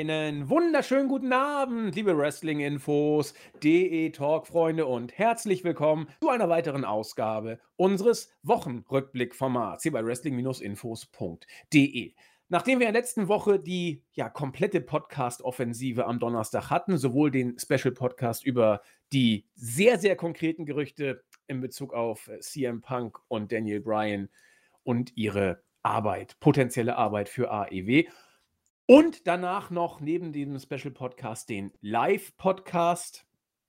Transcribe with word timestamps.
Einen 0.00 0.48
wunderschönen 0.48 1.08
guten 1.08 1.34
Abend, 1.34 1.94
liebe 1.94 2.16
Wrestling-Infos, 2.16 3.34
DE 3.62 4.08
Talk-Freunde 4.08 4.86
und 4.86 5.18
herzlich 5.18 5.62
willkommen 5.62 6.08
zu 6.22 6.30
einer 6.30 6.48
weiteren 6.48 6.86
Ausgabe 6.86 7.60
unseres 7.76 8.32
Wochenrückblick-Formats 8.42 9.82
hier 9.82 9.92
bei 9.92 10.02
Wrestling-Infos.de. 10.02 12.14
Nachdem 12.48 12.80
wir 12.80 12.86
in 12.86 12.94
der 12.94 13.02
letzten 13.02 13.28
Woche 13.28 13.60
die 13.60 14.02
ja, 14.12 14.30
komplette 14.30 14.80
Podcast-Offensive 14.80 16.06
am 16.06 16.18
Donnerstag 16.18 16.70
hatten, 16.70 16.96
sowohl 16.96 17.30
den 17.30 17.58
Special-Podcast 17.58 18.46
über 18.46 18.80
die 19.12 19.44
sehr, 19.54 19.98
sehr 19.98 20.16
konkreten 20.16 20.64
Gerüchte 20.64 21.24
in 21.46 21.60
Bezug 21.60 21.92
auf 21.92 22.30
CM 22.40 22.80
Punk 22.80 23.18
und 23.28 23.52
Daniel 23.52 23.80
Bryan 23.80 24.30
und 24.82 25.14
ihre 25.14 25.62
Arbeit, 25.82 26.40
potenzielle 26.40 26.96
Arbeit 26.96 27.28
für 27.28 27.50
AEW, 27.50 28.04
und 28.90 29.28
danach 29.28 29.70
noch 29.70 30.00
neben 30.00 30.32
diesem 30.32 30.58
Special 30.58 30.90
Podcast 30.90 31.48
den 31.48 31.70
Live-Podcast, 31.80 33.24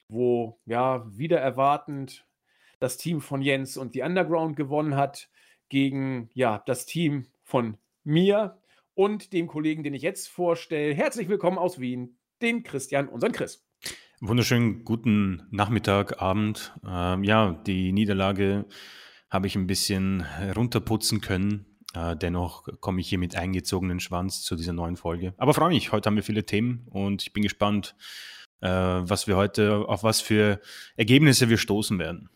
wo 0.07 0.59
ja 0.65 1.05
wieder 1.15 1.39
erwartend 1.39 2.25
das 2.79 2.97
Team 2.97 3.21
von 3.21 3.43
Jens 3.43 3.77
und 3.77 3.93
die 3.93 4.01
Underground 4.01 4.55
gewonnen 4.55 4.95
hat 4.95 5.29
gegen 5.69 6.31
ja 6.33 6.63
das 6.65 6.87
Team 6.87 7.27
von 7.43 7.77
mir 8.03 8.59
und 8.95 9.31
dem 9.31 9.45
Kollegen, 9.45 9.83
den 9.83 9.93
ich 9.93 10.01
jetzt 10.01 10.27
vorstelle. 10.27 10.95
Herzlich 10.95 11.29
willkommen 11.29 11.59
aus 11.59 11.79
Wien, 11.79 12.17
den 12.41 12.63
Christian, 12.63 13.07
unseren 13.07 13.31
Chris. 13.31 13.63
Wunderschönen 14.21 14.83
guten 14.85 15.43
Nachmittag, 15.51 16.19
Abend. 16.19 16.73
Ähm, 16.83 17.23
ja, 17.23 17.61
die 17.67 17.91
Niederlage 17.91 18.65
habe 19.29 19.45
ich 19.45 19.55
ein 19.55 19.67
bisschen 19.67 20.25
runterputzen 20.55 21.21
können. 21.21 21.70
Äh, 21.93 22.15
dennoch 22.15 22.67
komme 22.79 23.01
ich 23.01 23.09
hier 23.09 23.17
mit 23.17 23.35
eingezogenen 23.35 23.99
Schwanz 23.99 24.43
zu 24.43 24.55
dieser 24.55 24.73
neuen 24.73 24.95
Folge. 24.95 25.33
Aber 25.37 25.53
freue 25.53 25.69
mich, 25.69 25.91
heute 25.91 26.07
haben 26.07 26.15
wir 26.15 26.23
viele 26.23 26.45
Themen 26.45 26.87
und 26.89 27.23
ich 27.23 27.33
bin 27.33 27.43
gespannt, 27.43 27.95
äh, 28.61 28.69
was 28.69 29.27
wir 29.27 29.35
heute, 29.35 29.85
auf 29.87 30.03
was 30.03 30.21
für 30.21 30.59
Ergebnisse 30.95 31.49
wir 31.49 31.57
stoßen 31.57 31.99
werden. 31.99 32.29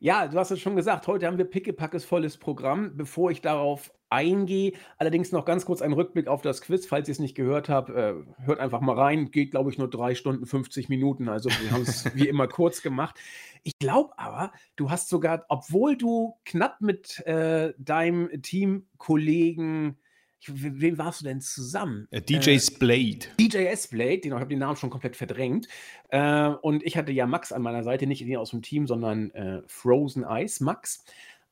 Ja, 0.00 0.28
du 0.28 0.38
hast 0.38 0.52
es 0.52 0.60
schon 0.60 0.76
gesagt, 0.76 1.08
heute 1.08 1.26
haben 1.26 1.38
wir 1.38 1.44
pickepackes 1.44 2.04
volles 2.04 2.36
Programm. 2.36 2.96
Bevor 2.96 3.32
ich 3.32 3.40
darauf 3.40 3.92
eingehe, 4.10 4.72
allerdings 4.96 5.32
noch 5.32 5.44
ganz 5.44 5.64
kurz 5.64 5.82
ein 5.82 5.92
Rückblick 5.92 6.28
auf 6.28 6.42
das 6.42 6.60
Quiz, 6.60 6.86
falls 6.86 7.08
ihr 7.08 7.12
es 7.12 7.18
nicht 7.18 7.34
gehört 7.34 7.68
habt, 7.68 7.90
äh, 7.90 8.14
hört 8.44 8.60
einfach 8.60 8.80
mal 8.80 8.96
rein. 8.96 9.30
Geht, 9.30 9.50
glaube 9.50 9.70
ich, 9.70 9.78
nur 9.78 9.90
drei 9.90 10.14
Stunden 10.14 10.46
50 10.46 10.88
Minuten. 10.88 11.28
Also 11.28 11.50
wir 11.50 11.70
haben 11.70 11.82
es 11.82 12.14
wie 12.14 12.28
immer 12.28 12.48
kurz 12.48 12.82
gemacht. 12.82 13.18
Ich 13.62 13.78
glaube 13.78 14.18
aber, 14.18 14.52
du 14.76 14.90
hast 14.90 15.08
sogar, 15.08 15.44
obwohl 15.48 15.96
du 15.96 16.36
knapp 16.44 16.80
mit 16.80 17.18
äh, 17.26 17.74
deinem 17.78 18.42
Teamkollegen 18.42 19.98
Wem 20.46 20.98
warst 20.98 21.20
du 21.20 21.24
denn 21.24 21.40
zusammen? 21.40 22.06
Äh, 22.10 22.22
DJ 22.22 22.50
äh, 22.50 22.60
Splade. 22.60 23.26
DJ 23.40 23.66
S-Blade, 23.66 24.20
ich 24.22 24.30
habe 24.30 24.46
den 24.46 24.60
Namen 24.60 24.76
schon 24.76 24.90
komplett 24.90 25.16
verdrängt. 25.16 25.66
Äh, 26.10 26.48
und 26.48 26.84
ich 26.84 26.96
hatte 26.96 27.12
ja 27.12 27.26
Max 27.26 27.50
an 27.52 27.62
meiner 27.62 27.82
Seite, 27.82 28.06
nicht 28.06 28.22
den 28.22 28.36
aus 28.36 28.50
dem 28.50 28.62
Team, 28.62 28.86
sondern 28.86 29.30
äh, 29.32 29.62
Frozen 29.66 30.24
Ice, 30.28 30.62
Max. 30.62 31.04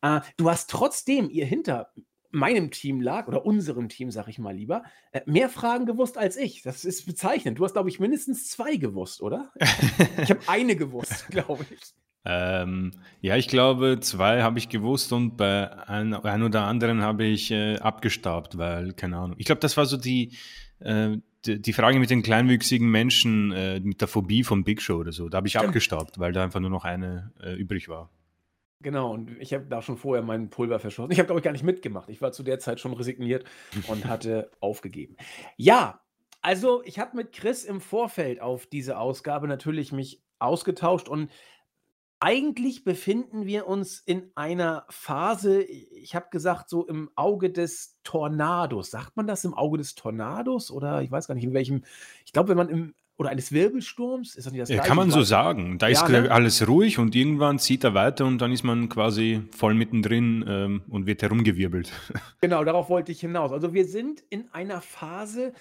Äh, 0.02 0.20
du 0.36 0.48
hast 0.50 0.70
trotzdem, 0.70 1.28
ihr 1.30 1.46
hinter 1.46 1.92
meinem 2.30 2.70
Team 2.70 3.00
lag, 3.00 3.28
oder 3.28 3.44
unserem 3.44 3.88
Team, 3.88 4.10
sag 4.10 4.28
ich 4.28 4.38
mal 4.38 4.54
lieber, 4.54 4.82
äh, 5.12 5.20
mehr 5.26 5.48
Fragen 5.48 5.86
gewusst 5.86 6.18
als 6.18 6.36
ich. 6.36 6.62
Das 6.62 6.84
ist 6.84 7.06
bezeichnend. 7.06 7.58
Du 7.58 7.64
hast, 7.64 7.72
glaube 7.72 7.88
ich, 7.88 8.00
mindestens 8.00 8.48
zwei 8.48 8.76
gewusst, 8.76 9.22
oder? 9.22 9.52
ich 10.22 10.30
habe 10.30 10.40
eine 10.46 10.76
gewusst, 10.76 11.26
glaube 11.30 11.64
ich. 11.70 11.80
Ähm, 12.28 12.90
ja, 13.20 13.36
ich 13.36 13.46
glaube, 13.46 13.98
zwei 14.00 14.42
habe 14.42 14.58
ich 14.58 14.68
gewusst 14.68 15.12
und 15.12 15.36
bei 15.36 15.70
ein, 15.88 16.12
ein 16.12 16.42
oder 16.42 16.64
anderen 16.64 17.00
habe 17.00 17.24
ich 17.24 17.52
äh, 17.52 17.76
abgestaubt, 17.76 18.58
weil, 18.58 18.92
keine 18.94 19.16
Ahnung. 19.18 19.36
Ich 19.38 19.46
glaube, 19.46 19.60
das 19.60 19.76
war 19.76 19.86
so 19.86 19.96
die, 19.96 20.32
äh, 20.80 21.18
die, 21.44 21.62
die, 21.62 21.72
Frage 21.72 22.00
mit 22.00 22.10
den 22.10 22.22
kleinwüchsigen 22.22 22.90
Menschen, 22.90 23.52
äh, 23.52 23.78
mit 23.78 24.00
der 24.00 24.08
Phobie 24.08 24.42
von 24.42 24.64
Big 24.64 24.82
Show 24.82 24.96
oder 24.96 25.12
so. 25.12 25.28
Da 25.28 25.36
habe 25.36 25.46
ich 25.46 25.52
Stimmt. 25.52 25.66
abgestaubt, 25.66 26.18
weil 26.18 26.32
da 26.32 26.42
einfach 26.42 26.58
nur 26.58 26.70
noch 26.70 26.84
eine 26.84 27.32
äh, 27.40 27.54
übrig 27.54 27.88
war. 27.88 28.10
Genau, 28.80 29.12
und 29.12 29.30
ich 29.40 29.54
habe 29.54 29.66
da 29.66 29.80
schon 29.80 29.96
vorher 29.96 30.22
mein 30.22 30.50
Pulver 30.50 30.78
verschossen. 30.78 31.10
Ich 31.10 31.18
habe, 31.18 31.26
glaube 31.26 31.40
ich, 31.40 31.44
gar 31.44 31.52
nicht 31.52 31.64
mitgemacht. 31.64 32.10
Ich 32.10 32.20
war 32.20 32.32
zu 32.32 32.42
der 32.42 32.58
Zeit 32.58 32.78
schon 32.78 32.92
resigniert 32.92 33.44
und 33.88 34.04
hatte 34.06 34.50
aufgegeben. 34.60 35.16
Ja, 35.56 36.00
also 36.42 36.82
ich 36.84 36.98
habe 36.98 37.16
mit 37.16 37.32
Chris 37.32 37.64
im 37.64 37.80
Vorfeld 37.80 38.40
auf 38.40 38.66
diese 38.66 38.98
Ausgabe 38.98 39.48
natürlich 39.48 39.92
mich 39.92 40.22
ausgetauscht 40.38 41.08
und 41.08 41.30
eigentlich 42.18 42.84
befinden 42.84 43.46
wir 43.46 43.66
uns 43.66 44.00
in 44.00 44.30
einer 44.34 44.86
Phase, 44.88 45.62
ich 45.62 46.14
habe 46.14 46.26
gesagt, 46.30 46.70
so 46.70 46.86
im 46.86 47.10
Auge 47.14 47.50
des 47.50 47.98
Tornados. 48.04 48.90
Sagt 48.90 49.16
man 49.16 49.26
das 49.26 49.44
im 49.44 49.54
Auge 49.54 49.78
des 49.78 49.94
Tornados? 49.94 50.70
Oder 50.70 51.02
ich 51.02 51.10
weiß 51.10 51.28
gar 51.28 51.34
nicht, 51.34 51.44
in 51.44 51.52
welchem. 51.52 51.84
Ich 52.24 52.32
glaube, 52.32 52.48
wenn 52.50 52.56
man 52.56 52.68
im. 52.68 52.94
Oder 53.18 53.30
eines 53.30 53.50
Wirbelsturms? 53.50 54.34
Ist 54.34 54.46
das 54.46 54.52
nicht 54.52 54.62
das 54.62 54.68
ja, 54.68 54.82
Kann 54.82 54.96
man 54.96 55.10
so 55.10 55.22
sagen. 55.22 55.78
Da 55.78 55.88
ja, 55.88 55.92
ist 55.92 56.08
ne? 56.08 56.30
alles 56.30 56.68
ruhig 56.68 56.98
und 56.98 57.14
irgendwann 57.14 57.58
zieht 57.58 57.82
er 57.82 57.94
weiter 57.94 58.26
und 58.26 58.38
dann 58.38 58.52
ist 58.52 58.62
man 58.62 58.90
quasi 58.90 59.42
voll 59.56 59.72
mittendrin 59.72 60.44
ähm, 60.46 60.82
und 60.88 61.06
wird 61.06 61.22
herumgewirbelt. 61.22 61.92
Genau, 62.42 62.62
darauf 62.64 62.90
wollte 62.90 63.12
ich 63.12 63.20
hinaus. 63.20 63.50
Also 63.50 63.72
wir 63.72 63.86
sind 63.86 64.22
in 64.28 64.48
einer 64.52 64.80
Phase, 64.80 65.52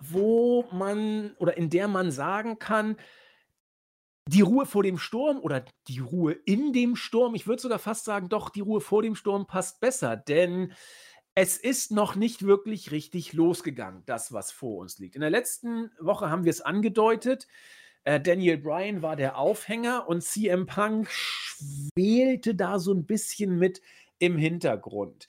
wo 0.00 0.64
man 0.72 1.32
oder 1.38 1.56
in 1.56 1.70
der 1.70 1.86
man 1.88 2.10
sagen 2.10 2.58
kann, 2.58 2.96
die 4.26 4.40
Ruhe 4.40 4.66
vor 4.66 4.82
dem 4.82 4.98
Sturm 4.98 5.38
oder 5.38 5.64
die 5.86 6.00
Ruhe 6.00 6.32
in 6.32 6.72
dem 6.72 6.96
Sturm, 6.96 7.34
ich 7.34 7.46
würde 7.46 7.62
sogar 7.62 7.78
fast 7.78 8.04
sagen, 8.04 8.28
doch, 8.28 8.50
die 8.50 8.60
Ruhe 8.60 8.80
vor 8.80 9.02
dem 9.02 9.14
Sturm 9.14 9.46
passt 9.46 9.80
besser, 9.80 10.16
denn 10.16 10.72
es 11.34 11.56
ist 11.56 11.90
noch 11.90 12.14
nicht 12.14 12.46
wirklich 12.46 12.92
richtig 12.92 13.32
losgegangen, 13.32 14.02
das, 14.06 14.32
was 14.32 14.52
vor 14.52 14.78
uns 14.78 14.98
liegt. 14.98 15.16
In 15.16 15.20
der 15.20 15.30
letzten 15.30 15.90
Woche 15.98 16.30
haben 16.30 16.44
wir 16.44 16.50
es 16.50 16.60
angedeutet. 16.60 17.48
Äh, 18.04 18.20
Daniel 18.20 18.58
Bryan 18.58 19.02
war 19.02 19.16
der 19.16 19.36
Aufhänger 19.36 20.08
und 20.08 20.22
CM 20.22 20.66
Punk 20.66 21.08
schwelte 21.10 22.54
da 22.54 22.78
so 22.78 22.92
ein 22.92 23.06
bisschen 23.06 23.58
mit 23.58 23.82
im 24.18 24.38
Hintergrund. 24.38 25.26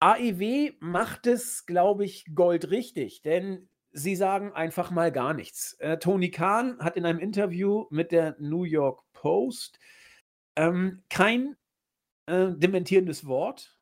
AEW 0.00 0.72
macht 0.80 1.26
es, 1.26 1.66
glaube 1.66 2.04
ich, 2.04 2.24
goldrichtig, 2.34 3.22
denn 3.22 3.68
Sie 3.94 4.16
sagen 4.16 4.52
einfach 4.52 4.90
mal 4.90 5.12
gar 5.12 5.34
nichts. 5.34 5.74
Äh, 5.74 5.98
Tony 5.98 6.30
Khan 6.30 6.78
hat 6.78 6.96
in 6.96 7.04
einem 7.04 7.18
Interview 7.18 7.86
mit 7.90 8.10
der 8.10 8.36
New 8.38 8.64
York 8.64 9.02
Post 9.12 9.78
ähm, 10.56 11.02
kein 11.10 11.56
äh, 12.24 12.48
dementierendes 12.56 13.26
Wort 13.26 13.76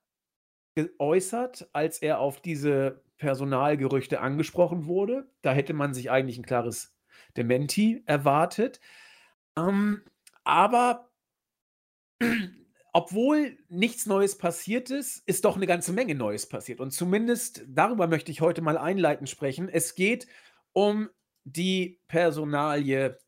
geäußert, 0.74 1.68
als 1.72 1.98
er 1.98 2.20
auf 2.20 2.40
diese 2.40 3.02
Personalgerüchte 3.18 4.20
angesprochen 4.20 4.86
wurde. 4.86 5.30
Da 5.42 5.52
hätte 5.52 5.74
man 5.74 5.94
sich 5.94 6.10
eigentlich 6.10 6.38
ein 6.38 6.46
klares 6.46 6.94
Dementi 7.36 8.02
erwartet. 8.06 8.80
Ähm, 9.56 10.02
aber 10.44 11.10
obwohl 12.92 13.58
nichts 13.68 14.06
Neues 14.06 14.38
passiert 14.38 14.90
ist, 14.90 15.22
ist 15.26 15.44
doch 15.44 15.56
eine 15.56 15.66
ganze 15.66 15.92
Menge 15.92 16.14
Neues 16.14 16.48
passiert. 16.48 16.80
Und 16.80 16.92
zumindest 16.92 17.64
darüber 17.68 18.06
möchte 18.06 18.32
ich 18.32 18.40
heute 18.40 18.62
mal 18.62 18.78
einleitend 18.78 19.28
sprechen. 19.28 19.68
Es 19.68 19.94
geht 19.94 20.26
um 20.72 21.08
die 21.44 22.00
Personalie 22.08 23.18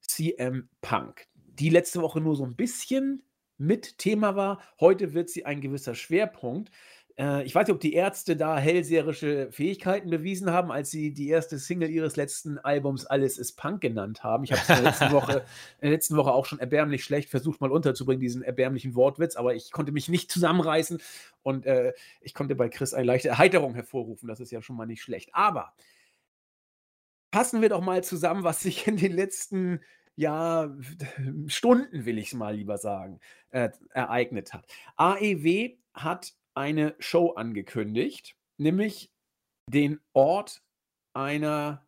CM 0.00 0.68
Punk, 0.80 1.26
die 1.34 1.70
letzte 1.70 2.00
Woche 2.02 2.20
nur 2.20 2.36
so 2.36 2.44
ein 2.44 2.56
bisschen 2.56 3.22
mit 3.60 3.98
Thema 3.98 4.36
war. 4.36 4.60
Heute 4.80 5.14
wird 5.14 5.30
sie 5.30 5.44
ein 5.44 5.60
gewisser 5.60 5.94
Schwerpunkt. 5.94 6.70
Äh, 7.18 7.44
ich 7.44 7.54
weiß 7.54 7.66
nicht, 7.66 7.74
ob 7.74 7.80
die 7.80 7.92
Ärzte 7.92 8.36
da 8.36 8.56
hellseherische 8.56 9.52
Fähigkeiten 9.52 10.08
bewiesen 10.08 10.50
haben, 10.50 10.72
als 10.72 10.90
sie 10.90 11.12
die 11.12 11.28
erste 11.28 11.58
Single 11.58 11.90
ihres 11.90 12.16
letzten 12.16 12.58
Albums 12.58 13.04
Alles 13.04 13.36
ist 13.36 13.56
Punk 13.56 13.82
genannt 13.82 14.24
haben. 14.24 14.44
Ich 14.44 14.52
habe 14.52 14.62
es 14.62 14.68
in, 14.68 14.74
der 14.76 14.84
letzten 14.84 15.12
Woche, 15.12 15.32
in 15.80 15.82
der 15.82 15.90
letzten 15.90 16.16
Woche 16.16 16.32
auch 16.32 16.46
schon 16.46 16.58
erbärmlich 16.58 17.04
schlecht 17.04 17.28
versucht, 17.28 17.60
mal 17.60 17.70
unterzubringen, 17.70 18.20
diesen 18.20 18.42
erbärmlichen 18.42 18.94
Wortwitz, 18.94 19.36
aber 19.36 19.54
ich 19.54 19.70
konnte 19.70 19.92
mich 19.92 20.08
nicht 20.08 20.30
zusammenreißen 20.32 21.00
und 21.42 21.66
äh, 21.66 21.92
ich 22.22 22.32
konnte 22.32 22.54
bei 22.54 22.70
Chris 22.70 22.94
eine 22.94 23.06
leichte 23.06 23.28
Erheiterung 23.28 23.74
hervorrufen. 23.74 24.26
Das 24.26 24.40
ist 24.40 24.50
ja 24.50 24.62
schon 24.62 24.76
mal 24.76 24.86
nicht 24.86 25.02
schlecht. 25.02 25.30
Aber 25.34 25.74
passen 27.30 27.60
wir 27.60 27.68
doch 27.68 27.82
mal 27.82 28.02
zusammen, 28.02 28.44
was 28.44 28.60
sich 28.60 28.86
in 28.86 28.96
den 28.96 29.12
letzten 29.12 29.80
ja, 30.20 30.70
Stunden, 31.46 32.04
will 32.04 32.18
ich 32.18 32.26
es 32.26 32.34
mal 32.34 32.54
lieber 32.54 32.76
sagen, 32.76 33.20
äh, 33.52 33.70
ereignet 33.94 34.52
hat. 34.52 34.66
AEW 34.96 35.78
hat 35.94 36.34
eine 36.52 36.94
Show 36.98 37.30
angekündigt, 37.30 38.36
nämlich 38.58 39.10
den 39.66 39.98
Ort 40.12 40.62
einer 41.14 41.86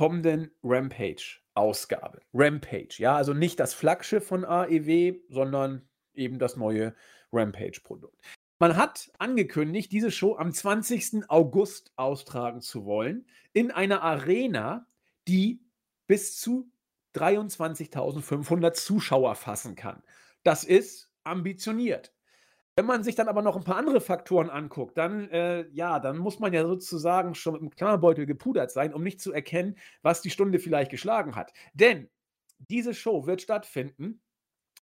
kommenden 0.00 0.50
Rampage-Ausgabe. 0.64 2.22
Rampage, 2.34 2.96
ja, 2.98 3.14
also 3.14 3.34
nicht 3.34 3.60
das 3.60 3.72
Flaggschiff 3.72 4.26
von 4.26 4.44
AEW, 4.44 5.20
sondern 5.28 5.88
eben 6.14 6.40
das 6.40 6.56
neue 6.56 6.92
Rampage-Produkt. 7.32 8.16
Man 8.58 8.76
hat 8.76 9.12
angekündigt, 9.18 9.92
diese 9.92 10.10
Show 10.10 10.36
am 10.36 10.52
20. 10.52 11.30
August 11.30 11.92
austragen 11.94 12.62
zu 12.62 12.84
wollen, 12.84 13.28
in 13.52 13.70
einer 13.70 14.02
Arena, 14.02 14.88
die 15.28 15.60
bis 16.08 16.40
zu 16.40 16.72
23.500 17.14 18.72
Zuschauer 18.72 19.34
fassen 19.34 19.74
kann. 19.74 20.02
Das 20.42 20.64
ist 20.64 21.10
ambitioniert. 21.24 22.12
Wenn 22.74 22.86
man 22.86 23.04
sich 23.04 23.14
dann 23.14 23.28
aber 23.28 23.42
noch 23.42 23.56
ein 23.56 23.64
paar 23.64 23.76
andere 23.76 24.00
Faktoren 24.00 24.48
anguckt, 24.48 24.96
dann, 24.96 25.28
äh, 25.28 25.68
ja, 25.72 26.00
dann 26.00 26.16
muss 26.16 26.38
man 26.38 26.54
ja 26.54 26.66
sozusagen 26.66 27.34
schon 27.34 27.52
mit 27.52 27.62
dem 27.62 27.70
Klammerbeutel 27.70 28.24
gepudert 28.24 28.70
sein, 28.70 28.94
um 28.94 29.02
nicht 29.02 29.20
zu 29.20 29.32
erkennen, 29.32 29.76
was 30.00 30.22
die 30.22 30.30
Stunde 30.30 30.58
vielleicht 30.58 30.90
geschlagen 30.90 31.36
hat. 31.36 31.52
Denn 31.74 32.08
diese 32.58 32.94
Show 32.94 33.26
wird 33.26 33.42
stattfinden 33.42 34.22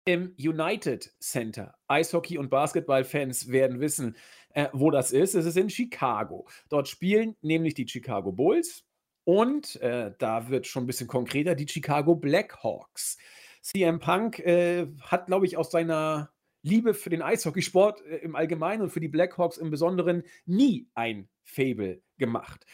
im 0.04 0.34
United 0.38 1.14
Center. 1.20 1.76
Eishockey- 1.88 2.38
und 2.38 2.50
Basketballfans 2.50 3.52
werden 3.52 3.80
wissen, 3.80 4.18
äh, 4.50 4.68
wo 4.74 4.90
das 4.92 5.12
ist. 5.12 5.36
Es 5.36 5.46
ist 5.46 5.58
in 5.58 5.70
Chicago. 5.70 6.48
Dort 6.70 6.88
spielen 6.88 7.36
nämlich 7.42 7.74
die 7.74 7.88
Chicago 7.88 8.32
Bulls 8.32 8.87
und 9.28 9.76
äh, 9.82 10.14
da 10.20 10.48
wird 10.48 10.68
schon 10.68 10.86
ein 10.86 10.88
bisschen 10.88 11.10
konkreter 11.10 11.54
die 11.54 11.68
Chicago 11.68 12.16
Blackhawks. 12.16 13.18
CM 13.62 14.00
Punk 14.00 14.40
äh, 14.40 14.88
hat, 15.02 15.28
glaube 15.28 15.46
ich, 15.46 15.58
aus 15.58 15.70
seiner 15.70 16.32
Liebe 16.62 16.94
für 16.94 17.10
den 17.10 17.22
Eishockeysport 17.22 18.02
äh, 18.06 18.20
im 18.20 18.38
Allgemeinen 18.38 18.84
und 18.84 18.90
für 18.90 19.02
die 19.02 19.10
Blackhawks 19.10 19.58
im 19.58 19.70
Besonderen 19.70 20.24
nie 20.46 20.88
ein 20.96 21.28
Fable 21.44 22.02
gemacht. 22.18 22.66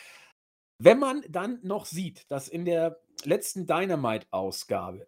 Wenn 0.77 0.99
man 0.99 1.23
dann 1.27 1.57
noch 1.63 1.87
sieht, 1.87 2.29
dass 2.29 2.49
in 2.49 2.65
der 2.65 2.99
letzten 3.23 3.65
Dynamite-Ausgabe, 3.65 5.07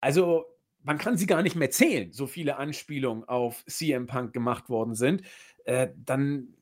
also 0.00 0.46
man 0.82 0.96
kann 0.96 1.18
sie 1.18 1.26
gar 1.26 1.42
nicht 1.42 1.56
mehr 1.56 1.70
zählen, 1.70 2.10
so 2.10 2.26
viele 2.26 2.56
Anspielungen 2.56 3.24
auf 3.24 3.66
CM 3.66 4.06
Punk 4.06 4.32
gemacht 4.32 4.70
worden 4.70 4.94
sind, 4.94 5.24
äh, 5.66 5.88
dann 5.94 6.54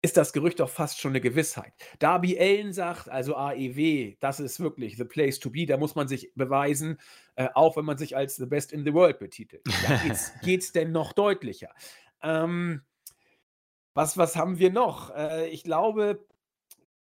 ist 0.00 0.16
das 0.16 0.32
Gerücht 0.32 0.60
doch 0.60 0.70
fast 0.70 1.00
schon 1.00 1.12
eine 1.12 1.20
Gewissheit. 1.20 1.72
Darby 1.98 2.38
Allen 2.38 2.72
sagt, 2.72 3.08
also 3.08 3.34
AEW, 3.36 4.14
das 4.20 4.38
ist 4.38 4.60
wirklich 4.60 4.96
the 4.96 5.04
place 5.04 5.40
to 5.40 5.50
be, 5.50 5.66
da 5.66 5.76
muss 5.76 5.96
man 5.96 6.06
sich 6.06 6.32
beweisen, 6.34 6.98
äh, 7.34 7.48
auch 7.54 7.76
wenn 7.76 7.84
man 7.84 7.98
sich 7.98 8.16
als 8.16 8.36
the 8.36 8.46
best 8.46 8.72
in 8.72 8.84
the 8.84 8.94
world 8.94 9.18
betitelt. 9.18 9.62
Ja, 9.88 10.00
geht 10.42 10.62
es 10.62 10.72
denn 10.72 10.92
noch 10.92 11.12
deutlicher? 11.12 11.70
Ähm, 12.22 12.82
was, 13.94 14.16
was 14.16 14.36
haben 14.36 14.58
wir 14.58 14.70
noch? 14.70 15.14
Äh, 15.14 15.48
ich 15.48 15.64
glaube, 15.64 16.24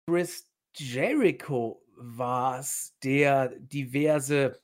Chris 0.07 0.49
Jericho 0.75 1.83
war 1.95 2.59
es, 2.59 2.95
der 3.03 3.49
diverse 3.59 4.59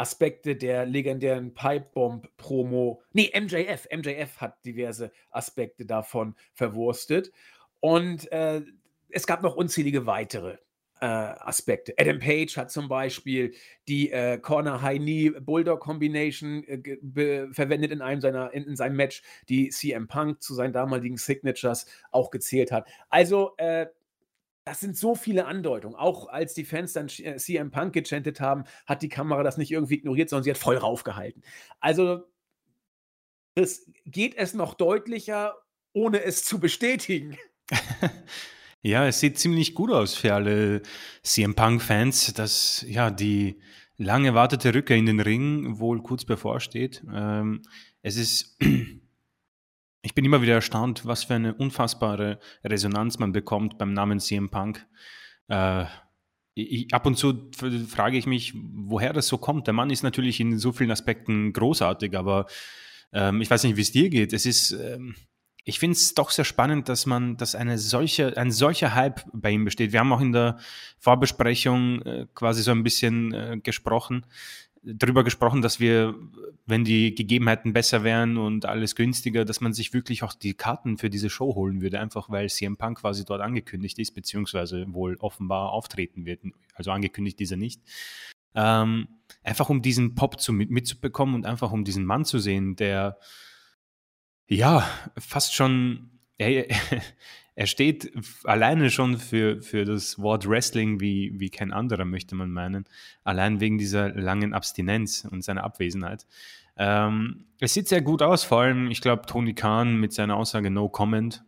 Aspekte 0.00 0.56
der 0.56 0.86
legendären 0.86 1.52
Pipebomb-Promo. 1.52 3.02
Nee, 3.12 3.30
MJF. 3.38 3.86
MJF 3.94 4.40
hat 4.40 4.64
diverse 4.64 5.12
Aspekte 5.30 5.84
davon 5.84 6.34
verwurstet. 6.54 7.30
Und 7.80 8.32
äh, 8.32 8.62
es 9.10 9.26
gab 9.26 9.42
noch 9.42 9.56
unzählige 9.56 10.06
weitere 10.06 10.56
äh, 11.02 11.06
Aspekte. 11.06 11.92
Adam 11.98 12.18
Page 12.18 12.56
hat 12.56 12.70
zum 12.70 12.88
Beispiel 12.88 13.52
die 13.88 14.10
äh, 14.10 14.38
Corner 14.38 14.80
High 14.80 14.98
Knee 14.98 15.30
Bulldog 15.30 15.80
Combination 15.80 16.64
äh, 16.64 17.52
verwendet 17.52 17.90
in 17.90 18.00
einem 18.00 18.22
seiner 18.22 18.54
in, 18.54 18.64
in, 18.64 18.76
seinem 18.76 18.96
Match, 18.96 19.22
die 19.50 19.68
CM 19.68 20.08
Punk 20.08 20.42
zu 20.42 20.54
seinen 20.54 20.72
damaligen 20.72 21.18
Signatures 21.18 21.84
auch 22.10 22.30
gezählt 22.30 22.72
hat. 22.72 22.88
Also 23.10 23.52
äh, 23.58 23.86
das 24.64 24.80
sind 24.80 24.96
so 24.96 25.14
viele 25.14 25.46
Andeutungen. 25.46 25.96
Auch 25.96 26.28
als 26.28 26.54
die 26.54 26.64
Fans 26.64 26.92
dann 26.92 27.08
CM 27.08 27.66
äh, 27.66 27.70
Punk 27.70 27.92
gechantet 27.92 28.40
haben, 28.40 28.64
hat 28.86 29.02
die 29.02 29.08
Kamera 29.08 29.42
das 29.42 29.56
nicht 29.56 29.70
irgendwie 29.70 29.94
ignoriert, 29.94 30.28
sondern 30.28 30.44
sie 30.44 30.50
hat 30.50 30.58
voll 30.58 30.76
raufgehalten. 30.76 31.42
Also, 31.80 32.24
das 33.54 33.90
geht 34.04 34.36
es 34.36 34.54
noch 34.54 34.74
deutlicher, 34.74 35.56
ohne 35.92 36.22
es 36.22 36.44
zu 36.44 36.60
bestätigen. 36.60 37.36
ja, 38.82 39.06
es 39.06 39.20
sieht 39.20 39.38
ziemlich 39.38 39.74
gut 39.74 39.90
aus 39.90 40.14
für 40.14 40.34
alle 40.34 40.82
CM 41.22 41.54
Punk-Fans, 41.54 42.34
dass 42.34 42.84
ja 42.86 43.10
die 43.10 43.60
lange 43.96 44.28
erwartete 44.28 44.74
Rückkehr 44.74 44.96
in 44.96 45.06
den 45.06 45.20
Ring 45.20 45.78
wohl 45.78 46.02
kurz 46.02 46.24
bevorsteht. 46.24 47.02
Ähm, 47.12 47.62
es 48.02 48.16
ist 48.16 48.58
ich 50.02 50.14
bin 50.14 50.24
immer 50.24 50.42
wieder 50.42 50.54
erstaunt, 50.54 51.06
was 51.06 51.24
für 51.24 51.34
eine 51.34 51.54
unfassbare 51.54 52.38
Resonanz 52.64 53.18
man 53.18 53.32
bekommt 53.32 53.78
beim 53.78 53.92
Namen 53.92 54.20
CM 54.20 54.48
Punk. 54.48 54.86
Äh, 55.48 55.84
ich, 56.54 56.92
ab 56.92 57.06
und 57.06 57.16
zu 57.16 57.50
frage 57.88 58.16
ich 58.16 58.26
mich, 58.26 58.54
woher 58.54 59.12
das 59.12 59.28
so 59.28 59.38
kommt. 59.38 59.66
Der 59.66 59.74
Mann 59.74 59.90
ist 59.90 60.02
natürlich 60.02 60.40
in 60.40 60.58
so 60.58 60.72
vielen 60.72 60.90
Aspekten 60.90 61.52
großartig, 61.52 62.16
aber 62.16 62.46
ähm, 63.12 63.40
ich 63.40 63.50
weiß 63.50 63.64
nicht, 63.64 63.76
wie 63.76 63.82
es 63.82 63.92
dir 63.92 64.08
geht. 64.10 64.32
Es 64.32 64.46
ist, 64.46 64.72
ähm, 64.72 65.14
ich 65.64 65.78
finde 65.78 65.96
es 65.96 66.14
doch 66.14 66.30
sehr 66.30 66.44
spannend, 66.44 66.88
dass 66.88 67.06
man, 67.06 67.36
dass 67.36 67.54
eine 67.54 67.78
solche, 67.78 68.36
ein 68.36 68.50
solcher 68.50 68.94
Hype 68.94 69.24
bei 69.32 69.50
ihm 69.50 69.64
besteht. 69.64 69.92
Wir 69.92 70.00
haben 70.00 70.12
auch 70.12 70.20
in 70.20 70.32
der 70.32 70.58
Vorbesprechung 70.98 72.02
äh, 72.02 72.26
quasi 72.34 72.62
so 72.62 72.70
ein 72.70 72.82
bisschen 72.82 73.32
äh, 73.32 73.60
gesprochen, 73.62 74.26
darüber 74.82 75.24
gesprochen, 75.24 75.62
dass 75.62 75.80
wir, 75.80 76.14
wenn 76.66 76.84
die 76.84 77.14
Gegebenheiten 77.14 77.72
besser 77.72 78.02
wären 78.02 78.38
und 78.38 78.64
alles 78.64 78.94
günstiger, 78.94 79.44
dass 79.44 79.60
man 79.60 79.72
sich 79.72 79.92
wirklich 79.92 80.22
auch 80.22 80.32
die 80.32 80.54
Karten 80.54 80.96
für 80.96 81.10
diese 81.10 81.30
Show 81.30 81.54
holen 81.54 81.82
würde, 81.82 82.00
einfach 82.00 82.30
weil 82.30 82.48
CM 82.48 82.76
Punk 82.76 83.00
quasi 83.00 83.24
dort 83.24 83.42
angekündigt 83.42 83.98
ist, 83.98 84.12
beziehungsweise 84.12 84.86
wohl 84.92 85.16
offenbar 85.16 85.70
auftreten 85.72 86.24
wird. 86.24 86.40
Also 86.74 86.90
angekündigt 86.90 87.40
ist 87.40 87.50
er 87.50 87.56
nicht. 87.58 87.82
Ähm, 88.54 89.08
einfach 89.42 89.68
um 89.68 89.82
diesen 89.82 90.14
Pop 90.14 90.40
zu, 90.40 90.52
mit, 90.52 90.70
mitzubekommen 90.70 91.34
und 91.34 91.46
einfach 91.46 91.72
um 91.72 91.84
diesen 91.84 92.04
Mann 92.04 92.24
zu 92.24 92.38
sehen, 92.38 92.76
der 92.76 93.18
ja 94.48 94.88
fast 95.16 95.54
schon 95.54 96.10
er, 96.38 96.66
er 97.54 97.66
steht 97.66 98.12
alleine 98.44 98.90
schon 98.90 99.18
für, 99.18 99.60
für 99.60 99.84
das 99.84 100.18
Wort 100.18 100.48
Wrestling 100.48 101.00
wie, 101.00 101.32
wie 101.38 101.50
kein 101.50 101.72
anderer, 101.72 102.04
möchte 102.04 102.34
man 102.34 102.50
meinen. 102.50 102.86
Allein 103.24 103.60
wegen 103.60 103.78
dieser 103.78 104.10
langen 104.10 104.54
Abstinenz 104.54 105.26
und 105.30 105.42
seiner 105.42 105.64
Abwesenheit. 105.64 106.26
Ähm, 106.76 107.44
es 107.58 107.74
sieht 107.74 107.88
sehr 107.88 108.02
gut 108.02 108.22
aus, 108.22 108.44
vor 108.44 108.62
allem, 108.62 108.90
ich 108.90 109.00
glaube, 109.00 109.26
Tony 109.26 109.54
Khan 109.54 109.96
mit 109.96 110.12
seiner 110.12 110.36
Aussage 110.36 110.70
No 110.70 110.88
Comment. 110.88 111.44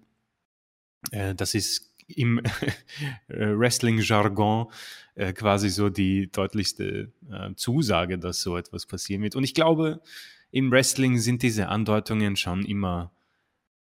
Äh, 1.10 1.34
das 1.34 1.54
ist 1.54 1.94
im 2.08 2.42
Wrestling-Jargon 3.28 4.66
äh, 5.14 5.32
quasi 5.32 5.70
so 5.70 5.88
die 5.88 6.30
deutlichste 6.30 7.12
äh, 7.30 7.54
Zusage, 7.54 8.18
dass 8.18 8.42
so 8.42 8.56
etwas 8.56 8.86
passieren 8.86 9.22
wird. 9.22 9.36
Und 9.36 9.44
ich 9.44 9.54
glaube, 9.54 10.02
im 10.50 10.70
Wrestling 10.70 11.18
sind 11.18 11.42
diese 11.42 11.68
Andeutungen 11.68 12.36
schon 12.36 12.64
immer, 12.64 13.12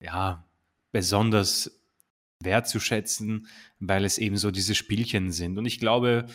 ja, 0.00 0.46
besonders 0.92 1.83
wertzuschätzen, 2.40 3.46
weil 3.78 4.04
es 4.04 4.18
eben 4.18 4.36
so 4.36 4.50
diese 4.50 4.74
Spielchen 4.74 5.32
sind. 5.32 5.58
Und 5.58 5.66
ich 5.66 5.78
glaube, 5.78 6.26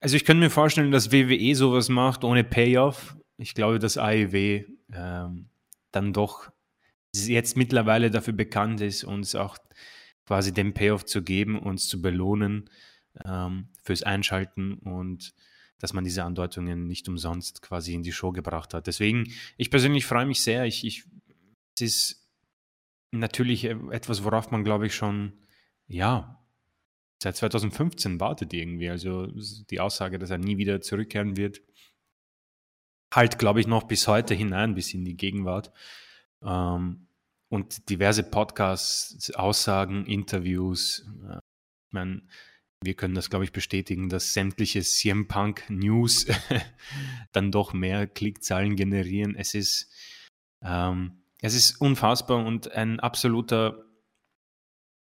also 0.00 0.16
ich 0.16 0.24
könnte 0.24 0.42
mir 0.42 0.50
vorstellen, 0.50 0.90
dass 0.90 1.12
WWE 1.12 1.54
sowas 1.54 1.88
macht 1.88 2.24
ohne 2.24 2.44
Payoff. 2.44 3.16
Ich 3.36 3.54
glaube, 3.54 3.78
dass 3.78 3.98
AEW 3.98 4.64
ähm, 4.92 5.48
dann 5.92 6.12
doch 6.12 6.50
jetzt 7.14 7.56
mittlerweile 7.56 8.10
dafür 8.10 8.32
bekannt 8.32 8.80
ist, 8.80 9.04
uns 9.04 9.34
auch 9.34 9.58
quasi 10.26 10.52
den 10.52 10.74
Payoff 10.74 11.04
zu 11.04 11.22
geben, 11.22 11.58
uns 11.58 11.88
zu 11.88 12.00
belohnen 12.00 12.70
ähm, 13.24 13.68
fürs 13.82 14.02
Einschalten 14.02 14.74
und 14.74 15.34
dass 15.78 15.92
man 15.92 16.04
diese 16.04 16.22
Andeutungen 16.22 16.86
nicht 16.86 17.08
umsonst 17.08 17.60
quasi 17.60 17.94
in 17.94 18.02
die 18.02 18.12
Show 18.12 18.30
gebracht 18.30 18.72
hat. 18.72 18.86
Deswegen, 18.86 19.32
ich 19.56 19.70
persönlich 19.70 20.06
freue 20.06 20.26
mich 20.26 20.40
sehr. 20.40 20.64
Ich, 20.64 20.84
ich, 20.84 21.04
es 21.76 21.80
ist 21.80 22.21
natürlich 23.12 23.64
äh, 23.64 23.76
etwas, 23.90 24.24
worauf 24.24 24.50
man, 24.50 24.64
glaube 24.64 24.86
ich, 24.86 24.94
schon, 24.94 25.32
ja, 25.86 26.42
seit 27.22 27.36
2015 27.36 28.18
wartet 28.20 28.52
irgendwie. 28.52 28.90
Also 28.90 29.26
die 29.26 29.80
Aussage, 29.80 30.18
dass 30.18 30.30
er 30.30 30.38
nie 30.38 30.58
wieder 30.58 30.80
zurückkehren 30.80 31.36
wird, 31.36 31.60
halt, 33.14 33.38
glaube 33.38 33.60
ich, 33.60 33.66
noch 33.66 33.84
bis 33.84 34.08
heute 34.08 34.34
hinein, 34.34 34.74
bis 34.74 34.92
in 34.94 35.04
die 35.04 35.16
Gegenwart. 35.16 35.72
Ähm, 36.42 37.06
und 37.48 37.90
diverse 37.90 38.22
Podcasts, 38.22 39.30
Aussagen, 39.34 40.06
Interviews. 40.06 41.06
Äh, 41.28 41.36
ich 41.36 41.92
meine, 41.92 42.22
wir 42.82 42.94
können 42.94 43.14
das, 43.14 43.30
glaube 43.30 43.44
ich, 43.44 43.52
bestätigen, 43.52 44.08
dass 44.08 44.32
sämtliche 44.32 44.82
CM 44.82 45.28
Punk 45.28 45.68
News 45.68 46.26
dann 47.32 47.52
doch 47.52 47.72
mehr 47.72 48.06
Klickzahlen 48.06 48.74
generieren. 48.74 49.36
Es 49.36 49.54
ist, 49.54 49.88
ähm, 50.62 51.21
es 51.42 51.54
ist 51.54 51.80
unfassbar 51.80 52.44
und 52.46 52.70
ein 52.72 53.00
absoluter, 53.00 53.84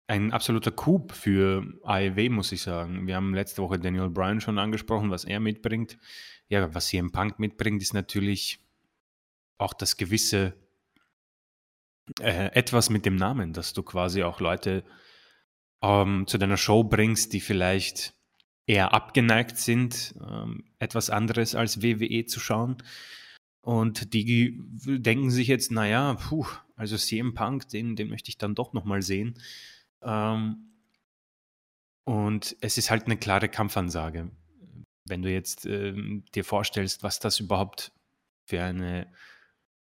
ein 0.08 0.32
absoluter 0.32 0.72
Coup 0.72 1.12
für 1.12 1.64
AEW, 1.84 2.28
muss 2.28 2.52
ich 2.52 2.62
sagen. 2.62 3.06
Wir 3.06 3.16
haben 3.16 3.34
letzte 3.34 3.62
Woche 3.62 3.78
Daniel 3.78 4.10
Bryan 4.10 4.40
schon 4.40 4.58
angesprochen, 4.58 5.10
was 5.10 5.24
er 5.24 5.38
mitbringt. 5.40 5.96
Ja, 6.48 6.74
was 6.74 6.88
CM 6.88 7.12
Punk 7.12 7.38
mitbringt, 7.38 7.80
ist 7.80 7.94
natürlich 7.94 8.58
auch 9.58 9.72
das 9.72 9.96
gewisse 9.96 10.54
äh, 12.20 12.52
etwas 12.52 12.90
mit 12.90 13.06
dem 13.06 13.14
Namen, 13.14 13.52
dass 13.52 13.72
du 13.72 13.84
quasi 13.84 14.24
auch 14.24 14.40
Leute 14.40 14.84
ähm, 15.82 16.26
zu 16.26 16.36
deiner 16.36 16.56
Show 16.56 16.82
bringst, 16.82 17.32
die 17.32 17.40
vielleicht 17.40 18.12
eher 18.66 18.92
abgeneigt 18.92 19.56
sind, 19.56 20.16
ähm, 20.20 20.64
etwas 20.80 21.10
anderes 21.10 21.54
als 21.54 21.80
WWE 21.80 22.26
zu 22.26 22.40
schauen. 22.40 22.78
Und 23.64 24.12
die 24.12 24.60
denken 24.84 25.30
sich 25.30 25.48
jetzt, 25.48 25.72
naja, 25.72 26.14
puh, 26.14 26.46
also 26.76 26.96
CM 26.96 27.34
Punk, 27.34 27.68
den, 27.68 27.96
den 27.96 28.08
möchte 28.08 28.28
ich 28.28 28.36
dann 28.36 28.54
doch 28.54 28.72
nochmal 28.74 29.02
sehen. 29.02 29.38
Ähm, 30.02 30.70
und 32.04 32.56
es 32.60 32.76
ist 32.76 32.90
halt 32.90 33.06
eine 33.06 33.16
klare 33.16 33.48
Kampfansage. 33.48 34.30
Wenn 35.06 35.22
du 35.22 35.30
jetzt 35.30 35.64
ähm, 35.64 36.24
dir 36.34 36.44
vorstellst, 36.44 37.02
was 37.02 37.20
das 37.20 37.40
überhaupt 37.40 37.92
für 38.46 38.62
eine, 38.62 39.10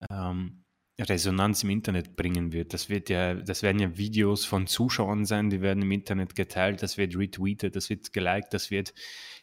ähm, 0.09 0.63
Resonanz 0.99 1.63
im 1.63 1.71
Internet 1.71 2.15
bringen 2.15 2.53
wird. 2.53 2.73
Das 2.73 2.89
wird 2.89 3.09
ja, 3.09 3.33
das 3.33 3.63
werden 3.63 3.79
ja 3.79 3.97
Videos 3.97 4.45
von 4.45 4.67
Zuschauern 4.67 5.25
sein, 5.25 5.49
die 5.49 5.61
werden 5.61 5.81
im 5.81 5.91
Internet 5.91 6.35
geteilt, 6.35 6.83
das 6.83 6.97
wird 6.97 7.17
retweetet, 7.17 7.75
das 7.75 7.89
wird 7.89 8.13
geliked, 8.13 8.53
das 8.53 8.69
wird 8.69 8.93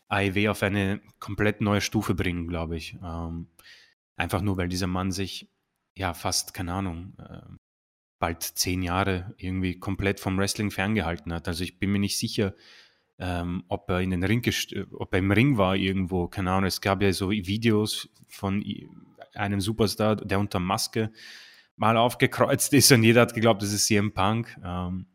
AEW 0.09 0.49
auf 0.51 0.63
eine 0.63 1.01
komplett 1.19 1.61
neue 1.61 1.81
Stufe 1.81 2.15
bringen, 2.15 2.47
glaube 2.47 2.77
ich. 2.77 2.97
Ähm, 3.03 3.49
einfach 4.17 4.43
nur, 4.43 4.57
weil 4.57 4.69
dieser 4.69 4.87
Mann 4.87 5.12
sich 5.12 5.50
ja 5.97 6.14
fast, 6.14 6.55
keine 6.55 6.73
Ahnung, 6.73 7.14
äh, 7.19 7.40
bald 8.19 8.43
zehn 8.43 8.83
Jahre 8.83 9.35
irgendwie 9.38 9.79
komplett 9.79 10.21
vom 10.21 10.38
Wrestling 10.38 10.71
ferngehalten 10.71 11.33
hat. 11.33 11.49
Also 11.49 11.64
ich 11.64 11.79
bin 11.79 11.90
mir 11.90 11.99
nicht 11.99 12.19
sicher, 12.19 12.55
ähm, 13.19 13.64
ob 13.69 13.88
er 13.90 14.00
in 14.00 14.11
den 14.11 14.23
Ring, 14.23 14.43
ob 14.93 15.12
er 15.12 15.19
im 15.19 15.31
Ring 15.31 15.57
war 15.57 15.75
irgendwo, 15.75 16.29
keine 16.29 16.52
Ahnung. 16.52 16.67
Es 16.67 16.81
gab 16.81 17.02
ja 17.02 17.12
so 17.12 17.31
Videos 17.31 18.09
von 18.29 18.64
einem 19.35 19.61
Superstar, 19.61 20.17
der 20.17 20.38
unter 20.38 20.61
Maske 20.61 21.12
mal 21.76 21.97
aufgekreuzt 21.97 22.73
ist 22.75 22.93
und 22.93 23.02
jeder 23.02 23.23
hat 23.23 23.35
geglaubt, 23.35 23.62
das 23.62 23.73
ist 23.73 23.87
CM 23.87 24.12
Punk. 24.12 24.55
Ähm, 24.62 25.07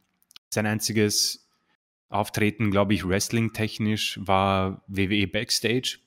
sein 0.50 0.66
einziges 0.66 1.48
Auftreten, 2.10 2.72
glaube 2.72 2.94
ich, 2.94 3.08
wrestling-technisch 3.08 4.20
war 4.22 4.84
WWE 4.88 5.28
Backstage. 5.28 6.00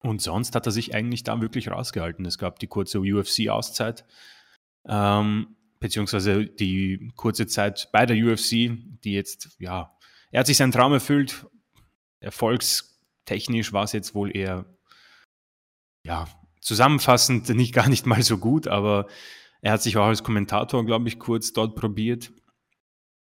Und 0.00 0.22
sonst 0.22 0.54
hat 0.54 0.66
er 0.66 0.72
sich 0.72 0.94
eigentlich 0.94 1.24
da 1.24 1.40
wirklich 1.40 1.70
rausgehalten. 1.70 2.24
Es 2.24 2.38
gab 2.38 2.58
die 2.58 2.68
kurze 2.68 3.00
UFC-Auszeit, 3.00 4.04
ähm, 4.86 5.56
beziehungsweise 5.80 6.46
die 6.46 7.10
kurze 7.16 7.46
Zeit 7.46 7.88
bei 7.92 8.06
der 8.06 8.16
UFC, 8.16 8.70
die 9.04 9.12
jetzt, 9.12 9.56
ja, 9.58 9.96
er 10.30 10.40
hat 10.40 10.46
sich 10.46 10.56
seinen 10.56 10.72
Traum 10.72 10.92
erfüllt. 10.92 11.46
Erfolgstechnisch 12.20 13.72
war 13.72 13.84
es 13.84 13.92
jetzt 13.92 14.14
wohl 14.14 14.36
eher, 14.36 14.66
ja, 16.04 16.28
zusammenfassend 16.60 17.48
nicht 17.56 17.74
gar 17.74 17.88
nicht 17.88 18.06
mal 18.06 18.22
so 18.22 18.38
gut, 18.38 18.68
aber 18.68 19.08
er 19.60 19.72
hat 19.72 19.82
sich 19.82 19.96
auch 19.96 20.06
als 20.06 20.22
Kommentator, 20.22 20.84
glaube 20.84 21.08
ich, 21.08 21.18
kurz 21.18 21.52
dort 21.52 21.74
probiert. 21.74 22.32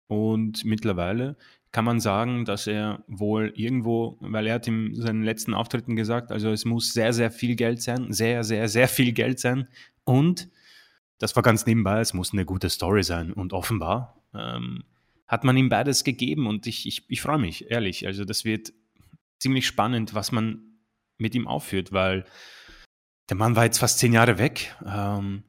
Und 0.07 0.65
mittlerweile 0.65 1.35
kann 1.75 1.83
man 1.83 1.99
sagen, 1.99 2.45
dass 2.45 2.67
er 2.67 3.03
wohl 3.05 3.51
irgendwo, 3.53 4.17
weil 4.21 4.47
er 4.47 4.53
hat 4.53 4.67
in 4.69 4.95
seinen 4.95 5.23
letzten 5.23 5.53
Auftritten 5.53 5.97
gesagt, 5.97 6.31
also 6.31 6.49
es 6.51 6.63
muss 6.63 6.93
sehr, 6.93 7.11
sehr 7.11 7.31
viel 7.31 7.57
Geld 7.57 7.81
sein, 7.81 8.13
sehr, 8.13 8.45
sehr, 8.45 8.69
sehr 8.69 8.87
viel 8.87 9.11
Geld 9.11 9.41
sein. 9.41 9.67
Und 10.05 10.47
das 11.17 11.35
war 11.35 11.43
ganz 11.43 11.65
nebenbei, 11.65 11.99
es 11.99 12.13
muss 12.13 12.31
eine 12.31 12.45
gute 12.45 12.69
Story 12.69 13.03
sein. 13.03 13.33
Und 13.33 13.51
offenbar 13.51 14.23
ähm, 14.33 14.85
hat 15.27 15.43
man 15.43 15.57
ihm 15.57 15.67
beides 15.67 16.05
gegeben 16.05 16.47
und 16.47 16.65
ich, 16.65 16.87
ich, 16.87 17.03
ich 17.09 17.21
freue 17.21 17.39
mich, 17.39 17.69
ehrlich. 17.69 18.07
Also 18.07 18.23
das 18.23 18.45
wird 18.45 18.71
ziemlich 19.37 19.67
spannend, 19.67 20.13
was 20.13 20.31
man 20.31 20.79
mit 21.17 21.35
ihm 21.35 21.45
aufführt, 21.45 21.91
weil 21.91 22.23
der 23.27 23.35
Mann 23.35 23.57
war 23.57 23.65
jetzt 23.65 23.79
fast 23.79 23.99
zehn 23.99 24.13
Jahre 24.13 24.37
weg. 24.37 24.73
Ähm, 24.87 25.43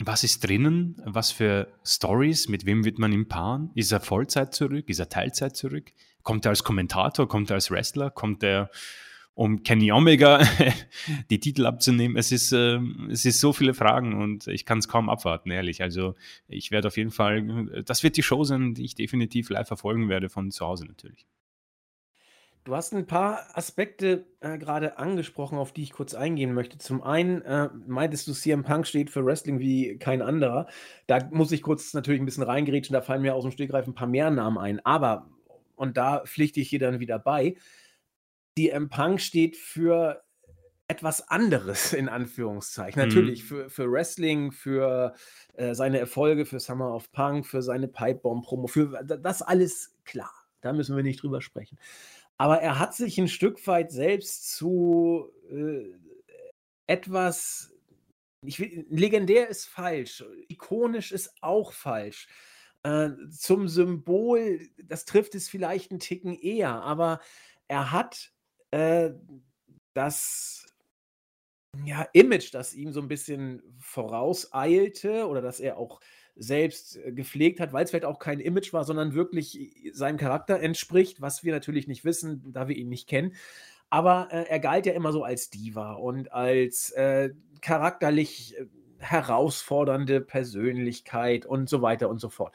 was 0.00 0.24
ist 0.24 0.46
drinnen? 0.46 1.00
Was 1.04 1.30
für 1.30 1.72
Stories? 1.84 2.48
Mit 2.48 2.66
wem 2.66 2.84
wird 2.84 2.98
man 2.98 3.12
im 3.12 3.28
paaren? 3.28 3.70
Ist 3.74 3.92
er 3.92 4.00
Vollzeit 4.00 4.54
zurück? 4.54 4.88
Ist 4.88 4.98
er 4.98 5.08
Teilzeit 5.08 5.56
zurück? 5.56 5.92
Kommt 6.22 6.46
er 6.46 6.50
als 6.50 6.64
Kommentator? 6.64 7.28
Kommt 7.28 7.50
er 7.50 7.54
als 7.54 7.70
Wrestler? 7.70 8.10
Kommt 8.10 8.42
er, 8.42 8.70
um 9.34 9.62
Kenny 9.62 9.92
Omega 9.92 10.46
die 11.30 11.40
Titel 11.40 11.66
abzunehmen? 11.66 12.16
Es 12.16 12.32
ist, 12.32 12.52
äh, 12.52 12.78
es 13.10 13.24
ist 13.24 13.40
so 13.40 13.52
viele 13.52 13.74
Fragen 13.74 14.20
und 14.20 14.46
ich 14.46 14.64
kann 14.64 14.78
es 14.78 14.88
kaum 14.88 15.08
abwarten, 15.08 15.50
ehrlich. 15.50 15.82
Also 15.82 16.14
ich 16.48 16.70
werde 16.70 16.88
auf 16.88 16.96
jeden 16.96 17.10
Fall, 17.10 17.82
das 17.84 18.02
wird 18.02 18.16
die 18.16 18.22
Show 18.22 18.44
sein, 18.44 18.74
die 18.74 18.84
ich 18.84 18.94
definitiv 18.94 19.50
live 19.50 19.68
verfolgen 19.68 20.08
werde 20.08 20.28
von 20.28 20.50
zu 20.50 20.66
Hause 20.66 20.86
natürlich. 20.86 21.26
Du 22.64 22.76
hast 22.76 22.94
ein 22.94 23.06
paar 23.06 23.44
Aspekte 23.54 24.24
äh, 24.38 24.56
gerade 24.56 24.96
angesprochen, 24.96 25.58
auf 25.58 25.72
die 25.72 25.82
ich 25.82 25.92
kurz 25.92 26.14
eingehen 26.14 26.54
möchte. 26.54 26.78
Zum 26.78 27.02
einen 27.02 27.42
äh, 27.42 27.68
meintest 27.88 28.28
du, 28.28 28.32
CM 28.32 28.62
Punk 28.62 28.86
steht 28.86 29.10
für 29.10 29.24
Wrestling 29.24 29.58
wie 29.58 29.98
kein 29.98 30.22
anderer. 30.22 30.68
Da 31.08 31.28
muss 31.32 31.50
ich 31.50 31.62
kurz 31.62 31.92
natürlich 31.92 32.20
ein 32.20 32.24
bisschen 32.24 32.44
reingrätschen, 32.44 32.94
da 32.94 33.00
fallen 33.00 33.22
mir 33.22 33.34
aus 33.34 33.42
dem 33.42 33.50
Stegreif 33.50 33.88
ein 33.88 33.94
paar 33.94 34.06
mehr 34.06 34.30
Namen 34.30 34.58
ein. 34.58 34.84
Aber, 34.86 35.28
und 35.74 35.96
da 35.96 36.20
pflichte 36.20 36.60
ich 36.60 36.68
hier 36.68 36.78
dann 36.78 37.00
wieder 37.00 37.18
bei, 37.18 37.56
CM 38.56 38.88
Punk 38.88 39.20
steht 39.20 39.56
für 39.56 40.22
etwas 40.86 41.28
anderes, 41.28 41.92
in 41.92 42.08
Anführungszeichen. 42.08 43.02
Mhm. 43.02 43.08
Natürlich 43.08 43.44
für, 43.44 43.70
für 43.70 43.90
Wrestling, 43.90 44.52
für 44.52 45.14
äh, 45.54 45.74
seine 45.74 45.98
Erfolge, 45.98 46.46
für 46.46 46.60
Summer 46.60 46.94
of 46.94 47.10
Punk, 47.10 47.44
für 47.44 47.62
seine 47.62 47.88
Pipebomb-Promo, 47.88 48.68
für 48.68 49.02
das 49.02 49.42
alles 49.42 49.96
klar. 50.04 50.32
Da 50.60 50.72
müssen 50.72 50.94
wir 50.94 51.02
nicht 51.02 51.22
drüber 51.22 51.40
sprechen. 51.40 51.76
Aber 52.42 52.60
er 52.60 52.80
hat 52.80 52.92
sich 52.92 53.18
ein 53.18 53.28
Stück 53.28 53.64
weit 53.68 53.92
selbst 53.92 54.56
zu 54.56 55.30
äh, 55.48 55.92
etwas, 56.88 57.72
ich 58.44 58.58
will, 58.58 58.84
legendär 58.90 59.46
ist 59.48 59.66
falsch, 59.66 60.24
ikonisch 60.48 61.12
ist 61.12 61.36
auch 61.40 61.72
falsch. 61.72 62.26
Äh, 62.82 63.10
zum 63.30 63.68
Symbol, 63.68 64.58
das 64.82 65.04
trifft 65.04 65.36
es 65.36 65.48
vielleicht 65.48 65.92
einen 65.92 66.00
Ticken 66.00 66.34
eher, 66.34 66.82
aber 66.82 67.20
er 67.68 67.92
hat 67.92 68.32
äh, 68.72 69.10
das 69.94 70.66
ja, 71.84 72.08
Image, 72.12 72.52
das 72.52 72.74
ihm 72.74 72.92
so 72.92 73.00
ein 73.00 73.06
bisschen 73.06 73.62
vorauseilte 73.78 75.28
oder 75.28 75.42
dass 75.42 75.60
er 75.60 75.76
auch 75.76 76.00
selbst 76.36 76.96
äh, 76.96 77.12
gepflegt 77.12 77.60
hat, 77.60 77.72
weil 77.72 77.84
es 77.84 77.90
vielleicht 77.90 78.04
auch 78.04 78.18
kein 78.18 78.40
Image 78.40 78.72
war, 78.72 78.84
sondern 78.84 79.14
wirklich 79.14 79.60
äh, 79.60 79.90
seinem 79.92 80.16
Charakter 80.16 80.60
entspricht, 80.60 81.20
was 81.20 81.44
wir 81.44 81.52
natürlich 81.52 81.86
nicht 81.86 82.04
wissen, 82.04 82.52
da 82.52 82.68
wir 82.68 82.76
ihn 82.76 82.88
nicht 82.88 83.08
kennen. 83.08 83.34
Aber 83.90 84.28
äh, 84.30 84.44
er 84.48 84.58
galt 84.58 84.86
ja 84.86 84.92
immer 84.94 85.12
so 85.12 85.24
als 85.24 85.50
Diva 85.50 85.92
und 85.92 86.32
als 86.32 86.90
äh, 86.92 87.30
charakterlich 87.60 88.58
äh, 88.58 88.66
herausfordernde 88.98 90.20
Persönlichkeit 90.20 91.44
und 91.44 91.68
so 91.68 91.82
weiter 91.82 92.08
und 92.08 92.20
so 92.20 92.30
fort. 92.30 92.54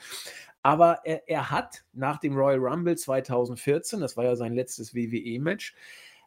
Aber 0.63 1.01
er, 1.05 1.29
er, 1.29 1.51
hat 1.51 1.84
nach 1.93 2.19
dem 2.19 2.36
Royal 2.36 2.60
Rumble 2.60 2.98
2014, 2.98 4.00
das 4.00 4.17
war 4.17 4.24
ja 4.24 4.36
sein 4.36 4.53
letztes 4.53 4.96
WWE-Match, 4.96 5.75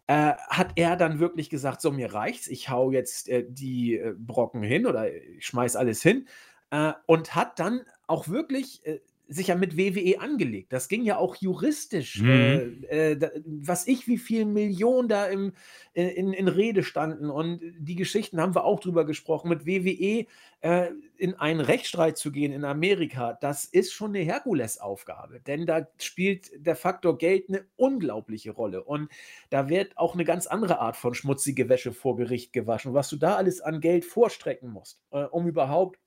äh, 0.07 0.33
hat 0.49 0.73
er 0.77 0.97
dann 0.97 1.19
wirklich 1.19 1.51
gesagt, 1.51 1.81
so 1.81 1.91
mir 1.91 2.13
reicht's, 2.13 2.49
ich 2.49 2.69
hau 2.69 2.91
jetzt 2.91 3.29
äh, 3.29 3.45
die 3.49 3.97
äh, 3.97 4.15
Brocken 4.17 4.63
hin 4.63 4.87
oder 4.87 5.13
ich 5.13 5.47
schmeiß 5.47 5.77
alles 5.77 6.03
hin 6.03 6.27
äh, 6.71 6.93
und 7.07 7.35
hat 7.35 7.59
dann 7.59 7.83
auch 8.07 8.29
wirklich 8.29 8.85
äh, 8.87 9.01
sich 9.31 9.47
ja 9.47 9.55
mit 9.55 9.77
WWE 9.77 10.21
angelegt. 10.21 10.73
Das 10.73 10.89
ging 10.89 11.05
ja 11.05 11.17
auch 11.17 11.37
juristisch. 11.37 12.21
Mhm. 12.21 12.85
Äh, 12.89 13.17
da, 13.17 13.31
was 13.45 13.87
ich, 13.87 14.09
wie 14.09 14.19
viele 14.19 14.45
Millionen 14.45 15.09
da 15.09 15.27
im, 15.27 15.53
äh, 15.95 16.09
in, 16.09 16.33
in 16.33 16.49
Rede 16.49 16.83
standen. 16.83 17.31
Und 17.31 17.61
die 17.79 17.95
Geschichten 17.95 18.41
haben 18.41 18.57
wir 18.57 18.65
auch 18.65 18.81
drüber 18.81 19.07
gesprochen. 19.07 19.49
Mit 19.49 19.67
WWE 19.67 20.27
äh, 20.63 20.91
in 21.17 21.35
einen 21.35 21.61
Rechtsstreit 21.61 22.19
zu 22.19 22.33
gehen 22.33 22.53
in 22.53 22.65
Amerika, 22.65 23.39
das 23.41 23.65
ist 23.65 23.93
schon 23.93 24.17
eine 24.17 24.25
Herkulesaufgabe. 24.25 25.41
Denn 25.41 25.65
da 25.65 25.87
spielt 25.99 26.51
der 26.57 26.75
Faktor 26.75 27.17
Geld 27.17 27.49
eine 27.49 27.65
unglaubliche 27.77 28.51
Rolle. 28.51 28.83
Und 28.83 29.11
da 29.49 29.69
wird 29.69 29.97
auch 29.97 30.15
eine 30.15 30.25
ganz 30.25 30.49
andere 30.49 30.81
Art 30.81 30.97
von 30.97 31.15
schmutzige 31.15 31.69
Wäsche 31.69 31.93
vor 31.93 32.17
Gericht 32.17 32.53
gewaschen. 32.53 32.95
Was 32.95 33.09
du 33.09 33.17
da 33.17 33.37
alles 33.37 33.61
an 33.61 33.81
Geld 33.81 34.05
vorstrecken 34.05 34.71
musst, 34.71 35.01
äh, 35.13 35.23
um 35.23 35.47
überhaupt 35.47 36.01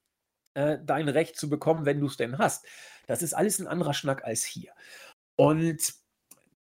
äh, 0.53 0.77
dein 0.83 1.09
Recht 1.09 1.37
zu 1.37 1.49
bekommen, 1.49 1.85
wenn 1.85 1.99
du 1.99 2.07
es 2.07 2.17
denn 2.17 2.37
hast. 2.37 2.65
Das 3.07 3.21
ist 3.21 3.33
alles 3.33 3.59
ein 3.59 3.67
anderer 3.67 3.93
Schnack 3.93 4.23
als 4.23 4.43
hier. 4.43 4.71
Und 5.35 5.93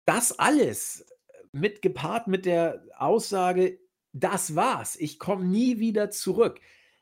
das 0.06 0.38
alles 0.38 1.06
mit 1.52 1.82
gepaart 1.82 2.28
mit 2.28 2.46
der 2.46 2.84
Aussage, 2.98 3.80
das 4.14 4.56
war's, 4.56 4.96
ich 4.96 5.20
komme 5.20 5.46
nie 5.46 5.80
wieder 5.80 6.10
zurück. 6.10 6.60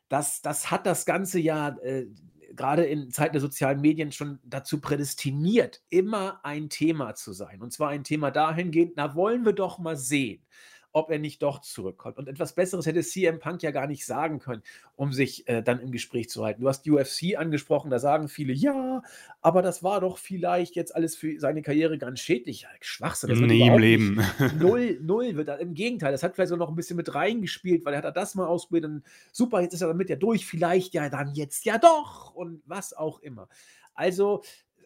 Das, 0.09 0.41
das 0.41 0.71
hat 0.71 0.85
das 0.85 1.05
ganze 1.05 1.39
ja 1.39 1.77
äh, 1.79 2.07
gerade 2.55 2.85
in 2.85 3.11
Zeiten 3.11 3.33
der 3.33 3.41
sozialen 3.41 3.81
Medien 3.81 4.11
schon 4.11 4.39
dazu 4.43 4.79
prädestiniert, 4.79 5.83
immer 5.89 6.39
ein 6.43 6.69
Thema 6.69 7.15
zu 7.15 7.33
sein. 7.33 7.61
Und 7.61 7.73
zwar 7.73 7.89
ein 7.89 8.03
Thema 8.03 8.31
dahingehend, 8.31 8.93
na 8.95 9.15
wollen 9.15 9.45
wir 9.45 9.53
doch 9.53 9.77
mal 9.77 9.97
sehen 9.97 10.45
ob 10.95 11.11
er 11.11 11.19
nicht 11.19 11.43
doch 11.43 11.59
zurückkommt. 11.59 12.17
Und 12.17 12.29
etwas 12.29 12.53
Besseres 12.53 12.85
hätte 12.85 13.01
CM 13.01 13.37
Punk 13.37 13.61
ja 13.61 13.71
gar 13.71 13.85
nicht 13.85 14.05
sagen 14.05 14.39
können, 14.39 14.63
um 14.95 15.11
sich 15.11 15.45
äh, 15.49 15.61
dann 15.61 15.81
im 15.81 15.91
Gespräch 15.91 16.29
zu 16.29 16.45
halten. 16.45 16.61
Du 16.61 16.69
hast 16.69 16.87
UFC 16.87 17.37
angesprochen, 17.37 17.91
da 17.91 17.99
sagen 17.99 18.29
viele, 18.29 18.53
ja, 18.53 19.03
aber 19.41 19.61
das 19.61 19.83
war 19.83 19.99
doch 19.99 20.17
vielleicht 20.17 20.77
jetzt 20.77 20.95
alles 20.95 21.17
für 21.17 21.37
seine 21.37 21.61
Karriere 21.61 21.97
ganz 21.97 22.21
schädlich. 22.21 22.61
Ja, 22.61 22.69
Schwachsinn. 22.79 23.29
Das 23.29 23.39
Nie 23.39 23.67
im 23.67 23.77
Leben. 23.77 24.21
Null, 24.57 24.97
null 25.01 25.35
wird 25.35 25.49
Im 25.59 25.73
Gegenteil, 25.73 26.13
das 26.13 26.23
hat 26.23 26.33
vielleicht 26.33 26.49
so 26.49 26.55
noch 26.55 26.69
ein 26.69 26.75
bisschen 26.75 26.95
mit 26.95 27.13
reingespielt, 27.13 27.83
weil 27.83 27.93
er 27.93 28.01
hat 28.01 28.15
das 28.15 28.35
mal 28.35 28.47
ausprobiert 28.47 28.85
und 28.85 29.03
super, 29.33 29.59
jetzt 29.59 29.73
ist 29.73 29.81
er 29.81 29.89
damit 29.89 30.09
ja 30.09 30.15
durch, 30.15 30.45
vielleicht 30.45 30.93
ja 30.93 31.09
dann 31.09 31.35
jetzt 31.35 31.65
ja 31.65 31.77
doch 31.77 32.33
und 32.33 32.61
was 32.65 32.93
auch 32.93 33.19
immer. 33.19 33.49
Also 33.95 34.43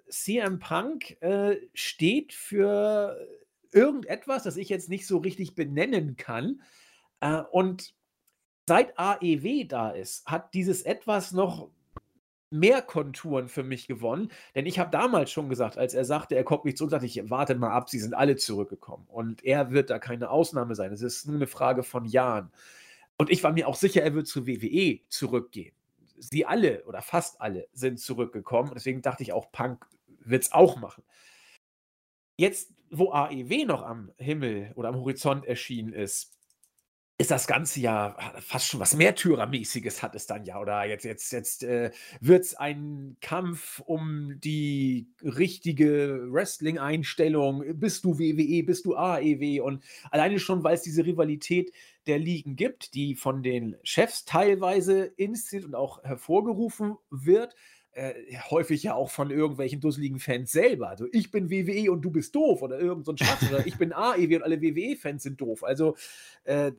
CM 0.09 0.57
Punk 0.57 1.21
äh, 1.21 1.57
steht 1.75 2.33
für 2.33 3.15
irgendetwas, 3.71 4.43
das 4.43 4.57
ich 4.57 4.69
jetzt 4.69 4.89
nicht 4.89 5.07
so 5.07 5.17
richtig 5.17 5.55
benennen 5.55 6.17
kann. 6.17 6.61
Äh, 7.19 7.41
und 7.51 7.93
seit 8.67 8.97
AEW 8.97 9.65
da 9.67 9.91
ist, 9.91 10.25
hat 10.25 10.53
dieses 10.53 10.83
etwas 10.83 11.31
noch 11.31 11.69
mehr 12.51 12.81
Konturen 12.81 13.47
für 13.47 13.63
mich 13.63 13.87
gewonnen. 13.87 14.31
Denn 14.55 14.65
ich 14.65 14.79
habe 14.79 14.89
damals 14.89 15.31
schon 15.31 15.49
gesagt, 15.49 15.77
als 15.77 15.93
er 15.93 16.05
sagte, 16.05 16.35
er 16.35 16.43
kommt 16.43 16.65
nicht 16.65 16.77
zurück, 16.77 16.91
sagte 16.91 17.05
ich, 17.05 17.29
warte 17.29 17.55
mal 17.55 17.71
ab, 17.71 17.89
sie 17.89 17.99
sind 17.99 18.13
alle 18.13 18.35
zurückgekommen. 18.35 19.05
Und 19.07 19.43
er 19.43 19.71
wird 19.71 19.89
da 19.89 19.99
keine 19.99 20.29
Ausnahme 20.29 20.75
sein. 20.75 20.91
Es 20.91 21.01
ist 21.01 21.27
nur 21.27 21.35
eine 21.35 21.47
Frage 21.47 21.83
von 21.83 22.05
Jahren. 22.05 22.51
Und 23.17 23.29
ich 23.29 23.43
war 23.43 23.51
mir 23.51 23.67
auch 23.67 23.75
sicher, 23.75 24.01
er 24.01 24.13
wird 24.13 24.27
zu 24.27 24.47
WWE 24.47 24.99
zurückgehen. 25.09 25.73
sie 26.17 26.45
alle 26.45 26.83
oder 26.85 27.01
fast 27.01 27.39
alle 27.41 27.67
sind 27.73 27.99
zurückgekommen. 27.99 28.71
Deswegen 28.73 29.01
dachte 29.01 29.23
ich 29.23 29.31
auch, 29.31 29.51
Punk 29.51 29.85
wird 30.19 30.43
es 30.43 30.51
auch 30.51 30.77
machen. 30.77 31.03
Jetzt, 32.39 32.71
wo 32.89 33.11
AEW 33.11 33.65
noch 33.65 33.83
am 33.83 34.13
Himmel 34.15 34.71
oder 34.75 34.87
am 34.87 34.95
Horizont 34.95 35.45
erschienen 35.45 35.91
ist, 35.91 36.33
ist 37.17 37.31
das 37.31 37.47
Ganze 37.47 37.81
ja 37.81 38.15
fast 38.39 38.67
schon 38.67 38.79
was 38.79 38.95
Märtyrermäßiges 38.95 40.01
hat 40.01 40.15
es 40.15 40.25
dann 40.25 40.45
ja. 40.45 40.57
Oder 40.57 40.85
jetzt, 40.85 41.03
jetzt, 41.03 41.33
jetzt 41.33 41.63
äh, 41.65 41.91
wird 42.21 42.45
es 42.45 42.55
ein 42.55 43.17
Kampf 43.19 43.81
um 43.81 44.39
die 44.39 45.09
richtige 45.21 46.27
Wrestling-Einstellung. 46.31 47.77
Bist 47.77 48.05
du 48.05 48.17
WWE, 48.17 48.63
bist 48.63 48.85
du 48.85 48.95
AEW? 48.95 49.61
Und 49.61 49.83
alleine 50.09 50.39
schon, 50.39 50.63
weil 50.63 50.75
es 50.75 50.81
diese 50.83 51.05
Rivalität 51.05 51.73
der 52.07 52.19
Ligen 52.19 52.55
gibt, 52.55 52.93
die 52.93 53.15
von 53.15 53.43
den 53.43 53.75
Chefs 53.83 54.23
teilweise 54.23 55.03
inszeniert 55.17 55.67
und 55.67 55.75
auch 55.75 56.01
hervorgerufen 56.05 56.95
wird. 57.09 57.53
Äh, 57.99 58.37
häufig 58.49 58.81
ja 58.83 58.93
auch 58.93 59.09
von 59.09 59.29
irgendwelchen 59.29 59.81
dusseligen 59.81 60.19
Fans 60.19 60.53
selber. 60.53 60.87
Also 60.87 61.07
ich 61.11 61.31
bin 61.31 61.49
WWE 61.49 61.91
und 61.91 62.01
du 62.01 62.11
bist 62.11 62.33
doof 62.33 62.61
oder 62.61 62.79
irgend 62.79 63.05
so 63.05 63.11
ein 63.11 63.17
Schatz 63.17 63.43
oder 63.51 63.67
ich 63.67 63.77
bin 63.77 63.91
AEW 63.91 64.37
und 64.37 64.43
alle 64.43 64.61
WWE-Fans 64.61 65.21
sind 65.21 65.41
doof. 65.41 65.65
Also 65.65 65.97
äh, 66.45 66.71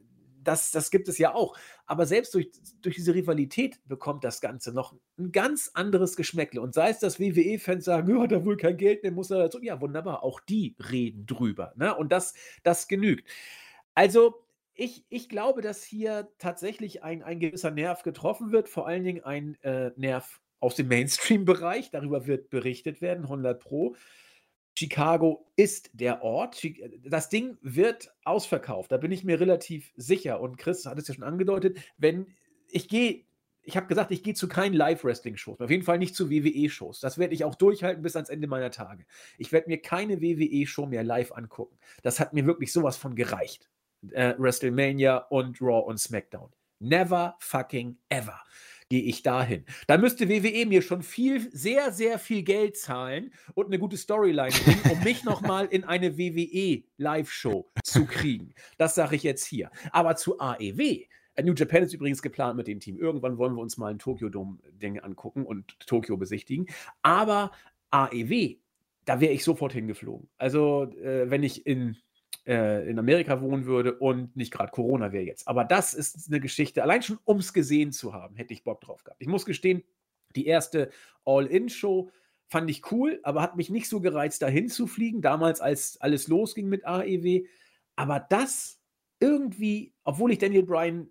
das, 0.43 0.71
das 0.71 0.91
gibt 0.91 1.09
es 1.09 1.19
ja 1.19 1.35
auch. 1.35 1.59
Aber 1.85 2.07
selbst 2.07 2.33
durch, 2.33 2.51
durch 2.81 2.95
diese 2.95 3.15
Rivalität 3.15 3.87
bekommt 3.87 4.25
das 4.25 4.41
Ganze 4.41 4.73
noch 4.73 4.95
ein 5.19 5.31
ganz 5.31 5.71
anderes 5.75 6.17
Geschmäckle. 6.17 6.63
Und 6.63 6.73
sei 6.73 6.89
es, 6.89 7.01
dass 7.01 7.21
WWE-Fans 7.21 7.85
sagen, 7.85 8.09
ja, 8.09 8.25
er 8.25 8.47
wohl 8.47 8.57
kein 8.57 8.79
Geld 8.79 9.03
mehr, 9.03 9.13
muss 9.13 9.31
er 9.31 9.41
dazu. 9.41 9.61
Ja, 9.61 9.79
wunderbar, 9.83 10.23
auch 10.23 10.41
die 10.41 10.75
reden 10.91 11.27
drüber. 11.27 11.75
Ne? 11.77 11.95
Und 11.95 12.13
das, 12.13 12.33
das 12.63 12.89
genügt. 12.89 13.29
Also, 13.95 14.47
ich, 14.73 15.05
ich 15.11 15.29
glaube, 15.29 15.61
dass 15.61 15.83
hier 15.83 16.31
tatsächlich 16.39 17.03
ein, 17.03 17.23
ein 17.23 17.41
gewisser 17.41 17.71
Nerv 17.71 18.03
getroffen 18.03 18.53
wird, 18.53 18.71
vor 18.71 18.87
allen 18.87 19.05
Dingen 19.05 19.23
ein 19.23 19.63
äh, 19.63 19.91
Nerv 19.97 20.41
aus 20.61 20.77
dem 20.77 20.89
Mainstream-Bereich. 20.89 21.91
Darüber 21.91 22.27
wird 22.27 22.51
berichtet 22.51 23.01
werden, 23.01 23.25
100 23.25 23.61
Pro. 23.61 23.97
Chicago 24.79 25.47
ist 25.57 25.91
der 25.93 26.23
Ort. 26.23 26.63
Das 27.05 27.29
Ding 27.29 27.59
wird 27.61 28.15
ausverkauft, 28.25 28.93
da 28.93 28.97
bin 28.97 29.13
ich 29.13 29.25
mir 29.25 29.41
relativ 29.41 29.93
sicher. 29.97 30.41
Und 30.41 30.57
Chris 30.57 30.87
hat 30.87 30.99
es 30.99 31.09
ja 31.09 31.15
schon 31.15 31.25
angedeutet, 31.25 31.79
wenn 31.99 32.29
ich 32.69 32.89
gehe, 32.89 33.25
ich 33.63 33.77
habe 33.77 33.89
gesagt, 33.89 34.11
ich 34.11 34.23
gehe 34.23 34.35
zu 34.35 34.49
keinen 34.49 34.73
Live-Wrestling-Shows, 34.73 35.61
auf 35.61 35.71
jeden 35.71 35.83
Fall 35.83 35.99
nicht 35.99 36.15
zu 36.15 36.31
WWE-Shows. 36.31 37.01
Das 37.01 37.19
werde 37.19 37.35
ich 37.35 37.45
auch 37.45 37.57
durchhalten 37.57 38.03
bis 38.03 38.17
ans 38.17 38.31
Ende 38.31 38.47
meiner 38.47 38.71
Tage. 38.71 39.05
Ich 39.37 39.53
werde 39.53 39.69
mir 39.69 39.83
keine 39.83 40.23
WWE-Show 40.23 40.87
mehr 40.87 41.05
live 41.05 41.33
angucken. 41.33 41.77
Das 42.03 42.21
hat 42.21 42.33
mir 42.33 42.47
wirklich 42.47 42.73
sowas 42.73 42.97
von 42.97 43.15
gereicht. 43.15 43.69
Äh, 44.13 44.35
WrestleMania 44.39 45.19
und 45.29 45.61
Raw 45.61 45.87
und 45.87 45.99
SmackDown. 45.99 46.51
Never 46.79 47.37
fucking 47.41 47.99
ever 48.09 48.41
gehe 48.91 49.03
ich 49.03 49.23
dahin. 49.23 49.65
Da 49.87 49.97
müsste 49.97 50.29
WWE 50.29 50.67
mir 50.67 50.83
schon 50.83 51.03
viel, 51.03 51.49
sehr, 51.53 51.93
sehr 51.93 52.19
viel 52.19 52.43
Geld 52.43 52.77
zahlen 52.77 53.33
und 53.55 53.67
eine 53.67 53.79
gute 53.79 53.97
Storyline 53.97 54.51
bringen, 54.51 54.91
um 54.91 55.05
mich 55.05 55.25
nochmal 55.25 55.67
in 55.67 55.85
eine 55.85 56.19
WWE 56.19 56.83
Live-Show 56.99 57.71
zu 57.85 58.05
kriegen. 58.05 58.53
Das 58.77 58.97
sage 58.97 59.17
ich 59.17 59.23
jetzt 59.23 59.47
hier. 59.47 59.71
Aber 59.93 60.17
zu 60.17 60.39
AEW. 60.39 61.05
New 61.43 61.55
Japan 61.55 61.85
ist 61.85 61.95
übrigens 61.95 62.21
geplant 62.21 62.57
mit 62.57 62.67
dem 62.67 62.81
Team. 62.81 62.99
Irgendwann 62.99 63.39
wollen 63.39 63.55
wir 63.55 63.63
uns 63.63 63.79
mal 63.79 63.93
ein 63.93 63.99
Tokyo 63.99 64.29
Dome-Ding 64.29 64.99
angucken 64.99 65.47
und 65.47 65.79
Tokio 65.87 66.17
besichtigen. 66.17 66.67
Aber 67.03 67.53
AEW, 67.93 68.57
da 69.05 69.21
wäre 69.21 69.33
ich 69.33 69.45
sofort 69.45 69.73
hingeflogen. 69.73 70.29
Also, 70.37 70.93
äh, 71.01 71.31
wenn 71.31 71.45
ich 71.45 71.65
in 71.65 71.97
äh, 72.47 72.89
in 72.89 72.99
Amerika 72.99 73.41
wohnen 73.41 73.67
würde 73.67 73.95
und 73.95 74.37
nicht 74.37 74.53
gerade 74.53 74.71
Corona 74.71 75.13
wäre 75.13 75.25
jetzt. 75.25 75.47
Aber 75.49 75.65
das 75.65 75.95
ist 75.95 76.29
eine 76.29 76.41
Geschichte, 76.41 76.83
allein 76.83 77.03
schon 77.03 77.19
um 77.25 77.39
es 77.39 77.53
gesehen 77.53 77.93
zu 77.93 78.13
haben, 78.13 78.37
hätte 78.37 78.55
ich 78.55 78.65
Bock 78.65 78.81
drauf 78.81 79.05
gehabt. 79.05 79.21
Ich 79.21 79.29
muss 79.29 79.45
gestehen, 79.45 79.83
die 80.37 80.47
erste 80.47 80.91
All-In-Show 81.25 82.11
fand 82.49 82.71
ich 82.71 82.91
cool, 82.91 83.21
aber 83.23 83.43
hat 83.43 83.57
mich 83.57 83.71
nicht 83.71 83.89
so 83.89 84.01
gereizt, 84.01 84.43
dahin 84.43 84.69
zu 84.69 84.87
fliegen, 84.87 85.23
damals, 85.23 85.61
als 85.61 86.01
alles 86.01 86.29
losging 86.29 86.69
mit 86.69 86.85
AEW. 86.85 87.45
Aber 87.97 88.21
das 88.21 88.81
irgendwie, 89.21 89.95
obwohl 90.05 90.33
ich 90.33 90.39
Daniel 90.39 90.65
Bryan 90.65 91.09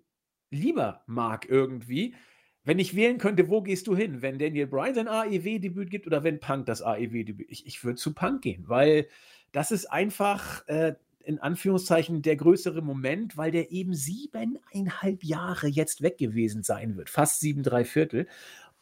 lieber 0.50 1.02
mag 1.06 1.48
irgendwie, 1.48 2.14
wenn 2.64 2.78
ich 2.78 2.94
wählen 2.94 3.18
könnte, 3.18 3.48
wo 3.48 3.62
gehst 3.62 3.86
du 3.86 3.96
hin? 3.96 4.20
Wenn 4.20 4.38
Daniel 4.38 4.66
Bryan 4.66 4.94
sein 4.94 5.08
AEW-Debüt 5.08 5.90
gibt 5.90 6.06
oder 6.06 6.24
wenn 6.24 6.40
Punk 6.40 6.66
das 6.66 6.82
AEW-Debüt? 6.82 7.50
Ich, 7.50 7.66
ich 7.66 7.82
würde 7.82 7.96
zu 7.96 8.12
Punk 8.14 8.42
gehen, 8.42 8.68
weil 8.68 9.08
das 9.52 9.70
ist 9.70 9.86
einfach, 9.86 10.66
äh, 10.68 10.94
in 11.30 11.38
Anführungszeichen 11.38 12.22
der 12.22 12.34
größere 12.34 12.82
Moment, 12.82 13.36
weil 13.36 13.52
der 13.52 13.70
eben 13.70 13.94
siebeneinhalb 13.94 15.22
Jahre 15.22 15.68
jetzt 15.68 16.02
weg 16.02 16.18
gewesen 16.18 16.64
sein 16.64 16.96
wird. 16.96 17.08
Fast 17.08 17.38
sieben, 17.38 17.62
drei 17.62 17.84
Viertel. 17.84 18.26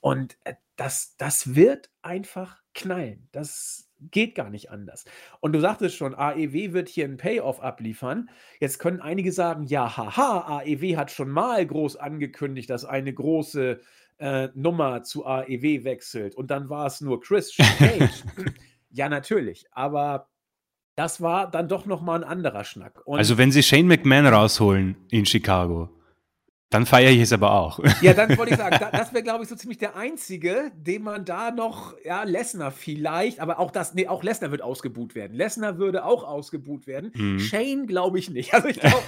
Und 0.00 0.38
äh, 0.44 0.54
das, 0.76 1.14
das 1.18 1.54
wird 1.54 1.90
einfach 2.00 2.62
knallen. 2.72 3.28
Das 3.32 3.90
geht 4.00 4.34
gar 4.34 4.48
nicht 4.48 4.70
anders. 4.70 5.04
Und 5.40 5.52
du 5.52 5.60
sagtest 5.60 5.96
schon, 5.96 6.14
AEW 6.14 6.72
wird 6.72 6.88
hier 6.88 7.04
einen 7.04 7.18
Payoff 7.18 7.60
abliefern. 7.60 8.30
Jetzt 8.60 8.78
können 8.78 9.00
einige 9.00 9.30
sagen, 9.32 9.66
ja, 9.66 9.98
haha, 9.98 10.60
AEW 10.60 10.96
hat 10.96 11.10
schon 11.10 11.28
mal 11.28 11.66
groß 11.66 11.96
angekündigt, 11.96 12.70
dass 12.70 12.86
eine 12.86 13.12
große 13.12 13.80
äh, 14.18 14.48
Nummer 14.54 15.02
zu 15.02 15.26
AEW 15.26 15.84
wechselt. 15.84 16.34
Und 16.34 16.50
dann 16.50 16.70
war 16.70 16.86
es 16.86 17.02
nur 17.02 17.20
Christian 17.20 17.68
Cage. 17.76 18.24
ja, 18.90 19.10
natürlich. 19.10 19.66
Aber 19.72 20.30
das 20.98 21.20
war 21.20 21.48
dann 21.48 21.68
doch 21.68 21.86
nochmal 21.86 22.24
ein 22.24 22.28
anderer 22.28 22.64
Schnack. 22.64 23.02
Und 23.04 23.18
also 23.18 23.38
wenn 23.38 23.52
sie 23.52 23.62
Shane 23.62 23.86
McMahon 23.86 24.26
rausholen 24.26 24.96
in 25.10 25.26
Chicago, 25.26 25.88
dann 26.70 26.86
feiere 26.86 27.12
ich 27.12 27.20
es 27.20 27.32
aber 27.32 27.52
auch. 27.52 27.78
Ja, 28.02 28.14
dann 28.14 28.36
wollte 28.36 28.52
ich 28.52 28.58
sagen, 28.58 28.76
da, 28.80 28.90
das 28.90 29.12
wäre, 29.12 29.22
glaube 29.22 29.44
ich, 29.44 29.48
so 29.48 29.54
ziemlich 29.54 29.78
der 29.78 29.94
einzige, 29.94 30.72
den 30.74 31.04
man 31.04 31.24
da 31.24 31.52
noch, 31.52 31.94
ja, 32.04 32.24
Lesnar 32.24 32.72
vielleicht, 32.72 33.38
aber 33.38 33.60
auch 33.60 33.70
das, 33.70 33.94
nee, 33.94 34.08
auch 34.08 34.24
Lesnar 34.24 34.50
wird 34.50 34.60
ausgebuht 34.60 35.14
werden. 35.14 35.36
Lesnar 35.36 35.78
würde 35.78 36.04
auch 36.04 36.24
ausgebuht 36.24 36.88
werden. 36.88 37.12
Mhm. 37.14 37.38
Shane 37.38 37.86
glaube 37.86 38.18
ich 38.18 38.30
nicht. 38.30 38.52
Also 38.52 38.66
ich 38.66 38.80
glaube, 38.80 39.04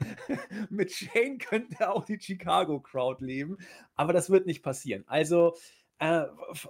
mit 0.68 0.92
Shane 0.92 1.38
könnte 1.38 1.90
auch 1.90 2.04
die 2.04 2.20
Chicago 2.20 2.78
Crowd 2.78 3.24
leben, 3.24 3.56
aber 3.94 4.12
das 4.12 4.28
wird 4.28 4.44
nicht 4.44 4.62
passieren. 4.62 5.04
Also 5.06 5.54
äh, 5.98 6.24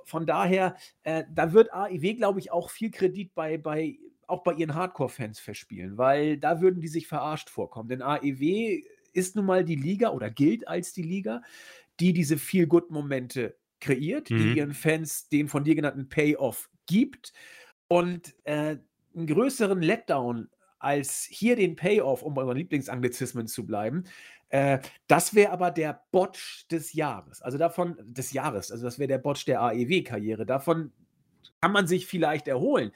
von 0.05 0.25
daher, 0.25 0.77
äh, 1.03 1.25
da 1.35 1.53
wird 1.53 1.75
AIW, 1.75 2.15
glaube 2.15 2.39
ich, 2.39 2.53
auch 2.53 2.71
viel 2.71 2.93
Kredit 2.93 3.35
bei, 3.35 3.59
bei 3.59 3.99
auch 4.33 4.43
bei 4.43 4.55
ihren 4.55 4.75
Hardcore-Fans 4.75 5.39
verspielen, 5.39 5.99
weil 5.99 6.39
da 6.39 6.61
würden 6.61 6.81
die 6.81 6.89
sich 6.89 7.07
verarscht 7.07 7.51
vorkommen. 7.51 7.89
Denn 7.89 8.03
AEW 8.03 8.83
ist 9.13 9.37
nun 9.37 9.45
mal 9.45 9.65
die 9.65 9.77
Liga 9.77 10.11
oder 10.11 10.31
gilt 10.31 10.67
als 10.67 10.93
die 10.93 11.03
Liga, 11.03 11.43
die 12.01 12.13
diese 12.13 12.39
Feel-Good-Momente 12.39 13.57
kreiert, 13.79 14.31
mhm. 14.31 14.39
die 14.39 14.59
ihren 14.59 14.73
Fans 14.73 15.29
den 15.29 15.49
von 15.49 15.65
dir 15.65 15.75
genannten 15.75 16.09
Payoff 16.09 16.71
gibt. 16.87 17.33
Und 17.89 18.35
äh, 18.45 18.79
einen 19.15 19.27
größeren 19.27 19.83
Letdown 19.83 20.49
als 20.79 21.25
hier 21.31 21.55
den 21.55 21.77
Payoff, 21.77 22.23
um 22.23 22.35
bei 22.35 22.43
unseren 22.43 22.57
Lieblingsanglizismen 22.57 23.47
zu 23.47 23.67
bleiben, 23.67 24.05
äh, 24.49 24.79
das 25.09 25.35
wäre 25.35 25.53
aber 25.53 25.71
der 25.71 26.03
Botch 26.11 26.67
des 26.69 26.95
Jahres. 26.95 27.43
Also 27.43 27.59
davon, 27.59 27.97
des 28.01 28.33
Jahres, 28.33 28.71
also 28.73 28.85
das 28.85 28.99
wäre 28.99 29.09
der 29.09 29.19
Botch 29.19 29.45
der 29.45 29.61
AEW-Karriere. 29.61 30.47
Davon 30.47 30.93
kann 31.61 31.73
man 31.73 31.87
sich 31.87 32.07
vielleicht 32.07 32.49
erholen 32.49 32.93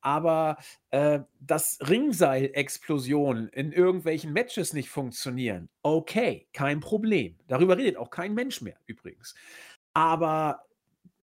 aber 0.00 0.58
äh, 0.90 1.20
dass 1.40 1.78
Ringseil-Explosionen 1.80 3.48
in 3.48 3.72
irgendwelchen 3.72 4.32
Matches 4.32 4.72
nicht 4.72 4.90
funktionieren, 4.90 5.68
okay, 5.82 6.48
kein 6.52 6.80
Problem. 6.80 7.36
Darüber 7.46 7.76
redet 7.76 7.96
auch 7.96 8.10
kein 8.10 8.34
Mensch 8.34 8.60
mehr 8.60 8.76
übrigens. 8.86 9.34
Aber 9.94 10.62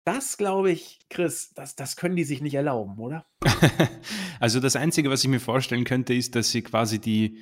das 0.04 0.36
glaube 0.36 0.70
ich, 0.70 1.00
Chris, 1.10 1.52
das, 1.54 1.74
das 1.74 1.96
können 1.96 2.16
die 2.16 2.24
sich 2.24 2.40
nicht 2.40 2.54
erlauben, 2.54 2.98
oder? 2.98 3.26
also 4.40 4.60
das 4.60 4.76
Einzige, 4.76 5.10
was 5.10 5.24
ich 5.24 5.30
mir 5.30 5.40
vorstellen 5.40 5.84
könnte, 5.84 6.14
ist, 6.14 6.36
dass 6.36 6.50
sie 6.50 6.62
quasi 6.62 7.00
die 7.00 7.38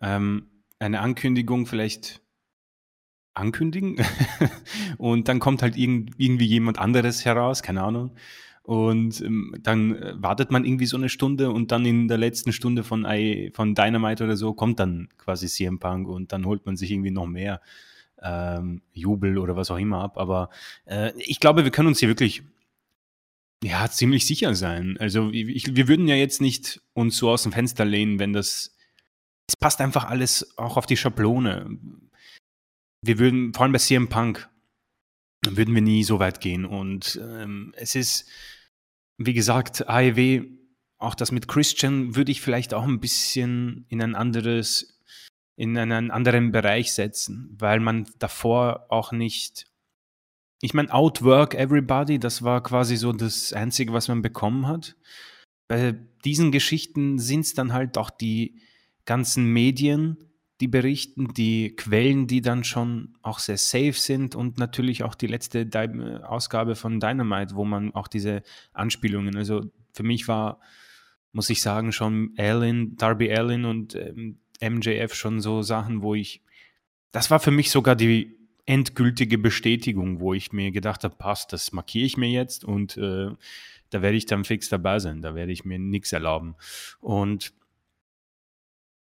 ähm, 0.00 0.50
eine 0.78 1.00
Ankündigung 1.00 1.66
vielleicht 1.66 2.22
ankündigen 3.34 3.96
und 4.98 5.28
dann 5.28 5.40
kommt 5.40 5.62
halt 5.62 5.76
irgend, 5.76 6.12
irgendwie 6.18 6.46
jemand 6.46 6.78
anderes 6.78 7.24
heraus, 7.24 7.62
keine 7.62 7.82
Ahnung, 7.82 8.14
und 8.64 9.20
ähm, 9.20 9.54
dann 9.60 9.94
äh, 9.94 10.14
wartet 10.16 10.50
man 10.50 10.64
irgendwie 10.64 10.86
so 10.86 10.96
eine 10.96 11.10
Stunde 11.10 11.50
und 11.50 11.70
dann 11.70 11.84
in 11.84 12.08
der 12.08 12.16
letzten 12.16 12.50
Stunde 12.50 12.82
von, 12.82 13.04
I, 13.04 13.50
von 13.54 13.74
Dynamite 13.74 14.24
oder 14.24 14.36
so 14.36 14.54
kommt 14.54 14.80
dann 14.80 15.08
quasi 15.18 15.48
CM 15.48 15.78
Punk 15.78 16.08
und 16.08 16.32
dann 16.32 16.46
holt 16.46 16.64
man 16.64 16.76
sich 16.76 16.90
irgendwie 16.90 17.10
noch 17.10 17.26
mehr 17.26 17.60
ähm, 18.22 18.80
Jubel 18.94 19.36
oder 19.36 19.54
was 19.54 19.70
auch 19.70 19.76
immer 19.76 20.00
ab. 20.00 20.16
Aber 20.16 20.48
äh, 20.86 21.12
ich 21.18 21.40
glaube, 21.40 21.64
wir 21.64 21.70
können 21.70 21.88
uns 21.88 21.98
hier 21.98 22.08
wirklich 22.08 22.42
ja, 23.62 23.86
ziemlich 23.90 24.26
sicher 24.26 24.54
sein. 24.54 24.96
Also 24.98 25.30
ich, 25.30 25.76
wir 25.76 25.86
würden 25.86 26.08
ja 26.08 26.14
jetzt 26.14 26.40
nicht 26.40 26.80
uns 26.94 27.18
so 27.18 27.30
aus 27.30 27.42
dem 27.42 27.52
Fenster 27.52 27.84
lehnen, 27.84 28.18
wenn 28.18 28.32
das 28.32 28.74
es 29.46 29.56
passt 29.56 29.80
einfach 29.80 30.04
alles 30.04 30.56
auch 30.56 30.78
auf 30.78 30.86
die 30.86 30.96
Schablone. 30.96 31.78
Wir 33.02 33.18
würden, 33.18 33.52
vor 33.52 33.64
allem 33.64 33.72
bei 33.72 33.78
CM 33.78 34.08
Punk, 34.08 34.48
würden 35.50 35.74
wir 35.74 35.82
nie 35.82 36.04
so 36.04 36.18
weit 36.18 36.40
gehen. 36.40 36.64
Und 36.64 37.20
ähm, 37.22 37.72
es 37.76 37.94
ist, 37.94 38.28
wie 39.18 39.34
gesagt, 39.34 39.88
AEW, 39.88 40.44
auch 40.98 41.14
das 41.14 41.32
mit 41.32 41.48
Christian 41.48 42.16
würde 42.16 42.32
ich 42.32 42.40
vielleicht 42.40 42.74
auch 42.74 42.84
ein 42.84 43.00
bisschen 43.00 43.86
in 43.88 44.00
ein 44.02 44.14
anderes, 44.14 45.00
in 45.56 45.76
einen 45.76 46.10
anderen 46.10 46.52
Bereich 46.52 46.92
setzen, 46.92 47.54
weil 47.58 47.80
man 47.80 48.06
davor 48.18 48.86
auch 48.88 49.12
nicht 49.12 49.66
ich 50.64 50.72
meine, 50.72 50.94
Outwork 50.94 51.54
Everybody, 51.54 52.18
das 52.18 52.42
war 52.42 52.62
quasi 52.62 52.96
so 52.96 53.12
das 53.12 53.52
Einzige, 53.52 53.92
was 53.92 54.08
man 54.08 54.22
bekommen 54.22 54.66
hat. 54.66 54.96
Bei 55.68 55.92
diesen 56.24 56.52
Geschichten 56.52 57.18
sind 57.18 57.40
es 57.40 57.52
dann 57.52 57.74
halt 57.74 57.98
auch 57.98 58.08
die 58.08 58.62
ganzen 59.04 59.44
Medien, 59.52 60.16
die 60.64 60.68
berichten, 60.68 61.34
die 61.34 61.76
Quellen, 61.76 62.26
die 62.26 62.40
dann 62.40 62.64
schon 62.64 63.18
auch 63.20 63.38
sehr 63.38 63.58
safe 63.58 63.92
sind 63.92 64.34
und 64.34 64.56
natürlich 64.56 65.04
auch 65.04 65.14
die 65.14 65.26
letzte 65.26 65.68
Ausgabe 66.26 66.74
von 66.74 67.00
Dynamite, 67.00 67.54
wo 67.54 67.66
man 67.66 67.94
auch 67.94 68.08
diese 68.08 68.42
Anspielungen, 68.72 69.36
also 69.36 69.70
für 69.92 70.04
mich 70.04 70.26
war, 70.26 70.60
muss 71.32 71.50
ich 71.50 71.60
sagen, 71.60 71.92
schon 71.92 72.32
Allen, 72.38 72.96
Darby 72.96 73.30
Allen 73.30 73.66
und 73.66 73.94
ähm, 73.94 74.38
MJF 74.62 75.12
schon 75.12 75.42
so 75.42 75.60
Sachen, 75.60 76.00
wo 76.00 76.14
ich, 76.14 76.40
das 77.12 77.30
war 77.30 77.40
für 77.40 77.50
mich 77.50 77.70
sogar 77.70 77.94
die 77.94 78.34
endgültige 78.64 79.36
Bestätigung, 79.36 80.18
wo 80.18 80.32
ich 80.32 80.50
mir 80.50 80.70
gedacht 80.70 81.04
habe, 81.04 81.16
passt, 81.16 81.52
das 81.52 81.72
markiere 81.72 82.06
ich 82.06 82.16
mir 82.16 82.30
jetzt 82.30 82.64
und 82.64 82.96
äh, 82.96 83.28
da 83.90 84.00
werde 84.00 84.16
ich 84.16 84.24
dann 84.24 84.44
fix 84.44 84.70
dabei 84.70 84.98
sein, 84.98 85.20
da 85.20 85.34
werde 85.34 85.52
ich 85.52 85.66
mir 85.66 85.78
nichts 85.78 86.10
erlauben. 86.14 86.54
Und 87.00 87.52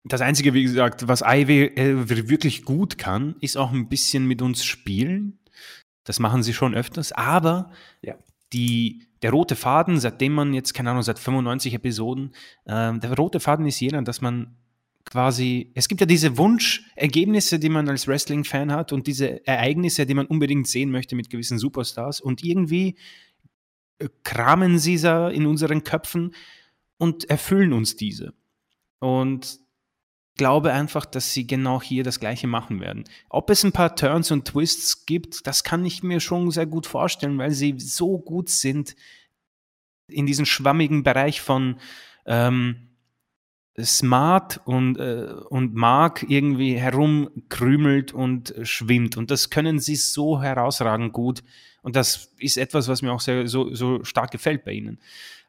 das 0.05 0.21
Einzige, 0.21 0.53
wie 0.53 0.63
gesagt, 0.63 1.07
was 1.07 1.23
Ivy 1.25 1.71
wirklich 1.75 2.63
gut 2.63 2.97
kann, 2.97 3.35
ist 3.41 3.57
auch 3.57 3.71
ein 3.71 3.89
bisschen 3.89 4.27
mit 4.27 4.41
uns 4.41 4.63
spielen. 4.63 5.39
Das 6.03 6.19
machen 6.19 6.43
sie 6.43 6.53
schon 6.53 6.75
öfters, 6.75 7.11
aber 7.11 7.71
ja. 8.03 8.15
die, 8.53 9.07
der 9.23 9.31
rote 9.31 9.55
Faden, 9.55 9.99
seitdem 9.99 10.33
man 10.33 10.53
jetzt, 10.53 10.73
keine 10.73 10.91
Ahnung, 10.91 11.01
seit 11.01 11.17
95 11.17 11.73
Episoden, 11.73 12.33
äh, 12.65 12.97
der 12.99 13.15
rote 13.15 13.39
Faden 13.39 13.65
ist 13.65 13.79
jener, 13.79 14.03
dass 14.03 14.21
man 14.21 14.55
quasi, 15.05 15.71
es 15.73 15.87
gibt 15.87 16.01
ja 16.01 16.07
diese 16.07 16.37
Wunschergebnisse, 16.37 17.57
die 17.57 17.69
man 17.69 17.89
als 17.89 18.07
Wrestling-Fan 18.07 18.71
hat 18.71 18.93
und 18.93 19.07
diese 19.07 19.45
Ereignisse, 19.47 20.05
die 20.05 20.13
man 20.13 20.27
unbedingt 20.27 20.67
sehen 20.67 20.91
möchte 20.91 21.15
mit 21.15 21.31
gewissen 21.31 21.57
Superstars 21.57 22.21
und 22.21 22.43
irgendwie 22.43 22.95
kramen 24.23 24.77
sie 24.77 24.99
da 24.99 25.29
in 25.29 25.47
unseren 25.47 25.83
Köpfen 25.83 26.35
und 26.97 27.29
erfüllen 27.29 27.73
uns 27.73 27.95
diese. 27.95 28.33
Und 28.99 29.64
glaube 30.35 30.73
einfach, 30.73 31.05
dass 31.05 31.33
sie 31.33 31.47
genau 31.47 31.81
hier 31.81 32.03
das 32.03 32.19
Gleiche 32.19 32.47
machen 32.47 32.79
werden. 32.79 33.05
Ob 33.29 33.49
es 33.49 33.63
ein 33.63 33.71
paar 33.71 33.95
Turns 33.95 34.31
und 34.31 34.45
Twists 34.45 35.05
gibt, 35.05 35.47
das 35.47 35.63
kann 35.63 35.85
ich 35.85 36.03
mir 36.03 36.19
schon 36.19 36.51
sehr 36.51 36.65
gut 36.65 36.87
vorstellen, 36.87 37.37
weil 37.37 37.51
sie 37.51 37.75
so 37.77 38.17
gut 38.17 38.49
sind 38.49 38.95
in 40.07 40.25
diesem 40.25 40.45
schwammigen 40.45 41.03
Bereich 41.03 41.41
von 41.41 41.77
ähm, 42.25 42.89
smart 43.81 44.61
und, 44.65 44.97
äh, 44.97 45.33
und 45.49 45.75
mag 45.75 46.25
irgendwie 46.27 46.75
herumkrümelt 46.75 48.13
und 48.13 48.53
schwimmt. 48.63 49.17
Und 49.17 49.31
das 49.31 49.49
können 49.49 49.79
sie 49.79 49.95
so 49.95 50.41
herausragend 50.41 51.13
gut. 51.13 51.43
Und 51.81 51.95
das 51.95 52.33
ist 52.39 52.57
etwas, 52.57 52.87
was 52.87 53.01
mir 53.01 53.11
auch 53.11 53.19
sehr, 53.19 53.47
so, 53.47 53.73
so 53.73 54.03
stark 54.03 54.31
gefällt 54.31 54.63
bei 54.63 54.71
ihnen. 54.71 54.99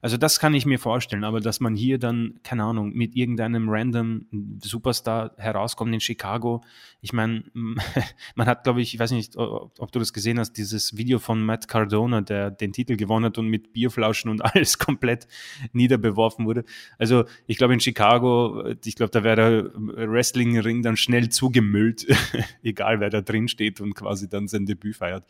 Also 0.07 0.19
das 0.19 0.39
kann 0.39 0.55
ich 0.55 0.67
mir 0.67 0.79
vorstellen, 0.79 1.25
aber 1.25 1.41
dass 1.41 1.59
man 1.59 1.75
hier 1.75 1.99
dann, 1.99 2.39
keine 2.45 2.63
Ahnung, 2.63 2.93
mit 2.93 3.17
irgendeinem 3.17 3.69
random 3.69 4.27
Superstar 4.63 5.35
herauskommt 5.37 5.93
in 5.93 5.99
Chicago. 5.99 6.63
Ich 7.01 7.13
meine, 7.13 7.43
man 8.37 8.47
hat, 8.47 8.63
glaube 8.63 8.83
ich, 8.83 8.95
ich 8.95 9.01
weiß 9.01 9.11
nicht, 9.11 9.37
ob 9.37 9.91
du 9.91 9.99
das 9.99 10.13
gesehen 10.13 10.39
hast, 10.39 10.53
dieses 10.53 10.97
Video 10.97 11.19
von 11.19 11.45
Matt 11.45 11.67
Cardona, 11.67 12.21
der 12.21 12.53
den 12.53 12.73
Titel 12.73 12.95
gewonnen 12.95 13.25
hat 13.25 13.39
und 13.39 13.49
mit 13.49 13.73
Bierflaschen 13.73 14.31
und 14.31 14.45
alles 14.45 14.79
komplett 14.79 15.27
niederbeworfen 15.73 16.47
wurde. 16.47 16.63
Also 16.99 17.25
ich 17.49 17.57
glaube 17.57 17.75
in 17.75 17.81
Chicago, 17.81 18.65
ich 18.85 18.95
glaube, 18.95 19.11
da 19.11 19.25
wäre 19.25 19.73
der 19.75 20.09
Wrestling-Ring 20.09 20.83
dann 20.83 20.97
schnell 20.97 21.31
zugemüllt, 21.31 22.07
egal 22.63 23.01
wer 23.01 23.11
da 23.11 23.23
drin 23.23 23.49
steht 23.49 23.81
und 23.81 23.95
quasi 23.95 24.29
dann 24.29 24.47
sein 24.47 24.67
Debüt 24.67 24.95
feiert. 24.95 25.25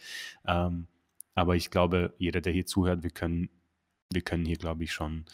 Ähm, 0.47 0.87
aber 1.35 1.57
ich 1.57 1.71
glaube, 1.71 2.13
jeder, 2.19 2.43
der 2.43 2.53
hier 2.53 2.67
zuhört, 2.67 3.03
wir 3.03 3.11
können 3.11 3.49
wir 4.13 4.23
können 4.23 4.45
hier, 4.45 4.57
glaube 4.57 4.85
ich, 4.85 4.93
schon 4.93 5.25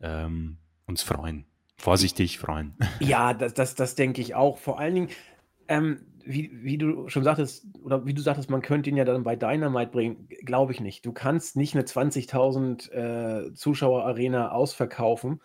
ähm, 0.00 0.58
uns 0.86 1.02
freuen. 1.02 1.44
Vorsichtig 1.76 2.38
freuen. 2.38 2.74
Ja, 3.00 3.34
das, 3.34 3.54
das, 3.54 3.74
das 3.74 3.94
denke 3.94 4.20
ich 4.20 4.34
auch. 4.34 4.58
Vor 4.58 4.78
allen 4.78 4.94
Dingen, 4.94 5.08
ähm, 5.68 6.00
wie, 6.24 6.50
wie 6.52 6.76
du 6.76 7.08
schon 7.08 7.24
sagtest, 7.24 7.66
oder 7.82 8.04
wie 8.04 8.14
du 8.14 8.20
sagtest, 8.20 8.50
man 8.50 8.62
könnte 8.62 8.90
ihn 8.90 8.96
ja 8.96 9.04
dann 9.04 9.22
bei 9.22 9.36
Dynamite 9.36 9.90
bringen, 9.90 10.28
glaube 10.44 10.72
ich 10.72 10.80
nicht. 10.80 11.06
Du 11.06 11.12
kannst 11.12 11.56
nicht 11.56 11.74
eine 11.74 11.84
20.000 11.84 12.90
äh, 12.90 13.54
Zuschauer-Arena 13.54 14.50
ausverkaufen 14.50 15.40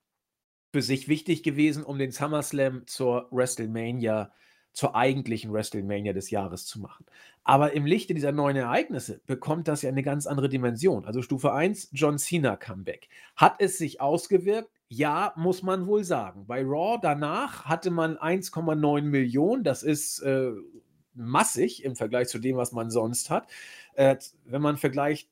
für 0.73 0.81
sich 0.81 1.07
wichtig 1.07 1.43
gewesen, 1.43 1.83
um 1.83 1.97
den 1.97 2.11
SummerSlam 2.11 2.87
zur 2.87 3.27
WrestleMania, 3.31 4.31
zur 4.73 4.95
eigentlichen 4.95 5.51
WrestleMania 5.51 6.13
des 6.13 6.29
Jahres 6.29 6.65
zu 6.65 6.79
machen. 6.79 7.05
Aber 7.43 7.73
im 7.73 7.85
Lichte 7.85 8.13
dieser 8.13 8.31
neuen 8.31 8.55
Ereignisse 8.55 9.21
bekommt 9.25 9.67
das 9.67 9.81
ja 9.81 9.89
eine 9.89 10.03
ganz 10.03 10.27
andere 10.27 10.47
Dimension. 10.47 11.05
Also 11.05 11.21
Stufe 11.21 11.51
1, 11.51 11.89
John 11.91 12.17
Cena 12.17 12.55
Comeback. 12.55 13.09
Hat 13.35 13.55
es 13.59 13.77
sich 13.77 13.99
ausgewirkt? 13.99 14.80
Ja, 14.93 15.31
muss 15.37 15.63
man 15.63 15.87
wohl 15.87 16.03
sagen. 16.03 16.45
Bei 16.47 16.63
Raw 16.65 16.99
danach 17.01 17.63
hatte 17.63 17.91
man 17.91 18.17
1,9 18.17 19.03
Millionen. 19.03 19.63
Das 19.63 19.83
ist 19.83 20.19
äh, 20.19 20.51
massig 21.13 21.85
im 21.85 21.95
Vergleich 21.95 22.27
zu 22.27 22.39
dem, 22.39 22.57
was 22.57 22.73
man 22.73 22.91
sonst 22.91 23.29
hat. 23.29 23.47
Äh, 23.93 24.17
wenn 24.43 24.61
man 24.61 24.75
vergleicht, 24.75 25.29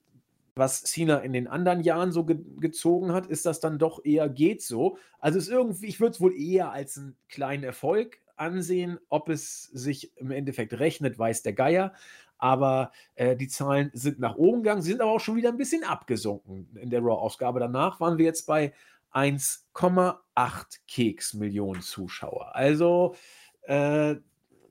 was 0.56 0.84
Cena 0.84 1.17
in 1.17 1.34
den 1.34 1.50
anderen 1.50 1.82
Jahren 1.82 2.13
so 2.13 2.24
ge 2.24 2.38
gezogen 2.62 3.12
hat, 3.12 3.28
ist 3.28 3.45
das 3.45 3.60
dann 3.60 3.80
doch 3.80 4.06
eher 4.06 4.30
geht 4.30 4.62
so. 4.62 4.98
Also 5.19 5.38
ist 5.38 5.50
irgendwie, 5.50 5.88
ich 5.88 6.00
würde 6.00 6.13
es 6.13 6.22
wohl 6.22 6.39
eher 6.39 6.72
als 6.72 6.98
einen 6.98 7.17
kleinen 7.28 7.65
Erfolg 7.65 8.19
ansehen. 8.38 8.98
Ob 9.10 9.28
es 9.28 9.63
sich 9.63 10.15
im 10.15 10.32
Endeffekt 10.32 10.80
rechnet, 10.80 11.19
weiß 11.19 11.43
der 11.43 11.52
Geier. 11.54 11.91
Aber 12.38 12.93
äh, 13.15 13.36
die 13.36 13.50
Zahlen 13.50 13.91
sind 13.93 14.19
nach 14.19 14.38
oben 14.38 14.63
gegangen, 14.63 14.82
sind 14.82 15.02
aber 15.02 15.12
auch 15.12 15.19
schon 15.19 15.36
wieder 15.36 15.50
ein 15.50 15.58
bisschen 15.58 15.84
abgesunken 15.84 16.69
in 16.78 16.89
der 16.89 17.02
Raw-Ausgabe. 17.02 17.60
Danach 17.60 18.00
waren 18.00 18.17
wir 18.17 18.24
jetzt 18.24 18.48
bei 18.48 18.72
1,8 19.13 20.80
Keks 20.88 21.34
Millionen 21.34 21.82
Zuschauer. 21.82 22.56
Also 22.56 23.15
äh, 23.63 24.15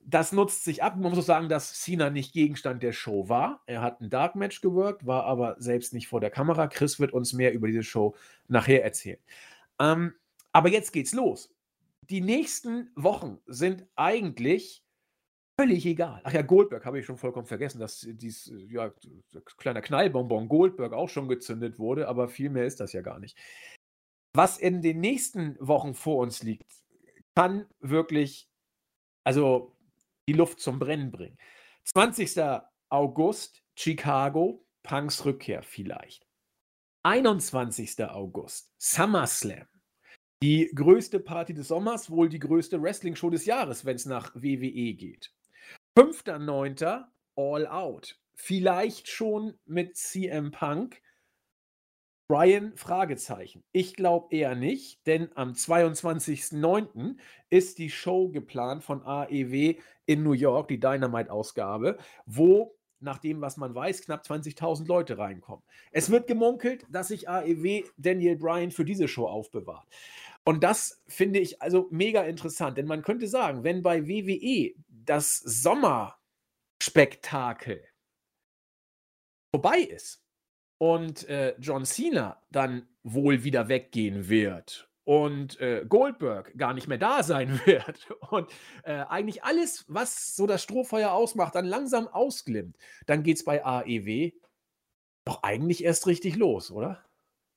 das 0.05 0.31
nutzt 0.31 0.63
sich 0.63 0.81
ab. 0.83 0.95
Man 0.95 1.11
muss 1.11 1.19
auch 1.19 1.23
sagen, 1.23 1.49
dass 1.49 1.81
Cena 1.81 2.09
nicht 2.09 2.33
Gegenstand 2.33 2.81
der 2.81 2.93
Show 2.93 3.29
war. 3.29 3.61
Er 3.67 3.81
hat 3.81 4.01
ein 4.01 4.09
Dark 4.09 4.35
Match 4.35 4.61
gewirkt, 4.61 5.05
war 5.05 5.25
aber 5.25 5.55
selbst 5.59 5.93
nicht 5.93 6.07
vor 6.07 6.19
der 6.19 6.31
Kamera. 6.31 6.67
Chris 6.67 6.99
wird 6.99 7.13
uns 7.13 7.33
mehr 7.33 7.53
über 7.53 7.67
diese 7.67 7.83
Show 7.83 8.15
nachher 8.47 8.83
erzählen. 8.83 9.19
Ähm, 9.79 10.13
aber 10.51 10.69
jetzt 10.69 10.93
geht's 10.93 11.13
los. 11.13 11.53
Die 12.09 12.21
nächsten 12.21 12.91
Wochen 12.95 13.39
sind 13.45 13.85
eigentlich 13.95 14.83
völlig 15.59 15.85
egal. 15.85 16.21
Ach 16.23 16.33
ja, 16.33 16.41
Goldberg 16.41 16.85
habe 16.85 16.99
ich 16.99 17.05
schon 17.05 17.17
vollkommen 17.17 17.45
vergessen, 17.45 17.79
dass 17.79 18.07
dieses 18.09 18.51
ja, 18.69 18.91
kleiner 19.57 19.81
Knallbonbon 19.81 20.47
Goldberg 20.47 20.93
auch 20.93 21.09
schon 21.09 21.27
gezündet 21.27 21.77
wurde, 21.77 22.07
aber 22.07 22.29
viel 22.29 22.49
mehr 22.49 22.65
ist 22.65 22.79
das 22.79 22.93
ja 22.93 23.01
gar 23.01 23.19
nicht. 23.19 23.37
Was 24.33 24.57
in 24.57 24.81
den 24.81 24.99
nächsten 24.99 25.57
Wochen 25.59 25.93
vor 25.93 26.17
uns 26.17 26.43
liegt, 26.43 26.71
kann 27.35 27.65
wirklich, 27.79 28.49
also 29.23 29.75
die 30.27 30.33
Luft 30.33 30.59
zum 30.59 30.79
Brennen 30.79 31.11
bringen. 31.11 31.37
20. 31.85 32.39
August, 32.89 33.63
Chicago, 33.75 34.65
Punks 34.83 35.25
Rückkehr 35.25 35.63
vielleicht. 35.63 36.27
21. 37.03 38.03
August, 38.05 38.73
SummerSlam. 38.77 39.67
Die 40.41 40.71
größte 40.73 41.19
Party 41.19 41.53
des 41.53 41.69
Sommers, 41.69 42.09
wohl 42.09 42.29
die 42.29 42.39
größte 42.39 42.81
Wrestling-Show 42.81 43.29
des 43.29 43.45
Jahres, 43.45 43.85
wenn 43.85 43.95
es 43.95 44.05
nach 44.05 44.33
WWE 44.35 44.93
geht. 44.93 45.33
5.9. 45.97 47.05
All 47.35 47.67
Out. 47.67 48.19
Vielleicht 48.35 49.07
schon 49.07 49.57
mit 49.65 49.97
CM 49.97 50.51
Punk. 50.51 51.01
Brian, 52.29 52.71
Fragezeichen. 52.75 53.63
Ich 53.71 53.95
glaube 53.95 54.35
eher 54.35 54.53
nicht, 54.53 55.07
denn 55.07 55.31
am 55.33 55.53
22.09. 55.53 57.15
ist 57.49 57.79
die 57.79 57.89
Show 57.89 58.29
geplant 58.29 58.83
von 58.83 59.01
AEW 59.01 59.79
in 60.05 60.21
New 60.21 60.33
York, 60.33 60.67
die 60.67 60.79
Dynamite-Ausgabe, 60.79 61.97
wo, 62.27 62.77
nach 62.99 63.17
dem, 63.17 63.41
was 63.41 63.57
man 63.57 63.73
weiß, 63.73 64.03
knapp 64.03 64.23
20.000 64.23 64.87
Leute 64.87 65.17
reinkommen. 65.17 65.65
Es 65.91 66.11
wird 66.11 66.27
gemunkelt, 66.27 66.85
dass 66.87 67.07
sich 67.07 67.27
AEW 67.27 67.85
Daniel 67.97 68.35
Bryan 68.35 68.69
für 68.69 68.85
diese 68.85 69.07
Show 69.07 69.25
aufbewahrt. 69.25 69.87
Und 70.45 70.63
das 70.63 71.01
finde 71.07 71.39
ich 71.39 71.63
also 71.63 71.87
mega 71.89 72.21
interessant, 72.21 72.77
denn 72.77 72.85
man 72.85 73.01
könnte 73.01 73.27
sagen, 73.27 73.63
wenn 73.63 73.81
bei 73.81 74.07
WWE 74.07 74.75
das 74.87 75.39
Sommerspektakel 75.39 77.83
vorbei 79.51 79.79
ist, 79.79 80.23
und 80.79 81.29
äh, 81.29 81.53
John 81.59 81.85
Cena 81.85 82.41
dann 82.49 82.87
wohl 83.03 83.43
wieder 83.43 83.67
weggehen 83.67 84.29
wird 84.29 84.89
und 85.03 85.59
äh, 85.59 85.85
Goldberg 85.87 86.57
gar 86.57 86.73
nicht 86.73 86.87
mehr 86.87 86.97
da 86.97 87.21
sein 87.21 87.59
wird 87.65 88.07
und 88.31 88.49
äh, 88.83 89.03
eigentlich 89.09 89.43
alles, 89.43 89.85
was 89.87 90.35
so 90.35 90.47
das 90.47 90.63
Strohfeuer 90.63 91.11
ausmacht, 91.11 91.53
dann 91.53 91.65
langsam 91.65 92.07
ausglimmt, 92.07 92.77
dann 93.05 93.21
geht 93.21 93.37
es 93.37 93.43
bei 93.43 93.63
AEW 93.63 94.31
doch 95.25 95.43
eigentlich 95.43 95.83
erst 95.83 96.07
richtig 96.07 96.37
los, 96.37 96.71
oder? 96.71 97.03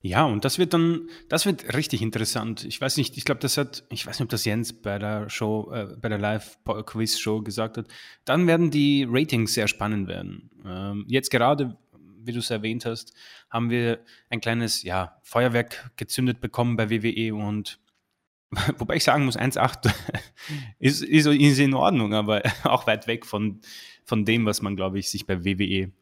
Ja, 0.04 0.24
und 0.24 0.44
das 0.44 0.58
wird 0.58 0.74
dann, 0.74 1.08
das 1.28 1.46
wird 1.46 1.76
richtig 1.76 2.02
interessant. 2.02 2.64
Ich 2.64 2.80
weiß 2.80 2.96
nicht, 2.96 3.16
ich 3.16 3.24
glaube, 3.24 3.40
das 3.40 3.56
hat, 3.56 3.84
ich 3.88 4.04
weiß 4.04 4.18
nicht, 4.18 4.24
ob 4.24 4.30
das 4.30 4.44
Jens 4.44 4.72
bei 4.72 4.98
der 4.98 5.30
Show, 5.30 5.70
äh, 5.72 5.94
bei 6.00 6.08
der 6.08 6.18
Live-Quiz-Show 6.18 7.42
gesagt 7.42 7.76
hat. 7.76 7.86
Dann 8.24 8.48
werden 8.48 8.72
die 8.72 9.06
Ratings 9.08 9.54
sehr 9.54 9.68
spannend 9.68 10.08
werden. 10.08 10.50
Ähm, 10.66 11.04
jetzt 11.06 11.30
gerade 11.30 11.76
wie 12.24 12.32
du 12.32 12.38
es 12.38 12.50
erwähnt 12.50 12.84
hast, 12.84 13.14
haben 13.50 13.70
wir 13.70 14.00
ein 14.30 14.40
kleines 14.40 14.82
ja, 14.82 15.18
Feuerwerk 15.22 15.90
gezündet 15.96 16.40
bekommen 16.40 16.76
bei 16.76 16.90
WWE 16.90 17.34
und 17.34 17.80
wobei 18.78 18.96
ich 18.96 19.04
sagen 19.04 19.24
muss, 19.24 19.38
1,8 19.38 19.92
ist, 20.78 21.02
ist, 21.02 21.26
ist 21.26 21.58
in 21.58 21.74
Ordnung, 21.74 22.14
aber 22.14 22.42
auch 22.64 22.86
weit 22.86 23.06
weg 23.06 23.26
von, 23.26 23.60
von 24.04 24.24
dem, 24.24 24.46
was 24.46 24.62
man, 24.62 24.76
glaube 24.76 24.98
ich, 24.98 25.10
sich 25.10 25.26
bei 25.26 25.44
WWE 25.44 25.92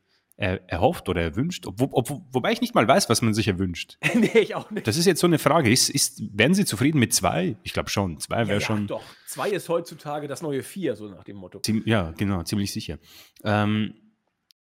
erhofft 0.40 1.10
oder 1.10 1.20
erwünscht, 1.20 1.66
ob, 1.66 1.82
ob, 1.92 2.08
wobei 2.32 2.52
ich 2.52 2.62
nicht 2.62 2.74
mal 2.74 2.88
weiß, 2.88 3.10
was 3.10 3.20
man 3.20 3.34
sich 3.34 3.46
erwünscht. 3.46 3.98
nee, 4.14 4.38
ich 4.38 4.54
auch 4.54 4.70
nicht. 4.70 4.86
Das 4.86 4.96
ist 4.96 5.04
jetzt 5.04 5.20
so 5.20 5.26
eine 5.26 5.38
Frage. 5.38 5.70
Ist, 5.70 5.90
ist, 5.90 6.22
werden 6.32 6.54
Sie 6.54 6.64
zufrieden 6.64 6.98
mit 6.98 7.12
zwei? 7.12 7.58
Ich 7.62 7.74
glaube 7.74 7.90
schon. 7.90 8.18
Zwei 8.20 8.48
wäre 8.48 8.58
ja, 8.58 8.60
schon. 8.60 8.86
Doch, 8.86 9.02
zwei 9.26 9.50
ist 9.50 9.68
heutzutage 9.68 10.28
das 10.28 10.40
neue 10.40 10.62
vier, 10.62 10.96
so 10.96 11.08
nach 11.08 11.24
dem 11.24 11.36
Motto. 11.36 11.60
Ja, 11.84 12.12
genau, 12.12 12.42
ziemlich 12.44 12.72
sicher. 12.72 12.98
Ähm, 13.44 13.92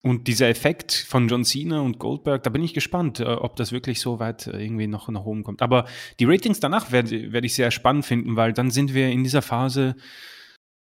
und 0.05 0.27
dieser 0.27 0.49
Effekt 0.49 0.93
von 0.93 1.27
John 1.27 1.43
Cena 1.43 1.79
und 1.79 1.97
Goldberg, 1.97 2.43
da 2.43 2.51
bin 2.51 2.63
ich 2.63 2.75
gespannt, 2.75 3.19
äh, 3.19 3.23
ob 3.23 3.55
das 3.55 3.71
wirklich 3.71 3.99
so 3.99 4.19
weit 4.19 4.45
äh, 4.45 4.63
irgendwie 4.63 4.85
noch 4.85 5.09
nach 5.09 5.25
oben 5.25 5.43
kommt. 5.43 5.63
Aber 5.63 5.87
die 6.19 6.25
Ratings 6.25 6.59
danach 6.59 6.91
werde 6.91 7.31
werd 7.33 7.43
ich 7.43 7.55
sehr 7.55 7.71
spannend 7.71 8.05
finden, 8.05 8.35
weil 8.35 8.53
dann 8.53 8.69
sind 8.69 8.93
wir 8.93 9.09
in 9.09 9.23
dieser 9.23 9.41
Phase, 9.41 9.95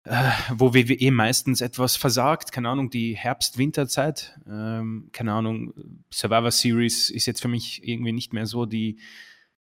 äh, 0.05 0.31
wo 0.55 0.73
WWE 0.73 1.11
meistens 1.11 1.59
etwas 1.59 1.97
versagt. 1.97 2.53
Keine 2.53 2.69
Ahnung, 2.69 2.91
die 2.91 3.13
Herbst-Winterzeit. 3.17 4.39
Ähm, 4.47 5.09
keine 5.11 5.33
Ahnung, 5.33 5.73
Survivor 6.09 6.51
Series 6.51 7.09
ist 7.09 7.25
jetzt 7.25 7.41
für 7.41 7.49
mich 7.49 7.85
irgendwie 7.85 8.13
nicht 8.13 8.31
mehr 8.31 8.45
so 8.45 8.65
die 8.65 9.01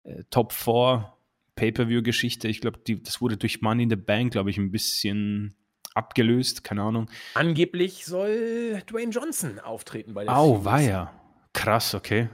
äh, 0.04 0.22
Top 0.30 0.52
4 0.52 1.12
Pay-Per-View-Geschichte. 1.56 2.46
Ich 2.46 2.60
glaube, 2.60 2.78
das 3.02 3.20
wurde 3.20 3.36
durch 3.36 3.62
Money 3.62 3.82
in 3.82 3.90
the 3.90 3.96
Bank, 3.96 4.30
glaube 4.30 4.50
ich, 4.50 4.58
ein 4.58 4.70
bisschen 4.70 5.56
abgelöst, 5.94 6.64
keine 6.64 6.82
Ahnung. 6.82 7.10
Angeblich 7.34 8.06
soll 8.06 8.82
Dwayne 8.90 9.10
Johnson 9.10 9.58
auftreten 9.58 10.14
bei 10.14 10.24
der 10.24 10.36
Au, 10.36 10.64
war 10.64 10.80
ja. 10.80 11.12
Krass, 11.52 11.94
okay. 11.96 12.28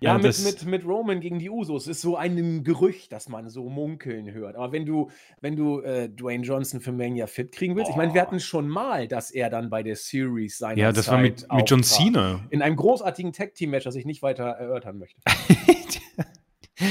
ja, 0.00 0.18
mit, 0.18 0.44
mit, 0.44 0.64
mit 0.64 0.84
Roman 0.84 1.20
gegen 1.20 1.38
die 1.38 1.48
Usos 1.48 1.86
ist 1.86 2.00
so 2.00 2.16
ein 2.16 2.64
Gerücht, 2.64 3.12
das 3.12 3.28
man 3.28 3.48
so 3.48 3.68
munkeln 3.68 4.32
hört. 4.32 4.56
Aber 4.56 4.72
wenn 4.72 4.84
du, 4.84 5.10
wenn 5.40 5.54
du 5.54 5.80
äh, 5.80 6.08
Dwayne 6.08 6.44
Johnson 6.44 6.80
für 6.80 6.90
Mania 6.90 7.28
fit 7.28 7.52
kriegen 7.52 7.76
willst, 7.76 7.88
oh. 7.88 7.92
ich 7.92 7.96
meine, 7.96 8.12
wir 8.12 8.20
hatten 8.20 8.40
schon 8.40 8.68
mal, 8.68 9.06
dass 9.06 9.30
er 9.30 9.48
dann 9.48 9.70
bei 9.70 9.84
der 9.84 9.94
Series 9.94 10.58
sein 10.58 10.76
Ja, 10.76 10.90
das 10.90 11.04
Zeit 11.06 11.14
war 11.14 11.20
mit, 11.20 11.46
mit 11.52 11.70
John 11.70 11.84
Cena. 11.84 12.40
In 12.50 12.62
einem 12.62 12.74
großartigen 12.74 13.32
Tag-Team-Match, 13.32 13.84
das 13.84 13.94
ich 13.94 14.06
nicht 14.06 14.22
weiter 14.22 14.44
erörtern 14.44 14.98
möchte. 14.98 15.20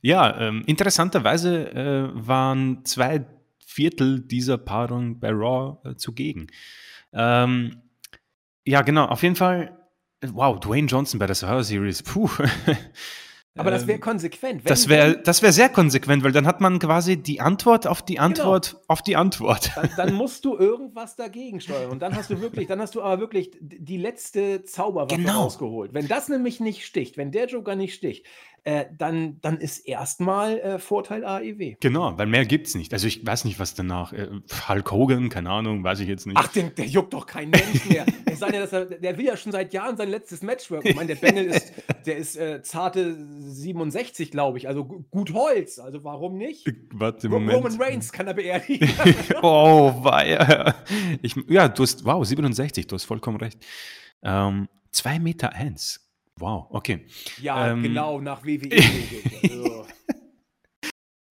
ja, 0.00 0.40
ähm, 0.40 0.62
interessanterweise 0.66 1.70
äh, 1.70 2.26
waren 2.26 2.82
zwei 2.86 3.26
Viertel 3.72 4.20
dieser 4.20 4.58
Paarung 4.58 5.18
bei 5.20 5.30
Raw 5.30 5.78
äh, 5.84 5.96
zugegen. 5.96 6.48
Ähm, 7.12 7.82
ja, 8.64 8.82
genau, 8.82 9.06
auf 9.06 9.22
jeden 9.22 9.36
Fall. 9.36 9.78
Wow, 10.24 10.60
Dwayne 10.60 10.86
Johnson 10.86 11.18
bei 11.18 11.26
der 11.26 11.34
Survivor 11.34 11.64
Series. 11.64 12.02
Puh. 12.02 12.30
Aber 13.54 13.70
das 13.70 13.86
wäre 13.86 13.96
ähm, 13.96 14.00
konsequent. 14.00 14.62
das 14.64 14.88
wäre 14.88 15.18
das 15.18 15.42
wär 15.42 15.52
sehr 15.52 15.68
konsequent, 15.68 16.24
weil 16.24 16.32
dann 16.32 16.46
hat 16.46 16.62
man 16.62 16.78
quasi 16.78 17.18
die 17.18 17.42
Antwort 17.42 17.86
auf 17.86 18.00
die 18.00 18.18
Antwort 18.18 18.70
genau. 18.70 18.82
auf 18.88 19.02
die 19.02 19.14
Antwort. 19.14 19.72
Dann, 19.74 19.90
dann, 19.94 20.14
musst 20.14 20.46
du 20.46 20.56
irgendwas 20.56 21.16
dagegen 21.16 21.60
steuern. 21.60 21.90
Und 21.90 22.00
dann 22.00 22.16
hast 22.16 22.30
du 22.30 22.40
wirklich, 22.40 22.66
dann 22.66 22.80
hast 22.80 22.94
du 22.94 23.02
aber 23.02 23.20
wirklich 23.20 23.50
die 23.60 23.98
letzte 23.98 24.64
Zauberwaffe 24.64 25.16
genau. 25.16 25.42
rausgeholt. 25.42 25.92
Wenn 25.92 26.08
das 26.08 26.30
nämlich 26.30 26.60
nicht 26.60 26.86
sticht, 26.86 27.18
wenn 27.18 27.30
der 27.30 27.46
Joker 27.46 27.76
nicht 27.76 27.94
sticht, 27.94 28.24
äh, 28.64 28.84
dann, 28.96 29.40
dann 29.40 29.58
ist 29.58 29.80
erstmal 29.80 30.58
äh, 30.60 30.78
Vorteil 30.78 31.24
AEW. 31.24 31.74
Genau, 31.80 32.16
weil 32.16 32.26
mehr 32.26 32.46
gibt 32.46 32.68
es 32.68 32.76
nicht. 32.76 32.92
Also 32.92 33.08
ich 33.08 33.26
weiß 33.26 33.44
nicht, 33.44 33.58
was 33.58 33.74
danach. 33.74 34.12
Äh, 34.12 34.28
Hulk 34.68 34.92
Hogan, 34.92 35.30
keine 35.30 35.50
Ahnung, 35.50 35.82
weiß 35.82 35.98
ich 35.98 36.08
jetzt 36.08 36.26
nicht. 36.26 36.36
Ach, 36.36 36.46
der, 36.46 36.70
der 36.70 36.86
juckt 36.86 37.12
doch 37.12 37.26
kein 37.26 37.50
Mensch 37.50 37.84
mehr. 37.86 38.06
es 38.26 38.38
sei 38.38 38.50
denn, 38.50 38.60
dass 38.60 38.72
er, 38.72 38.84
der 38.84 39.18
will 39.18 39.24
ja 39.24 39.36
schon 39.36 39.50
seit 39.50 39.72
Jahren 39.72 39.96
sein 39.96 40.10
letztes 40.10 40.42
Match 40.42 40.70
worken. 40.70 40.88
Ich 40.88 40.94
meine, 40.94 41.08
der 41.08 41.16
Bengel 41.16 41.46
ist, 41.46 41.72
der 42.06 42.16
ist 42.16 42.36
äh, 42.36 42.62
zarte 42.62 43.16
67, 43.40 44.30
glaube 44.30 44.58
ich. 44.58 44.68
Also 44.68 44.84
gut 44.84 45.32
Holz. 45.32 45.80
Also 45.80 46.04
warum 46.04 46.38
nicht? 46.38 46.68
Äh, 46.68 46.74
warte, 46.92 47.28
Moment. 47.28 47.56
Roman 47.56 47.80
Reigns 47.80 48.12
kann 48.12 48.28
er 48.28 48.34
beerdigen. 48.34 48.88
oh, 49.42 49.92
weia. 50.04 50.76
Ich, 51.20 51.34
ja, 51.48 51.68
du 51.68 51.82
hast, 51.82 52.04
wow, 52.04 52.24
67, 52.24 52.86
du 52.86 52.94
hast 52.94 53.06
vollkommen 53.06 53.38
recht. 53.38 53.58
Ähm, 54.22 54.68
2 54.92 55.18
Meter 55.18 55.52
eins. 55.52 56.11
Wow, 56.42 56.66
okay. 56.70 57.06
Ja, 57.40 57.70
ähm, 57.70 57.84
genau, 57.84 58.20
nach 58.20 58.44
WWE. 58.44 58.68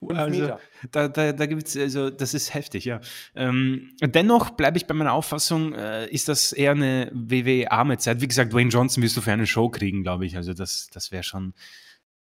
Also, 0.01 0.15
also 0.15 0.57
da, 0.91 1.07
da, 1.07 1.31
da 1.31 1.45
gibt 1.45 1.67
es, 1.67 1.77
also 1.77 2.09
das 2.09 2.33
ist 2.33 2.55
heftig, 2.55 2.85
ja. 2.85 2.99
Ähm, 3.35 3.95
dennoch 4.01 4.49
bleibe 4.49 4.77
ich 4.77 4.87
bei 4.87 4.95
meiner 4.95 5.13
Auffassung, 5.13 5.73
äh, 5.73 6.09
ist 6.09 6.27
das 6.27 6.53
eher 6.53 6.71
eine 6.71 7.11
WWE-arme 7.13 7.99
Zeit. 7.99 8.19
Wie 8.19 8.27
gesagt, 8.27 8.51
Dwayne 8.51 8.71
Johnson 8.71 9.03
wirst 9.03 9.15
du 9.15 9.21
für 9.21 9.31
eine 9.31 9.45
Show 9.45 9.69
kriegen, 9.69 10.01
glaube 10.01 10.25
ich. 10.25 10.35
Also 10.35 10.53
das, 10.53 10.89
das 10.91 11.11
wäre 11.11 11.21
schon, 11.23 11.53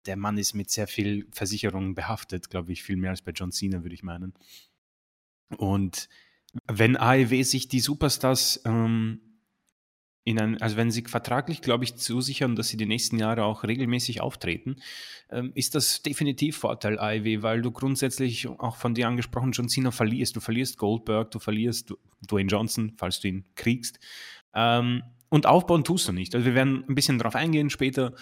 der 0.07 0.17
Mann 0.17 0.39
ist 0.39 0.55
mit 0.55 0.71
sehr 0.71 0.89
viel 0.89 1.29
Versicherungen 1.31 1.95
behaftet, 1.95 2.51
glaube 2.51 2.73
ich, 2.73 2.83
viel 2.83 2.97
mehr 2.97 3.11
als 3.11 3.23
bei 3.23 3.31
John 3.31 3.53
Cena, 3.53 3.85
würde 3.85 3.95
ich 3.95 4.03
meinen. 4.03 4.35
Und 5.57 6.09
wenn 6.67 6.97
AEW 6.97 7.45
sich 7.45 7.69
die 7.69 7.81
Superstars 7.81 8.61
ähm, 8.65 9.32
in 10.25 10.41
ein, 10.41 10.61
also 10.63 10.77
wenn 10.77 10.91
sie 10.91 11.03
vertraglich, 11.03 11.63
glaube 11.63 11.85
ich, 11.85 11.97
zusichern, 11.97 12.55
dass 12.55 12.69
sie 12.69 12.77
die 12.77 12.87
nächsten 12.87 13.19
Jahre 13.19 13.45
auch 13.45 13.65
regelmäßig 13.65 14.21
auftreten, 14.21 14.77
ähm, 15.31 15.53
ist 15.55 15.75
das 15.75 16.03
definitiv 16.03 16.59
Vorteil 16.59 16.99
AEW, 16.99 17.43
weil 17.43 17.63
du 17.63 17.73
grundsätzlich 17.73 18.49
auch 18.49 18.77
von 18.77 18.95
dir 18.95 19.09
angesprochen 19.09 19.53
John 19.53 19.69
Cena 19.69 19.91
verlierst. 19.91 20.37
Du 20.37 20.41
verlierst 20.41 20.79
Goldberg, 20.79 21.31
du 21.31 21.39
verlierst 21.39 21.95
Dwayne 22.29 22.49
Johnson, 22.49 22.93
falls 22.97 23.21
du 23.21 23.29
ihn 23.29 23.45
kriegst. 23.57 23.99
Ähm, 24.55 25.03
und 25.29 25.47
aufbauen 25.47 25.83
tust 25.83 26.07
du 26.09 26.13
nicht. 26.13 26.35
Also 26.35 26.47
wir 26.47 26.55
werden 26.55 26.85
ein 26.89 26.95
bisschen 26.95 27.19
drauf 27.19 27.35
eingehen 27.35 27.71
später. 27.71 28.13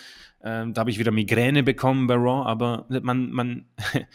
Ähm, 0.43 0.73
da 0.73 0.81
habe 0.81 0.91
ich 0.91 0.99
wieder 0.99 1.11
Migräne 1.11 1.63
bekommen 1.63 2.07
bei 2.07 2.15
Raw, 2.15 2.49
aber 2.49 2.87
man, 3.03 3.31
man 3.31 3.67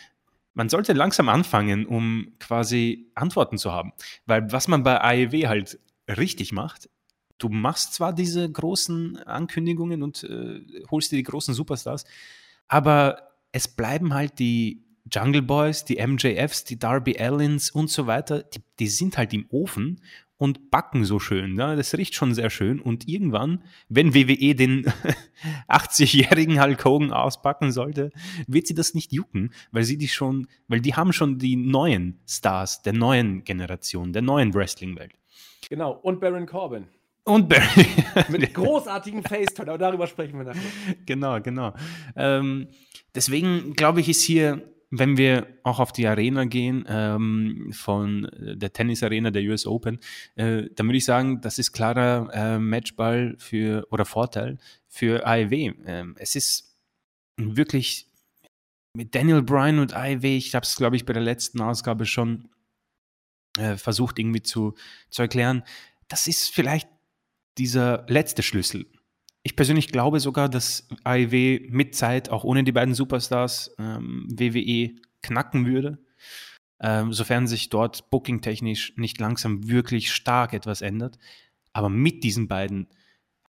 man 0.55 0.69
sollte 0.69 0.93
langsam 0.93 1.29
anfangen, 1.29 1.85
um 1.85 2.33
quasi 2.39 3.11
Antworten 3.13 3.57
zu 3.57 3.71
haben. 3.71 3.91
Weil 4.25 4.51
was 4.51 4.67
man 4.67 4.83
bei 4.83 5.01
AEW 5.01 5.47
halt 5.47 5.79
richtig 6.07 6.51
macht, 6.51 6.89
du 7.37 7.49
machst 7.49 7.93
zwar 7.93 8.13
diese 8.13 8.49
großen 8.49 9.17
Ankündigungen 9.23 10.03
und 10.03 10.23
äh, 10.23 10.61
holst 10.89 11.11
dir 11.11 11.17
die 11.17 11.23
großen 11.23 11.53
Superstars, 11.53 12.05
aber 12.67 13.29
es 13.51 13.67
bleiben 13.67 14.13
halt 14.13 14.39
die 14.39 14.83
Jungle 15.11 15.43
Boys, 15.43 15.85
die 15.85 16.05
MJFs, 16.05 16.63
die 16.63 16.79
Darby 16.79 17.17
Allins 17.17 17.69
und 17.69 17.89
so 17.89 18.07
weiter, 18.07 18.43
die, 18.43 18.61
die 18.79 18.87
sind 18.87 19.17
halt 19.17 19.33
im 19.33 19.45
Ofen 19.49 20.01
und 20.37 20.71
backen 20.71 21.05
so 21.05 21.19
schön. 21.19 21.53
Ne? 21.53 21.75
Das 21.75 21.95
riecht 21.95 22.15
schon 22.15 22.33
sehr 22.33 22.49
schön. 22.49 22.79
Und 22.81 23.07
irgendwann, 23.07 23.63
wenn 23.87 24.13
WWE 24.13 24.55
den 24.55 24.85
80-jährigen 25.69 26.61
Hulk 26.61 26.83
Hogan 26.83 27.11
auspacken 27.13 27.71
sollte, 27.71 28.11
wird 28.47 28.67
sie 28.67 28.73
das 28.73 28.93
nicht 28.93 29.13
jucken, 29.13 29.53
weil 29.71 29.83
sie 29.83 29.97
die 29.97 30.07
schon, 30.07 30.47
weil 30.67 30.81
die 30.81 30.95
haben 30.95 31.13
schon 31.13 31.37
die 31.37 31.55
neuen 31.55 32.19
Stars 32.27 32.81
der 32.81 32.93
neuen 32.93 33.43
Generation, 33.43 34.11
der 34.11 34.23
neuen 34.23 34.53
Wrestling-Welt. 34.53 35.13
Genau. 35.69 35.91
Und 35.91 36.19
Baron 36.19 36.45
Corbin. 36.45 36.87
Und 37.25 37.49
Barry. 37.49 37.87
Mit 38.29 38.53
großartigen 38.53 39.23
Faceturn, 39.23 39.69
aber 39.69 39.77
darüber 39.77 40.07
sprechen 40.07 40.37
wir 40.37 40.45
nachher. 40.45 40.61
Genau, 41.05 41.41
genau. 41.41 41.73
Ähm, 42.15 42.67
deswegen 43.13 43.73
glaube 43.73 43.99
ich, 43.99 44.09
ist 44.09 44.21
hier 44.21 44.61
wenn 44.91 45.17
wir 45.17 45.47
auch 45.63 45.79
auf 45.79 45.91
die 45.91 46.07
Arena 46.07 46.45
gehen, 46.45 46.85
ähm, 46.87 47.71
von 47.73 48.29
der 48.39 48.71
Tennisarena 48.71 49.31
der 49.31 49.43
US 49.43 49.65
Open, 49.65 49.99
äh, 50.35 50.63
dann 50.75 50.87
würde 50.87 50.97
ich 50.97 51.05
sagen, 51.05 51.41
das 51.41 51.59
ist 51.59 51.71
klarer 51.71 52.29
äh, 52.33 52.59
Matchball 52.59 53.35
für 53.37 53.87
oder 53.91 54.05
Vorteil 54.05 54.57
für 54.87 55.25
AEW. 55.25 55.73
Ähm, 55.85 56.15
es 56.17 56.35
ist 56.35 56.77
wirklich 57.37 58.07
mit 58.93 59.13
Daniel 59.13 59.41
Bryan 59.41 59.79
und 59.79 59.93
AEW, 59.93 60.37
ich 60.37 60.55
habe 60.55 60.63
es, 60.63 60.75
glaube 60.75 60.95
ich, 60.95 61.05
bei 61.05 61.13
der 61.13 61.23
letzten 61.23 61.61
Ausgabe 61.61 62.05
schon 62.05 62.47
äh, 63.57 63.75
versucht 63.75 64.19
irgendwie 64.19 64.43
zu, 64.43 64.75
zu 65.09 65.21
erklären, 65.21 65.63
das 66.07 66.27
ist 66.27 66.53
vielleicht 66.53 66.87
dieser 67.57 68.05
letzte 68.07 68.43
Schlüssel 68.43 68.85
ich 69.45 69.55
persönlich 69.55 69.91
glaube 69.91 70.19
sogar, 70.19 70.49
dass 70.49 70.87
AEW 71.03 71.67
mit 71.69 71.93
Zeit, 71.93 72.29
auch 72.29 72.43
ohne 72.43 72.63
die 72.63 72.71
beiden 72.71 72.95
Superstars, 72.95 73.75
ähm, 73.77 74.25
WWE 74.27 74.95
knacken 75.21 75.67
würde, 75.67 75.99
ähm, 76.79 77.13
sofern 77.13 77.45
sich 77.45 77.69
dort 77.69 78.09
booking-technisch 78.09 78.93
nicht 78.97 79.19
langsam 79.19 79.69
wirklich 79.69 80.11
stark 80.11 80.53
etwas 80.53 80.81
ändert. 80.81 81.19
Aber 81.73 81.89
mit 81.89 82.23
diesen 82.23 82.47
beiden 82.47 82.87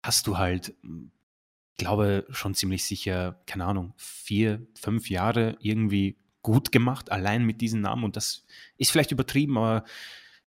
hast 0.03 0.27
du 0.27 0.37
halt, 0.37 0.75
ich 0.83 1.79
glaube, 1.79 2.27
schon 2.29 2.55
ziemlich 2.55 2.85
sicher, 2.85 3.41
keine 3.47 3.65
Ahnung, 3.65 3.95
vier, 3.97 4.67
fünf 4.75 5.09
Jahre 5.09 5.57
irgendwie 5.61 6.19
gut 6.43 6.73
gemacht, 6.73 7.11
allein 7.11 7.43
mit 7.43 7.63
diesen 7.63 7.81
Namen. 7.81 8.05
Und 8.05 8.17
das 8.17 8.45
ist 8.77 8.91
vielleicht 8.91 9.13
übertrieben, 9.13 9.57
aber 9.57 9.83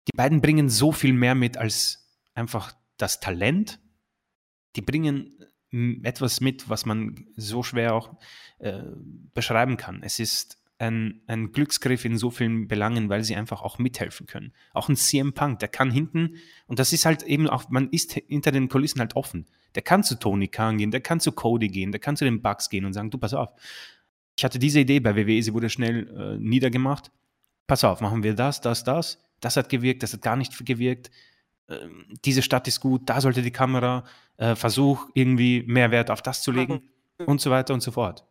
die 0.08 0.16
beiden 0.16 0.42
bringen 0.42 0.68
so 0.68 0.92
viel 0.92 1.14
mehr 1.14 1.34
mit 1.34 1.56
als 1.56 2.06
einfach 2.34 2.74
das 2.98 3.20
Talent 3.20 3.80
die 4.76 4.82
bringen 4.82 5.34
etwas 6.02 6.40
mit, 6.40 6.68
was 6.68 6.86
man 6.86 7.26
so 7.36 7.62
schwer 7.62 7.94
auch 7.94 8.16
äh, 8.58 8.82
beschreiben 9.34 9.76
kann. 9.76 10.02
Es 10.02 10.18
ist 10.18 10.56
ein, 10.78 11.20
ein 11.26 11.52
Glücksgriff 11.52 12.04
in 12.04 12.16
so 12.16 12.30
vielen 12.30 12.68
Belangen, 12.68 13.08
weil 13.08 13.24
sie 13.24 13.34
einfach 13.34 13.62
auch 13.62 13.78
mithelfen 13.78 14.26
können. 14.26 14.52
Auch 14.72 14.88
ein 14.88 14.96
CM 14.96 15.34
Punk, 15.34 15.58
der 15.58 15.68
kann 15.68 15.90
hinten, 15.90 16.36
und 16.66 16.78
das 16.78 16.92
ist 16.92 17.04
halt 17.04 17.24
eben 17.24 17.48
auch, 17.48 17.68
man 17.68 17.90
ist 17.90 18.12
hinter 18.12 18.52
den 18.52 18.68
Kulissen 18.68 19.00
halt 19.00 19.16
offen. 19.16 19.46
Der 19.74 19.82
kann 19.82 20.04
zu 20.04 20.18
Tony 20.18 20.48
Khan 20.48 20.78
gehen, 20.78 20.90
der 20.90 21.00
kann 21.00 21.20
zu 21.20 21.32
Cody 21.32 21.68
gehen, 21.68 21.90
der 21.90 22.00
kann 22.00 22.16
zu 22.16 22.24
den 22.24 22.40
Bugs 22.40 22.70
gehen 22.70 22.84
und 22.84 22.94
sagen, 22.94 23.10
du 23.10 23.18
pass 23.18 23.34
auf, 23.34 23.50
ich 24.36 24.44
hatte 24.44 24.60
diese 24.60 24.80
Idee 24.80 25.00
bei 25.00 25.16
WWE, 25.16 25.42
sie 25.42 25.52
wurde 25.52 25.68
schnell 25.68 26.08
äh, 26.16 26.38
niedergemacht. 26.38 27.10
Pass 27.66 27.84
auf, 27.84 28.00
machen 28.00 28.22
wir 28.22 28.34
das, 28.34 28.60
das, 28.60 28.84
das. 28.84 29.18
Das 29.40 29.56
hat 29.56 29.68
gewirkt, 29.68 30.02
das 30.02 30.12
hat 30.12 30.22
gar 30.22 30.36
nicht 30.36 30.64
gewirkt. 30.64 31.10
Ähm, 31.68 32.06
diese 32.24 32.42
Stadt 32.42 32.66
ist 32.68 32.80
gut, 32.80 33.02
da 33.06 33.20
sollte 33.20 33.42
die 33.42 33.50
Kamera, 33.50 34.04
äh, 34.36 34.54
versuch 34.54 35.08
irgendwie 35.14 35.62
mehr 35.66 35.90
Wert 35.90 36.10
auf 36.10 36.22
das 36.22 36.42
zu 36.42 36.52
legen 36.52 36.82
und 37.26 37.40
so 37.40 37.50
weiter 37.50 37.74
und 37.74 37.80
so 37.80 37.90
fort. 37.90 38.26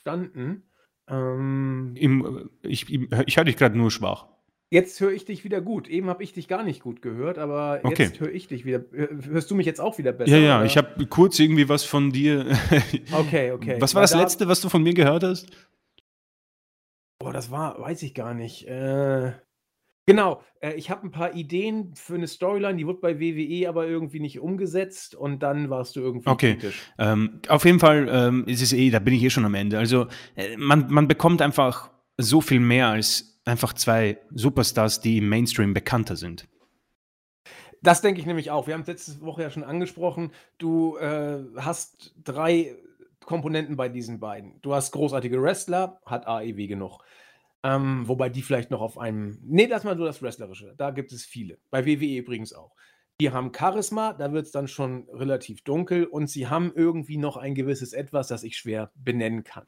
Standen. 0.00 0.62
Ähm, 1.08 1.94
Im, 1.96 2.48
äh, 2.62 2.68
ich 2.68 2.90
ich 2.90 3.36
höre 3.36 3.44
dich 3.44 3.56
gerade 3.56 3.76
nur 3.76 3.90
schwach. 3.90 4.26
Jetzt 4.70 4.98
höre 5.00 5.12
ich 5.12 5.24
dich 5.24 5.44
wieder 5.44 5.60
gut. 5.60 5.88
Eben 5.88 6.08
habe 6.08 6.24
ich 6.24 6.32
dich 6.32 6.48
gar 6.48 6.64
nicht 6.64 6.82
gut 6.82 7.00
gehört, 7.00 7.38
aber 7.38 7.80
jetzt 7.84 7.86
okay. 7.86 8.10
höre 8.18 8.32
ich 8.32 8.48
dich 8.48 8.64
wieder. 8.64 8.84
Hörst 8.90 9.50
du 9.50 9.54
mich 9.54 9.66
jetzt 9.66 9.80
auch 9.80 9.98
wieder 9.98 10.12
besser? 10.12 10.36
Ja, 10.36 10.38
ja, 10.38 10.56
oder? 10.56 10.66
ich 10.66 10.76
habe 10.76 11.06
kurz 11.06 11.38
irgendwie 11.38 11.68
was 11.68 11.84
von 11.84 12.10
dir. 12.10 12.58
okay, 13.12 13.52
okay. 13.52 13.76
Was 13.78 13.94
war 13.94 14.00
Weil 14.00 14.08
das 14.08 14.14
letzte, 14.14 14.48
was 14.48 14.60
du 14.60 14.68
von 14.68 14.82
mir 14.82 14.94
gehört 14.94 15.22
hast? 15.22 15.46
Boah, 17.20 17.32
das 17.32 17.50
war, 17.50 17.78
weiß 17.78 18.02
ich 18.02 18.14
gar 18.14 18.34
nicht. 18.34 18.66
Äh, 18.66 19.32
Genau, 20.06 20.42
äh, 20.60 20.74
ich 20.74 20.90
habe 20.90 21.06
ein 21.06 21.10
paar 21.10 21.34
Ideen 21.34 21.94
für 21.94 22.14
eine 22.14 22.26
Storyline, 22.26 22.76
die 22.76 22.86
wurde 22.86 23.00
bei 23.00 23.18
WWE 23.20 23.68
aber 23.68 23.86
irgendwie 23.86 24.20
nicht 24.20 24.38
umgesetzt 24.38 25.14
und 25.14 25.42
dann 25.42 25.70
warst 25.70 25.96
du 25.96 26.00
irgendwie 26.00 26.28
Okay, 26.28 26.54
kritisch. 26.56 26.82
ähm, 26.98 27.40
auf 27.48 27.64
jeden 27.64 27.80
Fall 27.80 28.08
ähm, 28.10 28.44
ist 28.46 28.60
es 28.60 28.72
eh, 28.74 28.90
da 28.90 28.98
bin 28.98 29.14
ich 29.14 29.22
eh 29.22 29.30
schon 29.30 29.46
am 29.46 29.54
Ende. 29.54 29.78
Also 29.78 30.06
äh, 30.36 30.56
man, 30.58 30.90
man 30.90 31.08
bekommt 31.08 31.40
einfach 31.40 31.90
so 32.18 32.40
viel 32.42 32.60
mehr 32.60 32.88
als 32.88 33.40
einfach 33.46 33.72
zwei 33.72 34.18
Superstars, 34.34 35.00
die 35.00 35.18
im 35.18 35.28
Mainstream 35.28 35.72
bekannter 35.72 36.16
sind. 36.16 36.48
Das 37.82 38.00
denke 38.00 38.20
ich 38.20 38.26
nämlich 38.26 38.50
auch. 38.50 38.66
Wir 38.66 38.74
haben 38.74 38.80
es 38.82 38.86
letzte 38.86 39.20
Woche 39.20 39.42
ja 39.42 39.50
schon 39.50 39.64
angesprochen. 39.64 40.32
Du 40.58 40.96
äh, 40.96 41.40
hast 41.56 42.14
drei 42.22 42.76
Komponenten 43.24 43.76
bei 43.76 43.88
diesen 43.88 44.20
beiden. 44.20 44.60
Du 44.62 44.74
hast 44.74 44.92
großartige 44.92 45.42
Wrestler, 45.42 46.00
hat 46.06 46.26
AEW 46.26 46.66
genug. 46.66 47.00
Ähm, 47.64 48.06
wobei 48.06 48.28
die 48.28 48.42
vielleicht 48.42 48.70
noch 48.70 48.82
auf 48.82 48.98
einem. 48.98 49.38
Nee, 49.42 49.66
lass 49.66 49.84
mal 49.84 49.96
nur 49.96 50.06
das 50.06 50.20
Wrestlerische. 50.20 50.74
Da 50.76 50.90
gibt 50.90 51.12
es 51.12 51.24
viele. 51.24 51.58
Bei 51.70 51.86
WWE 51.86 52.18
übrigens 52.18 52.52
auch. 52.52 52.76
Die 53.20 53.30
haben 53.30 53.52
Charisma, 53.56 54.12
da 54.12 54.32
wird 54.32 54.46
es 54.46 54.52
dann 54.52 54.68
schon 54.68 55.08
relativ 55.10 55.62
dunkel 55.62 56.04
und 56.04 56.28
sie 56.28 56.48
haben 56.48 56.72
irgendwie 56.74 57.16
noch 57.16 57.36
ein 57.36 57.54
gewisses 57.54 57.92
Etwas, 57.92 58.28
das 58.28 58.42
ich 58.42 58.58
schwer 58.58 58.90
benennen 58.96 59.44
kann. 59.44 59.66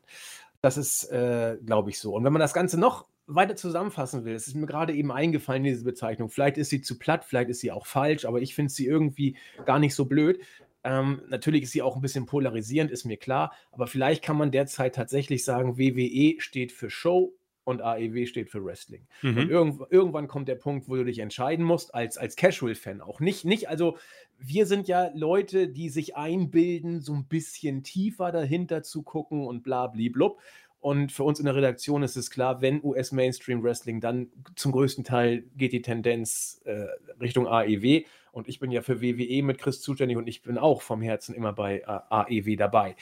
Das 0.60 0.76
ist, 0.76 1.04
äh, 1.10 1.56
glaube 1.64 1.90
ich, 1.90 1.98
so. 1.98 2.14
Und 2.14 2.24
wenn 2.24 2.32
man 2.32 2.40
das 2.40 2.52
Ganze 2.52 2.78
noch 2.78 3.06
weiter 3.26 3.56
zusammenfassen 3.56 4.24
will, 4.24 4.34
es 4.34 4.46
ist 4.46 4.56
mir 4.56 4.66
gerade 4.66 4.92
eben 4.92 5.12
eingefallen, 5.12 5.64
diese 5.64 5.84
Bezeichnung. 5.84 6.28
Vielleicht 6.28 6.58
ist 6.58 6.70
sie 6.70 6.82
zu 6.82 6.98
platt, 6.98 7.24
vielleicht 7.24 7.48
ist 7.48 7.60
sie 7.60 7.72
auch 7.72 7.86
falsch, 7.86 8.24
aber 8.24 8.42
ich 8.42 8.54
finde 8.54 8.72
sie 8.72 8.86
irgendwie 8.86 9.36
gar 9.64 9.78
nicht 9.78 9.94
so 9.94 10.04
blöd. 10.04 10.40
Ähm, 10.84 11.22
natürlich 11.28 11.62
ist 11.62 11.72
sie 11.72 11.82
auch 11.82 11.96
ein 11.96 12.02
bisschen 12.02 12.26
polarisierend, 12.26 12.90
ist 12.90 13.04
mir 13.04 13.16
klar, 13.16 13.52
aber 13.72 13.86
vielleicht 13.86 14.22
kann 14.22 14.36
man 14.36 14.50
derzeit 14.50 14.94
tatsächlich 14.94 15.44
sagen, 15.44 15.78
WWE 15.78 16.40
steht 16.40 16.72
für 16.72 16.90
Show 16.90 17.32
und 17.66 17.82
AEW 17.82 18.26
steht 18.26 18.48
für 18.48 18.64
Wrestling. 18.64 19.06
Mhm. 19.22 19.38
Und 19.38 19.50
irgend, 19.50 19.80
irgendwann 19.90 20.28
kommt 20.28 20.46
der 20.46 20.54
Punkt, 20.54 20.88
wo 20.88 20.94
du 20.94 21.04
dich 21.04 21.18
entscheiden 21.18 21.64
musst, 21.64 21.94
als, 21.94 22.16
als 22.16 22.36
Casual-Fan 22.36 23.00
auch. 23.00 23.18
Nicht, 23.18 23.44
nicht, 23.44 23.68
also 23.68 23.98
wir 24.38 24.66
sind 24.66 24.86
ja 24.86 25.10
Leute, 25.14 25.68
die 25.68 25.88
sich 25.88 26.14
einbilden, 26.14 27.00
so 27.00 27.12
ein 27.12 27.26
bisschen 27.26 27.82
tiefer 27.82 28.30
dahinter 28.30 28.84
zu 28.84 29.02
gucken 29.02 29.46
und 29.46 29.64
bla 29.64 29.88
blub. 29.88 30.40
Und 30.78 31.10
für 31.10 31.24
uns 31.24 31.40
in 31.40 31.46
der 31.46 31.56
Redaktion 31.56 32.04
ist 32.04 32.16
es 32.16 32.30
klar, 32.30 32.60
wenn 32.60 32.84
US 32.84 33.10
Mainstream 33.10 33.64
Wrestling, 33.64 34.00
dann 34.00 34.28
zum 34.54 34.70
größten 34.70 35.02
Teil 35.02 35.42
geht 35.56 35.72
die 35.72 35.82
Tendenz 35.82 36.60
äh, 36.64 36.86
Richtung 37.20 37.48
AEW. 37.48 38.04
Und 38.30 38.46
ich 38.46 38.60
bin 38.60 38.70
ja 38.70 38.82
für 38.82 39.02
WWE 39.02 39.42
mit 39.42 39.58
Chris 39.58 39.80
zuständig 39.80 40.16
und 40.16 40.28
ich 40.28 40.42
bin 40.42 40.56
auch 40.56 40.82
vom 40.82 41.02
Herzen 41.02 41.34
immer 41.34 41.52
bei 41.52 41.80
äh, 41.80 41.84
AEW 41.86 42.54
dabei. 42.54 42.94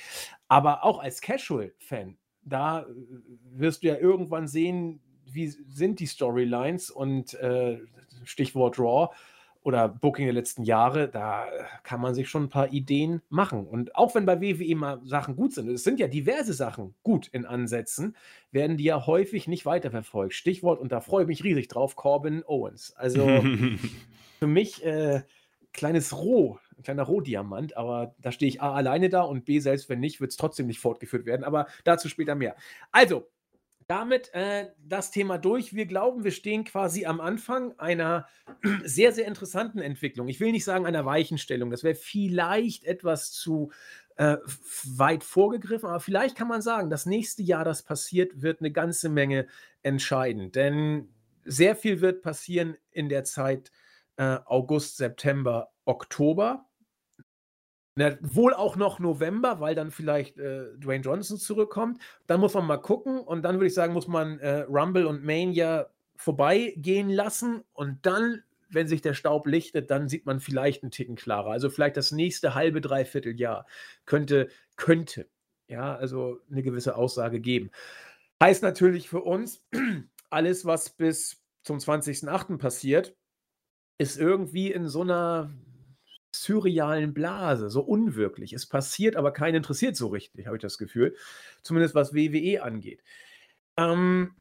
Aber 0.48 0.85
auch 0.85 1.00
als 1.00 1.20
Casual-Fan 1.20 2.16
da 2.44 2.83
äh, 2.83 2.85
wirst 3.52 3.83
du 3.83 3.88
ja 3.88 3.96
irgendwann 3.96 4.48
sehen, 4.48 5.00
wie 5.26 5.48
sind 5.48 6.00
die 6.00 6.07
Storylines 6.07 6.90
und 6.90 7.35
äh, 7.35 7.80
Stichwort 8.24 8.78
Raw 8.78 9.14
oder 9.64 9.88
Booking 9.88 10.26
der 10.26 10.35
letzten 10.35 10.62
Jahre, 10.62 11.09
da 11.09 11.46
kann 11.83 12.00
man 12.00 12.14
sich 12.14 12.28
schon 12.28 12.44
ein 12.44 12.48
paar 12.50 12.70
Ideen 12.70 13.22
machen. 13.30 13.66
Und 13.66 13.96
auch 13.96 14.14
wenn 14.14 14.26
bei 14.26 14.40
WWE 14.42 14.77
mal 14.77 15.00
Sachen 15.04 15.37
gut 15.37 15.54
sind, 15.54 15.71
es 15.71 15.83
sind 15.85 15.98
ja 15.98 16.06
diverse 16.06 16.52
Sachen 16.52 16.94
gut 17.02 17.29
in 17.29 17.46
Ansätzen, 17.46 18.14
werden 18.52 18.77
die 18.77 18.85
ja 18.85 19.06
häufig 19.06 19.48
nicht 19.48 19.64
weiterverfolgt. 19.64 20.35
Stichwort, 20.35 20.81
und 20.81 20.92
da 20.92 21.00
freue 21.00 21.23
ich 21.23 21.29
mich 21.29 21.44
riesig 21.44 21.68
drauf, 21.68 21.96
Corbin 21.96 22.44
Owens. 22.46 22.92
Also 22.96 23.27
für 24.38 24.46
mich 24.46 24.85
äh, 24.85 25.23
kleines 25.73 26.14
Roh, 26.14 26.58
ein 26.79 26.83
kleiner 26.83 27.04
Rohdiamant, 27.04 27.77
aber 27.77 28.14
da 28.20 28.33
stehe 28.33 28.48
ich 28.48 28.62
A 28.62 28.75
alleine 28.75 29.08
da 29.08 29.22
und 29.22 29.44
B, 29.44 29.60
selbst 29.60 29.88
wenn 29.88 30.00
nicht, 30.00 30.20
wird 30.20 30.31
es 30.31 30.37
trotzdem 30.37 30.66
nicht 30.66 30.81
fortgeführt 30.81 31.27
werden, 31.27 31.44
aber 31.44 31.66
dazu 31.85 32.08
später 32.08 32.35
mehr. 32.35 32.56
Also, 32.92 33.29
damit 33.87 34.33
äh, 34.33 34.70
das 34.83 35.10
Thema 35.10 35.38
durch. 35.38 35.75
Wir 35.75 35.87
glauben, 35.87 36.25
wir 36.25 36.31
stehen 36.31 36.64
quasi 36.64 37.04
am 37.04 37.20
Anfang 37.20 37.79
einer 37.79 38.27
sehr, 38.85 39.12
sehr 39.12 39.27
interessanten 39.27 39.79
Entwicklung. 39.79 40.29
Ich 40.29 40.40
will 40.40 40.52
nicht 40.52 40.64
sagen 40.64 40.87
einer 40.87 41.04
Weichenstellung, 41.04 41.70
das 41.70 41.85
wäre 41.85 41.94
vielleicht 41.94 42.85
etwas 42.85 43.33
zu 43.33 43.72
äh, 44.16 44.37
weit 44.85 45.25
vorgegriffen, 45.25 45.88
aber 45.88 46.00
vielleicht 46.00 46.37
kann 46.37 46.48
man 46.48 46.62
sagen, 46.62 46.88
das 46.88 47.04
nächste 47.04 47.42
Jahr, 47.42 47.64
das 47.64 47.83
passiert, 47.83 48.40
wird 48.42 48.60
eine 48.60 48.70
ganze 48.70 49.08
Menge 49.08 49.48
entscheiden. 49.83 50.52
Denn 50.52 51.08
sehr 51.44 51.77
viel 51.77 52.00
wird 52.00 52.22
passieren 52.22 52.77
in 52.90 53.08
der 53.08 53.25
Zeit 53.25 53.70
äh, 54.16 54.38
August, 54.46 54.96
September, 54.96 55.73
Oktober. 55.85 56.66
Na, 57.96 58.16
wohl 58.20 58.54
auch 58.54 58.74
noch 58.74 58.98
November, 58.98 59.60
weil 59.60 59.76
dann 59.76 59.92
vielleicht 59.92 60.37
äh, 60.38 60.76
Dwayne 60.78 61.04
Johnson 61.04 61.38
zurückkommt. 61.38 62.00
Dann 62.26 62.40
muss 62.40 62.54
man 62.54 62.66
mal 62.66 62.78
gucken 62.78 63.20
und 63.20 63.42
dann 63.42 63.56
würde 63.56 63.68
ich 63.68 63.74
sagen, 63.74 63.92
muss 63.92 64.08
man 64.08 64.40
äh, 64.40 64.62
Rumble 64.68 65.06
und 65.06 65.24
Mania 65.24 65.87
vorbeigehen 66.16 67.08
lassen 67.08 67.62
und 67.72 68.04
dann, 68.04 68.42
wenn 68.68 68.88
sich 68.88 69.00
der 69.00 69.14
Staub 69.14 69.46
lichtet, 69.46 69.90
dann 69.90 70.08
sieht 70.08 70.26
man 70.26 70.40
vielleicht 70.40 70.82
einen 70.82 70.90
Ticken 70.90 71.14
klarer. 71.14 71.50
Also 71.50 71.70
vielleicht 71.70 71.96
das 71.96 72.10
nächste 72.10 72.54
halbe, 72.54 72.80
dreiviertel 72.80 73.38
Jahr 73.38 73.66
könnte, 74.06 74.48
könnte, 74.76 75.28
ja, 75.68 75.94
also 75.94 76.40
eine 76.50 76.62
gewisse 76.62 76.96
Aussage 76.96 77.40
geben. 77.40 77.70
Heißt 78.42 78.62
natürlich 78.62 79.08
für 79.08 79.22
uns, 79.22 79.64
alles, 80.30 80.64
was 80.64 80.90
bis 80.90 81.42
zum 81.62 81.78
20.08. 81.78 82.58
passiert, 82.58 83.14
ist 83.98 84.18
irgendwie 84.18 84.72
in 84.72 84.88
so 84.88 85.02
einer 85.02 85.52
surrealen 86.42 87.14
Blase, 87.14 87.70
so 87.70 87.82
unwirklich. 87.82 88.52
Es 88.52 88.66
passiert, 88.66 89.16
aber 89.16 89.32
keinen 89.32 89.56
interessiert 89.56 89.96
so 89.96 90.08
richtig, 90.08 90.46
habe 90.46 90.56
ich 90.56 90.62
das 90.62 90.78
Gefühl. 90.78 91.16
Zumindest 91.62 91.94
was 91.94 92.14
WWE 92.14 92.62
angeht. 92.62 93.02
Ähm, 93.76 94.35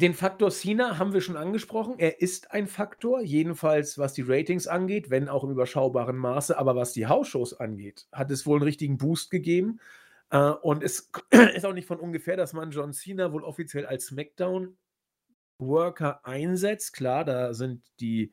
den 0.00 0.14
Faktor 0.14 0.50
Cena 0.50 0.98
haben 0.98 1.12
wir 1.12 1.20
schon 1.20 1.36
angesprochen. 1.36 1.96
Er 1.98 2.22
ist 2.22 2.52
ein 2.52 2.66
Faktor, 2.66 3.20
jedenfalls 3.20 3.98
was 3.98 4.14
die 4.14 4.22
Ratings 4.22 4.66
angeht, 4.66 5.10
wenn 5.10 5.28
auch 5.28 5.44
im 5.44 5.50
überschaubaren 5.50 6.16
Maße. 6.16 6.56
Aber 6.56 6.74
was 6.74 6.94
die 6.94 7.06
Hausshows 7.06 7.60
angeht, 7.60 8.06
hat 8.10 8.30
es 8.30 8.46
wohl 8.46 8.56
einen 8.56 8.64
richtigen 8.64 8.96
Boost 8.96 9.30
gegeben. 9.30 9.78
Äh, 10.30 10.38
und 10.38 10.82
es 10.82 11.10
ist 11.54 11.66
auch 11.66 11.74
nicht 11.74 11.86
von 11.86 12.00
ungefähr, 12.00 12.38
dass 12.38 12.54
man 12.54 12.70
John 12.70 12.94
Cena 12.94 13.30
wohl 13.32 13.44
offiziell 13.44 13.84
als 13.84 14.06
SmackDown-Worker 14.06 16.24
einsetzt. 16.24 16.94
Klar, 16.94 17.24
da 17.24 17.52
sind 17.52 17.82
die, 18.00 18.32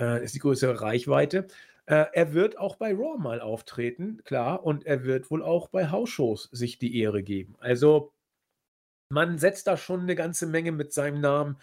äh, 0.00 0.24
ist 0.24 0.34
die 0.34 0.40
größere 0.40 0.80
Reichweite. 0.80 1.46
Äh, 1.88 2.06
er 2.12 2.34
wird 2.34 2.58
auch 2.58 2.76
bei 2.76 2.92
Raw 2.92 3.16
mal 3.18 3.40
auftreten, 3.40 4.20
klar, 4.24 4.62
und 4.62 4.84
er 4.84 5.04
wird 5.04 5.30
wohl 5.30 5.42
auch 5.42 5.68
bei 5.68 5.90
Hausshows 5.90 6.50
sich 6.52 6.78
die 6.78 7.00
Ehre 7.00 7.22
geben. 7.22 7.56
Also 7.60 8.12
man 9.08 9.38
setzt 9.38 9.66
da 9.66 9.78
schon 9.78 10.02
eine 10.02 10.14
ganze 10.14 10.46
Menge 10.46 10.70
mit 10.70 10.92
seinem 10.92 11.22
Namen 11.22 11.56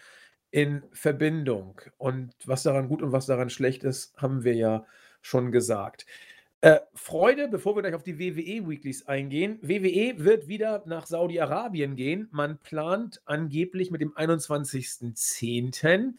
in 0.50 0.82
Verbindung. 0.90 1.80
Und 1.96 2.34
was 2.44 2.64
daran 2.64 2.88
gut 2.88 3.02
und 3.02 3.12
was 3.12 3.26
daran 3.26 3.50
schlecht 3.50 3.84
ist, 3.84 4.16
haben 4.16 4.42
wir 4.42 4.54
ja 4.54 4.84
schon 5.22 5.52
gesagt. 5.52 6.06
Äh, 6.60 6.80
Freude, 6.94 7.46
bevor 7.46 7.76
wir 7.76 7.82
gleich 7.82 7.94
auf 7.94 8.02
die 8.02 8.18
WWE-Weeklies 8.18 9.06
eingehen. 9.06 9.60
WWE 9.62 10.24
wird 10.24 10.48
wieder 10.48 10.82
nach 10.86 11.06
Saudi-Arabien 11.06 11.94
gehen. 11.94 12.28
Man 12.32 12.58
plant 12.58 13.22
angeblich 13.26 13.92
mit 13.92 14.00
dem 14.00 14.12
21.10. 14.14 16.14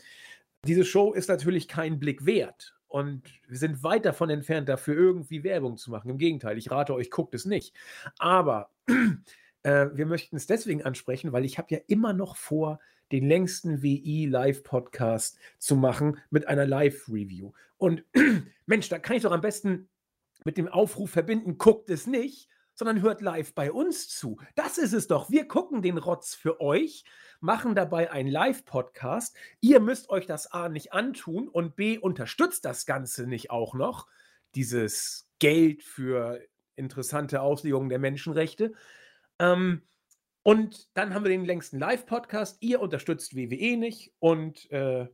Diese 0.65 0.85
Show 0.85 1.11
ist 1.11 1.27
natürlich 1.27 1.67
kein 1.67 1.99
Blick 1.99 2.25
wert. 2.25 2.76
Und 2.87 3.23
wir 3.47 3.57
sind 3.57 3.83
weit 3.83 4.05
davon 4.05 4.29
entfernt, 4.29 4.69
dafür 4.69 4.95
irgendwie 4.95 5.43
Werbung 5.43 5.77
zu 5.77 5.91
machen. 5.91 6.09
Im 6.09 6.17
Gegenteil, 6.17 6.57
ich 6.57 6.71
rate 6.71 6.93
euch, 6.93 7.11
guckt 7.11 7.35
es 7.35 7.45
nicht. 7.45 7.75
Aber 8.17 8.69
äh, 9.63 9.87
wir 9.93 10.05
möchten 10.05 10.35
es 10.37 10.47
deswegen 10.47 10.83
ansprechen, 10.83 11.33
weil 11.33 11.45
ich 11.45 11.57
habe 11.57 11.67
ja 11.71 11.79
immer 11.87 12.13
noch 12.13 12.37
vor, 12.37 12.79
den 13.11 13.27
längsten 13.27 13.81
WI-Live-Podcast 13.81 15.39
zu 15.59 15.75
machen 15.75 16.19
mit 16.29 16.47
einer 16.47 16.65
Live-Review. 16.65 17.53
Und 17.77 18.03
Mensch, 18.65 18.89
da 18.89 18.99
kann 18.99 19.15
ich 19.15 19.23
doch 19.23 19.31
am 19.31 19.41
besten 19.41 19.89
mit 20.43 20.57
dem 20.57 20.67
Aufruf 20.67 21.11
verbinden, 21.11 21.57
guckt 21.57 21.89
es 21.89 22.07
nicht, 22.07 22.49
sondern 22.77 23.01
hört 23.01 23.21
live 23.21 23.53
bei 23.55 23.71
uns 23.71 24.07
zu. 24.07 24.37
Das 24.55 24.77
ist 24.77 24.93
es 24.93 25.07
doch. 25.07 25.29
Wir 25.31 25.47
gucken 25.47 25.81
den 25.81 25.97
Rotz 25.97 26.35
für 26.35 26.61
euch 26.61 27.03
machen 27.39 27.75
dabei 27.75 28.11
einen 28.11 28.29
Live-Podcast. 28.29 29.35
Ihr 29.61 29.79
müsst 29.79 30.09
euch 30.09 30.27
das 30.27 30.51
A 30.51 30.69
nicht 30.69 30.93
antun 30.93 31.47
und 31.47 31.75
B 31.75 31.97
unterstützt 31.97 32.65
das 32.65 32.85
Ganze 32.85 33.27
nicht 33.27 33.49
auch 33.49 33.73
noch, 33.73 34.07
dieses 34.55 35.27
Geld 35.39 35.83
für 35.83 36.39
interessante 36.75 37.41
Auslegungen 37.41 37.89
der 37.89 37.99
Menschenrechte. 37.99 38.73
Ähm, 39.39 39.81
und 40.43 40.87
dann 40.93 41.13
haben 41.13 41.25
wir 41.25 41.29
den 41.29 41.45
längsten 41.45 41.79
Live-Podcast. 41.79 42.57
Ihr 42.61 42.79
unterstützt 42.79 43.35
WWE 43.35 43.75
nicht 43.75 44.13
und 44.19 44.69
äh, 44.71 45.07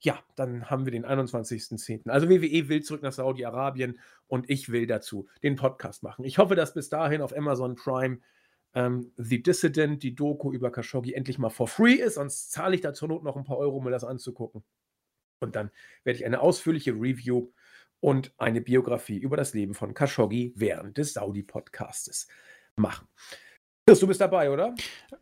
ja, 0.00 0.22
dann 0.36 0.70
haben 0.70 0.84
wir 0.86 0.92
den 0.92 1.04
21.10. 1.04 2.08
Also 2.08 2.28
WWE 2.28 2.68
will 2.68 2.82
zurück 2.82 3.02
nach 3.02 3.12
Saudi-Arabien 3.12 3.98
und 4.26 4.48
ich 4.48 4.70
will 4.70 4.86
dazu 4.86 5.28
den 5.42 5.56
Podcast 5.56 6.02
machen. 6.02 6.24
Ich 6.24 6.38
hoffe, 6.38 6.54
dass 6.54 6.74
bis 6.74 6.88
dahin 6.88 7.22
auf 7.22 7.36
Amazon 7.36 7.74
Prime 7.74 8.20
ähm, 8.74 9.12
The 9.16 9.42
Dissident, 9.42 10.02
die 10.02 10.14
Doku 10.14 10.52
über 10.52 10.70
Khashoggi, 10.70 11.14
endlich 11.14 11.38
mal 11.38 11.50
for 11.50 11.68
free 11.68 11.94
ist. 11.94 12.14
Sonst 12.14 12.52
zahle 12.52 12.74
ich 12.74 12.80
da 12.80 12.92
zur 12.92 13.08
Not 13.08 13.24
noch 13.24 13.36
ein 13.36 13.44
paar 13.44 13.58
Euro, 13.58 13.78
um 13.78 13.84
mir 13.84 13.90
das 13.90 14.04
anzugucken. 14.04 14.62
Und 15.40 15.56
dann 15.56 15.70
werde 16.04 16.18
ich 16.18 16.26
eine 16.26 16.40
ausführliche 16.40 16.92
Review 16.92 17.50
und 18.00 18.32
eine 18.38 18.60
Biografie 18.60 19.18
über 19.18 19.36
das 19.36 19.54
Leben 19.54 19.74
von 19.74 19.94
Khashoggi 19.94 20.52
während 20.56 20.98
des 20.98 21.14
Saudi-Podcastes 21.14 22.28
machen. 22.76 23.08
Du 24.00 24.06
bist 24.06 24.20
dabei, 24.20 24.50
oder? 24.50 24.74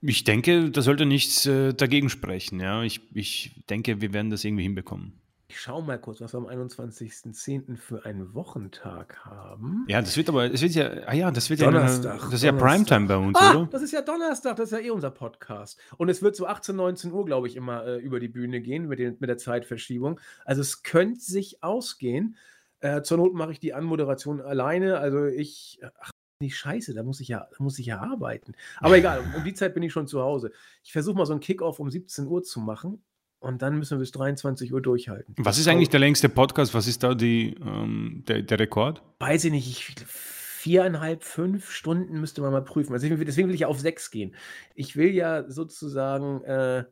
Ich 0.02 0.24
denke, 0.24 0.70
da 0.70 0.82
sollte 0.82 1.06
nichts 1.06 1.46
äh, 1.46 1.72
dagegen 1.72 2.08
sprechen. 2.08 2.60
Ja, 2.60 2.82
ich, 2.82 3.00
ich 3.14 3.62
denke, 3.70 4.00
wir 4.00 4.12
werden 4.12 4.30
das 4.30 4.44
irgendwie 4.44 4.64
hinbekommen. 4.64 5.20
Ich 5.48 5.60
schaue 5.60 5.82
mal 5.82 5.98
kurz, 5.98 6.20
was 6.20 6.34
wir 6.34 6.38
am 6.38 6.46
21.10. 6.46 7.76
für 7.76 8.04
einen 8.04 8.34
Wochentag 8.34 9.24
haben. 9.24 9.86
Ja, 9.88 10.00
das 10.00 10.16
wird 10.16 10.28
aber, 10.28 10.52
es 10.52 10.60
wird 10.60 10.74
ja, 10.74 10.90
ah 11.06 11.14
ja, 11.14 11.30
das 11.30 11.48
wird 11.48 11.62
Donnerstag, 11.62 12.16
ja, 12.16 12.24
das 12.24 12.34
ist 12.34 12.42
ja 12.42 12.52
Primetime 12.52 13.06
bei 13.06 13.16
uns, 13.16 13.38
ah, 13.38 13.54
oder? 13.54 13.68
Das 13.70 13.80
ist 13.80 13.92
ja 13.92 14.02
Donnerstag, 14.02 14.56
das 14.56 14.72
ist 14.72 14.78
ja 14.78 14.84
eh 14.84 14.90
unser 14.90 15.12
Podcast. 15.12 15.78
Und 15.98 16.08
es 16.08 16.20
wird 16.20 16.34
so 16.34 16.46
18, 16.46 16.74
19 16.74 17.12
Uhr, 17.12 17.24
glaube 17.24 17.46
ich, 17.46 17.54
immer 17.54 17.86
äh, 17.86 17.98
über 17.98 18.18
die 18.18 18.28
Bühne 18.28 18.60
gehen 18.60 18.88
mit, 18.88 18.98
den, 18.98 19.16
mit 19.20 19.30
der 19.30 19.38
Zeitverschiebung. 19.38 20.20
Also 20.44 20.62
es 20.62 20.82
könnte 20.82 21.20
sich 21.20 21.62
ausgehen. 21.62 22.36
Äh, 22.80 23.02
zur 23.02 23.18
Not 23.18 23.32
mache 23.32 23.52
ich 23.52 23.60
die 23.60 23.72
Anmoderation 23.72 24.40
alleine. 24.40 24.98
Also 24.98 25.26
ich, 25.26 25.80
ach, 26.00 26.10
nicht 26.40 26.56
scheiße, 26.56 26.94
da 26.94 27.02
muss 27.02 27.20
ich 27.20 27.28
ja, 27.28 27.48
da 27.50 27.64
muss 27.64 27.78
ich 27.78 27.86
ja 27.86 28.00
arbeiten. 28.00 28.54
Aber 28.78 28.96
egal, 28.96 29.20
um, 29.20 29.34
um 29.34 29.44
die 29.44 29.54
Zeit 29.54 29.74
bin 29.74 29.82
ich 29.82 29.92
schon 29.92 30.06
zu 30.06 30.20
Hause. 30.20 30.52
Ich 30.84 30.92
versuche 30.92 31.16
mal 31.16 31.26
so 31.26 31.32
einen 31.32 31.40
Kickoff 31.40 31.78
um 31.78 31.90
17 31.90 32.26
Uhr 32.26 32.42
zu 32.42 32.60
machen 32.60 33.02
und 33.38 33.62
dann 33.62 33.78
müssen 33.78 33.96
wir 33.96 34.00
bis 34.00 34.12
23 34.12 34.72
Uhr 34.72 34.82
durchhalten. 34.82 35.34
Was 35.38 35.58
ist 35.58 35.68
eigentlich 35.68 35.88
der 35.88 36.00
längste 36.00 36.28
Podcast? 36.28 36.74
Was 36.74 36.86
ist 36.86 37.02
da 37.02 37.14
die, 37.14 37.54
ähm, 37.54 38.24
der, 38.28 38.42
der 38.42 38.58
Rekord? 38.58 39.02
Weiß 39.18 39.44
ich 39.44 39.52
nicht. 39.52 39.68
Ich, 39.68 39.94
viereinhalb, 40.06 41.22
fünf 41.22 41.70
Stunden 41.70 42.20
müsste 42.20 42.40
man 42.40 42.52
mal 42.52 42.64
prüfen. 42.64 42.92
Also 42.92 43.08
deswegen 43.08 43.48
will 43.48 43.54
ich 43.54 43.60
ja 43.60 43.68
auf 43.68 43.78
sechs 43.78 44.10
gehen. 44.10 44.34
Ich 44.74 44.96
will 44.96 45.14
ja 45.14 45.48
sozusagen 45.48 46.42
äh, 46.42 46.84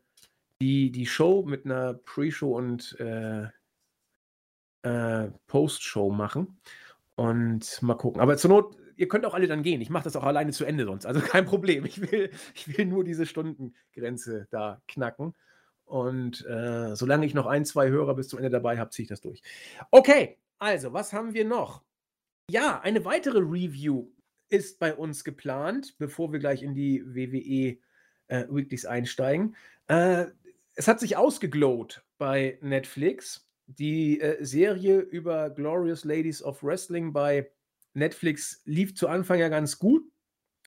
die, 0.61 0.93
die 0.93 1.07
Show 1.07 1.45
mit 1.45 1.65
einer 1.65 1.95
Pre-Show 1.95 2.57
und 2.57 2.97
äh, 3.01 3.49
äh, 4.83 5.31
Post-Show 5.49 6.11
machen. 6.11 6.61
Und 7.17 7.83
mal 7.83 7.95
gucken. 7.95 8.21
Aber 8.21 8.37
zur 8.37 8.51
Not, 8.51 8.77
ihr 8.97 9.09
könnt 9.09 9.25
auch 9.27 9.35
alle 9.35 9.47
dann 9.47 9.63
gehen. 9.63 9.81
Ich 9.81 9.91
mache 9.91 10.05
das 10.05 10.17
auch 10.17 10.25
alleine 10.25 10.53
zu 10.53 10.65
Ende 10.65 10.85
sonst. 10.85 11.07
Also 11.07 11.21
kein 11.21 11.45
Problem. 11.45 11.85
Ich 11.85 12.01
will, 12.01 12.31
ich 12.55 12.77
will 12.77 12.87
nur 12.87 13.05
diese 13.05 13.27
Stundengrenze 13.27 14.47
da 14.51 14.81
knacken. 14.89 15.35
Und 15.85 16.45
äh, 16.47 16.97
solange 16.97 17.27
ich 17.27 17.35
noch 17.35 17.47
ein, 17.47 17.65
zwei 17.65 17.89
Hörer 17.89 18.15
bis 18.15 18.29
zum 18.29 18.39
Ende 18.39 18.51
dabei 18.51 18.79
habe, 18.79 18.91
ziehe 18.91 19.05
ich 19.05 19.09
das 19.09 19.21
durch. 19.21 19.43
Okay, 19.91 20.39
also, 20.59 20.93
was 20.93 21.13
haben 21.13 21.35
wir 21.35 21.45
noch? 21.45 21.83
Ja, 22.51 22.81
eine 22.81 23.05
weitere 23.05 23.39
Review 23.39 24.09
ist 24.49 24.79
bei 24.79 24.95
uns 24.95 25.25
geplant, 25.25 25.97
bevor 25.99 26.33
wir 26.33 26.39
gleich 26.39 26.63
in 26.63 26.75
die 26.75 27.03
WWE 27.07 27.79
äh, 28.29 28.47
Weeklies 28.49 28.87
einsteigen. 28.87 29.57
Äh, 29.89 30.27
es 30.75 30.89
hat 30.89 31.01
sich 31.01 31.17
ausgeglowt 31.17 32.05
bei 32.19 32.59
Netflix. 32.61 33.49
Die 33.67 34.21
äh, 34.21 34.45
Serie 34.45 35.01
über 35.01 35.51
Glorious 35.51 36.05
Ladies 36.05 36.43
of 36.43 36.63
Wrestling 36.63 37.13
bei 37.13 37.51
Netflix 37.95 38.63
lief 38.65 38.95
zu 38.95 39.09
Anfang 39.09 39.39
ja 39.39 39.49
ganz 39.49 39.79
gut. 39.79 40.05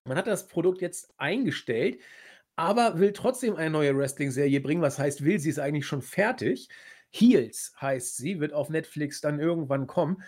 Man 0.05 0.17
hat 0.17 0.28
das 0.28 0.47
Produkt 0.47 0.82
jetzt 0.82 1.13
eingestellt 1.17 1.99
aber 2.57 2.97
will 2.99 3.13
trotzdem 3.13 3.55
eine 3.55 3.69
neue 3.69 3.95
Wrestling-Serie 3.95 4.59
bringen. 4.59 4.82
Was 4.82 4.99
heißt, 4.99 5.23
will 5.23 5.39
sie 5.39 5.51
ist 5.51 5.59
eigentlich 5.59 5.86
schon 5.86 6.01
fertig. 6.01 6.67
Heels 7.11 7.73
heißt 7.80 8.17
sie, 8.17 8.39
wird 8.41 8.51
auf 8.51 8.69
Netflix 8.69 9.21
dann 9.21 9.39
irgendwann 9.39 9.88
kommen. 9.88 10.21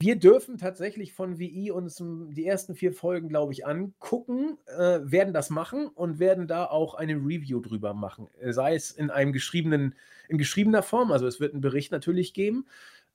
Wir 0.00 0.16
dürfen 0.16 0.56
tatsächlich 0.56 1.12
von 1.12 1.38
WI 1.38 1.70
uns 1.70 2.02
die 2.02 2.46
ersten 2.46 2.74
vier 2.74 2.94
Folgen, 2.94 3.28
glaube 3.28 3.52
ich, 3.52 3.66
angucken, 3.66 4.56
äh, 4.66 5.00
werden 5.02 5.34
das 5.34 5.50
machen 5.50 5.88
und 5.88 6.18
werden 6.18 6.46
da 6.46 6.64
auch 6.64 6.94
eine 6.94 7.16
Review 7.16 7.60
drüber 7.60 7.92
machen. 7.92 8.28
Sei 8.40 8.74
es 8.76 8.92
in 8.92 9.10
einem 9.10 9.34
geschriebenen, 9.34 9.94
in 10.28 10.38
geschriebener 10.38 10.82
Form, 10.82 11.12
also 11.12 11.26
es 11.26 11.38
wird 11.38 11.52
einen 11.52 11.60
Bericht 11.60 11.92
natürlich 11.92 12.32
geben. 12.32 12.66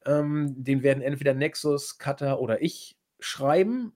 Ähm, 0.06 0.54
den 0.58 0.84
werden 0.84 1.02
entweder 1.02 1.34
Nexus, 1.34 1.98
Cutter 1.98 2.40
oder 2.40 2.62
ich 2.62 2.99
schreiben. 3.20 3.94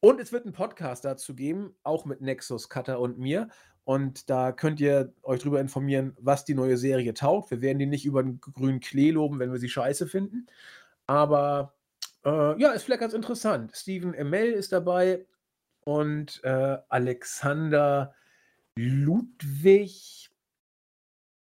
Und 0.00 0.20
es 0.20 0.32
wird 0.32 0.44
einen 0.44 0.54
Podcast 0.54 1.04
dazu 1.04 1.34
geben, 1.34 1.74
auch 1.82 2.04
mit 2.04 2.20
Nexus, 2.20 2.68
Cutter 2.68 3.00
und 3.00 3.18
mir. 3.18 3.48
Und 3.84 4.28
da 4.28 4.52
könnt 4.52 4.80
ihr 4.80 5.14
euch 5.22 5.40
darüber 5.40 5.60
informieren, 5.60 6.14
was 6.20 6.44
die 6.44 6.54
neue 6.54 6.76
Serie 6.76 7.14
taugt. 7.14 7.50
Wir 7.50 7.62
werden 7.62 7.78
die 7.78 7.86
nicht 7.86 8.04
über 8.04 8.22
den 8.22 8.40
grünen 8.40 8.80
Klee 8.80 9.10
loben, 9.10 9.38
wenn 9.38 9.50
wir 9.50 9.58
sie 9.58 9.70
scheiße 9.70 10.06
finden. 10.06 10.46
Aber 11.06 11.74
äh, 12.24 12.60
ja, 12.60 12.72
ist 12.72 12.82
vielleicht 12.84 13.00
ganz 13.00 13.14
interessant. 13.14 13.74
Steven 13.74 14.14
Emel 14.14 14.52
ist 14.52 14.72
dabei 14.72 15.26
und 15.84 16.44
äh, 16.44 16.76
Alexander 16.88 18.14
Ludwig 18.76 20.30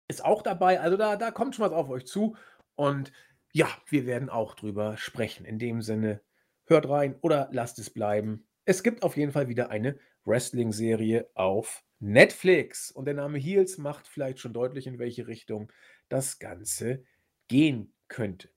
ist 0.08 0.24
auch 0.24 0.42
dabei. 0.42 0.80
Also 0.80 0.96
da, 0.96 1.16
da 1.16 1.30
kommt 1.30 1.54
schon 1.54 1.66
was 1.66 1.72
auf 1.72 1.88
euch 1.90 2.06
zu. 2.06 2.36
Und 2.74 3.12
ja, 3.52 3.68
wir 3.86 4.06
werden 4.06 4.30
auch 4.30 4.54
drüber 4.54 4.96
sprechen. 4.96 5.44
In 5.44 5.58
dem 5.58 5.82
Sinne, 5.82 6.22
hört 6.70 6.88
rein 6.88 7.16
oder 7.20 7.48
lasst 7.52 7.78
es 7.78 7.90
bleiben. 7.90 8.46
Es 8.64 8.82
gibt 8.82 9.02
auf 9.02 9.16
jeden 9.16 9.32
Fall 9.32 9.48
wieder 9.48 9.70
eine 9.70 9.98
Wrestling-Serie 10.24 11.28
auf 11.34 11.82
Netflix. 11.98 12.90
Und 12.90 13.04
der 13.04 13.14
Name 13.14 13.38
Heels 13.38 13.78
macht 13.78 14.08
vielleicht 14.08 14.38
schon 14.38 14.52
deutlich, 14.52 14.86
in 14.86 14.98
welche 14.98 15.26
Richtung 15.26 15.72
das 16.08 16.38
Ganze 16.38 17.04
gehen 17.48 17.92
könnte. 18.08 18.48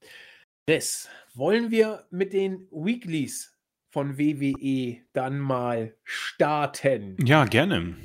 Chris, 0.67 1.09
wollen 1.33 1.71
wir 1.71 2.07
mit 2.09 2.31
den 2.33 2.67
Weeklies 2.71 3.57
von 3.91 4.17
WWE 4.17 5.01
dann 5.13 5.39
mal 5.39 5.95
starten? 6.03 7.17
Ja, 7.25 7.45
gerne. 7.45 7.95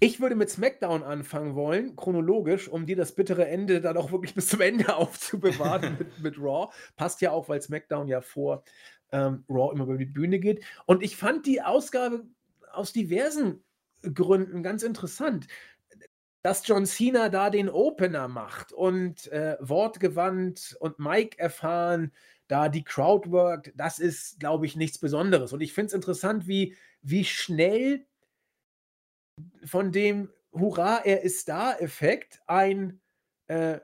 Ich 0.00 0.20
würde 0.20 0.34
mit 0.34 0.50
SmackDown 0.50 1.02
anfangen 1.02 1.54
wollen, 1.54 1.96
chronologisch, 1.96 2.68
um 2.68 2.84
dir 2.84 2.94
das 2.94 3.14
bittere 3.14 3.48
Ende 3.48 3.80
dann 3.80 3.96
auch 3.96 4.12
wirklich 4.12 4.34
bis 4.34 4.48
zum 4.48 4.60
Ende 4.60 4.94
aufzubewahren 4.96 5.96
mit, 5.98 6.18
mit 6.20 6.38
Raw. 6.38 6.72
Passt 6.96 7.20
ja 7.20 7.30
auch, 7.30 7.48
weil 7.48 7.62
SmackDown 7.62 8.06
ja 8.08 8.20
vor 8.20 8.64
ähm, 9.14 9.44
Raw 9.48 9.72
immer 9.72 9.84
über 9.84 9.96
die 9.96 10.04
Bühne 10.04 10.38
geht. 10.38 10.62
Und 10.86 11.02
ich 11.02 11.16
fand 11.16 11.46
die 11.46 11.62
Ausgabe 11.62 12.24
aus 12.72 12.92
diversen 12.92 13.62
Gründen 14.02 14.62
ganz 14.62 14.82
interessant 14.82 15.46
dass 16.44 16.66
John 16.66 16.84
Cena 16.84 17.30
da 17.30 17.48
den 17.48 17.70
Opener 17.70 18.28
macht 18.28 18.70
und 18.70 19.32
äh, 19.32 19.56
wortgewandt 19.60 20.76
und 20.78 20.98
Mike 20.98 21.38
erfahren, 21.38 22.12
da 22.48 22.68
die 22.68 22.84
Crowd 22.84 23.30
worked, 23.30 23.72
das 23.76 23.98
ist, 23.98 24.40
glaube 24.40 24.66
ich, 24.66 24.76
nichts 24.76 24.98
Besonderes. 24.98 25.54
Und 25.54 25.62
ich 25.62 25.72
finde 25.72 25.86
es 25.86 25.92
interessant, 25.94 26.46
wie, 26.46 26.76
wie 27.00 27.24
schnell 27.24 28.04
von 29.64 29.90
dem 29.90 30.28
Hurra, 30.52 30.98
er 30.98 31.22
ist 31.22 31.48
da 31.48 31.72
Effekt 31.76 32.42
ein 32.46 33.00
äh, 33.46 33.80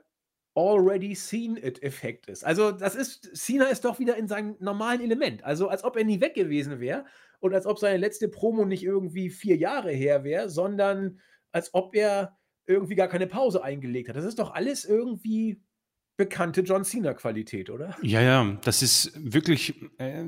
already 0.55 1.15
seen 1.15 1.57
it 1.57 1.81
Effekt 1.83 2.27
ist. 2.27 2.43
Also 2.45 2.71
das 2.71 2.95
ist, 2.95 3.35
Cena 3.35 3.65
ist 3.65 3.85
doch 3.85 3.99
wieder 3.99 4.17
in 4.17 4.27
seinem 4.27 4.55
normalen 4.59 5.01
Element. 5.01 5.43
Also 5.43 5.67
als 5.67 5.83
ob 5.83 5.95
er 5.95 6.03
nie 6.03 6.19
weg 6.21 6.33
gewesen 6.33 6.79
wäre 6.79 7.05
und 7.39 7.53
als 7.53 7.65
ob 7.65 7.79
seine 7.79 7.97
letzte 7.97 8.27
Promo 8.27 8.65
nicht 8.65 8.83
irgendwie 8.83 9.29
vier 9.29 9.55
Jahre 9.55 9.91
her 9.91 10.23
wäre, 10.23 10.49
sondern 10.49 11.19
als 11.51 11.73
ob 11.73 11.95
er 11.95 12.37
irgendwie 12.65 12.95
gar 12.95 13.07
keine 13.07 13.27
Pause 13.27 13.63
eingelegt 13.63 14.09
hat. 14.09 14.15
Das 14.15 14.25
ist 14.25 14.39
doch 14.39 14.53
alles 14.53 14.85
irgendwie 14.85 15.61
bekannte 16.17 16.61
John 16.61 16.83
Cena-Qualität, 16.83 17.69
oder? 17.69 17.95
Ja, 18.01 18.21
ja, 18.21 18.59
das 18.63 18.81
ist 18.81 19.11
wirklich. 19.15 19.73
Äh, 19.97 20.25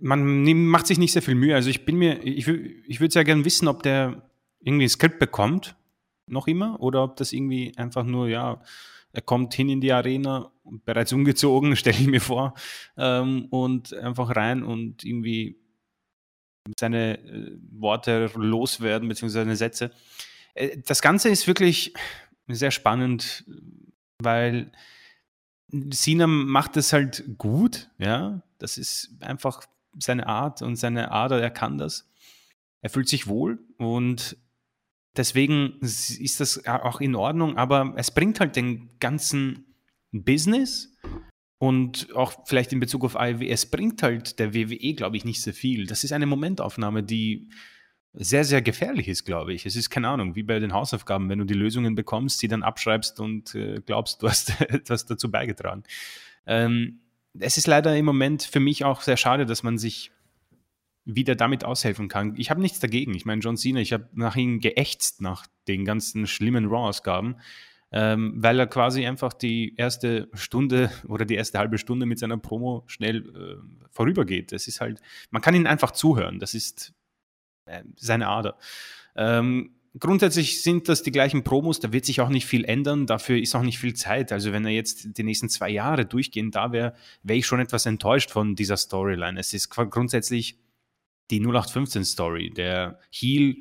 man 0.00 0.66
macht 0.68 0.86
sich 0.86 0.98
nicht 0.98 1.12
sehr 1.12 1.20
viel 1.20 1.34
Mühe. 1.34 1.54
Also 1.54 1.68
ich 1.68 1.84
bin 1.84 1.96
mir, 1.96 2.24
ich, 2.24 2.48
ich 2.48 3.00
würde 3.00 3.12
sehr 3.12 3.24
gerne 3.24 3.44
wissen, 3.44 3.68
ob 3.68 3.82
der 3.82 4.30
irgendwie 4.60 4.86
ein 4.86 4.90
Skript 4.90 5.18
bekommt, 5.18 5.76
noch 6.28 6.46
immer, 6.46 6.80
oder 6.80 7.02
ob 7.02 7.16
das 7.16 7.32
irgendwie 7.32 7.72
einfach 7.76 8.04
nur, 8.04 8.28
ja, 8.28 8.60
er 9.12 9.22
kommt 9.22 9.54
hin 9.54 9.68
in 9.68 9.80
die 9.80 9.92
Arena, 9.92 10.50
bereits 10.84 11.12
umgezogen, 11.12 11.76
stelle 11.76 11.98
ich 11.98 12.06
mir 12.06 12.20
vor, 12.20 12.54
ähm, 12.96 13.46
und 13.46 13.94
einfach 13.94 14.34
rein 14.34 14.62
und 14.62 15.04
irgendwie 15.04 15.58
seine 16.78 17.18
äh, 17.18 17.52
Worte 17.70 18.30
loswerden, 18.34 19.08
beziehungsweise 19.08 19.44
seine 19.44 19.56
Sätze. 19.56 19.92
Äh, 20.54 20.78
das 20.84 21.00
Ganze 21.00 21.28
ist 21.28 21.46
wirklich 21.46 21.94
sehr 22.48 22.70
spannend, 22.70 23.44
weil 24.18 24.72
Sina 25.68 26.26
macht 26.26 26.76
es 26.76 26.92
halt 26.92 27.24
gut, 27.38 27.90
ja. 27.98 28.42
Das 28.58 28.78
ist 28.78 29.10
einfach 29.20 29.62
seine 29.98 30.26
Art 30.26 30.62
und 30.62 30.76
seine 30.76 31.10
Ader, 31.10 31.40
er 31.40 31.50
kann 31.50 31.78
das. 31.78 32.08
Er 32.80 32.90
fühlt 32.90 33.08
sich 33.08 33.26
wohl 33.26 33.58
und 33.78 34.36
deswegen 35.16 35.78
ist 35.80 36.40
das 36.40 36.66
auch 36.66 37.00
in 37.00 37.14
Ordnung, 37.14 37.56
aber 37.56 37.94
es 37.96 38.10
bringt 38.10 38.40
halt 38.40 38.56
den 38.56 38.90
ganzen 39.00 39.64
Business 40.12 40.94
und 41.58 42.14
auch 42.14 42.46
vielleicht 42.46 42.72
in 42.72 42.80
Bezug 42.80 43.04
auf 43.04 43.16
AEW, 43.16 43.48
es 43.48 43.66
bringt 43.66 44.02
halt 44.02 44.38
der 44.38 44.54
WWE, 44.54 44.94
glaube 44.94 45.16
ich, 45.16 45.24
nicht 45.24 45.42
so 45.42 45.52
viel. 45.52 45.86
Das 45.86 46.04
ist 46.04 46.12
eine 46.12 46.26
Momentaufnahme, 46.26 47.02
die 47.02 47.48
sehr, 48.12 48.44
sehr 48.44 48.62
gefährlich 48.62 49.08
ist, 49.08 49.24
glaube 49.24 49.52
ich. 49.52 49.66
Es 49.66 49.76
ist 49.76 49.90
keine 49.90 50.08
Ahnung, 50.08 50.34
wie 50.34 50.42
bei 50.42 50.58
den 50.58 50.72
Hausaufgaben, 50.72 51.28
wenn 51.28 51.38
du 51.38 51.44
die 51.44 51.54
Lösungen 51.54 51.94
bekommst, 51.94 52.38
sie 52.38 52.48
dann 52.48 52.62
abschreibst 52.62 53.20
und 53.20 53.54
äh, 53.54 53.80
glaubst, 53.84 54.22
du 54.22 54.28
hast 54.28 54.58
etwas 54.70 55.06
dazu 55.06 55.30
beigetragen. 55.30 55.84
Ähm, 56.46 57.00
es 57.38 57.58
ist 57.58 57.66
leider 57.66 57.94
im 57.96 58.06
Moment 58.06 58.42
für 58.42 58.60
mich 58.60 58.84
auch 58.84 59.02
sehr 59.02 59.18
schade, 59.18 59.44
dass 59.44 59.62
man 59.62 59.76
sich 59.76 60.12
wieder 61.06 61.36
damit 61.36 61.64
aushelfen 61.64 62.08
kann. 62.08 62.34
Ich 62.36 62.50
habe 62.50 62.60
nichts 62.60 62.80
dagegen. 62.80 63.14
Ich 63.14 63.24
meine, 63.24 63.40
John 63.40 63.56
Cena, 63.56 63.80
ich 63.80 63.92
habe 63.92 64.08
nach 64.12 64.36
ihm 64.36 64.58
geächtzt 64.60 65.22
nach 65.22 65.46
den 65.68 65.84
ganzen 65.84 66.26
schlimmen 66.26 66.66
Raw-Ausgaben, 66.66 67.36
ähm, 67.92 68.34
weil 68.36 68.58
er 68.58 68.66
quasi 68.66 69.06
einfach 69.06 69.32
die 69.32 69.74
erste 69.76 70.28
Stunde 70.34 70.90
oder 71.08 71.24
die 71.24 71.36
erste 71.36 71.58
halbe 71.58 71.78
Stunde 71.78 72.06
mit 72.06 72.18
seiner 72.18 72.36
Promo 72.36 72.82
schnell 72.88 73.18
äh, 73.18 73.86
vorübergeht. 73.90 74.50
Das 74.50 74.66
ist 74.66 74.80
halt, 74.80 75.00
man 75.30 75.40
kann 75.40 75.54
ihn 75.54 75.68
einfach 75.68 75.92
zuhören. 75.92 76.40
Das 76.40 76.54
ist 76.54 76.92
äh, 77.66 77.84
seine 77.94 78.26
Ader. 78.26 78.58
Ähm, 79.14 79.76
grundsätzlich 80.00 80.60
sind 80.64 80.88
das 80.88 81.04
die 81.04 81.12
gleichen 81.12 81.44
Promos, 81.44 81.78
da 81.78 81.92
wird 81.92 82.04
sich 82.04 82.20
auch 82.20 82.30
nicht 82.30 82.46
viel 82.46 82.64
ändern, 82.64 83.06
dafür 83.06 83.38
ist 83.38 83.54
auch 83.54 83.62
nicht 83.62 83.78
viel 83.78 83.94
Zeit. 83.94 84.32
Also 84.32 84.52
wenn 84.52 84.64
er 84.64 84.72
jetzt 84.72 85.16
die 85.16 85.22
nächsten 85.22 85.48
zwei 85.48 85.70
Jahre 85.70 86.04
durchgehen 86.04 86.50
da 86.50 86.72
wäre, 86.72 86.94
wäre 87.22 87.38
ich 87.38 87.46
schon 87.46 87.60
etwas 87.60 87.86
enttäuscht 87.86 88.32
von 88.32 88.56
dieser 88.56 88.76
Storyline. 88.76 89.38
Es 89.38 89.54
ist 89.54 89.70
grundsätzlich 89.70 90.58
die 91.30 91.40
0815-Story. 91.40 92.50
Der 92.50 93.00
Heel 93.10 93.56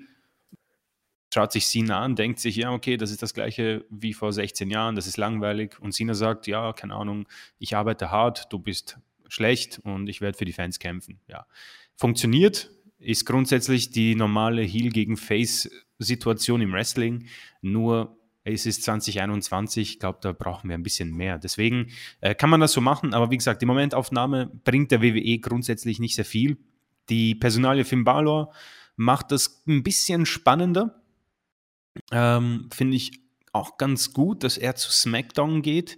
schaut 1.34 1.52
sich 1.52 1.68
Cena 1.68 2.00
an, 2.00 2.16
denkt 2.16 2.40
sich, 2.40 2.56
ja, 2.56 2.72
okay, 2.72 2.96
das 2.96 3.12
ist 3.12 3.22
das 3.22 3.34
gleiche 3.34 3.86
wie 3.90 4.14
vor 4.14 4.32
16 4.32 4.70
Jahren, 4.70 4.96
das 4.96 5.08
ist 5.08 5.18
langweilig. 5.18 5.80
Und 5.80 5.94
Cena 5.94 6.14
sagt, 6.14 6.48
ja, 6.48 6.72
keine 6.74 6.96
Ahnung, 6.96 7.28
ich 7.60 7.76
arbeite 7.76 8.10
hart, 8.10 8.52
du 8.54 8.60
bist 8.60 8.98
schlecht 9.28 9.80
und 9.84 10.08
ich 10.08 10.22
werde 10.22 10.38
für 10.38 10.46
die 10.46 10.54
Fans 10.54 10.80
kämpfen. 10.80 11.20
Ja. 11.28 11.46
Funktioniert, 11.96 12.72
ist 13.00 13.26
grundsätzlich 13.26 13.92
die 13.92 14.16
normale 14.16 14.62
Heel 14.62 14.90
gegen 14.92 15.18
Face 15.18 15.70
Situation 16.00 16.62
im 16.62 16.74
Wrestling, 16.74 17.28
nur 17.62 18.18
es 18.46 18.66
ist 18.66 18.84
2021, 18.84 19.92
ich 19.94 20.00
glaube, 20.00 20.20
da 20.22 20.32
brauchen 20.32 20.70
wir 20.70 20.78
ein 20.78 20.84
bisschen 20.84 21.12
mehr. 21.12 21.40
Deswegen 21.40 21.92
äh, 22.22 22.36
kann 22.36 22.50
man 22.50 22.60
das 22.60 22.74
so 22.74 22.80
machen, 22.80 23.14
aber 23.14 23.32
wie 23.32 23.38
gesagt, 23.38 23.62
die 23.62 23.66
Momentaufnahme 23.66 24.52
bringt 24.64 24.92
der 24.92 25.02
WWE 25.02 25.40
grundsätzlich 25.40 26.00
nicht 26.00 26.16
sehr 26.16 26.26
viel. 26.26 26.58
Die 27.10 27.36
Personalie 27.36 27.86
Finn 27.86 28.04
Balor 28.04 28.54
macht 28.96 29.32
das 29.32 29.64
ein 29.68 29.84
bisschen 29.84 30.26
spannender. 30.26 31.02
Ähm, 32.12 32.70
Finde 32.74 32.98
ich 32.98 33.20
auch 33.52 33.78
ganz 33.78 34.14
gut, 34.14 34.44
dass 34.44 34.58
er 34.58 34.76
zu 34.76 34.92
SmackDown 34.92 35.62
geht. 35.62 35.98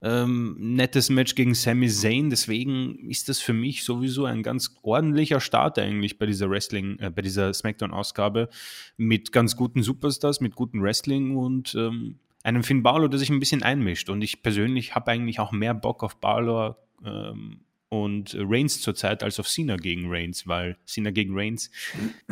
Ähm, 0.00 0.56
nettes 0.58 1.10
Match 1.10 1.34
gegen 1.34 1.54
Sami 1.54 1.88
Zayn, 1.88 2.30
deswegen 2.30 3.10
ist 3.10 3.28
das 3.28 3.40
für 3.40 3.52
mich 3.52 3.82
sowieso 3.82 4.26
ein 4.26 4.44
ganz 4.44 4.76
ordentlicher 4.82 5.40
Start 5.40 5.76
eigentlich 5.76 6.18
bei 6.18 6.26
dieser 6.26 6.48
Wrestling, 6.48 7.00
äh, 7.00 7.10
bei 7.10 7.20
dieser 7.20 7.52
Smackdown-Ausgabe 7.52 8.48
mit 8.96 9.32
ganz 9.32 9.56
guten 9.56 9.82
Superstars, 9.82 10.40
mit 10.40 10.54
gutem 10.54 10.82
Wrestling 10.82 11.36
und 11.36 11.74
ähm, 11.74 12.20
einem 12.44 12.62
Finn 12.62 12.84
Balor, 12.84 13.08
der 13.08 13.18
sich 13.18 13.30
ein 13.30 13.40
bisschen 13.40 13.64
einmischt. 13.64 14.08
Und 14.08 14.22
ich 14.22 14.42
persönlich 14.42 14.94
habe 14.94 15.10
eigentlich 15.10 15.40
auch 15.40 15.50
mehr 15.50 15.74
Bock 15.74 16.04
auf 16.04 16.20
Balor 16.20 16.78
ähm, 17.04 17.62
und 17.88 18.36
Reigns 18.38 18.80
zurzeit 18.80 19.22
als 19.22 19.40
auf 19.40 19.48
Cena 19.48 19.76
gegen 19.76 20.10
Reigns, 20.10 20.46
weil 20.46 20.76
Cena 20.86 21.10
gegen 21.10 21.36
Reigns 21.36 21.70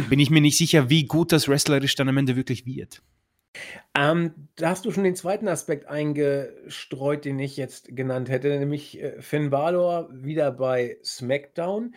bin 0.09 0.21
ich 0.21 0.31
mir 0.31 0.41
nicht 0.41 0.59
sicher, 0.59 0.91
wie 0.91 1.07
gut 1.07 1.33
das 1.33 1.49
wrestlerisch 1.49 1.95
dann 1.95 2.09
am 2.09 2.17
Ende 2.17 2.37
wirklich 2.37 2.67
wird. 2.67 3.03
Ähm, 3.95 4.49
da 4.57 4.71
hast 4.71 4.85
du 4.85 4.91
schon 4.91 5.05
den 5.05 5.17
zweiten 5.17 5.49
Aspekt 5.49 5.87
eingestreut, 5.87 7.25
den 7.25 7.39
ich 7.39 7.57
jetzt 7.57 7.97
genannt 7.97 8.29
hätte, 8.29 8.49
nämlich 8.59 9.01
äh, 9.01 9.23
Finn 9.23 9.51
Balor 9.51 10.09
wieder 10.13 10.53
bei 10.53 10.99
SmackDown. 11.03 11.95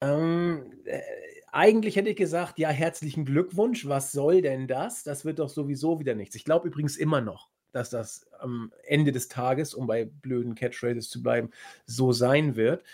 Ähm, 0.00 0.72
äh, 0.84 1.00
eigentlich 1.52 1.96
hätte 1.96 2.10
ich 2.10 2.16
gesagt, 2.16 2.58
ja, 2.58 2.68
herzlichen 2.68 3.24
Glückwunsch, 3.24 3.86
was 3.86 4.12
soll 4.12 4.42
denn 4.42 4.68
das? 4.68 5.02
Das 5.02 5.24
wird 5.24 5.40
doch 5.40 5.48
sowieso 5.48 5.98
wieder 5.98 6.14
nichts. 6.14 6.36
Ich 6.36 6.44
glaube 6.44 6.68
übrigens 6.68 6.96
immer 6.96 7.20
noch, 7.20 7.50
dass 7.72 7.90
das 7.90 8.26
am 8.38 8.72
Ende 8.84 9.12
des 9.12 9.28
Tages, 9.28 9.74
um 9.74 9.86
bei 9.86 10.04
blöden 10.04 10.54
Catchphrases 10.54 11.10
zu 11.10 11.22
bleiben, 11.22 11.50
so 11.86 12.12
sein 12.12 12.56
wird. 12.56 12.84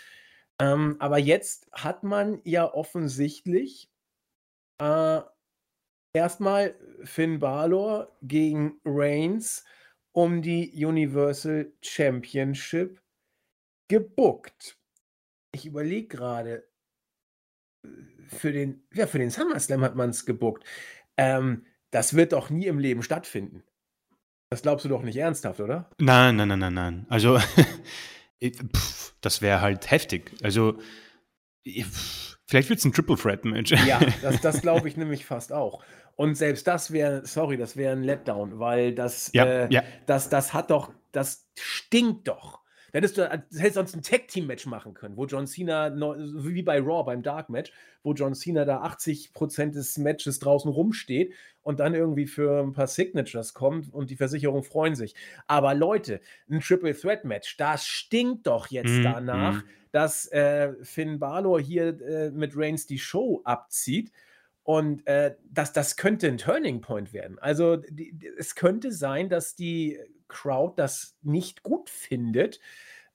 Ähm, 0.59 0.95
aber 0.99 1.17
jetzt 1.17 1.67
hat 1.71 2.03
man 2.03 2.41
ja 2.43 2.71
offensichtlich 2.71 3.89
äh, 4.79 5.21
erstmal 6.13 6.75
Finn 7.03 7.39
Balor 7.39 8.15
gegen 8.21 8.79
Reigns 8.85 9.65
um 10.13 10.41
die 10.41 10.83
Universal 10.83 11.71
Championship 11.81 13.01
gebuckt. 13.87 14.77
Ich 15.51 15.65
überlege 15.65 16.07
gerade, 16.07 16.67
für 18.27 18.51
den, 18.51 18.83
ja, 18.93 19.07
für 19.07 19.19
den 19.19 19.29
SummerSlam 19.29 19.81
hat 19.81 19.95
man 19.95 20.09
es 20.09 20.25
gebuckt. 20.25 20.63
Ähm, 21.17 21.65
das 21.91 22.15
wird 22.15 22.33
doch 22.33 22.49
nie 22.49 22.65
im 22.65 22.79
Leben 22.79 23.03
stattfinden. 23.03 23.63
Das 24.49 24.61
glaubst 24.61 24.85
du 24.85 24.89
doch 24.89 25.01
nicht 25.01 25.17
ernsthaft, 25.17 25.59
oder? 25.59 25.89
Nein, 25.99 26.37
nein, 26.37 26.47
nein, 26.47 26.59
nein, 26.59 26.73
nein. 26.73 27.05
Also, 27.09 27.37
pff, 28.43 29.13
das 29.21 29.41
wäre 29.41 29.61
halt 29.61 29.91
heftig. 29.91 30.31
Also, 30.41 30.77
pff, 31.67 32.37
vielleicht 32.45 32.69
wird 32.69 32.79
es 32.79 32.85
ein 32.85 32.93
Triple 32.93 33.17
Threat 33.17 33.43
Match. 33.43 33.71
Ja, 33.85 33.99
das, 34.21 34.39
das 34.41 34.61
glaube 34.61 34.87
ich 34.87 34.95
nämlich 34.95 35.25
fast 35.25 35.51
auch. 35.51 35.83
Und 36.15 36.35
selbst 36.35 36.65
das 36.65 36.91
wäre, 36.91 37.25
sorry, 37.25 37.57
das 37.57 37.75
wäre 37.75 37.91
ein 37.91 38.03
Letdown, 38.03 38.57
weil 38.57 38.95
das, 38.95 39.31
ja, 39.33 39.45
äh, 39.45 39.67
ja. 39.69 39.83
das, 40.05 40.29
das 40.29 40.53
hat 40.53 40.71
doch, 40.71 40.91
das 41.11 41.47
stinkt 41.59 42.27
doch. 42.27 42.61
Hättest 42.97 43.17
du, 43.17 43.29
hättest 43.29 43.75
sonst 43.75 43.95
ein 43.95 44.01
Tag-Team-Match 44.01 44.65
machen 44.65 44.93
können, 44.93 45.17
wo 45.17 45.25
John 45.25 45.47
Cena, 45.47 45.93
wie 45.93 46.63
bei 46.63 46.79
Raw 46.79 47.03
beim 47.03 47.21
Dark-Match, 47.21 47.71
wo 48.03 48.13
John 48.13 48.33
Cena 48.33 48.65
da 48.65 48.83
80% 48.83 49.71
des 49.71 49.97
Matches 49.97 50.39
draußen 50.39 50.69
rumsteht 50.69 51.33
und 51.61 51.79
dann 51.79 51.93
irgendwie 51.93 52.25
für 52.25 52.61
ein 52.61 52.73
paar 52.73 52.87
Signatures 52.87 53.53
kommt 53.53 53.93
und 53.93 54.09
die 54.09 54.15
Versicherung 54.15 54.63
freuen 54.63 54.95
sich. 54.95 55.13
Aber 55.45 55.73
Leute, 55.73 56.21
ein 56.49 56.59
Triple 56.59 56.95
Threat 56.97 57.23
Match, 57.23 57.57
das 57.57 57.85
stinkt 57.85 58.47
doch 58.47 58.67
jetzt 58.67 58.99
mm, 58.99 59.03
danach, 59.03 59.63
mm. 59.63 59.67
dass 59.91 60.31
äh, 60.31 60.73
Finn 60.81 61.19
Balor 61.19 61.61
hier 61.61 62.01
äh, 62.01 62.31
mit 62.31 62.53
Reigns 62.55 62.87
die 62.87 62.99
Show 62.99 63.41
abzieht. 63.43 64.11
Und 64.63 65.07
äh, 65.07 65.35
das, 65.49 65.71
das 65.71 65.95
könnte 65.95 66.27
ein 66.27 66.37
Turning 66.37 66.81
Point 66.81 67.13
werden. 67.13 67.39
Also 67.39 67.77
die, 67.77 68.17
es 68.37 68.55
könnte 68.55 68.91
sein, 68.91 69.29
dass 69.29 69.55
die 69.55 69.97
Crowd 70.27 70.73
das 70.77 71.15
nicht 71.21 71.63
gut 71.63 71.89
findet, 71.89 72.59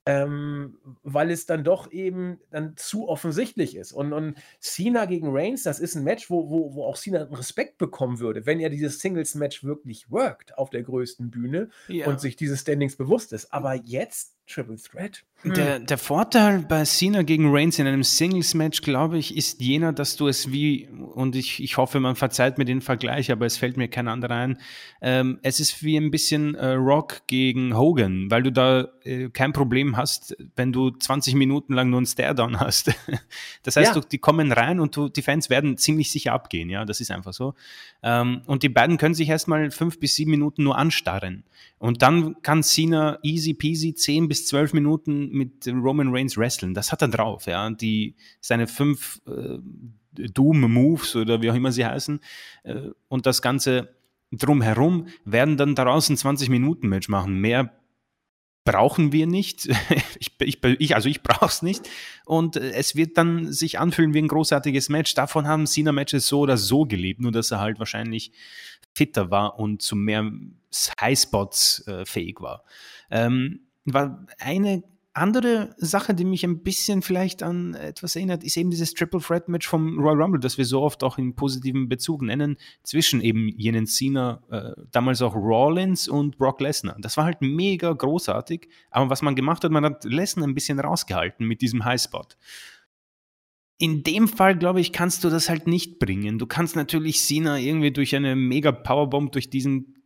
ähm, 0.05 0.79
weil 1.05 1.31
es 1.31 1.47
dann 1.47 1.63
doch 1.63 1.93
eben 1.93 2.41
dann 2.51 2.77
zu 2.77 3.09
offensichtlich 3.09 3.77
ist. 3.77 3.93
Und, 3.93 4.13
und 4.13 4.35
Cena 4.59 5.05
gegen 5.05 5.29
Reigns, 5.31 5.63
das 5.63 5.79
ist 5.79 5.95
ein 5.95 6.03
Match, 6.03 6.29
wo, 6.29 6.51
wo, 6.51 6.75
wo 6.75 6.85
auch 6.85 6.97
Cena 6.97 7.23
Respekt 7.25 7.79
bekommen 7.79 8.19
würde, 8.19 8.45
wenn 8.45 8.59
er 8.59 8.71
dieses 8.71 8.99
Singles-Match 8.99 9.63
wirklich 9.63 10.11
worked 10.11 10.59
auf 10.59 10.71
der 10.71 10.83
größten 10.83 11.31
Bühne 11.31 11.71
ja. 11.87 12.07
und 12.07 12.21
sich 12.21 12.35
dieses 12.35 12.61
Standings 12.61 12.97
bewusst 12.97 13.33
ist. 13.33 13.53
Aber 13.53 13.75
jetzt 13.75 14.35
Triple 14.53 14.77
Threat. 14.77 15.25
Hm. 15.43 15.55
Der, 15.55 15.79
der 15.81 15.99
Vorteil 15.99 16.61
bei 16.61 16.85
Cena 16.85 17.23
gegen 17.23 17.53
Reigns 17.53 17.79
in 17.79 17.87
einem 17.87 18.05
Singles-Match, 18.05 18.83
glaube 18.83 19.19
ich, 19.19 19.37
ist 19.37 19.61
jener, 19.61 19.93
dass 19.93 20.17
du 20.17 20.29
es 20.29 20.53
wie, 20.53 20.89
und 20.89 21.35
ich, 21.35 21.61
ich 21.63 21.77
hoffe, 21.79 21.99
man 21.99 22.15
verzeiht 22.15 22.59
mir 22.59 22.65
den 22.65 22.81
Vergleich, 22.81 23.33
aber 23.33 23.47
es 23.47 23.57
fällt 23.57 23.77
mir 23.77 23.89
kein 23.89 24.07
anderer 24.07 24.37
ein, 24.37 24.59
ähm, 25.01 25.41
es 25.43 25.59
ist 25.59 25.83
wie 25.83 25.97
ein 25.97 26.13
bisschen 26.13 26.55
äh, 26.55 26.75
Rock 26.75 27.23
gegen 27.27 27.77
Hogan, 27.77 28.31
weil 28.31 28.45
du 28.45 28.53
da 28.53 28.89
äh, 29.05 29.31
kein 29.31 29.53
Problem 29.53 29.97
hast, 29.97 30.37
wenn 30.55 30.73
du 30.73 30.91
20 30.91 31.35
Minuten 31.35 31.75
lang 31.75 31.91
nur 31.91 31.99
einen 31.99 32.07
Stare-Down 32.07 32.61
hast. 32.61 32.95
das 33.65 33.75
heißt, 33.75 33.95
ja. 33.95 34.01
du, 34.01 34.07
die 34.07 34.19
kommen 34.19 34.53
rein 34.53 34.79
und 34.79 34.97
du, 34.97 35.09
die 35.09 35.23
Fans 35.23 35.51
werden 35.51 35.77
ziemlich 35.77 36.13
sicher 36.13 36.35
abgehen, 36.35 36.71
ja, 36.71 36.85
das 36.85 37.01
ist 37.01 37.11
einfach 37.11 37.33
so. 37.33 37.55
Ähm, 38.05 38.43
und 38.47 38.63
die 38.63 38.69
beiden 38.69 38.97
können 38.97 39.15
sich 39.15 39.29
erstmal 39.29 39.73
fünf 39.73 39.99
bis 39.99 40.15
sieben 40.15 40.31
Minuten 40.31 40.63
nur 40.63 40.79
anstarren. 40.79 41.45
Und 41.79 42.03
dann 42.03 42.41
kann 42.43 42.63
Cena 42.63 43.19
easy 43.25 43.55
peasy 43.55 43.93
zehn 43.95 44.29
bis 44.29 44.42
zwölf 44.47 44.73
Minuten 44.73 45.31
mit 45.31 45.67
Roman 45.67 46.15
Reigns 46.15 46.37
wresteln. 46.37 46.75
Das 46.75 46.93
hat 46.93 47.03
er 47.03 47.09
drauf, 47.09 47.47
ja. 47.47 47.71
Die, 47.71 48.17
seine 48.41 48.67
fünf 48.67 49.21
äh, 49.27 49.59
Doom-Moves 50.13 51.17
oder 51.17 51.43
wie 51.43 51.51
auch 51.51 51.55
immer 51.55 51.73
sie 51.73 51.87
heißen. 51.87 52.21
Äh, 52.65 52.91
und 53.09 53.27
das 53.27 53.43
Ganze 53.43 53.95
drumherum 54.31 55.09
werden 55.25 55.57
dann 55.57 55.75
daraus 55.75 56.09
ein 56.09 56.17
20-Minuten-Match 56.17 57.09
machen. 57.09 57.39
Mehr 57.41 57.73
brauchen 58.65 59.13
wir 59.13 59.27
nicht. 59.27 59.67
ich, 60.19 60.33
ich, 60.41 60.63
ich, 60.63 60.95
also 60.95 61.09
ich 61.09 61.23
brauche 61.23 61.47
es 61.47 61.63
nicht. 61.63 61.89
Und 62.25 62.57
äh, 62.57 62.73
es 62.73 62.97
wird 62.97 63.19
dann 63.19 63.53
sich 63.53 63.79
anfühlen 63.79 64.15
wie 64.15 64.23
ein 64.23 64.29
großartiges 64.29 64.89
Match. 64.89 65.15
Davon 65.15 65.47
haben 65.47 65.67
Cena-Matches 65.67 66.29
so 66.29 66.41
oder 66.41 66.57
so 66.57 66.85
gelebt, 66.85 67.21
nur 67.21 67.33
dass 67.33 67.51
er 67.51 67.61
halt 67.61 67.79
wahrscheinlich 67.79 68.33
fitter 68.95 69.31
war 69.31 69.59
und 69.59 69.83
zu 69.83 69.97
mehr 69.97 70.31
Highspots 71.01 71.87
äh, 71.87 72.05
fähig 72.05 72.41
war. 72.41 72.65
Ähm, 73.11 73.61
war 73.85 74.27
eine 74.39 74.83
andere 75.15 75.75
Sache, 75.77 76.15
die 76.15 76.25
mich 76.25 76.45
ein 76.45 76.63
bisschen 76.63 77.03
vielleicht 77.03 77.43
an 77.43 77.75
etwas 77.75 78.17
erinnert, 78.17 78.45
ist 78.45 78.57
eben 78.57 78.71
dieses 78.71 78.95
Triple 78.95 79.21
Threat 79.21 79.49
Match 79.49 79.69
vom 79.69 79.99
Royal 79.99 80.23
Rumble, 80.23 80.41
das 80.41 80.57
wir 80.57 80.65
so 80.65 80.81
oft 80.81 81.05
auch 81.05 81.19
in 81.19 81.35
positiven 81.35 81.89
Bezug 81.89 82.23
nennen, 82.23 82.57
zwischen 82.83 83.21
eben 83.21 83.49
jenen 83.49 83.87
Cena, 83.87 84.43
äh, 84.51 84.73
damals 84.91 85.21
auch 85.21 85.35
Rollins 85.35 86.09
und 86.09 86.39
Brock 86.39 86.61
Lesnar. 86.61 86.97
Das 86.99 87.17
war 87.17 87.25
halt 87.25 87.43
mega 87.43 87.93
großartig, 87.93 88.69
aber 88.91 89.11
was 89.11 89.23
man 89.23 89.35
gemacht 89.35 89.65
hat, 89.65 89.71
man 89.71 89.85
hat 89.85 90.05
Lesnar 90.05 90.47
ein 90.47 90.55
bisschen 90.55 90.81
rausgehalten 90.81 91.47
mit 91.47 91.61
diesem 91.61 91.85
Highspot. 91.85 92.39
In 93.79 94.05
dem 94.05 94.29
Fall, 94.29 94.57
glaube 94.57 94.81
ich, 94.81 94.93
kannst 94.93 95.25
du 95.25 95.29
das 95.29 95.49
halt 95.49 95.67
nicht 95.67 95.99
bringen. 95.99 96.39
Du 96.39 96.47
kannst 96.47 96.77
natürlich 96.77 97.21
Cena 97.21 97.59
irgendwie 97.59 97.91
durch 97.91 98.15
eine 98.15 98.37
mega 98.37 98.73
Powerbomb 98.73 99.33
durch 99.33 99.51
diesen 99.51 100.02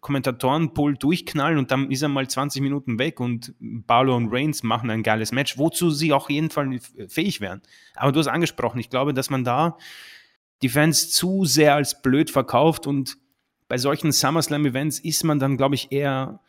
Kommentatorenpool 0.00 0.96
durchknallen 0.96 1.58
und 1.58 1.70
dann 1.70 1.90
ist 1.90 2.02
er 2.02 2.08
mal 2.08 2.28
20 2.28 2.62
Minuten 2.62 2.98
weg 2.98 3.20
und 3.20 3.54
Barlow 3.60 4.16
und 4.16 4.32
Reigns 4.32 4.62
machen 4.62 4.90
ein 4.90 5.02
geiles 5.02 5.32
Match, 5.32 5.58
wozu 5.58 5.90
sie 5.90 6.12
auch 6.12 6.30
jeden 6.30 6.50
Fall 6.50 6.78
fähig 7.08 7.40
wären. 7.40 7.62
Aber 7.94 8.12
du 8.12 8.18
hast 8.20 8.28
angesprochen, 8.28 8.78
ich 8.78 8.90
glaube, 8.90 9.14
dass 9.14 9.30
man 9.30 9.44
da 9.44 9.76
die 10.62 10.68
Fans 10.68 11.10
zu 11.10 11.44
sehr 11.44 11.74
als 11.74 12.02
blöd 12.02 12.30
verkauft 12.30 12.86
und 12.86 13.18
bei 13.68 13.78
solchen 13.78 14.12
SummerSlam-Events 14.12 14.98
ist 14.98 15.24
man 15.24 15.38
dann, 15.38 15.56
glaube 15.56 15.74
ich, 15.74 15.92
eher 15.92 16.40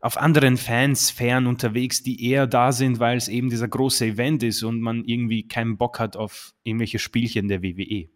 auf 0.00 0.16
anderen 0.16 0.56
Fansphären 0.56 1.46
unterwegs, 1.46 2.02
die 2.02 2.28
eher 2.28 2.46
da 2.46 2.72
sind, 2.72 2.98
weil 2.98 3.16
es 3.16 3.28
eben 3.28 3.50
dieser 3.50 3.68
große 3.68 4.04
Event 4.04 4.42
ist 4.42 4.62
und 4.62 4.80
man 4.80 5.04
irgendwie 5.04 5.46
keinen 5.46 5.76
Bock 5.76 6.00
hat 6.00 6.16
auf 6.16 6.54
irgendwelche 6.64 6.98
Spielchen 6.98 7.48
der 7.48 7.62
WWE. 7.62 8.08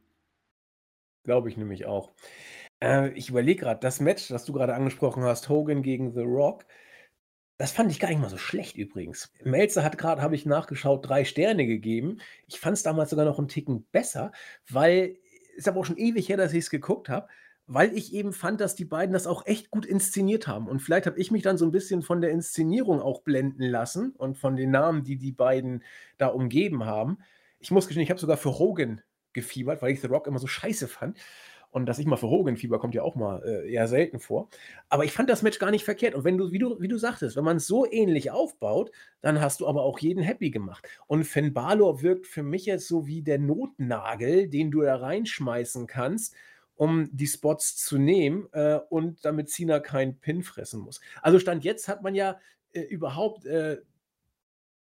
Glaube 1.22 1.48
ich 1.48 1.56
nämlich 1.56 1.86
auch. 1.86 2.12
Äh, 2.82 3.10
ich 3.10 3.30
überlege 3.30 3.60
gerade, 3.60 3.80
das 3.80 4.00
Match, 4.00 4.28
das 4.28 4.44
du 4.44 4.52
gerade 4.52 4.74
angesprochen 4.74 5.22
hast, 5.22 5.48
Hogan 5.48 5.82
gegen 5.82 6.12
The 6.12 6.22
Rock, 6.22 6.66
das 7.58 7.72
fand 7.72 7.90
ich 7.90 8.00
gar 8.00 8.08
nicht 8.08 8.20
mal 8.20 8.28
so 8.28 8.36
schlecht 8.36 8.76
übrigens. 8.76 9.32
Melzer 9.42 9.82
hat 9.82 9.96
gerade, 9.96 10.20
habe 10.20 10.34
ich 10.34 10.44
nachgeschaut, 10.44 11.08
drei 11.08 11.24
Sterne 11.24 11.66
gegeben. 11.66 12.18
Ich 12.46 12.60
fand 12.60 12.76
es 12.76 12.82
damals 12.82 13.10
sogar 13.10 13.24
noch 13.24 13.38
einen 13.38 13.48
Ticken 13.48 13.86
besser, 13.92 14.32
weil, 14.68 15.16
ist 15.56 15.66
aber 15.66 15.80
auch 15.80 15.86
schon 15.86 15.96
ewig 15.96 16.28
her, 16.28 16.36
dass 16.36 16.52
ich 16.52 16.64
es 16.64 16.70
geguckt 16.70 17.08
habe 17.08 17.28
weil 17.66 17.96
ich 17.96 18.14
eben 18.14 18.32
fand, 18.32 18.60
dass 18.60 18.76
die 18.76 18.84
beiden 18.84 19.12
das 19.12 19.26
auch 19.26 19.46
echt 19.46 19.70
gut 19.70 19.84
inszeniert 19.84 20.46
haben. 20.46 20.68
Und 20.68 20.80
vielleicht 20.80 21.06
habe 21.06 21.18
ich 21.18 21.30
mich 21.30 21.42
dann 21.42 21.58
so 21.58 21.64
ein 21.64 21.72
bisschen 21.72 22.02
von 22.02 22.20
der 22.20 22.30
Inszenierung 22.30 23.00
auch 23.00 23.22
blenden 23.22 23.64
lassen 23.64 24.12
und 24.12 24.38
von 24.38 24.56
den 24.56 24.70
Namen, 24.70 25.02
die 25.02 25.16
die 25.16 25.32
beiden 25.32 25.82
da 26.16 26.28
umgeben 26.28 26.84
haben. 26.84 27.18
Ich 27.58 27.72
muss 27.72 27.86
gestehen, 27.86 28.04
ich 28.04 28.10
habe 28.10 28.20
sogar 28.20 28.36
für 28.36 28.58
Hogan 28.58 29.02
gefiebert, 29.32 29.82
weil 29.82 29.92
ich 29.92 30.00
The 30.00 30.06
Rock 30.06 30.28
immer 30.28 30.38
so 30.38 30.46
scheiße 30.46 30.86
fand. 30.86 31.18
Und 31.76 31.84
dass 31.84 31.98
ich 31.98 32.06
mal 32.06 32.16
für 32.16 32.30
Hogan 32.30 32.56
fieber 32.56 32.78
kommt 32.78 32.94
ja 32.94 33.02
auch 33.02 33.16
mal 33.16 33.42
äh, 33.44 33.70
eher 33.70 33.86
selten 33.86 34.18
vor. 34.18 34.48
Aber 34.88 35.04
ich 35.04 35.12
fand 35.12 35.28
das 35.28 35.42
Match 35.42 35.58
gar 35.58 35.70
nicht 35.70 35.84
verkehrt. 35.84 36.14
Und 36.14 36.24
wenn 36.24 36.38
du, 36.38 36.50
wie 36.50 36.58
du, 36.58 36.80
wie 36.80 36.88
du 36.88 36.96
sagtest, 36.96 37.36
wenn 37.36 37.44
man 37.44 37.58
es 37.58 37.66
so 37.66 37.84
ähnlich 37.84 38.30
aufbaut, 38.30 38.90
dann 39.20 39.42
hast 39.42 39.60
du 39.60 39.66
aber 39.66 39.82
auch 39.82 39.98
jeden 39.98 40.22
happy 40.22 40.50
gemacht. 40.50 40.88
Und 41.06 41.24
Finn 41.24 41.52
Balor 41.52 42.00
wirkt 42.00 42.26
für 42.28 42.42
mich 42.42 42.64
jetzt 42.64 42.88
so 42.88 43.06
wie 43.06 43.20
der 43.20 43.38
Notnagel, 43.38 44.48
den 44.48 44.70
du 44.70 44.80
da 44.80 44.96
reinschmeißen 44.96 45.86
kannst, 45.86 46.34
um 46.76 47.10
die 47.12 47.26
Spots 47.26 47.76
zu 47.76 47.98
nehmen 47.98 48.48
äh, 48.52 48.80
und 48.88 49.22
damit 49.26 49.50
Cena 49.50 49.78
keinen 49.78 50.18
Pin 50.18 50.42
fressen 50.42 50.80
muss. 50.80 51.02
Also 51.20 51.38
Stand 51.38 51.62
jetzt 51.62 51.88
hat 51.88 52.02
man 52.02 52.14
ja 52.14 52.38
äh, 52.72 52.80
überhaupt, 52.80 53.44
äh, 53.44 53.82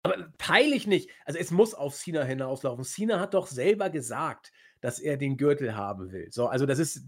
aber 0.01 0.29
peile 0.37 0.73
ich 0.73 0.87
nicht, 0.87 1.09
also 1.25 1.39
es 1.39 1.51
muss 1.51 1.73
auf 1.73 1.93
Cena 1.93 2.23
hinauslaufen. 2.23 2.85
Cena 2.85 3.19
hat 3.19 3.33
doch 3.33 3.47
selber 3.47 3.89
gesagt, 3.89 4.53
dass 4.85 4.99
er 4.99 5.17
den 5.17 5.35
Gürtel 5.35 5.75
haben 5.75 6.11
will. 6.11 6.27
So, 6.29 6.45
also 6.45 6.67
das 6.67 6.77
ist 6.77 7.01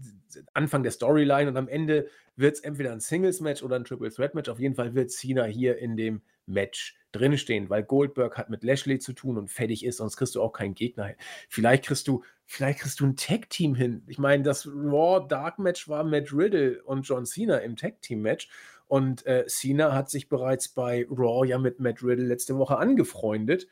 Anfang 0.52 0.82
der 0.82 0.90
Storyline 0.90 1.48
und 1.48 1.56
am 1.56 1.68
Ende 1.68 2.08
wird 2.34 2.56
es 2.56 2.60
entweder 2.60 2.90
ein 2.90 2.98
Singles-Match 2.98 3.62
oder 3.62 3.76
ein 3.76 3.84
Triple 3.84 4.10
Threat-Match. 4.10 4.48
Auf 4.48 4.58
jeden 4.58 4.74
Fall 4.74 4.96
wird 4.96 5.12
Cena 5.12 5.44
hier 5.44 5.78
in 5.78 5.96
dem 5.96 6.20
Match 6.46 6.98
drinstehen, 7.12 7.70
weil 7.70 7.84
Goldberg 7.84 8.36
hat 8.36 8.50
mit 8.50 8.64
Lashley 8.64 8.98
zu 8.98 9.12
tun 9.12 9.38
und 9.38 9.48
fertig 9.48 9.84
ist, 9.84 9.98
sonst 9.98 10.16
kriegst 10.16 10.34
du 10.34 10.42
auch 10.42 10.52
keinen 10.52 10.74
Gegner 10.74 11.04
hin. 11.04 11.16
Vielleicht 11.48 11.84
kriegst 11.84 12.08
du, 12.08 12.24
vielleicht 12.46 12.80
kriegst 12.80 12.98
du 12.98 13.06
ein 13.06 13.14
Tag-Team 13.14 13.76
hin. 13.76 14.02
Ich 14.08 14.18
meine, 14.18 14.42
das 14.42 14.66
Raw 14.66 15.24
Dark 15.28 15.60
Match 15.60 15.88
war 15.88 16.02
Matt 16.02 16.32
Riddle 16.32 16.82
und 16.82 17.02
John 17.02 17.26
Cena 17.26 17.58
im 17.58 17.76
Tag-Team-Match. 17.76 18.48
Und 18.88 19.24
äh, 19.24 19.46
Cena 19.46 19.94
hat 19.94 20.10
sich 20.10 20.28
bereits 20.28 20.68
bei 20.68 21.06
Raw 21.08 21.46
ja 21.46 21.58
mit 21.58 21.78
Matt 21.78 22.02
Riddle 22.02 22.26
letzte 22.26 22.58
Woche 22.58 22.76
angefreundet. 22.76 23.68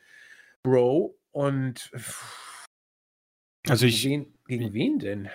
Bro, 0.63 1.17
und 1.31 1.91
also 3.69 3.85
ich. 3.85 4.01
Gegen 4.01 4.25
wen, 4.25 4.33
gegen 4.47 4.73
wen 4.73 4.99
denn? 4.99 5.29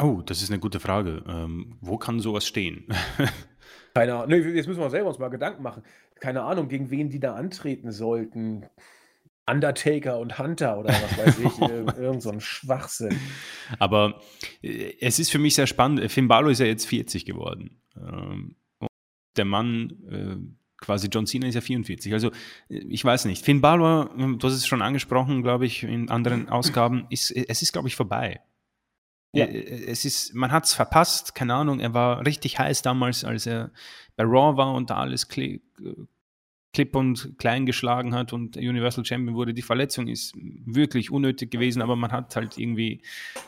Oh, 0.00 0.22
das 0.24 0.42
ist 0.42 0.50
eine 0.50 0.60
gute 0.60 0.80
Frage. 0.80 1.22
Ähm, 1.28 1.76
wo 1.80 1.98
kann 1.98 2.20
sowas 2.20 2.46
stehen? 2.46 2.86
Keine 3.94 4.14
Ahnung. 4.14 4.28
Nee, 4.28 4.48
jetzt 4.50 4.66
müssen 4.66 4.80
wir 4.80 4.90
selber 4.90 5.08
uns 5.08 5.18
mal 5.18 5.28
Gedanken 5.28 5.62
machen. 5.62 5.82
Keine 6.20 6.42
Ahnung, 6.42 6.68
gegen 6.68 6.90
wen 6.90 7.10
die 7.10 7.20
da 7.20 7.34
antreten 7.34 7.92
sollten. 7.92 8.66
Undertaker 9.50 10.18
und 10.18 10.38
Hunter 10.38 10.78
oder 10.78 10.90
was 10.90 11.18
weiß 11.18 11.38
ich, 11.40 11.58
irgend 11.98 12.22
so 12.22 12.30
ein 12.30 12.40
Schwachsinn. 12.40 13.18
Aber 13.78 14.20
äh, 14.62 14.94
es 15.00 15.18
ist 15.18 15.30
für 15.30 15.38
mich 15.38 15.54
sehr 15.54 15.66
spannend. 15.66 16.10
Finn 16.10 16.28
Balor 16.28 16.50
ist 16.50 16.60
ja 16.60 16.66
jetzt 16.66 16.86
40 16.86 17.24
geworden. 17.24 17.80
Ähm, 17.96 18.56
der 19.36 19.44
Mann, 19.44 19.90
äh, 20.10 20.59
quasi 20.80 21.08
John 21.08 21.26
Cena 21.26 21.46
ist 21.46 21.54
ja 21.54 21.60
44. 21.60 22.12
Also 22.12 22.30
äh, 22.68 22.78
ich 22.88 23.04
weiß 23.04 23.26
nicht. 23.26 23.44
Finn 23.44 23.60
Balor, 23.60 24.10
du 24.16 24.38
hast 24.42 24.54
es 24.54 24.66
schon 24.66 24.82
angesprochen, 24.82 25.42
glaube 25.42 25.66
ich, 25.66 25.82
in 25.82 26.10
anderen 26.10 26.48
Ausgaben, 26.48 27.06
ist, 27.10 27.30
es 27.30 27.62
ist, 27.62 27.72
glaube 27.72 27.88
ich, 27.88 27.96
vorbei. 27.96 28.40
Ja. 29.32 29.44
Äh, 29.44 29.84
es 29.86 30.04
ist, 30.04 30.34
man 30.34 30.52
hat 30.52 30.64
es 30.64 30.74
verpasst, 30.74 31.34
keine 31.34 31.54
Ahnung, 31.54 31.80
er 31.80 31.94
war 31.94 32.26
richtig 32.26 32.58
heiß 32.58 32.82
damals, 32.82 33.24
als 33.24 33.46
er 33.46 33.70
bei 34.16 34.24
Raw 34.24 34.56
war 34.56 34.74
und 34.74 34.90
da 34.90 34.96
alles 34.96 35.28
klipp 35.28 35.62
und 36.94 37.38
klein 37.38 37.66
geschlagen 37.66 38.14
hat 38.14 38.32
und 38.32 38.56
Universal 38.56 39.04
Champion 39.04 39.34
wurde. 39.34 39.54
Die 39.54 39.62
Verletzung 39.62 40.08
ist 40.08 40.34
wirklich 40.36 41.10
unnötig 41.10 41.50
gewesen, 41.50 41.82
aber 41.82 41.96
man 41.96 42.12
hat 42.12 42.34
halt 42.36 42.58
irgendwie 42.58 43.02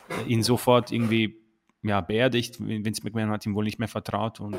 äh, 0.09 0.27
ihn 0.27 0.43
sofort 0.43 0.91
irgendwie 0.91 1.37
ja, 1.83 2.01
beerdigt. 2.01 2.59
Vince 2.59 3.03
McMahon 3.03 3.29
hat 3.29 3.45
ihm 3.45 3.55
wohl 3.55 3.65
nicht 3.65 3.79
mehr 3.79 3.87
vertraut 3.87 4.39
und 4.39 4.57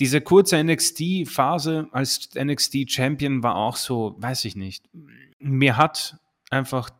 diese 0.00 0.20
kurze 0.22 0.62
NXT-Phase 0.62 1.88
als 1.92 2.30
NXT-Champion 2.34 3.42
war 3.42 3.56
auch 3.56 3.76
so, 3.76 4.16
weiß 4.18 4.46
ich 4.46 4.56
nicht. 4.56 4.88
Mir 5.38 5.76
hat 5.76 6.18
einfach 6.50 6.90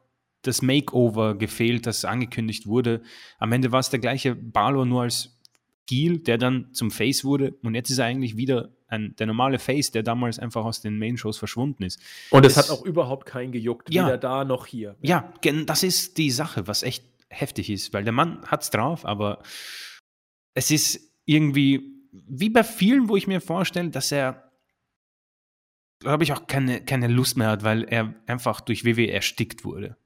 das 0.43 0.63
Makeover 0.63 1.35
gefehlt, 1.35 1.87
das 1.87 2.05
angekündigt 2.05 2.67
wurde. 2.67 3.03
Am 3.39 3.53
Ende 3.53 3.73
war 3.73 3.81
es 3.81 3.91
der 3.91 4.01
gleiche 4.01 4.35
Balor 4.35 4.87
nur 4.87 5.03
als 5.03 5.37
Heel, 5.89 6.19
der 6.19 6.39
dann 6.39 6.73
zum 6.73 6.91
Face 6.91 7.25
wurde. 7.25 7.55
Und 7.63 7.75
jetzt 7.75 7.91
ist 7.91 7.99
er 7.99 8.05
eigentlich 8.05 8.37
wieder 8.37 8.71
ein, 8.87 9.17
der 9.19 9.27
normale 9.27 9.59
Face, 9.59 9.91
der 9.91 10.03
damals 10.03 10.39
einfach 10.39 10.65
aus 10.65 10.81
den 10.81 10.99
Main-Shows 10.99 11.37
verschwunden 11.37 11.83
ist. 11.83 12.01
Und 12.31 12.47
es, 12.47 12.57
hat 12.57 12.71
auch 12.71 12.85
überhaupt 12.85 13.27
keinen 13.27 13.51
gejuckt, 13.51 13.93
ja, 13.93 14.07
weder 14.07 14.19
da 14.19 14.45
noch 14.45 14.67
hier. 14.67 14.97
Ja, 15.01 15.33
das 15.67 15.83
ist 15.83 16.17
die 16.19 16.31
Sache, 16.31 16.69
was 16.69 16.83
echt 16.83 17.05
heftig 17.29 17.71
ist, 17.71 17.93
weil 17.93 18.05
der 18.05 18.13
Mann 18.13 18.45
hat 18.47 18.63
es 18.63 18.71
drauf, 18.71 19.05
aber 19.05 19.43
es 20.55 20.71
ist 20.71 21.01
irgendwie 21.25 22.00
wie 22.13 22.51
bei 22.51 22.65
vielen, 22.65 23.09
wo 23.09 23.17
ich 23.17 23.27
mir 23.27 23.41
vorstelle, 23.41 23.91
dass 23.91 24.13
er, 24.13 24.51
glaube 26.01 26.25
ich, 26.25 26.33
auch 26.33 26.47
keine, 26.47 26.85
keine 26.85 27.09
Lust 27.09 27.37
mehr 27.37 27.49
hat, 27.49 27.63
weil 27.63 27.85
er 27.85 28.15
einfach 28.27 28.61
durch 28.61 28.85
WWE 28.85 29.11
erstickt 29.11 29.65
wurde. 29.65 29.97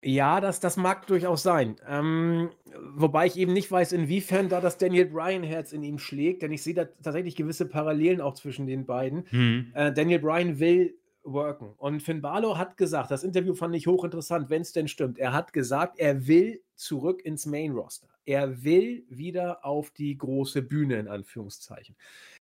Ja, 0.00 0.40
das, 0.40 0.60
das 0.60 0.76
mag 0.76 1.08
durchaus 1.08 1.42
sein. 1.42 1.76
Ähm, 1.88 2.50
wobei 2.94 3.26
ich 3.26 3.36
eben 3.36 3.52
nicht 3.52 3.70
weiß, 3.70 3.90
inwiefern 3.92 4.48
da 4.48 4.60
das 4.60 4.78
Daniel 4.78 5.06
Bryan-Herz 5.06 5.72
in 5.72 5.82
ihm 5.82 5.98
schlägt, 5.98 6.42
denn 6.42 6.52
ich 6.52 6.62
sehe 6.62 6.74
da 6.74 6.84
tatsächlich 6.84 7.34
gewisse 7.34 7.66
Parallelen 7.66 8.20
auch 8.20 8.34
zwischen 8.34 8.68
den 8.68 8.86
beiden. 8.86 9.26
Mhm. 9.30 9.72
Äh, 9.74 9.92
Daniel 9.92 10.20
Bryan 10.20 10.60
will 10.60 10.94
worken. 11.24 11.74
Und 11.78 12.02
Finn 12.02 12.20
Balor 12.20 12.58
hat 12.58 12.76
gesagt, 12.76 13.10
das 13.10 13.24
Interview 13.24 13.54
fand 13.54 13.74
ich 13.74 13.88
hochinteressant, 13.88 14.50
wenn 14.50 14.62
es 14.62 14.72
denn 14.72 14.86
stimmt. 14.86 15.18
Er 15.18 15.32
hat 15.32 15.52
gesagt, 15.52 15.98
er 15.98 16.28
will 16.28 16.62
zurück 16.76 17.24
ins 17.24 17.44
Main 17.44 17.72
Roster. 17.72 18.08
Er 18.28 18.62
will 18.62 19.06
wieder 19.08 19.64
auf 19.64 19.90
die 19.90 20.18
große 20.18 20.60
Bühne, 20.60 20.98
in 20.98 21.08
Anführungszeichen. 21.08 21.96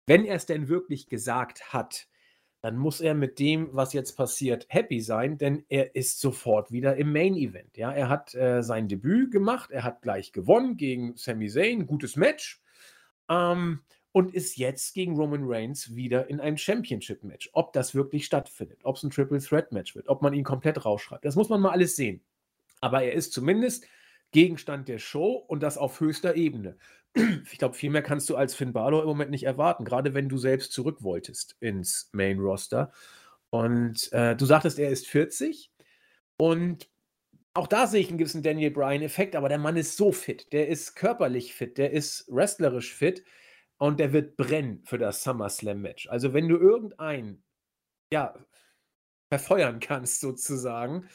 Wenn 0.07 0.24
er 0.24 0.37
es 0.37 0.47
denn 0.47 0.68
wirklich 0.68 1.09
gesagt 1.09 1.74
hat, 1.74 2.09
dann 2.62 2.78
muss 2.78 3.03
er 3.03 3.12
mit 3.12 3.39
dem, 3.39 3.68
was 3.72 3.93
jetzt 3.93 4.16
passiert, 4.16 4.64
happy 4.70 5.03
sein, 5.03 5.37
denn 5.37 5.66
er 5.68 5.95
ist 5.95 6.20
sofort 6.20 6.72
wieder 6.72 6.97
im 6.97 7.12
Main 7.12 7.35
Event. 7.35 7.76
Ja, 7.76 7.93
er 7.93 8.09
hat 8.09 8.35
äh, 8.35 8.62
sein 8.62 8.89
Debüt 8.89 9.30
gemacht, 9.30 9.70
er 9.70 9.85
hat 9.85 10.01
gleich 10.01 10.32
gewonnen 10.32 10.78
gegen 10.78 11.18
Sami 11.18 11.51
Zayn, 11.51 11.87
gutes 11.87 12.16
Match. 12.16 12.62
Ähm, 13.28 13.80
und 14.12 14.32
ist 14.32 14.57
jetzt 14.57 14.95
gegen 14.95 15.16
Roman 15.16 15.43
Reigns 15.45 15.95
wieder 15.95 16.30
in 16.30 16.41
einem 16.41 16.57
Championship-Match. 16.57 17.51
Ob 17.53 17.74
das 17.74 17.95
wirklich 17.95 18.24
stattfindet, 18.24 18.78
ob 18.85 18.97
es 18.97 19.03
ein 19.03 19.11
Triple 19.11 19.41
Threat-Match 19.41 19.95
wird, 19.95 20.09
ob 20.09 20.22
man 20.22 20.32
ihn 20.32 20.45
komplett 20.45 20.82
rausschreibt, 20.82 21.26
das 21.26 21.37
muss 21.37 21.51
man 21.51 21.61
mal 21.61 21.72
alles 21.72 21.95
sehen. 21.95 22.22
Aber 22.80 23.03
er 23.03 23.12
ist 23.12 23.35
zumindest 23.35 23.87
Gegenstand 24.35 24.89
der 24.89 24.99
Show 24.99 25.37
und 25.37 25.62
das 25.62 25.78
auf 25.78 26.01
höchster 26.01 26.35
Ebene. 26.37 26.76
Ich 27.53 27.59
glaube, 27.59 27.74
viel 27.74 27.91
mehr 27.91 28.03
kannst 28.03 28.28
du 28.28 28.37
als 28.37 28.57
Finn 28.57 28.72
Balor 28.72 29.03
im 29.03 29.09
Moment 29.09 29.30
nicht 29.30 29.45
erwarten, 29.45 29.85
gerade 29.85 30.14
wenn 30.14 30.28
du 30.28 30.37
selbst 30.37 30.72
zurück 30.72 31.05
wolltest 31.05 31.57
ins 31.61 32.11
Main 32.12 32.41
Roster. 32.41 32.91
Und 33.51 34.12
äh, 34.12 34.35
du 34.35 34.45
sagtest, 34.45 34.80
er 34.80 34.91
ist 34.91 35.07
40 35.07 35.70
und 36.37 36.91
auch 37.55 37.68
da 37.68 37.87
sehe 37.87 38.01
ich 38.01 38.09
einen 38.09 38.18
gewissen 38.18 38.43
Daniel 38.43 38.72
Bryan-Effekt, 38.72 39.37
aber 39.37 39.49
der 39.49 39.59
Mann 39.59 39.76
ist 39.76 39.97
so 39.97 40.11
fit, 40.11 40.53
der 40.53 40.66
ist 40.66 40.97
körperlich 40.97 41.55
fit, 41.55 41.78
der 41.78 41.93
ist 41.93 42.26
wrestlerisch 42.28 42.93
fit 42.93 43.22
und 43.78 44.01
der 44.01 44.12
wird 44.12 44.37
brennen 44.37 44.82
für 44.85 44.99
das 44.99 45.22
SummerSlam-Match. 45.22 46.09
Also, 46.09 46.35
wenn 46.35 46.49
du 46.49 46.57
irgendeinen, 46.57 47.45
ja, 48.12 48.35
verfeuern 49.30 49.78
kannst 49.78 50.20
sozusagen, 50.20 51.09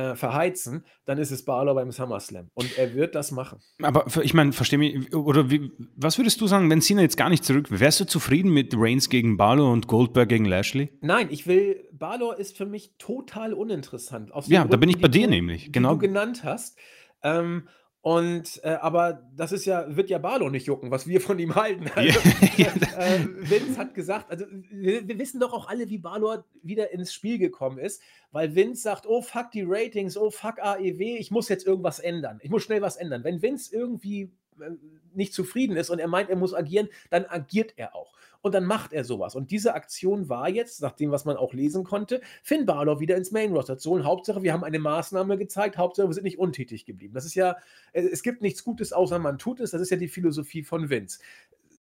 äh, 0.00 0.16
verheizen, 0.16 0.84
dann 1.04 1.18
ist 1.18 1.30
es 1.30 1.44
Balor 1.44 1.74
beim 1.74 1.90
SummerSlam. 1.92 2.48
Und 2.54 2.78
er 2.78 2.94
wird 2.94 3.14
das 3.14 3.30
machen. 3.30 3.58
Aber 3.82 4.06
ich 4.22 4.34
meine, 4.34 4.52
verstehe 4.52 4.78
mich, 4.78 5.14
oder 5.14 5.50
wie, 5.50 5.72
was 5.96 6.18
würdest 6.18 6.40
du 6.40 6.46
sagen, 6.46 6.70
wenn 6.70 6.80
Cena 6.80 7.02
jetzt 7.02 7.16
gar 7.16 7.28
nicht 7.28 7.44
zurück 7.44 7.66
wärst 7.70 8.00
du 8.00 8.06
zufrieden 8.06 8.52
mit 8.52 8.74
Reigns 8.76 9.08
gegen 9.08 9.36
Balor 9.36 9.72
und 9.72 9.86
Goldberg 9.86 10.28
gegen 10.28 10.44
Lashley? 10.44 10.90
Nein, 11.00 11.28
ich 11.30 11.46
will, 11.46 11.88
Balor 11.92 12.38
ist 12.38 12.56
für 12.56 12.66
mich 12.66 12.94
total 12.98 13.52
uninteressant. 13.52 14.30
ja, 14.30 14.60
Gründen, 14.60 14.70
da 14.70 14.76
bin 14.76 14.88
ich 14.88 15.00
bei 15.00 15.08
dir 15.08 15.26
du, 15.26 15.30
nämlich, 15.30 15.72
genau. 15.72 15.94
Die 15.94 16.00
du 16.00 16.06
genannt 16.08 16.42
hast. 16.44 16.78
Ähm, 17.22 17.68
und 18.02 18.60
äh, 18.64 18.70
aber 18.80 19.28
das 19.36 19.52
ist 19.52 19.66
ja, 19.66 19.94
wird 19.94 20.08
ja 20.08 20.16
Barlow 20.16 20.48
nicht 20.48 20.66
jucken, 20.66 20.90
was 20.90 21.06
wir 21.06 21.20
von 21.20 21.38
ihm 21.38 21.54
halten. 21.54 21.90
Also, 21.94 22.18
äh, 22.98 23.26
Vince 23.40 23.78
hat 23.78 23.94
gesagt, 23.94 24.30
also 24.30 24.46
wir, 24.70 25.06
wir, 25.06 25.18
wissen 25.18 25.38
doch 25.38 25.52
auch 25.52 25.68
alle, 25.68 25.90
wie 25.90 25.98
Barlow 25.98 26.42
wieder 26.62 26.92
ins 26.92 27.12
Spiel 27.12 27.38
gekommen 27.38 27.78
ist, 27.78 28.00
weil 28.32 28.54
Vince 28.54 28.82
sagt, 28.82 29.06
oh 29.06 29.20
fuck 29.20 29.50
die 29.50 29.64
Ratings, 29.66 30.16
oh 30.16 30.30
fuck 30.30 30.58
AEW, 30.60 31.16
ich 31.18 31.30
muss 31.30 31.48
jetzt 31.50 31.66
irgendwas 31.66 31.98
ändern. 31.98 32.38
Ich 32.42 32.50
muss 32.50 32.62
schnell 32.62 32.80
was 32.80 32.96
ändern. 32.96 33.22
Wenn 33.22 33.42
Vince 33.42 33.74
irgendwie 33.74 34.30
äh, 34.60 34.70
nicht 35.12 35.34
zufrieden 35.34 35.76
ist 35.76 35.90
und 35.90 35.98
er 35.98 36.08
meint, 36.08 36.30
er 36.30 36.36
muss 36.36 36.54
agieren, 36.54 36.88
dann 37.10 37.26
agiert 37.26 37.74
er 37.76 37.94
auch 37.94 38.14
und 38.42 38.54
dann 38.54 38.64
macht 38.64 38.92
er 38.92 39.04
sowas. 39.04 39.34
Und 39.34 39.50
diese 39.50 39.74
Aktion 39.74 40.28
war 40.28 40.48
jetzt, 40.48 40.80
nach 40.82 40.92
dem, 40.92 41.10
was 41.10 41.24
man 41.24 41.36
auch 41.36 41.52
lesen 41.52 41.84
konnte, 41.84 42.20
Finn 42.42 42.66
Balor 42.66 43.00
wieder 43.00 43.16
ins 43.16 43.30
Main 43.30 43.52
Roster 43.52 43.78
zu 43.78 43.90
holen. 43.90 44.04
Hauptsache, 44.04 44.42
wir 44.42 44.52
haben 44.52 44.64
eine 44.64 44.78
Maßnahme 44.78 45.36
gezeigt, 45.36 45.76
Hauptsache, 45.76 46.08
wir 46.08 46.14
sind 46.14 46.24
nicht 46.24 46.38
untätig 46.38 46.84
geblieben. 46.84 47.14
Das 47.14 47.24
ist 47.24 47.34
ja, 47.34 47.56
äh, 47.92 48.02
es 48.02 48.22
gibt 48.22 48.42
nichts 48.42 48.64
Gutes, 48.64 48.92
außer 48.92 49.18
man 49.18 49.38
tut 49.38 49.60
es. 49.60 49.72
Das 49.72 49.80
ist 49.80 49.90
ja 49.90 49.96
die 49.96 50.08
Philosophie 50.08 50.62
von 50.62 50.90
Vince. 50.90 51.20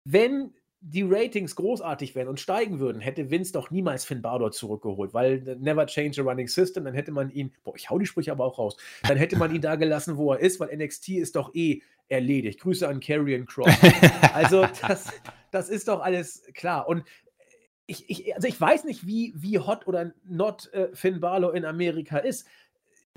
Wenn 0.05 0.53
die 0.85 1.05
Ratings 1.05 1.55
großartig 1.55 2.17
wären 2.17 2.27
und 2.27 2.41
steigen 2.41 2.81
würden, 2.81 3.01
hätte 3.01 3.31
Vince 3.31 3.53
doch 3.53 3.71
niemals 3.71 4.05
Finn 4.05 4.21
Balor 4.21 4.51
zurückgeholt, 4.51 5.15
weil 5.15 5.57
never 5.61 5.87
change 5.87 6.21
a 6.21 6.25
running 6.25 6.49
system, 6.49 6.85
dann 6.85 6.95
hätte 6.95 7.13
man 7.13 7.31
ihn, 7.31 7.53
boah, 7.63 7.77
ich 7.77 7.89
hau 7.89 8.01
die 8.01 8.07
Sprüche 8.07 8.33
aber 8.33 8.45
auch 8.45 8.59
raus, 8.59 8.77
dann 9.07 9.17
hätte 9.17 9.39
man 9.39 9.55
ihn 9.55 9.61
da 9.61 9.77
gelassen, 9.77 10.17
wo 10.17 10.33
er 10.33 10.41
ist, 10.41 10.59
weil 10.59 10.77
NXT 10.77 11.11
ist 11.11 11.37
doch 11.37 11.55
eh 11.55 11.83
erledigt. 12.09 12.61
Grüße 12.61 12.87
an 12.87 12.99
Karrion 12.99 13.47
Cross. 13.47 13.73
Also 14.35 14.67
das, 14.81 15.13
das 15.53 15.69
ist 15.69 15.87
doch 15.87 16.01
alles 16.01 16.43
klar. 16.55 16.89
Und 16.89 17.05
ich, 17.87 18.09
ich, 18.11 18.35
also 18.35 18.49
ich 18.49 18.61
weiß 18.61 18.85
nicht, 18.85 19.07
wie, 19.07 19.33
wie 19.37 19.59
hot 19.59 19.87
oder 19.87 20.13
not 20.25 20.73
äh, 20.73 20.89
Finn 20.95 21.21
Balor 21.21 21.55
in 21.55 21.65
Amerika 21.65 22.19
ist. 22.19 22.47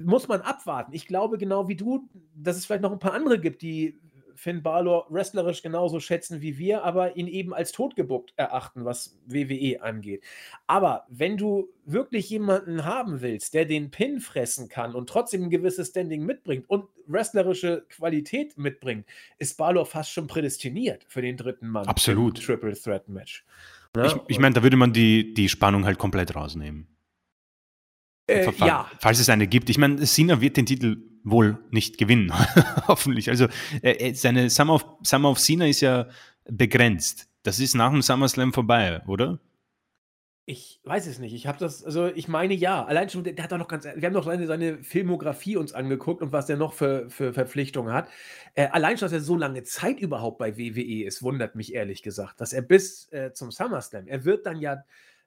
Muss 0.02 0.28
man 0.28 0.42
abwarten. 0.42 0.94
Ich 0.94 1.08
glaube 1.08 1.38
genau 1.38 1.70
wie 1.70 1.78
du, 1.78 2.10
dass 2.36 2.58
es 2.58 2.66
vielleicht 2.66 2.82
noch 2.82 2.92
ein 2.92 3.00
paar 3.00 3.14
andere 3.14 3.40
gibt, 3.40 3.62
die 3.62 4.00
Finn 4.36 4.62
Balor 4.62 5.08
wrestlerisch 5.10 5.62
genauso 5.62 6.00
schätzen 6.00 6.42
wie 6.42 6.58
wir, 6.58 6.84
aber 6.84 7.16
ihn 7.16 7.28
eben 7.28 7.54
als 7.54 7.72
totgebuckt 7.72 8.34
erachten, 8.36 8.86
was 8.86 9.18
WWE 9.26 9.82
angeht. 9.82 10.24
Aber 10.68 11.06
wenn 11.10 11.38
du 11.38 11.70
wirklich 11.86 12.30
jemanden 12.30 12.86
haben 12.86 13.22
willst, 13.22 13.54
der 13.54 13.66
den 13.66 13.92
Pin 13.92 14.20
fressen 14.20 14.70
kann 14.70 14.96
und 14.96 15.10
trotzdem 15.10 15.44
ein 15.44 15.50
gewisses 15.50 15.90
Standing 15.90 16.26
mitbringt 16.26 16.70
und 16.70 16.86
wrestlerische 17.08 17.86
Qualität 17.90 18.58
mitbringt, 18.58 19.06
ist 19.38 19.58
Balor 19.58 19.86
fast 19.86 20.12
schon 20.12 20.28
prädestiniert 20.28 21.06
für 21.08 21.22
den 21.22 21.38
dritten 21.38 21.68
Mann. 21.68 21.88
Absolut. 21.88 22.44
Triple 22.44 22.74
Threat 22.74 23.08
Match. 23.08 23.46
Ja? 23.96 24.06
Ich, 24.06 24.16
ich 24.28 24.40
meine, 24.40 24.56
da 24.56 24.64
würde 24.64 24.78
man 24.78 24.94
die, 24.94 25.34
die 25.34 25.50
Spannung 25.50 25.86
halt 25.86 25.98
komplett 25.98 26.36
rausnehmen. 26.36 26.88
Äh, 28.28 28.52
ja. 28.58 28.90
Falls 29.00 29.20
es 29.20 29.30
eine 29.30 29.48
gibt. 29.48 29.70
Ich 29.70 29.78
meine, 29.78 30.04
Cena 30.04 30.42
wird 30.42 30.58
den 30.58 30.66
Titel 30.66 30.98
wohl 31.26 31.58
nicht 31.72 31.98
gewinnen, 31.98 32.32
hoffentlich. 32.88 33.30
Also 33.30 33.48
äh, 33.82 34.14
seine 34.14 34.50
Summer 34.50 34.76
of, 34.76 34.86
Summer 35.04 35.32
of 35.32 35.40
Cena 35.40 35.68
ist 35.68 35.82
ja 35.82 36.08
begrenzt. 36.46 37.28
Das 37.44 37.60
ist 37.60 37.76
nach 37.76 37.92
dem 37.92 38.02
SummerSlam 38.02 38.54
vorbei, 38.54 39.02
oder? 39.08 39.40
Ich 40.48 40.80
weiß 40.84 41.08
es 41.08 41.18
nicht. 41.18 41.34
Ich 41.34 41.48
habe 41.48 41.58
das, 41.58 41.84
also 41.84 42.06
ich 42.08 42.28
meine 42.28 42.54
ja. 42.54 42.86
Allein 42.86 43.10
schon, 43.10 43.24
der 43.24 43.36
hat 43.44 43.52
doch 43.52 43.58
noch 43.58 43.68
ganz, 43.68 43.86
wir 43.86 44.06
haben 44.06 44.14
doch 44.14 44.26
seine, 44.26 44.46
seine 44.46 44.84
Filmografie 44.84 45.58
uns 45.58 45.74
angeguckt 45.74 46.22
und 46.22 46.32
was 46.32 46.46
der 46.46 46.58
noch 46.58 46.74
für, 46.74 47.10
für 47.10 47.34
Verpflichtungen 47.34 47.92
hat. 47.92 48.10
Äh, 48.54 48.68
allein 48.68 48.98
schon, 48.98 49.08
dass 49.08 49.14
er 49.14 49.22
so 49.22 49.36
lange 49.36 49.64
Zeit 49.64 50.00
überhaupt 50.00 50.38
bei 50.38 50.56
WWE 50.56 51.06
ist, 51.06 51.24
wundert 51.24 51.56
mich 51.56 51.74
ehrlich 51.74 52.04
gesagt. 52.04 52.40
Dass 52.42 52.54
er 52.54 52.62
bis 52.62 53.12
äh, 53.12 53.34
zum 53.34 53.52
SummerSlam, 53.52 54.08
er 54.08 54.24
wird 54.24 54.46
dann 54.46 54.60
ja 54.60 54.84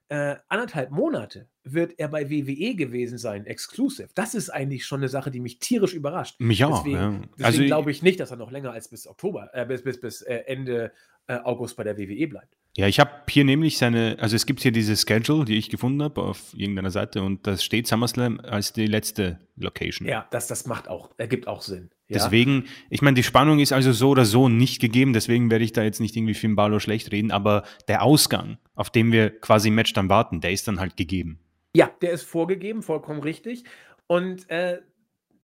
äh, 0.09 0.35
anderthalb 0.47 0.89
Monate 0.91 1.47
wird 1.63 1.99
er 1.99 2.07
bei 2.07 2.29
WWE 2.29 2.75
gewesen 2.75 3.17
sein, 3.17 3.45
exclusive. 3.45 4.09
Das 4.15 4.33
ist 4.33 4.49
eigentlich 4.49 4.85
schon 4.85 5.01
eine 5.01 5.09
Sache, 5.09 5.29
die 5.29 5.39
mich 5.39 5.59
tierisch 5.59 5.93
überrascht. 5.93 6.39
Mich 6.39 6.65
auch. 6.65 6.83
Deswegen, 6.83 6.95
ja. 6.95 7.09
deswegen 7.37 7.45
also, 7.45 7.63
glaube 7.63 7.91
ich 7.91 8.01
nicht, 8.01 8.19
dass 8.19 8.31
er 8.31 8.37
noch 8.37 8.51
länger 8.51 8.71
als 8.71 8.87
bis 8.87 9.07
Oktober, 9.07 9.51
äh, 9.53 9.65
bis, 9.65 9.83
bis, 9.83 9.99
bis 9.99 10.21
äh, 10.23 10.43
Ende 10.47 10.91
äh, 11.27 11.37
August 11.37 11.77
bei 11.77 11.83
der 11.83 11.97
WWE 11.97 12.27
bleibt. 12.27 12.57
Ja, 12.79 12.87
ich 12.87 13.01
habe 13.01 13.11
hier 13.29 13.43
nämlich 13.43 13.77
seine, 13.77 14.15
also 14.21 14.37
es 14.37 14.45
gibt 14.45 14.61
hier 14.61 14.71
diese 14.71 14.95
Schedule, 14.95 15.43
die 15.43 15.57
ich 15.57 15.69
gefunden 15.69 16.01
habe 16.01 16.21
auf 16.21 16.53
irgendeiner 16.55 16.91
Seite 16.91 17.21
und 17.21 17.45
da 17.45 17.57
steht 17.57 17.87
SummerSlam 17.87 18.39
als 18.39 18.71
die 18.71 18.85
letzte 18.85 19.37
Location. 19.57 20.07
Ja, 20.07 20.27
das, 20.31 20.47
das 20.47 20.65
macht 20.65 20.87
auch, 20.87 21.09
ergibt 21.17 21.49
auch 21.49 21.61
Sinn. 21.61 21.89
Ja? 22.07 22.19
Deswegen, 22.19 22.67
ich 22.89 23.01
meine, 23.01 23.15
die 23.15 23.23
Spannung 23.23 23.59
ist 23.59 23.73
also 23.73 23.91
so 23.91 24.11
oder 24.11 24.23
so 24.23 24.47
nicht 24.47 24.79
gegeben, 24.79 25.11
deswegen 25.11 25.51
werde 25.51 25.65
ich 25.65 25.73
da 25.73 25.83
jetzt 25.83 25.99
nicht 25.99 26.15
irgendwie 26.15 26.33
Finn 26.33 26.55
Balor 26.55 26.79
schlecht 26.79 27.11
reden, 27.11 27.31
aber 27.31 27.63
der 27.89 28.01
Ausgang, 28.01 28.59
auf 28.75 28.89
dem 28.89 29.11
wir 29.11 29.29
quasi 29.41 29.67
im 29.67 29.75
Match 29.75 29.91
dann 29.91 30.07
warten, 30.07 30.39
der 30.39 30.53
ist 30.53 30.65
dann 30.69 30.79
halt 30.79 30.95
gegeben. 30.95 31.41
Ja, 31.75 31.91
der 32.01 32.11
ist 32.11 32.23
vorgegeben, 32.23 32.81
vollkommen 32.81 33.19
richtig. 33.19 33.65
Und 34.07 34.49
äh, 34.49 34.79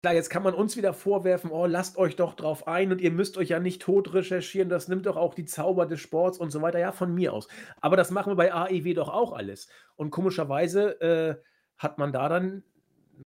klar, 0.04 0.12
jetzt 0.12 0.28
kann 0.28 0.42
man 0.42 0.52
uns 0.52 0.76
wieder 0.76 0.92
vorwerfen, 0.92 1.50
oh, 1.50 1.64
lasst 1.64 1.96
euch 1.96 2.14
doch 2.14 2.34
drauf 2.34 2.68
ein 2.68 2.92
und 2.92 3.00
ihr 3.00 3.10
müsst 3.10 3.38
euch 3.38 3.48
ja 3.48 3.58
nicht 3.58 3.80
tot 3.80 4.12
recherchieren, 4.12 4.68
das 4.68 4.86
nimmt 4.86 5.06
doch 5.06 5.16
auch 5.16 5.32
die 5.32 5.46
Zauber 5.46 5.86
des 5.86 5.98
Sports 5.98 6.36
und 6.36 6.50
so 6.50 6.60
weiter. 6.60 6.78
Ja, 6.78 6.92
von 6.92 7.14
mir 7.14 7.32
aus. 7.32 7.48
Aber 7.80 7.96
das 7.96 8.10
machen 8.10 8.30
wir 8.30 8.36
bei 8.36 8.52
AEW 8.52 8.92
doch 8.92 9.08
auch 9.08 9.32
alles. 9.32 9.66
Und 9.96 10.10
komischerweise 10.10 11.00
äh, 11.00 11.36
hat 11.78 11.96
man 11.96 12.12
da 12.12 12.28
dann 12.28 12.64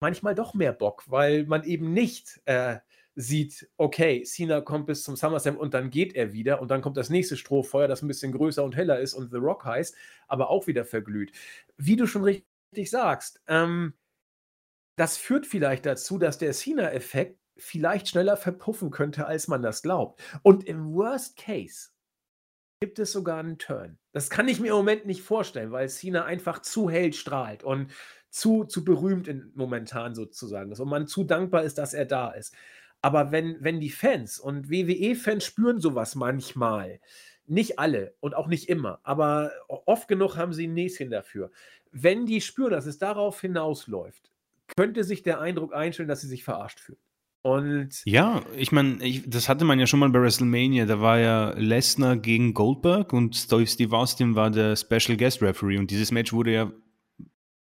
manchmal 0.00 0.36
doch 0.36 0.54
mehr 0.54 0.72
Bock, 0.72 1.02
weil 1.08 1.46
man 1.46 1.64
eben 1.64 1.92
nicht 1.92 2.40
äh, 2.44 2.76
sieht, 3.16 3.68
okay, 3.76 4.22
Cena 4.22 4.60
kommt 4.60 4.86
bis 4.86 5.02
zum 5.02 5.16
SummerSlam 5.16 5.56
und 5.56 5.74
dann 5.74 5.90
geht 5.90 6.14
er 6.14 6.32
wieder 6.32 6.62
und 6.62 6.70
dann 6.70 6.80
kommt 6.80 6.96
das 6.96 7.10
nächste 7.10 7.36
Strohfeuer, 7.36 7.88
das 7.88 8.02
ein 8.02 8.08
bisschen 8.08 8.30
größer 8.30 8.62
und 8.62 8.76
heller 8.76 9.00
ist 9.00 9.14
und 9.14 9.32
The 9.32 9.38
Rock 9.38 9.64
heißt, 9.64 9.96
aber 10.28 10.48
auch 10.48 10.68
wieder 10.68 10.84
verglüht. 10.84 11.32
Wie 11.76 11.96
du 11.96 12.06
schon 12.06 12.22
richtig 12.22 12.88
sagst, 12.88 13.42
ähm, 13.48 13.94
das 14.98 15.16
führt 15.16 15.46
vielleicht 15.46 15.86
dazu, 15.86 16.18
dass 16.18 16.38
der 16.38 16.52
Cena-Effekt 16.52 17.38
vielleicht 17.56 18.08
schneller 18.08 18.36
verpuffen 18.36 18.90
könnte, 18.90 19.26
als 19.26 19.48
man 19.48 19.62
das 19.62 19.82
glaubt. 19.82 20.22
Und 20.42 20.64
im 20.64 20.92
Worst 20.94 21.36
Case 21.36 21.90
gibt 22.80 22.98
es 22.98 23.12
sogar 23.12 23.38
einen 23.38 23.58
Turn. 23.58 23.98
Das 24.12 24.30
kann 24.30 24.48
ich 24.48 24.60
mir 24.60 24.68
im 24.68 24.76
Moment 24.76 25.06
nicht 25.06 25.22
vorstellen, 25.22 25.72
weil 25.72 25.88
Cena 25.88 26.24
einfach 26.24 26.62
zu 26.62 26.88
hell 26.88 27.12
strahlt 27.12 27.64
und 27.64 27.92
zu, 28.30 28.64
zu 28.64 28.84
berühmt 28.84 29.26
in, 29.26 29.52
momentan 29.54 30.14
sozusagen 30.14 30.70
ist 30.70 30.80
und 30.80 30.88
man 30.88 31.06
zu 31.06 31.24
dankbar 31.24 31.64
ist, 31.64 31.78
dass 31.78 31.94
er 31.94 32.04
da 32.04 32.30
ist. 32.30 32.54
Aber 33.00 33.32
wenn, 33.32 33.56
wenn 33.60 33.80
die 33.80 33.90
Fans 33.90 34.38
und 34.38 34.70
WWE-Fans 34.70 35.44
spüren 35.44 35.80
sowas 35.80 36.14
manchmal, 36.14 37.00
nicht 37.46 37.78
alle 37.78 38.14
und 38.20 38.34
auch 38.34 38.46
nicht 38.46 38.68
immer, 38.68 39.00
aber 39.02 39.52
oft 39.68 40.08
genug 40.08 40.36
haben 40.36 40.52
sie 40.52 40.66
ein 40.66 40.74
Näschen 40.74 41.10
dafür. 41.10 41.50
Wenn 41.90 42.26
die 42.26 42.40
spüren, 42.40 42.72
dass 42.72 42.86
es 42.86 42.98
darauf 42.98 43.40
hinausläuft, 43.40 44.30
könnte 44.76 45.04
sich 45.04 45.22
der 45.22 45.40
Eindruck 45.40 45.74
einstellen, 45.74 46.08
dass 46.08 46.20
sie 46.20 46.28
sich 46.28 46.44
verarscht 46.44 46.80
fühlen. 46.80 46.98
Und 47.42 48.02
ja, 48.04 48.42
ich 48.56 48.72
meine, 48.72 48.98
das 49.26 49.48
hatte 49.48 49.64
man 49.64 49.78
ja 49.78 49.86
schon 49.86 50.00
mal 50.00 50.10
bei 50.10 50.20
WrestleMania. 50.20 50.86
Da 50.86 51.00
war 51.00 51.18
ja 51.18 51.50
Lesnar 51.56 52.16
gegen 52.16 52.52
Goldberg 52.52 53.12
und 53.12 53.36
Steve 53.36 53.96
Austin 53.96 54.34
war 54.34 54.50
der 54.50 54.76
Special 54.76 55.16
Guest 55.16 55.40
Referee. 55.40 55.78
Und 55.78 55.90
dieses 55.90 56.10
Match 56.10 56.32
wurde 56.32 56.52
ja 56.52 56.72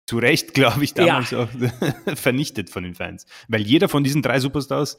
zu 0.07 0.19
Recht, 0.19 0.55
glaube 0.55 0.83
ich, 0.83 0.95
damals 0.95 1.31
ja. 1.31 1.45
auch 1.45 1.49
vernichtet 2.17 2.71
von 2.71 2.85
den 2.85 2.95
Fans. 2.95 3.27
Weil 3.49 3.63
jeder 3.63 3.89
von 3.89 4.03
diesen 4.03 4.23
drei 4.23 4.41
Superstars 4.41 4.99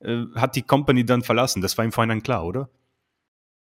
äh, 0.00 0.24
hat 0.34 0.56
die 0.56 0.62
Company 0.62 1.04
dann 1.04 1.22
verlassen. 1.22 1.62
Das 1.62 1.76
war 1.78 1.84
im 1.84 1.92
Vorhinein 1.92 2.22
klar, 2.22 2.44
oder? 2.44 2.70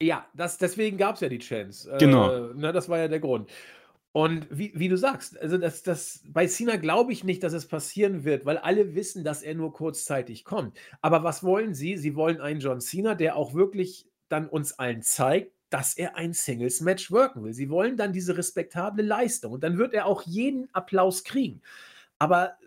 Ja, 0.01 0.25
das, 0.33 0.57
deswegen 0.57 0.97
gab 0.97 1.15
es 1.15 1.21
ja 1.21 1.29
die 1.29 1.39
Chance. 1.39 1.93
Genau. 1.99 2.49
Äh, 2.49 2.53
ne, 2.55 2.71
das 2.71 2.89
war 2.89 2.97
ja 2.97 3.07
der 3.07 3.19
Grund. 3.19 3.49
Und 4.13 4.45
wie, 4.51 4.71
wie 4.75 4.89
du 4.89 4.95
sagst, 4.95 5.39
also 5.41 5.57
das, 5.57 5.81
das, 5.81 6.21
bei 6.27 6.45
Cena 6.45 6.75
glaube 6.75 7.11
ich 7.11 7.23
nicht, 7.23 7.41
dass 7.41 7.53
es 7.53 7.67
passieren 7.67 8.23
wird, 8.23 8.45
weil 8.45 8.59
alle 8.59 8.93
wissen, 8.93 9.23
dass 9.23 9.41
er 9.41 9.55
nur 9.55 9.73
kurzzeitig 9.73 10.45
kommt. 10.45 10.77
Aber 11.01 11.23
was 11.23 11.43
wollen 11.43 11.73
sie? 11.73 11.97
Sie 11.97 12.15
wollen 12.15 12.39
einen 12.39 12.59
John 12.59 12.79
Cena, 12.79 13.15
der 13.15 13.35
auch 13.35 13.55
wirklich 13.55 14.07
dann 14.29 14.47
uns 14.47 14.77
allen 14.77 15.01
zeigt, 15.01 15.51
dass 15.71 15.97
er 15.97 16.15
ein 16.15 16.33
Singles-Match 16.33 17.09
worken 17.11 17.43
will. 17.43 17.53
Sie 17.53 17.71
wollen 17.71 17.97
dann 17.97 18.13
diese 18.13 18.37
respektable 18.37 19.03
Leistung 19.03 19.51
und 19.53 19.63
dann 19.63 19.79
wird 19.79 19.95
er 19.95 20.05
auch 20.05 20.21
jeden 20.21 20.69
Applaus 20.75 21.23
kriegen. 21.23 21.63
Aber 22.19 22.57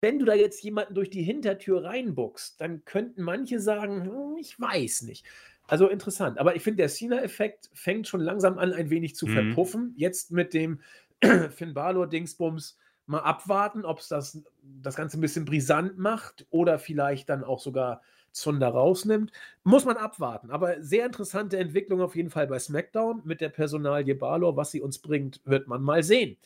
wenn 0.00 0.20
du 0.20 0.24
da 0.24 0.34
jetzt 0.34 0.62
jemanden 0.62 0.94
durch 0.94 1.10
die 1.10 1.24
Hintertür 1.24 1.82
reinbuckst, 1.82 2.60
dann 2.60 2.84
könnten 2.84 3.22
manche 3.22 3.58
sagen, 3.58 4.04
hm, 4.04 4.36
ich 4.38 4.60
weiß 4.60 5.02
nicht. 5.02 5.26
Also 5.66 5.88
interessant. 5.88 6.38
Aber 6.38 6.56
ich 6.56 6.62
finde, 6.62 6.78
der 6.78 6.88
Cena-Effekt 6.88 7.70
fängt 7.72 8.06
schon 8.06 8.20
langsam 8.20 8.58
an, 8.58 8.72
ein 8.72 8.90
wenig 8.90 9.16
zu 9.16 9.26
mhm. 9.26 9.32
verpuffen. 9.32 9.94
Jetzt 9.96 10.30
mit 10.30 10.52
dem 10.52 10.80
Finn 11.50 11.74
Balor-Dingsbums 11.74 12.78
mal 13.06 13.20
abwarten, 13.20 13.84
ob 13.84 13.98
es 13.98 14.08
das, 14.08 14.42
das 14.62 14.96
Ganze 14.96 15.18
ein 15.18 15.20
bisschen 15.20 15.44
brisant 15.44 15.98
macht 15.98 16.46
oder 16.50 16.78
vielleicht 16.78 17.28
dann 17.28 17.44
auch 17.44 17.60
sogar 17.60 18.02
Zunder 18.32 18.68
rausnimmt. 18.68 19.30
Muss 19.62 19.84
man 19.84 19.96
abwarten. 19.96 20.50
Aber 20.50 20.82
sehr 20.82 21.06
interessante 21.06 21.56
Entwicklung 21.56 22.00
auf 22.00 22.16
jeden 22.16 22.30
Fall 22.30 22.46
bei 22.46 22.58
SmackDown 22.58 23.22
mit 23.24 23.40
der 23.40 23.48
Personalie 23.48 24.14
Balor. 24.14 24.56
Was 24.56 24.72
sie 24.72 24.80
uns 24.80 24.98
bringt, 24.98 25.40
wird 25.44 25.68
man 25.68 25.82
mal 25.82 26.02
sehen. 26.02 26.36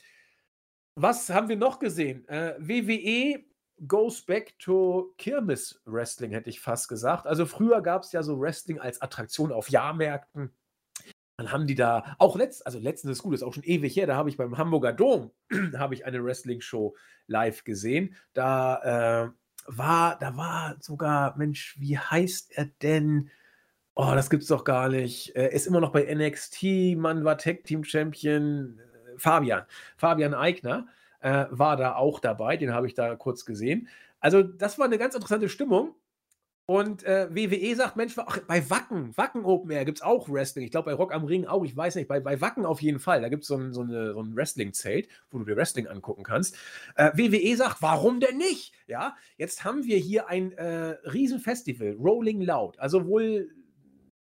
Was 0.94 1.30
haben 1.30 1.48
wir 1.48 1.56
noch 1.56 1.78
gesehen? 1.78 2.28
Äh, 2.28 2.54
WWE 2.58 3.44
goes 3.86 4.22
back 4.22 4.58
to 4.58 5.14
Kirmes 5.18 5.80
Wrestling, 5.84 6.32
hätte 6.32 6.50
ich 6.50 6.60
fast 6.60 6.88
gesagt. 6.88 7.26
Also 7.26 7.46
früher 7.46 7.80
gab 7.82 8.02
es 8.02 8.12
ja 8.12 8.22
so 8.22 8.40
Wrestling 8.40 8.78
als 8.80 9.00
Attraktion 9.00 9.52
auf 9.52 9.70
Jahrmärkten. 9.70 10.50
Dann 11.36 11.52
haben 11.52 11.68
die 11.68 11.76
da 11.76 12.16
auch 12.18 12.36
letzt, 12.36 12.66
also 12.66 12.80
letztens 12.80 13.18
ist 13.18 13.22
gut, 13.22 13.34
ist 13.34 13.44
auch 13.44 13.54
schon 13.54 13.62
ewig 13.62 13.94
her, 13.94 14.08
da 14.08 14.16
habe 14.16 14.28
ich 14.28 14.36
beim 14.36 14.58
Hamburger 14.58 14.92
Dom 14.92 15.30
habe 15.78 15.94
ich 15.94 16.04
eine 16.04 16.24
Wrestling-Show 16.24 16.96
live 17.28 17.62
gesehen. 17.62 18.16
Da 18.32 19.26
äh, 19.26 19.30
war, 19.66 20.18
da 20.18 20.36
war 20.36 20.76
sogar, 20.80 21.36
Mensch, 21.36 21.76
wie 21.78 21.96
heißt 21.96 22.56
er 22.56 22.66
denn? 22.82 23.30
Oh, 23.94 24.12
das 24.14 24.30
gibt's 24.30 24.48
doch 24.48 24.64
gar 24.64 24.88
nicht. 24.88 25.36
Er 25.36 25.52
ist 25.52 25.66
immer 25.66 25.80
noch 25.80 25.92
bei 25.92 26.12
NXT, 26.12 26.96
Mann 26.96 27.24
war 27.24 27.38
Tag 27.38 27.64
Team 27.64 27.84
Champion. 27.84 28.78
Äh, 28.78 29.18
Fabian, 29.18 29.64
Fabian 29.96 30.34
Eigner 30.34 30.88
äh, 31.20 31.46
war 31.50 31.76
da 31.76 31.96
auch 31.96 32.20
dabei, 32.20 32.56
den 32.56 32.72
habe 32.72 32.86
ich 32.86 32.94
da 32.94 33.16
kurz 33.16 33.44
gesehen. 33.44 33.88
Also, 34.20 34.42
das 34.42 34.78
war 34.78 34.86
eine 34.86 34.98
ganz 34.98 35.14
interessante 35.14 35.48
Stimmung. 35.48 35.94
Und 36.70 37.02
äh, 37.04 37.34
WWE 37.34 37.74
sagt, 37.76 37.96
Mensch, 37.96 38.12
ach, 38.18 38.40
bei 38.40 38.68
Wacken, 38.68 39.16
Wacken 39.16 39.46
Open 39.46 39.70
Air 39.70 39.86
gibt 39.86 39.98
es 39.98 40.02
auch 40.02 40.28
Wrestling. 40.28 40.66
Ich 40.66 40.70
glaube, 40.70 40.90
bei 40.90 40.94
Rock 40.94 41.14
am 41.14 41.24
Ring 41.24 41.46
auch, 41.46 41.64
ich 41.64 41.74
weiß 41.74 41.94
nicht, 41.94 42.08
bei, 42.08 42.20
bei 42.20 42.42
Wacken 42.42 42.66
auf 42.66 42.82
jeden 42.82 42.98
Fall. 42.98 43.22
Da 43.22 43.30
gibt 43.30 43.42
so 43.46 43.58
es 43.58 43.74
so, 43.74 43.80
ein 43.80 44.36
Wrestling-Zelt, 44.36 45.08
wo 45.30 45.38
du 45.38 45.46
dir 45.46 45.56
Wrestling 45.56 45.86
angucken 45.86 46.24
kannst. 46.24 46.58
Äh, 46.94 47.10
WWE 47.14 47.56
sagt, 47.56 47.80
warum 47.80 48.20
denn 48.20 48.36
nicht? 48.36 48.74
Ja, 48.86 49.16
jetzt 49.38 49.64
haben 49.64 49.84
wir 49.84 49.96
hier 49.96 50.28
ein 50.28 50.52
äh, 50.52 50.98
Riesenfestival, 51.10 51.96
Rolling 51.98 52.42
Loud. 52.42 52.78
Also 52.78 53.06
wohl, 53.06 53.48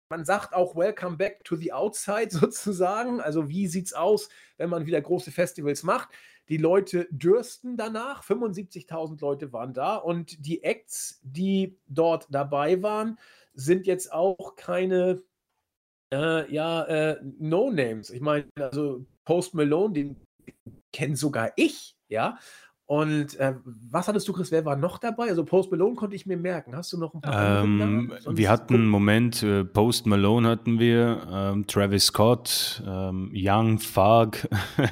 man 0.08 0.24
sagt 0.24 0.54
auch 0.54 0.76
Welcome 0.76 1.16
back 1.16 1.42
to 1.42 1.56
the 1.56 1.72
outside 1.72 2.30
sozusagen. 2.30 3.20
Also 3.20 3.48
wie 3.48 3.66
sieht 3.66 3.86
es 3.86 3.94
aus, 3.94 4.28
wenn 4.58 4.70
man 4.70 4.86
wieder 4.86 5.00
große 5.00 5.32
Festivals 5.32 5.82
macht? 5.82 6.10
Die 6.48 6.56
Leute 6.56 7.06
dürsten 7.10 7.76
danach. 7.76 8.22
75.000 8.22 9.20
Leute 9.20 9.52
waren 9.52 9.74
da 9.74 9.96
und 9.96 10.46
die 10.46 10.64
Acts, 10.64 11.20
die 11.22 11.76
dort 11.86 12.26
dabei 12.30 12.82
waren, 12.82 13.18
sind 13.54 13.86
jetzt 13.86 14.12
auch 14.12 14.56
keine 14.56 15.22
äh, 16.12 16.52
ja, 16.52 16.84
äh, 16.84 17.20
No-Names. 17.38 18.10
Ich 18.10 18.20
meine, 18.20 18.46
also 18.58 19.04
Post 19.24 19.54
Malone, 19.54 19.92
den 19.92 20.16
kenne 20.92 21.16
sogar 21.16 21.52
ich, 21.56 21.96
ja. 22.08 22.38
Und 22.86 23.38
äh, 23.38 23.54
was 23.64 24.08
hattest 24.08 24.26
du, 24.28 24.32
Chris? 24.32 24.50
Wer 24.50 24.64
war 24.64 24.74
noch 24.74 24.96
dabei? 24.96 25.28
Also 25.28 25.44
Post 25.44 25.70
Malone 25.70 25.94
konnte 25.94 26.16
ich 26.16 26.24
mir 26.24 26.38
merken. 26.38 26.74
Hast 26.74 26.90
du 26.90 26.96
noch 26.96 27.12
ein 27.12 27.20
paar 27.20 27.62
ähm, 27.62 28.14
Wir 28.26 28.48
hatten 28.48 28.74
einen 28.76 28.88
Moment, 28.88 29.42
äh, 29.42 29.62
Post 29.62 30.06
Malone 30.06 30.48
hatten 30.48 30.78
wir, 30.78 31.28
ähm, 31.30 31.66
Travis 31.66 32.06
Scott, 32.06 32.82
ähm, 32.86 33.30
Young 33.34 33.78
Fug. 33.78 34.38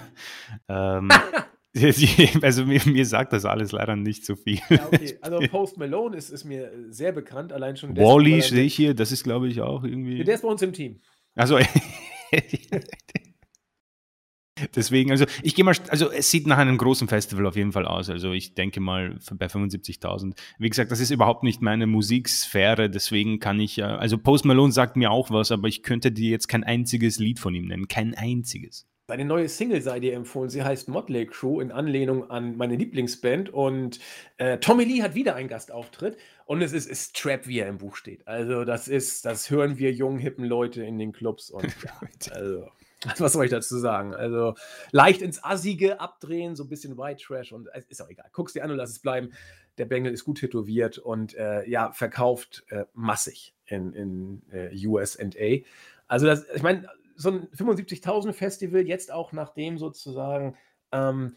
ähm, 0.68 1.08
also 2.42 2.64
mir, 2.64 2.80
mir, 2.86 3.04
sagt 3.04 3.32
das 3.32 3.44
alles 3.44 3.72
leider 3.72 3.96
nicht 3.96 4.24
so 4.24 4.34
viel. 4.34 4.60
Ja, 4.68 4.86
okay. 4.86 5.18
Also 5.22 5.38
Post 5.48 5.76
Malone 5.76 6.16
ist, 6.16 6.30
ist 6.30 6.44
mir 6.44 6.72
sehr 6.88 7.12
bekannt, 7.12 7.52
allein 7.52 7.76
schon. 7.76 7.96
Wally 7.96 8.40
sehe 8.40 8.64
ich 8.64 8.74
hier, 8.74 8.94
das 8.94 9.12
ist 9.12 9.24
glaube 9.24 9.48
ich 9.48 9.60
auch 9.60 9.84
irgendwie. 9.84 10.24
Der 10.24 10.36
ist 10.36 10.42
bei 10.42 10.48
uns 10.48 10.62
im 10.62 10.72
Team. 10.72 11.00
Also 11.34 11.58
Deswegen, 14.74 15.10
also 15.10 15.26
ich 15.42 15.54
gehe 15.54 15.66
mal, 15.66 15.74
also 15.90 16.10
es 16.10 16.30
sieht 16.30 16.46
nach 16.46 16.56
einem 16.56 16.78
großen 16.78 17.08
Festival 17.08 17.44
auf 17.44 17.56
jeden 17.56 17.72
Fall 17.72 17.84
aus. 17.84 18.08
Also 18.08 18.32
ich 18.32 18.54
denke 18.54 18.80
mal 18.80 19.18
bei 19.32 19.46
75.000. 19.46 20.34
Wie 20.58 20.70
gesagt, 20.70 20.90
das 20.90 21.00
ist 21.00 21.10
überhaupt 21.10 21.42
nicht 21.42 21.60
meine 21.60 21.86
Musiksphäre, 21.86 22.88
deswegen 22.88 23.38
kann 23.38 23.60
ich 23.60 23.76
ja, 23.76 23.96
also 23.96 24.16
Post 24.16 24.46
Malone 24.46 24.72
sagt 24.72 24.96
mir 24.96 25.10
auch 25.10 25.30
was, 25.30 25.52
aber 25.52 25.68
ich 25.68 25.82
könnte 25.82 26.10
dir 26.10 26.30
jetzt 26.30 26.48
kein 26.48 26.64
einziges 26.64 27.18
Lied 27.18 27.38
von 27.38 27.54
ihm 27.54 27.66
nennen, 27.66 27.86
kein 27.86 28.14
einziges. 28.14 28.86
Seine 29.08 29.24
neue 29.24 29.48
Single 29.48 29.82
sei 29.82 30.00
dir 30.00 30.14
empfohlen. 30.14 30.50
Sie 30.50 30.64
heißt 30.64 30.88
Motley 30.88 31.26
Crew 31.26 31.60
in 31.60 31.70
Anlehnung 31.70 32.28
an 32.28 32.56
meine 32.56 32.74
Lieblingsband. 32.74 33.50
Und 33.50 34.00
äh, 34.36 34.58
Tommy 34.58 34.82
Lee 34.82 35.00
hat 35.00 35.14
wieder 35.14 35.36
einen 35.36 35.48
Gastauftritt. 35.48 36.16
Und 36.44 36.60
es 36.60 36.72
ist, 36.72 36.90
ist 36.90 37.14
Trap, 37.14 37.46
wie 37.46 37.60
er 37.60 37.68
im 37.68 37.78
Buch 37.78 37.94
steht. 37.94 38.26
Also, 38.26 38.64
das 38.64 38.88
ist, 38.88 39.24
das 39.24 39.48
hören 39.48 39.78
wir 39.78 39.92
jungen, 39.92 40.18
hippen 40.18 40.44
Leute 40.44 40.82
in 40.82 40.98
den 40.98 41.12
Clubs. 41.12 41.50
Und 41.50 41.64
ja, 41.84 42.32
also. 42.32 42.66
Was 43.18 43.34
soll 43.34 43.44
ich 43.44 43.50
dazu 43.50 43.78
sagen? 43.78 44.14
Also 44.14 44.54
leicht 44.90 45.20
ins 45.20 45.44
Assige 45.44 46.00
abdrehen, 46.00 46.56
so 46.56 46.64
ein 46.64 46.68
bisschen 46.70 46.96
White 46.96 47.22
Trash 47.22 47.52
und 47.52 47.68
es 47.74 47.84
ist 47.84 48.00
auch 48.00 48.08
egal. 48.08 48.26
Guck's 48.32 48.54
dir 48.54 48.64
an 48.64 48.70
und 48.70 48.78
lass 48.78 48.90
es 48.90 48.98
bleiben. 48.98 49.32
Der 49.76 49.84
Bengel 49.84 50.12
ist 50.12 50.24
gut 50.24 50.38
tätowiert 50.38 50.96
und 50.96 51.34
äh, 51.34 51.68
ja, 51.68 51.92
verkauft 51.92 52.64
äh, 52.70 52.86
massig 52.94 53.54
in, 53.66 53.92
in 53.92 54.42
äh, 54.50 54.86
USA. 54.86 55.22
Also, 56.08 56.26
das, 56.26 56.46
ich 56.54 56.62
meine, 56.62 56.88
so 57.16 57.30
ein 57.30 57.48
75.000 57.48 58.32
Festival, 58.32 58.86
jetzt 58.86 59.12
auch 59.12 59.32
nachdem 59.32 59.78
sozusagen 59.78 60.56
ähm, 60.92 61.36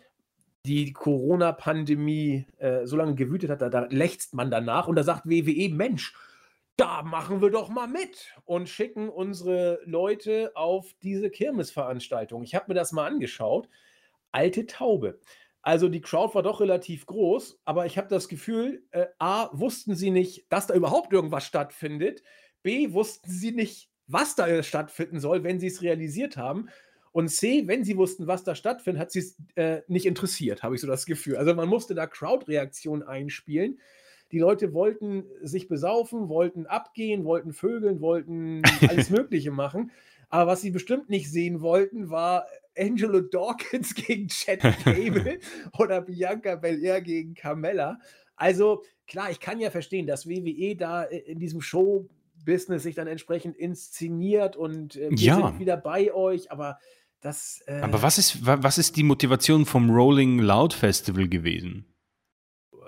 die 0.66 0.94
Corona-Pandemie 0.94 2.46
äh, 2.58 2.86
so 2.86 2.98
lange 2.98 3.16
gewütet 3.16 3.50
hat, 3.50 3.62
da, 3.62 3.70
da 3.70 3.88
lechzt 3.90 4.34
man 4.34 4.52
danach 4.52 4.88
und 4.88 4.96
da 4.96 5.04
sagt 5.04 5.26
WWE, 5.26 5.70
Mensch, 5.70 6.14
da 6.76 7.04
machen 7.04 7.42
wir 7.42 7.50
doch 7.50 7.70
mal 7.70 7.88
mit 7.88 8.34
und 8.46 8.70
schicken 8.70 9.10
unsere 9.10 9.80
Leute 9.86 10.52
auf 10.56 10.94
diese 11.02 11.30
Kirmesveranstaltung. 11.30 12.44
Ich 12.44 12.56
habe 12.56 12.66
mir 12.70 12.74
das 12.74 12.92
mal 12.92 13.06
angeschaut. 13.06 13.68
Alte 14.32 14.66
Taube. 14.66 15.20
Also 15.62 15.90
die 15.90 16.02
Crowd 16.02 16.36
war 16.36 16.44
doch 16.44 16.62
relativ 16.62 17.06
groß, 17.06 17.60
aber 17.66 17.86
ich 17.86 17.98
habe 17.98 18.08
das 18.08 18.30
Gefühl, 18.30 18.86
äh, 18.92 19.08
a, 19.18 19.50
wussten 19.52 19.96
sie 19.96 20.10
nicht, 20.10 20.46
dass 20.50 20.68
da 20.68 20.74
überhaupt 20.74 21.12
irgendwas 21.12 21.46
stattfindet. 21.46 22.24
B, 22.64 22.94
wussten 22.94 23.30
sie 23.30 23.52
nicht, 23.52 23.90
was 24.10 24.36
da 24.36 24.62
stattfinden 24.64 25.20
soll, 25.20 25.44
wenn 25.44 25.60
sie 25.60 25.68
es 25.68 25.82
realisiert 25.82 26.36
haben. 26.36 26.68
Und 27.12 27.30
C, 27.30 27.64
wenn 27.68 27.84
sie 27.84 27.98
wussten, 27.98 28.28
was 28.28 28.44
da 28.44 28.56
stattfindet, 28.56 29.02
hat 29.02 29.12
sie 29.12 29.20
es 29.20 29.38
äh, 29.56 29.82
nicht 29.88 30.06
interessiert, 30.06 30.64
habe 30.64 30.76
ich 30.76 30.82
so 30.82 30.88
das 30.88 31.06
Gefühl. 31.06 31.38
Also 31.38 31.54
man 31.54 31.70
musste 31.70 31.96
da 31.96 32.06
Crowd-Reaktionen 32.06 33.04
einspielen 33.04 33.80
Die 34.32 34.40
Leute 34.40 34.74
wollten 34.74 35.26
sich 35.42 35.68
besaufen, 35.68 36.30
wollten 36.30 36.66
abgehen, 36.66 37.24
wollten 37.24 37.54
vögeln, 37.54 38.02
wollten 38.02 38.62
alles 38.88 39.10
Mögliche 39.10 39.52
machen. 39.52 39.92
Aber 40.30 40.52
was 40.52 40.62
sie 40.62 40.70
bestimmt 40.72 41.10
nicht 41.10 41.32
sehen 41.32 41.62
wollten, 41.62 42.10
war 42.10 42.46
Angelo 42.78 43.22
Dawkins 43.22 43.96
gegen 43.96 44.28
Chad 44.28 44.62
Gable 44.86 45.40
oder 45.78 46.02
Bianca 46.02 46.56
Belair 46.56 47.02
gegen 47.02 47.34
Carmella. 47.34 48.00
Also 48.36 48.84
klar, 49.08 49.32
ich 49.32 49.40
kann 49.40 49.60
ja 49.60 49.72
verstehen, 49.72 50.06
dass 50.08 50.28
WWE 50.28 50.76
da 50.76 51.04
in 51.04 51.40
diesem 51.40 51.62
Show-Business 52.46 52.84
sich 52.84 52.96
dann 52.96 53.08
entsprechend 53.08 53.56
inszeniert 53.58 54.56
und 54.56 54.96
äh, 54.96 55.10
wir 55.12 55.18
Ja. 55.18 55.36
sind 55.36 55.60
wieder 55.60 55.78
bei 55.78 56.14
euch, 56.14 56.52
aber 56.52 56.78
das. 57.22 57.62
Äh, 57.68 57.80
Aber 57.82 58.02
was 58.02 58.18
ist, 58.18 58.46
wa- 58.46 58.60
was 58.62 58.78
ist 58.78 58.96
die 58.96 59.04
Motivation 59.04 59.66
vom 59.66 59.90
Rolling 59.90 60.40
Loud 60.40 60.74
Festival 60.74 61.28
gewesen? 61.28 61.86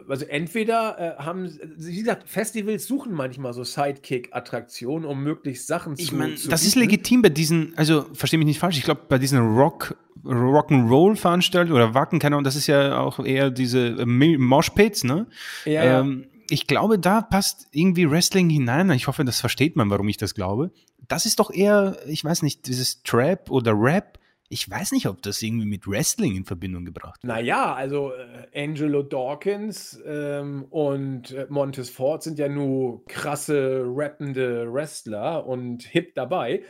Also 0.09 0.25
entweder 0.25 1.17
äh, 1.19 1.23
haben, 1.23 1.57
wie 1.77 1.95
gesagt, 1.99 2.27
Festivals 2.27 2.87
suchen 2.87 3.13
manchmal 3.13 3.53
so 3.53 3.63
Sidekick-Attraktionen, 3.63 5.05
um 5.05 5.21
möglichst 5.23 5.67
Sachen 5.67 5.93
Ich 5.97 6.07
zu 6.09 6.15
meine, 6.15 6.35
zu 6.35 6.49
das 6.49 6.63
ist 6.63 6.73
bieten. 6.73 6.79
legitim 6.89 7.21
bei 7.21 7.29
diesen, 7.29 7.77
also 7.77 8.05
verstehe 8.13 8.39
mich 8.39 8.47
nicht 8.47 8.59
falsch, 8.59 8.77
ich 8.77 8.83
glaube 8.83 9.01
bei 9.07 9.19
diesen 9.19 9.55
Rock, 9.55 9.95
Rock'n'Roll-Veranstaltungen 10.25 11.75
oder 11.75 11.93
Wacken, 11.93 12.19
keine 12.19 12.35
Ahnung, 12.35 12.43
das 12.43 12.55
ist 12.55 12.67
ja 12.67 12.99
auch 12.99 13.19
eher 13.23 13.51
diese 13.51 13.89
äh, 13.99 14.05
Moshpits, 14.05 15.03
ne? 15.03 15.27
Ja, 15.65 15.83
ja. 15.85 16.05
Ich 16.51 16.67
glaube, 16.67 16.99
da 16.99 17.21
passt 17.21 17.69
irgendwie 17.71 18.11
Wrestling 18.11 18.49
hinein. 18.49 18.91
Ich 18.91 19.07
hoffe, 19.07 19.23
das 19.23 19.39
versteht 19.39 19.77
man, 19.77 19.89
warum 19.89 20.09
ich 20.09 20.17
das 20.17 20.35
glaube. 20.35 20.71
Das 21.07 21.25
ist 21.25 21.39
doch 21.39 21.49
eher, 21.49 21.97
ich 22.07 22.25
weiß 22.25 22.41
nicht, 22.41 22.67
dieses 22.67 23.03
Trap 23.03 23.49
oder 23.49 23.71
Rap. 23.73 24.19
Ich 24.49 24.69
weiß 24.69 24.91
nicht, 24.91 25.07
ob 25.07 25.21
das 25.21 25.41
irgendwie 25.41 25.65
mit 25.65 25.87
Wrestling 25.87 26.35
in 26.35 26.43
Verbindung 26.43 26.83
gebracht 26.83 27.23
wird. 27.23 27.33
Naja, 27.33 27.73
also 27.73 28.11
äh, 28.11 28.63
Angelo 28.65 29.01
Dawkins 29.01 29.97
ähm, 30.05 30.65
und 30.69 31.31
äh, 31.31 31.47
Montes 31.47 31.89
Ford 31.89 32.21
sind 32.21 32.37
ja 32.37 32.49
nur 32.49 33.05
krasse, 33.05 33.85
rappende 33.87 34.73
Wrestler 34.73 35.47
und 35.47 35.83
hip 35.83 36.15
dabei. 36.15 36.63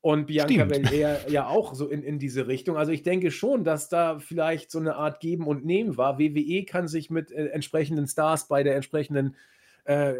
Und 0.00 0.26
Bianca. 0.26 0.64
Belair 0.64 1.26
ja 1.28 1.48
auch 1.48 1.74
so 1.74 1.88
in, 1.88 2.02
in 2.02 2.18
diese 2.18 2.46
Richtung. 2.46 2.76
Also 2.76 2.92
ich 2.92 3.02
denke 3.02 3.30
schon, 3.32 3.64
dass 3.64 3.88
da 3.88 4.20
vielleicht 4.20 4.70
so 4.70 4.78
eine 4.78 4.94
Art 4.94 5.20
Geben 5.20 5.46
und 5.46 5.64
Nehmen 5.64 5.96
war. 5.96 6.18
WWE 6.18 6.64
kann 6.64 6.86
sich 6.86 7.10
mit 7.10 7.32
äh, 7.32 7.46
entsprechenden 7.48 8.06
Stars 8.06 8.46
bei 8.46 8.62
der 8.62 8.76
entsprechenden 8.76 9.34
äh, 9.84 10.14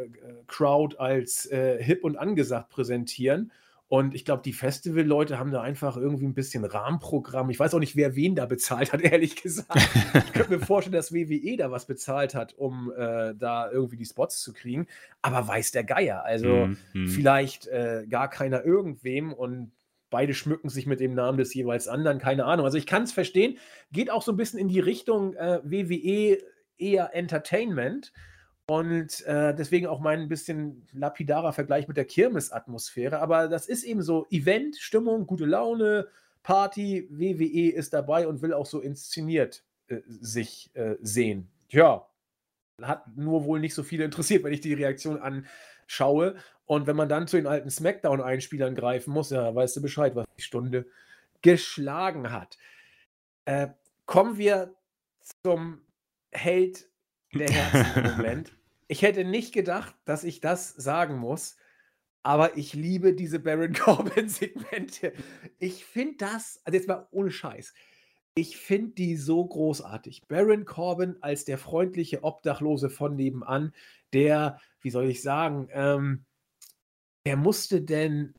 Crowd 0.48 0.96
als 0.98 1.46
äh, 1.46 1.82
hip 1.82 2.02
und 2.02 2.16
angesagt 2.16 2.70
präsentieren. 2.70 3.52
Und 3.88 4.14
ich 4.14 4.26
glaube, 4.26 4.42
die 4.44 4.52
Festival-Leute 4.52 5.38
haben 5.38 5.50
da 5.50 5.62
einfach 5.62 5.96
irgendwie 5.96 6.26
ein 6.26 6.34
bisschen 6.34 6.64
Rahmenprogramm. 6.64 7.48
Ich 7.48 7.58
weiß 7.58 7.72
auch 7.72 7.78
nicht, 7.78 7.96
wer 7.96 8.14
wen 8.16 8.34
da 8.34 8.44
bezahlt 8.44 8.92
hat, 8.92 9.00
ehrlich 9.02 9.40
gesagt. 9.40 9.74
Ich 10.14 10.32
könnte 10.34 10.58
mir 10.58 10.60
vorstellen, 10.60 10.92
dass 10.92 11.12
WWE 11.12 11.56
da 11.56 11.70
was 11.70 11.86
bezahlt 11.86 12.34
hat, 12.34 12.52
um 12.52 12.92
äh, 12.92 13.34
da 13.34 13.70
irgendwie 13.70 13.96
die 13.96 14.04
Spots 14.04 14.40
zu 14.40 14.52
kriegen. 14.52 14.86
Aber 15.22 15.48
weiß 15.48 15.70
der 15.72 15.84
Geier. 15.84 16.22
Also 16.22 16.68
mhm. 16.92 17.08
vielleicht 17.08 17.66
äh, 17.68 18.04
gar 18.08 18.28
keiner 18.28 18.62
irgendwem 18.62 19.32
und 19.32 19.72
beide 20.10 20.34
schmücken 20.34 20.68
sich 20.68 20.86
mit 20.86 21.00
dem 21.00 21.14
Namen 21.14 21.38
des 21.38 21.54
jeweils 21.54 21.88
anderen. 21.88 22.18
Keine 22.18 22.44
Ahnung. 22.44 22.66
Also 22.66 22.76
ich 22.76 22.86
kann 22.86 23.04
es 23.04 23.12
verstehen. 23.12 23.56
Geht 23.90 24.10
auch 24.10 24.22
so 24.22 24.32
ein 24.32 24.36
bisschen 24.36 24.58
in 24.58 24.68
die 24.68 24.80
Richtung 24.80 25.34
äh, 25.34 25.60
WWE 25.64 26.38
eher 26.76 27.14
Entertainment. 27.14 28.12
Und 28.70 29.24
äh, 29.24 29.54
deswegen 29.54 29.86
auch 29.86 29.98
mein 29.98 30.20
ein 30.20 30.28
bisschen 30.28 30.86
lapidarer 30.92 31.54
Vergleich 31.54 31.88
mit 31.88 31.96
der 31.96 32.04
Kirmes-Atmosphäre. 32.04 33.18
Aber 33.18 33.48
das 33.48 33.66
ist 33.66 33.82
eben 33.82 34.02
so 34.02 34.26
Event, 34.30 34.76
Stimmung, 34.76 35.26
gute 35.26 35.46
Laune, 35.46 36.08
Party. 36.42 37.08
WWE 37.10 37.72
ist 37.72 37.94
dabei 37.94 38.28
und 38.28 38.42
will 38.42 38.52
auch 38.52 38.66
so 38.66 38.80
inszeniert 38.80 39.64
äh, 39.86 40.00
sich 40.06 40.70
äh, 40.74 40.96
sehen. 41.00 41.48
Tja, 41.70 42.06
hat 42.82 43.16
nur 43.16 43.44
wohl 43.44 43.58
nicht 43.58 43.74
so 43.74 43.82
viele 43.82 44.04
interessiert, 44.04 44.44
wenn 44.44 44.52
ich 44.52 44.60
die 44.60 44.74
Reaktion 44.74 45.18
anschaue. 45.18 46.36
Und 46.66 46.86
wenn 46.86 46.96
man 46.96 47.08
dann 47.08 47.26
zu 47.26 47.38
den 47.38 47.46
alten 47.46 47.70
Smackdown-Einspielern 47.70 48.74
greifen 48.74 49.14
muss, 49.14 49.30
ja, 49.30 49.54
weißt 49.54 49.76
du 49.78 49.80
Bescheid, 49.80 50.14
was 50.14 50.26
die 50.36 50.42
Stunde 50.42 50.84
geschlagen 51.40 52.32
hat. 52.32 52.58
Äh, 53.46 53.68
kommen 54.04 54.36
wir 54.36 54.74
zum 55.42 55.80
Held 56.32 56.86
der 57.34 57.48
Herzen 57.52 58.04
im 58.04 58.10
Moment. 58.16 58.52
Ich 58.88 59.02
hätte 59.02 59.24
nicht 59.24 59.52
gedacht, 59.52 59.94
dass 60.04 60.24
ich 60.24 60.40
das 60.40 60.70
sagen 60.70 61.18
muss, 61.18 61.56
aber 62.22 62.56
ich 62.56 62.74
liebe 62.74 63.14
diese 63.14 63.38
Baron 63.38 63.72
Corbin-Segmente. 63.74 65.12
Ich 65.58 65.84
finde 65.84 66.16
das, 66.18 66.60
also 66.64 66.76
jetzt 66.76 66.88
mal 66.88 67.06
ohne 67.10 67.30
Scheiß, 67.30 67.74
ich 68.34 68.56
finde 68.56 68.92
die 68.92 69.16
so 69.16 69.44
großartig. 69.44 70.28
Baron 70.28 70.64
Corbin 70.64 71.16
als 71.20 71.44
der 71.44 71.58
freundliche 71.58 72.22
Obdachlose 72.22 72.88
von 72.88 73.16
nebenan, 73.16 73.74
der, 74.12 74.60
wie 74.80 74.90
soll 74.90 75.08
ich 75.08 75.22
sagen, 75.22 75.68
ähm, 75.72 76.24
der 77.26 77.36
musste 77.36 77.82
denn, 77.82 78.34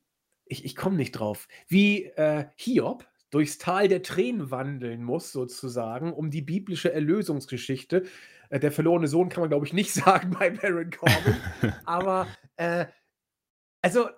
ich, 0.45 0.63
ich 0.65 0.75
komme 0.75 0.95
nicht 0.95 1.11
drauf, 1.11 1.47
wie 1.67 2.05
äh, 2.05 2.45
Hiob 2.55 3.05
durchs 3.30 3.57
Tal 3.57 3.88
der 3.88 4.03
Tränen 4.03 4.51
wandeln 4.51 5.03
muss, 5.03 5.32
sozusagen, 5.32 6.13
um 6.13 6.32
die 6.32 6.41
biblische 6.41 6.91
Erlösungsgeschichte. 6.91 8.03
Äh, 8.49 8.59
der 8.59 8.71
verlorene 8.71 9.07
Sohn 9.07 9.30
kann 9.30 9.41
man, 9.41 9.49
glaube 9.49 9.65
ich, 9.65 9.73
nicht 9.73 9.93
sagen 9.93 10.36
bei 10.38 10.49
Baron 10.49 10.91
Corbin. 10.91 11.36
aber, 11.86 12.27
äh, 12.57 12.86
also, 13.82 14.09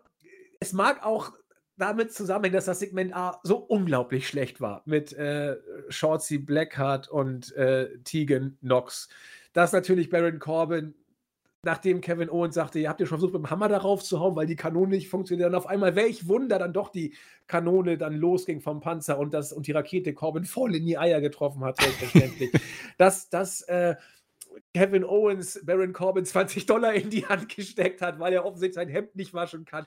es 0.59 0.73
mag 0.73 1.03
auch 1.05 1.33
damit 1.77 2.13
zusammenhängen, 2.13 2.53
dass 2.53 2.65
das 2.65 2.79
Segment 2.79 3.15
A 3.15 3.39
so 3.43 3.57
unglaublich 3.57 4.27
schlecht 4.27 4.61
war 4.61 4.83
mit 4.85 5.13
äh, 5.13 5.57
Shorty 5.89 6.37
Blackheart 6.37 7.09
und 7.09 7.55
äh, 7.55 7.97
Tegan 8.03 8.57
Knox. 8.59 9.09
Dass 9.53 9.73
natürlich 9.73 10.09
Baron 10.09 10.39
Corbin, 10.39 10.93
nachdem 11.63 12.01
Kevin 12.01 12.29
Owens 12.29 12.55
sagte, 12.55 12.79
ihr 12.79 12.89
habt 12.89 12.99
ihr 12.99 13.05
schon 13.05 13.19
versucht, 13.19 13.33
mit 13.33 13.43
dem 13.43 13.49
Hammer 13.49 13.67
darauf 13.67 14.03
zu 14.03 14.19
hauen, 14.19 14.35
weil 14.35 14.47
die 14.47 14.55
Kanone 14.55 14.95
nicht 14.95 15.09
funktioniert, 15.09 15.47
dann 15.47 15.55
auf 15.55 15.67
einmal, 15.67 15.95
welch 15.95 16.27
Wunder, 16.27 16.57
dann 16.57 16.73
doch 16.73 16.89
die 16.89 17.13
Kanone 17.47 17.97
dann 17.97 18.15
losging 18.15 18.61
vom 18.61 18.79
Panzer 18.79 19.19
und, 19.19 19.33
das, 19.33 19.53
und 19.53 19.67
die 19.67 19.71
Rakete 19.71 20.13
Corbin 20.13 20.45
voll 20.45 20.75
in 20.75 20.85
die 20.85 20.97
Eier 20.97 21.21
getroffen 21.21 21.63
hat, 21.63 21.79
selbstverständlich. 21.79 22.51
dass, 22.97 23.29
dass 23.29 23.61
äh, 23.63 23.95
Kevin 24.73 25.03
Owens 25.03 25.59
Baron 25.63 25.93
Corbin 25.93 26.25
20 26.25 26.65
Dollar 26.65 26.93
in 26.93 27.09
die 27.09 27.25
Hand 27.27 27.49
gesteckt 27.49 28.01
hat, 28.01 28.19
weil 28.19 28.33
er 28.33 28.45
offensichtlich 28.45 28.75
sein 28.75 28.89
Hemd 28.89 29.15
nicht 29.15 29.33
waschen 29.33 29.65
kann. 29.65 29.85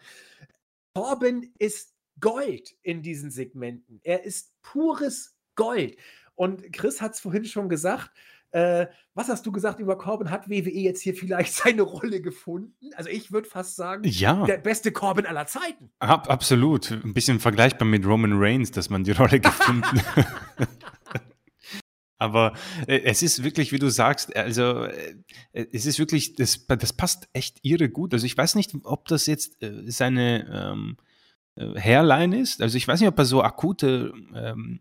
Corbin 0.95 1.53
ist 1.59 1.93
Gold 2.21 2.77
in 2.83 3.03
diesen 3.03 3.33
Segmenten. 3.33 4.01
Er 4.05 4.23
ist 4.23 4.53
pures 4.63 5.37
Gold. 5.57 5.97
Und 6.37 6.73
Chris 6.73 7.01
hat 7.01 7.15
es 7.15 7.21
vorhin 7.21 7.45
schon 7.45 7.69
gesagt. 7.69 8.13
Äh, 8.55 8.87
was 9.15 9.29
hast 9.29 9.45
du 9.47 9.51
gesagt 9.51 9.81
über 9.81 9.99
Corbin? 9.99 10.31
Hat 10.31 10.49
WWE 10.49 10.71
jetzt 10.71 11.03
hier 11.03 11.15
vielleicht 11.15 11.53
seine 11.55 11.83
Rolle 11.83 12.21
gefunden? 12.21 12.91
Also 12.95 13.11
ich 13.11 13.33
würde 13.33 13.49
fast 13.49 13.75
sagen, 13.75 14.05
Ja, 14.05 14.47
der 14.47 14.59
beste 14.59 14.93
Corbin 14.93 15.27
aller 15.27 15.47
Zeiten. 15.47 15.91
ab, 15.99 16.31
absolut. 16.31 16.93
Ein 16.93 17.15
bisschen 17.15 17.41
vergleichbar 17.41 17.89
mit 17.89 18.07
Roman 18.07 18.35
Reigns, 18.35 18.71
dass 18.71 18.91
man 18.91 19.03
die 19.03 19.11
Rolle 19.11 19.41
gefunden 19.41 20.01
Aber 22.19 22.53
äh, 22.87 23.01
es 23.05 23.25
ist 23.25 23.43
wirklich, 23.43 23.73
wie 23.73 23.81
du 23.81 23.91
sagst, 23.91 24.37
also 24.37 24.85
äh, 24.85 25.17
es 25.73 25.85
ist 25.85 25.99
wirklich, 25.99 26.37
das, 26.37 26.65
das 26.67 26.93
passt 26.93 27.29
echt 27.33 27.59
irre 27.63 27.89
gut. 27.89 28.15
Also 28.15 28.25
ich 28.25 28.39
weiß 28.39 28.55
nicht, 28.55 28.73
ob 28.85 29.09
das 29.09 29.27
jetzt 29.27 29.61
äh, 29.65 29.83
seine 29.91 30.47
ähm, 30.49 30.97
äh, 31.57 31.79
Hairline 31.79 32.39
ist. 32.39 32.63
Also 32.63 32.77
ich 32.77 32.87
weiß 32.87 33.01
nicht, 33.01 33.09
ob 33.09 33.19
er 33.19 33.25
so 33.25 33.43
akute, 33.43 34.13
ähm, 34.33 34.79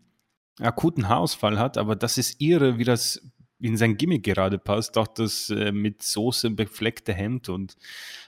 akuten 0.60 1.08
Haarausfall 1.08 1.58
hat, 1.58 1.76
aber 1.76 1.96
das 1.96 2.18
ist 2.18 2.40
irre, 2.40 2.78
wie 2.78 2.84
das 2.84 3.20
in 3.64 3.78
sein 3.78 3.96
Gimmick 3.96 4.24
gerade 4.24 4.58
passt. 4.58 4.98
Auch 4.98 5.06
das 5.06 5.48
äh, 5.48 5.72
mit 5.72 6.02
Soße 6.02 6.50
befleckte 6.50 7.14
Hemd 7.14 7.48
und 7.48 7.76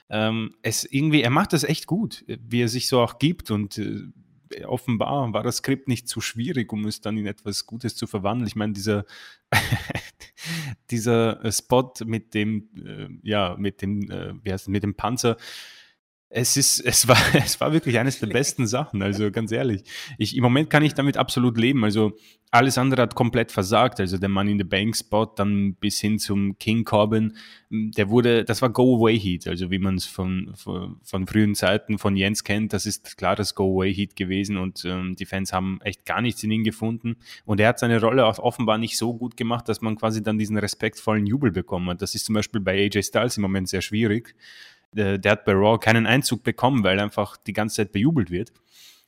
ähm, 0.09 0.55
es 0.63 0.83
irgendwie, 0.83 1.21
er 1.21 1.29
macht 1.29 1.53
das 1.53 1.63
echt 1.63 1.85
gut, 1.85 2.25
wie 2.27 2.61
er 2.61 2.69
sich 2.69 2.87
so 2.87 2.99
auch 3.01 3.19
gibt 3.19 3.51
und 3.51 3.77
äh, 3.77 4.63
offenbar 4.65 5.31
war 5.33 5.43
das 5.43 5.57
Skript 5.57 5.87
nicht 5.87 6.07
zu 6.07 6.21
schwierig, 6.21 6.73
um 6.73 6.85
es 6.85 7.01
dann 7.01 7.17
in 7.17 7.27
etwas 7.27 7.67
Gutes 7.67 7.95
zu 7.95 8.07
verwandeln. 8.07 8.47
Ich 8.47 8.55
meine, 8.55 8.73
dieser, 8.73 9.05
dieser 10.89 11.43
äh, 11.45 11.51
Spot 11.51 11.93
mit 12.05 12.33
dem, 12.33 12.69
äh, 12.75 13.09
ja, 13.21 13.55
mit 13.59 13.83
dem, 13.83 14.09
äh, 14.09 14.33
wie 14.43 14.51
heißt 14.51 14.63
es, 14.63 14.69
mit 14.69 14.81
dem 14.81 14.95
Panzer, 14.95 15.37
es 16.29 16.57
ist, 16.57 16.79
es 16.85 17.07
war, 17.07 17.17
es 17.33 17.59
war 17.59 17.73
wirklich 17.73 17.99
eines 17.99 18.19
der 18.19 18.27
besten 18.27 18.67
Sachen. 18.67 19.01
Also 19.01 19.31
ganz 19.31 19.51
ehrlich, 19.51 19.83
ich, 20.17 20.35
im 20.35 20.43
Moment 20.43 20.69
kann 20.69 20.83
ich 20.83 20.93
damit 20.93 21.17
absolut 21.17 21.57
leben. 21.57 21.83
Also 21.83 22.13
alles 22.49 22.77
andere 22.77 23.01
hat 23.01 23.15
komplett 23.15 23.51
versagt. 23.51 23.99
Also 23.99 24.17
der 24.17 24.29
Money 24.29 24.53
in 24.53 24.57
the 24.57 24.63
Bank 24.63 24.95
Spot, 24.95 25.25
dann 25.25 25.75
bis 25.75 25.99
hin 25.99 26.17
zum 26.17 26.57
King 26.59 26.85
Corbin, 26.85 27.35
der 27.69 28.09
wurde, 28.09 28.45
das 28.45 28.61
war 28.61 28.69
Go 28.69 28.97
Away 28.97 29.19
Heat. 29.19 29.47
Also 29.47 29.69
wie 29.69 29.79
man 29.79 29.95
es 29.95 30.05
von, 30.05 30.53
von, 30.55 30.97
von 31.03 31.27
frühen 31.27 31.55
Zeiten 31.55 31.97
von 31.97 32.15
Jens 32.15 32.43
kennt, 32.43 32.71
das 32.71 32.85
ist 32.85 33.17
klar 33.17 33.35
das 33.35 33.53
Go 33.53 33.75
Away 33.75 33.93
Heat 33.93 34.15
gewesen 34.15 34.57
und 34.57 34.85
ähm, 34.85 35.15
die 35.15 35.25
Fans 35.25 35.51
haben 35.51 35.79
echt 35.81 36.05
gar 36.05 36.21
nichts 36.21 36.43
in 36.43 36.51
ihn 36.51 36.63
gefunden. 36.63 37.17
Und 37.45 37.59
er 37.59 37.69
hat 37.69 37.79
seine 37.79 37.99
Rolle 37.99 38.25
auch 38.25 38.39
offenbar 38.39 38.77
nicht 38.77 38.97
so 38.97 39.13
gut 39.13 39.35
gemacht, 39.35 39.67
dass 39.67 39.81
man 39.81 39.97
quasi 39.97 40.23
dann 40.23 40.37
diesen 40.37 40.57
respektvollen 40.57 41.25
Jubel 41.25 41.51
bekommen 41.51 41.89
hat. 41.89 42.01
Das 42.01 42.15
ist 42.15 42.25
zum 42.25 42.35
Beispiel 42.35 42.61
bei 42.61 42.85
AJ 42.85 43.03
Styles 43.03 43.37
im 43.37 43.43
Moment 43.43 43.67
sehr 43.67 43.81
schwierig 43.81 44.35
der 44.93 45.31
hat 45.31 45.45
bei 45.45 45.53
Raw 45.53 45.77
keinen 45.77 46.05
Einzug 46.05 46.43
bekommen, 46.43 46.83
weil 46.83 46.99
einfach 46.99 47.37
die 47.37 47.53
ganze 47.53 47.77
Zeit 47.77 47.91
bejubelt 47.91 48.31
wird. 48.31 48.51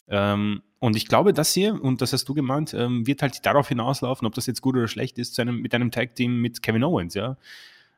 Ähm, 0.08 0.62
und 0.80 0.96
ich 0.96 1.08
glaube, 1.08 1.34
das 1.34 1.54
hier, 1.54 1.82
und 1.82 2.02
das 2.02 2.14
hast 2.14 2.28
du 2.30 2.34
gemeint, 2.34 2.74
ähm, 2.74 3.06
wird 3.06 3.22
halt 3.22 3.46
darauf 3.46 3.68
hinauslaufen, 3.68 4.26
ob 4.26 4.34
das 4.34 4.46
jetzt 4.46 4.62
gut 4.62 4.76
oder 4.76 4.88
schlecht 4.88 5.18
ist, 5.18 5.40
einem, 5.40 5.62
mit 5.62 5.74
einem 5.76 5.92
Tag-Team 5.92 6.42
mit 6.42 6.62
Kevin 6.62 6.84
Owens, 6.84 7.14
ja. 7.14 7.38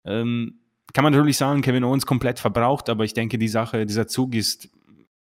Ähm, 0.04 0.56
kann 0.94 1.04
man 1.04 1.14
natürlich 1.14 1.38
sagen, 1.38 1.62
Kevin 1.62 1.84
Owens 1.84 2.06
komplett 2.06 2.40
verbraucht, 2.40 2.90
aber 2.90 3.06
ich 3.06 3.14
denke, 3.14 3.38
die 3.38 3.48
Sache, 3.48 3.86
dieser 3.86 4.08
Zug 4.08 4.36
ist 4.36 4.70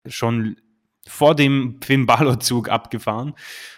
schon 0.06 0.58
vor 1.08 1.36
dem 1.36 1.80
Finn 1.82 2.06
Balor-Zug 2.06 2.70
abgefahren. 2.70 3.34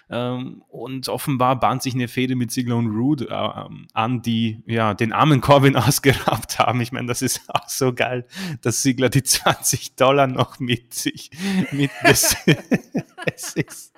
Ähm, 0.10 0.64
und 0.70 1.10
offenbar 1.10 1.60
bahnt 1.60 1.84
sich 1.84 1.94
eine 1.94 2.08
Fehde 2.08 2.36
mit 2.36 2.52
Ziggler 2.52 2.78
und 2.78 2.88
Rude 2.88 3.28
äh, 3.30 3.70
an, 3.94 4.22
die 4.22 4.64
ja 4.66 4.94
den 4.94 5.12
armen 5.12 5.42
Corbin 5.42 5.76
ausgeraubt 5.76 6.60
haben. 6.60 6.80
Ich 6.82 6.92
meine, 6.92 7.08
das 7.08 7.22
ist 7.22 7.42
auch 7.50 7.68
so 7.68 7.94
geil, 7.94 8.26
dass 8.62 8.82
Ziggler 8.82 9.10
die 9.10 9.24
20 9.24 9.96
Dollar 9.96 10.28
noch 10.28 10.60
mit 10.60 10.94
sich 10.94 11.32
mit 11.72 11.92
es 12.04 13.56
ist 13.56 13.94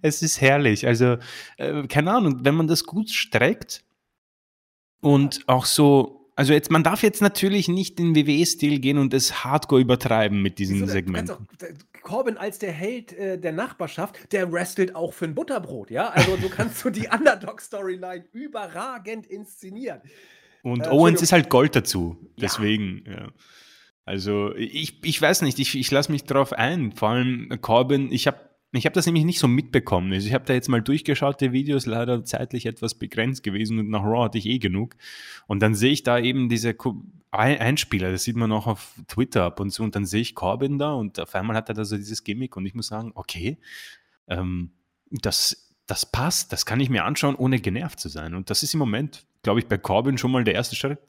es 0.00 0.22
ist 0.22 0.40
herrlich. 0.40 0.86
Also 0.86 1.18
äh, 1.56 1.86
keine 1.88 2.12
Ahnung, 2.12 2.44
wenn 2.44 2.54
man 2.54 2.68
das 2.68 2.84
gut 2.84 3.10
streckt 3.10 3.82
und 5.00 5.48
auch 5.48 5.64
so 5.64 6.19
also 6.40 6.54
jetzt, 6.54 6.70
man 6.70 6.82
darf 6.82 7.02
jetzt 7.02 7.20
natürlich 7.20 7.68
nicht 7.68 7.98
den 7.98 8.16
WWE-Stil 8.16 8.78
gehen 8.78 8.96
und 8.96 9.12
es 9.12 9.44
hardcore 9.44 9.82
übertreiben 9.82 10.40
mit 10.40 10.58
diesen 10.58 10.78
so, 10.78 10.86
Segmenten. 10.86 11.46
Corbin 12.00 12.38
als 12.38 12.58
der 12.58 12.72
Held 12.72 13.12
äh, 13.12 13.38
der 13.38 13.52
Nachbarschaft, 13.52 14.32
der 14.32 14.50
wrestelt 14.50 14.96
auch 14.96 15.12
für 15.12 15.26
ein 15.26 15.34
Butterbrot, 15.34 15.90
ja? 15.90 16.08
Also 16.08 16.38
du 16.38 16.48
kannst 16.48 16.78
so 16.78 16.88
die 16.88 17.08
Underdog-Storyline 17.12 18.24
überragend 18.32 19.26
inszenieren. 19.26 20.00
Und 20.62 20.86
äh, 20.86 20.88
Owens 20.88 21.20
ist 21.20 21.32
halt 21.32 21.50
Gold 21.50 21.76
dazu, 21.76 22.16
deswegen, 22.40 23.04
ja. 23.06 23.12
ja. 23.12 23.28
Also 24.06 24.54
ich, 24.56 25.04
ich 25.04 25.20
weiß 25.20 25.42
nicht, 25.42 25.58
ich, 25.58 25.76
ich 25.76 25.90
lasse 25.90 26.10
mich 26.10 26.24
darauf 26.24 26.54
ein. 26.54 26.92
Vor 26.92 27.10
allem 27.10 27.50
Corbin, 27.60 28.10
ich 28.10 28.26
habe 28.26 28.40
ich 28.72 28.84
habe 28.86 28.94
das 28.94 29.06
nämlich 29.06 29.24
nicht 29.24 29.40
so 29.40 29.48
mitbekommen. 29.48 30.12
Also 30.12 30.28
ich 30.28 30.34
habe 30.34 30.44
da 30.44 30.54
jetzt 30.54 30.68
mal 30.68 30.80
durchgeschaut, 30.80 31.40
die 31.40 31.52
Videos 31.52 31.86
leider 31.86 32.24
zeitlich 32.24 32.66
etwas 32.66 32.94
begrenzt 32.94 33.42
gewesen 33.42 33.78
und 33.80 33.88
nach 33.88 34.04
Raw 34.04 34.24
hatte 34.24 34.38
ich 34.38 34.46
eh 34.46 34.58
genug. 34.58 34.94
Und 35.48 35.60
dann 35.60 35.74
sehe 35.74 35.90
ich 35.90 36.04
da 36.04 36.18
eben 36.20 36.48
diese 36.48 36.76
Einspieler, 37.32 38.12
das 38.12 38.22
sieht 38.22 38.36
man 38.36 38.52
auch 38.52 38.68
auf 38.68 38.94
Twitter 39.08 39.44
ab 39.44 39.58
und 39.58 39.70
so. 39.70 39.82
Und 39.82 39.96
dann 39.96 40.06
sehe 40.06 40.20
ich 40.20 40.36
Corbin 40.36 40.78
da 40.78 40.92
und 40.92 41.18
auf 41.18 41.34
einmal 41.34 41.56
hat 41.56 41.68
er 41.68 41.74
da 41.74 41.84
so 41.84 41.96
dieses 41.96 42.22
Gimmick 42.22 42.56
und 42.56 42.64
ich 42.64 42.74
muss 42.74 42.86
sagen, 42.86 43.10
okay, 43.16 43.58
ähm, 44.28 44.70
das, 45.10 45.74
das 45.86 46.06
passt, 46.06 46.52
das 46.52 46.64
kann 46.64 46.78
ich 46.78 46.90
mir 46.90 47.04
anschauen, 47.04 47.34
ohne 47.34 47.58
genervt 47.58 47.98
zu 47.98 48.08
sein. 48.08 48.34
Und 48.34 48.50
das 48.50 48.62
ist 48.62 48.74
im 48.74 48.78
Moment, 48.78 49.26
glaube 49.42 49.58
ich, 49.58 49.66
bei 49.66 49.78
Corbin 49.78 50.16
schon 50.16 50.30
mal 50.30 50.44
der 50.44 50.54
erste 50.54 50.76
Schritt. 50.76 51.00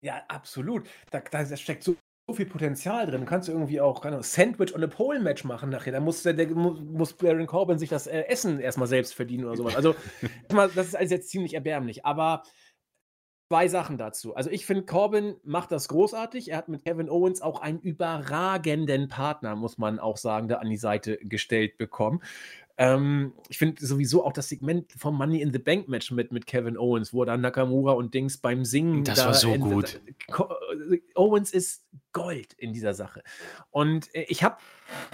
Ja, 0.00 0.22
absolut. 0.28 0.88
Da, 1.10 1.20
da 1.20 1.56
steckt 1.56 1.82
so 1.82 1.96
so 2.30 2.34
viel 2.36 2.46
Potenzial 2.46 3.06
drin. 3.06 3.20
Du 3.20 3.26
kannst 3.26 3.48
irgendwie 3.48 3.80
auch 3.80 4.00
keine 4.00 4.22
Sandwich 4.22 4.72
und 4.72 4.76
eine 4.76 4.88
Pole-Match 4.88 5.42
machen 5.44 5.68
nachher. 5.70 5.92
Da 5.92 6.00
muss, 6.00 6.22
der, 6.22 6.34
der, 6.34 6.48
muss 6.48 7.14
Baron 7.14 7.46
Corbin 7.46 7.78
sich 7.78 7.88
das 7.88 8.06
äh, 8.06 8.22
Essen 8.28 8.60
erstmal 8.60 8.86
selbst 8.86 9.14
verdienen 9.14 9.46
oder 9.46 9.56
sowas. 9.56 9.74
Also, 9.74 9.96
das 10.48 10.86
ist 10.86 10.96
alles 10.96 11.10
jetzt 11.10 11.28
ziemlich 11.28 11.54
erbärmlich. 11.54 12.06
Aber 12.06 12.44
zwei 13.48 13.66
Sachen 13.66 13.98
dazu. 13.98 14.36
Also, 14.36 14.48
ich 14.48 14.64
finde, 14.64 14.84
Corbin 14.84 15.36
macht 15.42 15.72
das 15.72 15.88
großartig. 15.88 16.52
Er 16.52 16.58
hat 16.58 16.68
mit 16.68 16.84
Kevin 16.84 17.10
Owens 17.10 17.42
auch 17.42 17.60
einen 17.60 17.80
überragenden 17.80 19.08
Partner, 19.08 19.56
muss 19.56 19.76
man 19.76 19.98
auch 19.98 20.16
sagen, 20.16 20.46
da 20.46 20.56
an 20.56 20.70
die 20.70 20.76
Seite 20.76 21.18
gestellt 21.18 21.78
bekommen. 21.78 22.22
Ähm, 22.80 23.34
ich 23.50 23.58
finde 23.58 23.84
sowieso 23.84 24.24
auch 24.24 24.32
das 24.32 24.48
Segment 24.48 24.90
vom 24.96 25.14
Money 25.14 25.42
in 25.42 25.52
the 25.52 25.58
Bank 25.58 25.88
Match 25.88 26.10
mit, 26.10 26.32
mit 26.32 26.46
Kevin 26.46 26.78
Owens, 26.78 27.12
wo 27.12 27.26
dann 27.26 27.42
Nakamura 27.42 27.92
und 27.92 28.14
Dings 28.14 28.38
beim 28.38 28.64
Singen. 28.64 29.04
Das 29.04 29.18
da 29.18 29.26
war 29.26 29.34
so 29.34 29.52
gut. 29.56 30.00
Owens 31.14 31.52
ist 31.52 31.84
Gold 32.14 32.54
in 32.54 32.72
dieser 32.72 32.94
Sache. 32.94 33.22
Und 33.70 34.14
äh, 34.14 34.24
ich 34.28 34.42
habe, 34.42 34.56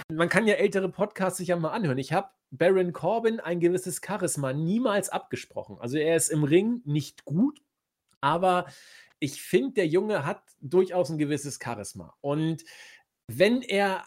man 0.09 0.29
kann 0.29 0.47
ja 0.47 0.53
ältere 0.53 0.87
Podcasts 0.87 1.39
sich 1.39 1.49
ja 1.49 1.57
mal 1.57 1.71
anhören. 1.71 1.97
Ich 1.97 2.13
habe 2.13 2.29
Baron 2.51 2.93
Corbin 2.93 3.41
ein 3.41 3.59
gewisses 3.59 3.99
Charisma 4.01 4.53
niemals 4.53 5.09
abgesprochen. 5.09 5.77
Also 5.77 5.97
er 5.97 6.15
ist 6.15 6.29
im 6.29 6.45
Ring 6.45 6.81
nicht 6.85 7.25
gut, 7.25 7.61
aber 8.21 8.67
ich 9.19 9.41
finde, 9.41 9.73
der 9.73 9.87
Junge 9.87 10.25
hat 10.25 10.41
durchaus 10.61 11.09
ein 11.09 11.17
gewisses 11.17 11.59
Charisma. 11.61 12.15
Und 12.21 12.63
wenn 13.27 13.61
er 13.61 14.05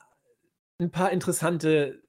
ein 0.78 0.90
paar 0.90 1.10
interessante 1.12 2.02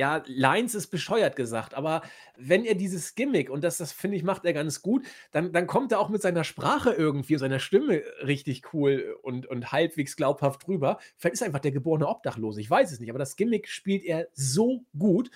ja, 0.00 0.22
Lines 0.24 0.74
ist 0.74 0.86
bescheuert 0.86 1.36
gesagt, 1.36 1.74
aber 1.74 2.00
wenn 2.34 2.64
er 2.64 2.74
dieses 2.74 3.14
Gimmick, 3.14 3.50
und 3.50 3.62
das, 3.62 3.76
das 3.76 3.92
finde 3.92 4.16
ich, 4.16 4.22
macht 4.22 4.46
er 4.46 4.54
ganz 4.54 4.80
gut, 4.80 5.04
dann, 5.30 5.52
dann 5.52 5.66
kommt 5.66 5.92
er 5.92 6.00
auch 6.00 6.08
mit 6.08 6.22
seiner 6.22 6.42
Sprache 6.42 6.92
irgendwie, 6.92 7.36
seiner 7.36 7.58
Stimme 7.58 8.02
richtig 8.24 8.72
cool 8.72 9.18
und, 9.20 9.44
und 9.44 9.72
halbwegs 9.72 10.16
glaubhaft 10.16 10.66
drüber. 10.66 10.98
Vielleicht 11.18 11.34
ist 11.34 11.42
er 11.42 11.48
einfach 11.48 11.60
der 11.60 11.72
geborene 11.72 12.08
Obdachlose, 12.08 12.62
ich 12.62 12.70
weiß 12.70 12.92
es 12.92 12.98
nicht, 12.98 13.10
aber 13.10 13.18
das 13.18 13.36
Gimmick 13.36 13.68
spielt 13.68 14.02
er 14.02 14.28
so 14.32 14.86
gut. 14.98 15.30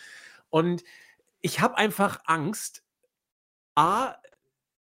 Und 0.49 0.83
ich 1.43 1.61
habe 1.61 1.77
einfach 1.77 2.21
Angst, 2.25 2.83
A, 3.75 4.15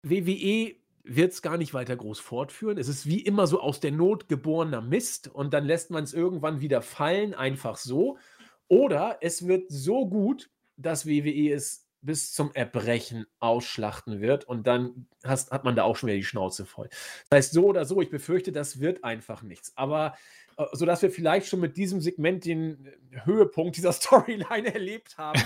WWE 0.03 0.75
wird 1.03 1.31
es 1.31 1.41
gar 1.41 1.57
nicht 1.57 1.73
weiter 1.73 1.95
groß 1.95 2.19
fortführen. 2.19 2.77
Es 2.77 2.87
ist 2.87 3.07
wie 3.07 3.21
immer 3.21 3.47
so 3.47 3.61
aus 3.61 3.79
der 3.79 3.91
Not 3.91 4.29
geborener 4.29 4.81
Mist 4.81 5.27
und 5.27 5.55
dann 5.55 5.65
lässt 5.65 5.89
man 5.89 6.03
es 6.03 6.13
irgendwann 6.13 6.61
wieder 6.61 6.83
fallen, 6.83 7.33
einfach 7.33 7.77
so. 7.77 8.19
Oder 8.67 9.17
es 9.21 9.47
wird 9.47 9.65
so 9.69 10.07
gut, 10.07 10.49
dass 10.77 11.05
WWE 11.05 11.53
es 11.53 11.85
bis 12.05 12.33
zum 12.33 12.53
Erbrechen 12.53 13.25
ausschlachten 13.39 14.21
wird 14.21 14.45
und 14.45 14.67
dann 14.67 15.07
hast, 15.23 15.51
hat 15.51 15.63
man 15.63 15.75
da 15.75 15.83
auch 15.83 15.95
schon 15.95 16.07
wieder 16.07 16.17
die 16.17 16.23
Schnauze 16.23 16.65
voll. 16.65 16.87
Das 17.29 17.37
heißt, 17.37 17.53
so 17.53 17.65
oder 17.65 17.85
so, 17.85 17.99
ich 17.99 18.11
befürchte, 18.11 18.51
das 18.51 18.79
wird 18.79 19.03
einfach 19.03 19.41
nichts. 19.41 19.73
Aber 19.75 20.15
äh, 20.57 20.65
sodass 20.73 21.01
wir 21.01 21.09
vielleicht 21.09 21.47
schon 21.47 21.59
mit 21.59 21.77
diesem 21.77 22.01
Segment 22.01 22.45
den 22.45 22.91
Höhepunkt 23.23 23.75
dieser 23.77 23.91
Storyline 23.93 24.73
erlebt 24.73 25.17
haben. 25.17 25.41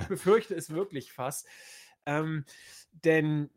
ich 0.00 0.08
befürchte 0.08 0.54
es 0.54 0.70
wirklich 0.70 1.12
fast. 1.12 1.46
Ähm, 2.06 2.44
denn 3.04 3.50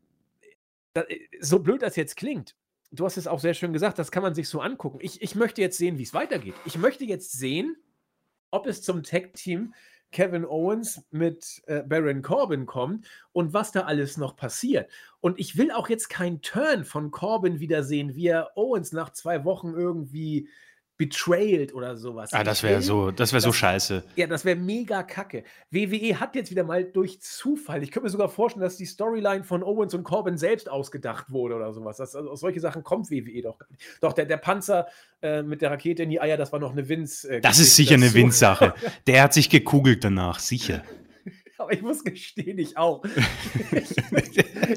äh, 0.94 1.04
so 1.40 1.60
blöd 1.60 1.82
das 1.82 1.96
jetzt 1.96 2.18
klingt, 2.18 2.56
du 2.92 3.06
hast 3.06 3.16
es 3.16 3.28
auch 3.28 3.40
sehr 3.40 3.54
schön 3.54 3.72
gesagt, 3.72 3.98
das 3.98 4.12
kann 4.12 4.24
man 4.24 4.36
sich 4.36 4.50
so 4.50 4.60
angucken. 4.60 5.00
Ich, 5.02 5.22
ich 5.22 5.36
möchte 5.36 5.62
jetzt 5.62 5.78
sehen, 5.78 5.98
wie 5.98 6.04
es 6.04 6.14
weitergeht. 6.14 6.56
Ich 6.66 6.78
möchte 6.78 7.06
jetzt 7.06 7.32
sehen, 7.32 7.78
ob 8.52 8.68
es 8.68 8.82
zum 8.82 9.04
Tag-Team 9.04 9.74
Kevin 10.12 10.46
Owens 10.46 11.04
mit 11.12 11.64
äh, 11.68 11.84
Baron 11.84 12.22
Corbin 12.22 12.66
kommt 12.66 13.08
und 13.32 13.54
was 13.54 13.72
da 13.72 13.82
alles 13.82 14.18
noch 14.18 14.36
passiert. 14.36 14.90
Und 15.22 15.40
ich 15.40 15.58
will 15.58 15.72
auch 15.72 15.90
jetzt 15.90 16.10
keinen 16.10 16.42
Turn 16.42 16.84
von 16.84 17.12
Corbin 17.12 17.60
wiedersehen, 17.60 18.16
wie 18.16 18.28
er 18.28 18.52
Owens 18.56 18.92
nach 18.92 19.12
zwei 19.12 19.46
Wochen 19.46 19.74
irgendwie 19.74 20.50
betrayed 21.02 21.74
oder 21.74 21.98
sowas. 21.98 22.32
Ah, 22.32 22.44
das 22.44 22.62
wäre 22.62 22.80
so, 22.84 23.10
das 23.10 23.34
wäre 23.34 23.42
so 23.42 23.52
scheiße. 23.52 24.04
Ja, 24.16 24.28
das 24.28 24.46
wäre 24.46 24.56
mega 24.56 25.02
kacke. 25.02 25.44
WWE 25.72 26.20
hat 26.20 26.36
jetzt 26.36 26.52
wieder 26.52 26.64
mal 26.64 26.84
durch 26.84 27.20
Zufall, 27.22 27.82
ich 27.82 27.90
könnte 27.90 28.06
mir 28.06 28.12
sogar 28.12 28.30
vorstellen, 28.30 28.62
dass 28.62 28.78
die 28.78 28.86
Storyline 28.86 29.44
von 29.44 29.64
Owens 29.64 29.96
und 29.96 30.04
Corbin 30.04 30.38
selbst 30.38 30.70
ausgedacht 30.70 31.32
wurde 31.32 31.56
oder 31.56 31.74
sowas. 31.74 31.98
Das, 31.98 32.16
also, 32.16 32.36
solche 32.36 32.60
Sachen 32.60 32.84
kommt 32.84 33.10
WWE 33.10 33.42
doch 33.42 33.58
gar 33.58 33.68
nicht. 33.72 33.84
Doch, 34.00 34.14
der, 34.14 34.26
der 34.26 34.38
Panzer 34.38 34.86
äh, 35.24 35.42
mit 35.42 35.64
der 35.64 35.72
Rakete 35.72 36.04
in 36.04 36.12
die 36.12 36.22
Eier, 36.22 36.38
das 36.38 36.52
war 36.52 36.60
noch 36.60 36.72
eine 36.72 36.88
Vince. 36.88 37.28
Äh, 37.28 37.42
das 37.42 37.58
ist 37.58 37.76
sicher 37.76 37.96
eine 37.96 38.14
Vince-Sache. 38.14 38.76
der 39.08 39.24
hat 39.24 39.34
sich 39.34 39.50
gekugelt 39.50 40.04
danach, 40.04 40.38
sicher. 40.38 40.84
Aber 41.62 41.74
ich 41.74 41.82
muss 41.84 42.04
gestehen, 42.04 42.58
ich 42.58 42.76
auch. 42.76 43.04
ich, 43.72 43.96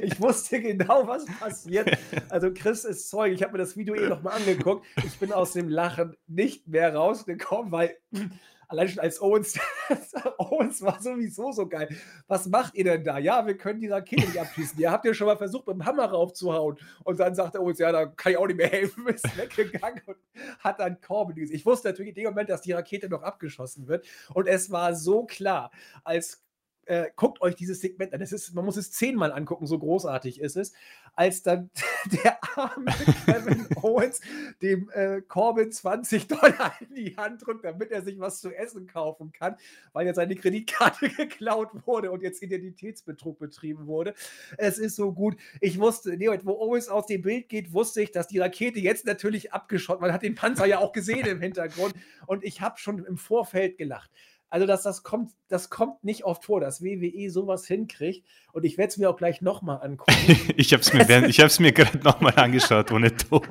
ich, 0.03 0.21
wusste 0.21 0.61
genau, 0.61 1.07
was 1.09 1.25
passiert. 1.25 1.91
Also 2.29 2.53
Chris 2.53 2.85
ist 2.85 3.09
Zeuge. 3.09 3.35
Ich 3.35 3.43
habe 3.43 3.53
mir 3.53 3.59
das 3.59 3.77
Video 3.77 3.95
eh 3.95 4.07
nochmal 4.07 4.35
angeguckt. 4.35 4.87
Ich 5.05 5.19
bin 5.19 5.33
aus 5.33 5.53
dem 5.53 5.71
Lachen 5.71 6.15
nicht 6.27 6.69
mehr 6.69 6.95
rausgekommen, 6.95 7.73
weil 7.73 7.97
allein 8.69 8.89
schon 8.89 9.01
als 9.01 9.21
Owens, 9.21 9.59
Owens 10.39 10.83
war 10.83 11.01
sowieso 11.01 11.53
so 11.53 11.67
geil. 11.67 11.89
Was 12.27 12.47
macht 12.47 12.75
ihr 12.75 12.85
denn 12.85 13.03
da? 13.03 13.19
Ja, 13.19 13.47
wir 13.47 13.57
können 13.57 13.81
die 13.81 13.89
Rakete 13.89 14.27
nicht 14.27 14.39
abschießen. 14.39 14.79
Ihr 14.79 14.91
habt 14.91 15.07
ja 15.07 15.15
schon 15.15 15.27
mal 15.27 15.39
versucht, 15.39 15.67
mit 15.67 15.77
dem 15.77 15.87
Hammer 15.87 16.07
raufzuhauen. 16.07 16.79
Und 17.03 17.19
dann 17.19 17.35
sagt 17.35 17.57
Owens, 17.57 17.79
ja, 17.79 17.93
da 17.93 18.07
kann 18.07 18.33
ich 18.33 18.39
auch 18.39 18.47
nicht 18.47 18.57
mehr 18.57 18.69
helfen. 18.69 19.07
Ist 19.15 19.39
weggegangen 19.39 20.03
und 20.07 20.17
hat 20.59 20.81
dann 20.81 21.01
Corbin 21.01 21.37
gesehen. 21.37 21.57
Ich 21.57 21.65
wusste 21.65 21.89
natürlich 21.89 22.11
in 22.11 22.15
dem 22.17 22.25
Moment, 22.25 22.51
dass 22.51 22.61
die 22.61 22.73
Rakete 22.73 23.09
noch 23.09 23.23
abgeschossen 23.23 23.89
wird. 23.89 24.07
Und 24.35 24.49
es 24.49 24.71
war 24.71 24.95
so 24.95 25.25
klar, 25.25 25.71
als 26.05 26.45
äh, 26.87 27.11
guckt 27.17 27.41
euch 27.41 27.55
dieses 27.55 27.81
Segment 27.81 28.13
an. 28.13 28.21
Es 28.21 28.33
ist, 28.33 28.55
man 28.55 28.65
muss 28.65 28.77
es 28.77 28.93
zehnmal 28.93 29.33
angucken, 29.33 29.67
so 29.67 29.79
großartig 29.79 30.41
ist 30.41 30.57
es, 30.57 30.73
als 31.15 31.43
dann 31.43 31.71
der 32.25 32.39
arme 32.57 32.93
Kevin 33.27 33.67
Owens 33.83 34.21
dem 34.63 34.91
äh, 34.91 35.21
Corbin 35.23 35.71
20 35.73 36.29
Dollar 36.29 36.75
in 36.81 36.95
die 36.95 37.17
Hand 37.17 37.47
drückt, 37.47 37.65
damit 37.65 37.91
er 37.91 38.03
sich 38.03 38.19
was 38.19 38.41
zu 38.41 38.55
essen 38.55 38.87
kaufen 38.87 39.33
kann, 39.33 39.57
weil 39.93 40.07
jetzt 40.07 40.17
seine 40.17 40.35
Kreditkarte 40.35 41.09
geklaut 41.17 41.71
wurde 41.87 42.11
und 42.11 42.23
jetzt 42.23 42.43
Identitätsbetrug 42.43 43.39
betrieben 43.39 43.87
wurde. 43.87 44.15
Es 44.59 44.79
ist 44.79 44.97
so 44.97 45.13
gut. 45.13 45.37
Ich 45.61 45.79
wusste, 45.79 46.17
nee, 46.17 46.29
wo 46.45 46.53
Owens 46.53 46.89
aus 46.89 47.07
dem 47.07 47.23
Bild 47.23 47.49
geht, 47.49 47.73
wusste 47.73 48.03
ich, 48.03 48.11
dass 48.11 48.29
die 48.29 48.39
Rakete 48.39 48.79
jetzt 48.79 49.07
natürlich 49.07 49.53
abgeschossen, 49.53 50.01
man 50.01 50.13
hat 50.13 50.23
den 50.23 50.35
Panzer 50.35 50.67
ja 50.67 50.79
auch 50.79 50.93
gesehen 50.93 51.27
im 51.27 51.41
Hintergrund 51.41 51.95
und 52.27 52.45
ich 52.45 52.61
habe 52.61 52.79
schon 52.79 53.05
im 53.05 53.17
Vorfeld 53.17 53.79
gelacht. 53.79 54.11
Also, 54.55 54.67
dass 54.69 54.85
das 54.85 55.03
kommt, 55.03 55.33
das 55.49 55.69
kommt 55.69 56.05
nicht 56.05 56.23
oft 56.23 56.45
vor, 56.45 56.61
dass 56.61 56.81
WWE 56.81 57.29
sowas 57.29 57.67
hinkriegt. 57.67 58.25
Und 58.53 58.65
ich 58.65 58.79
werde 58.79 58.91
es 58.91 58.99
mir 58.99 59.11
auch 59.11 59.17
gleich 59.17 59.41
nochmal 59.41 59.81
angucken. 59.83 60.15
ich 60.57 60.73
habe 60.73 60.81
es 60.81 60.93
mir, 60.93 61.65
mir 61.65 61.73
gerade 61.73 61.99
nochmal 61.99 62.35
angeschaut, 62.37 62.93
ohne 62.93 63.13
Ton. 63.17 63.43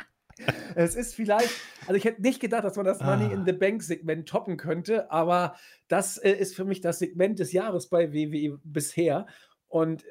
es 0.74 0.96
ist 0.96 1.14
vielleicht, 1.14 1.50
also 1.82 1.94
ich 1.94 2.04
hätte 2.04 2.20
nicht 2.20 2.40
gedacht, 2.40 2.64
dass 2.64 2.74
man 2.74 2.84
das 2.84 2.98
Money 2.98 3.32
in 3.32 3.42
ah. 3.42 3.44
the 3.46 3.52
Bank 3.52 3.84
Segment 3.84 4.28
toppen 4.28 4.56
könnte, 4.56 5.08
aber 5.08 5.54
das 5.86 6.16
äh, 6.16 6.32
ist 6.32 6.56
für 6.56 6.64
mich 6.64 6.80
das 6.80 6.98
Segment 6.98 7.38
des 7.38 7.52
Jahres 7.52 7.86
bei 7.86 8.12
WWE 8.12 8.58
bisher. 8.64 9.28
Und 9.68 10.04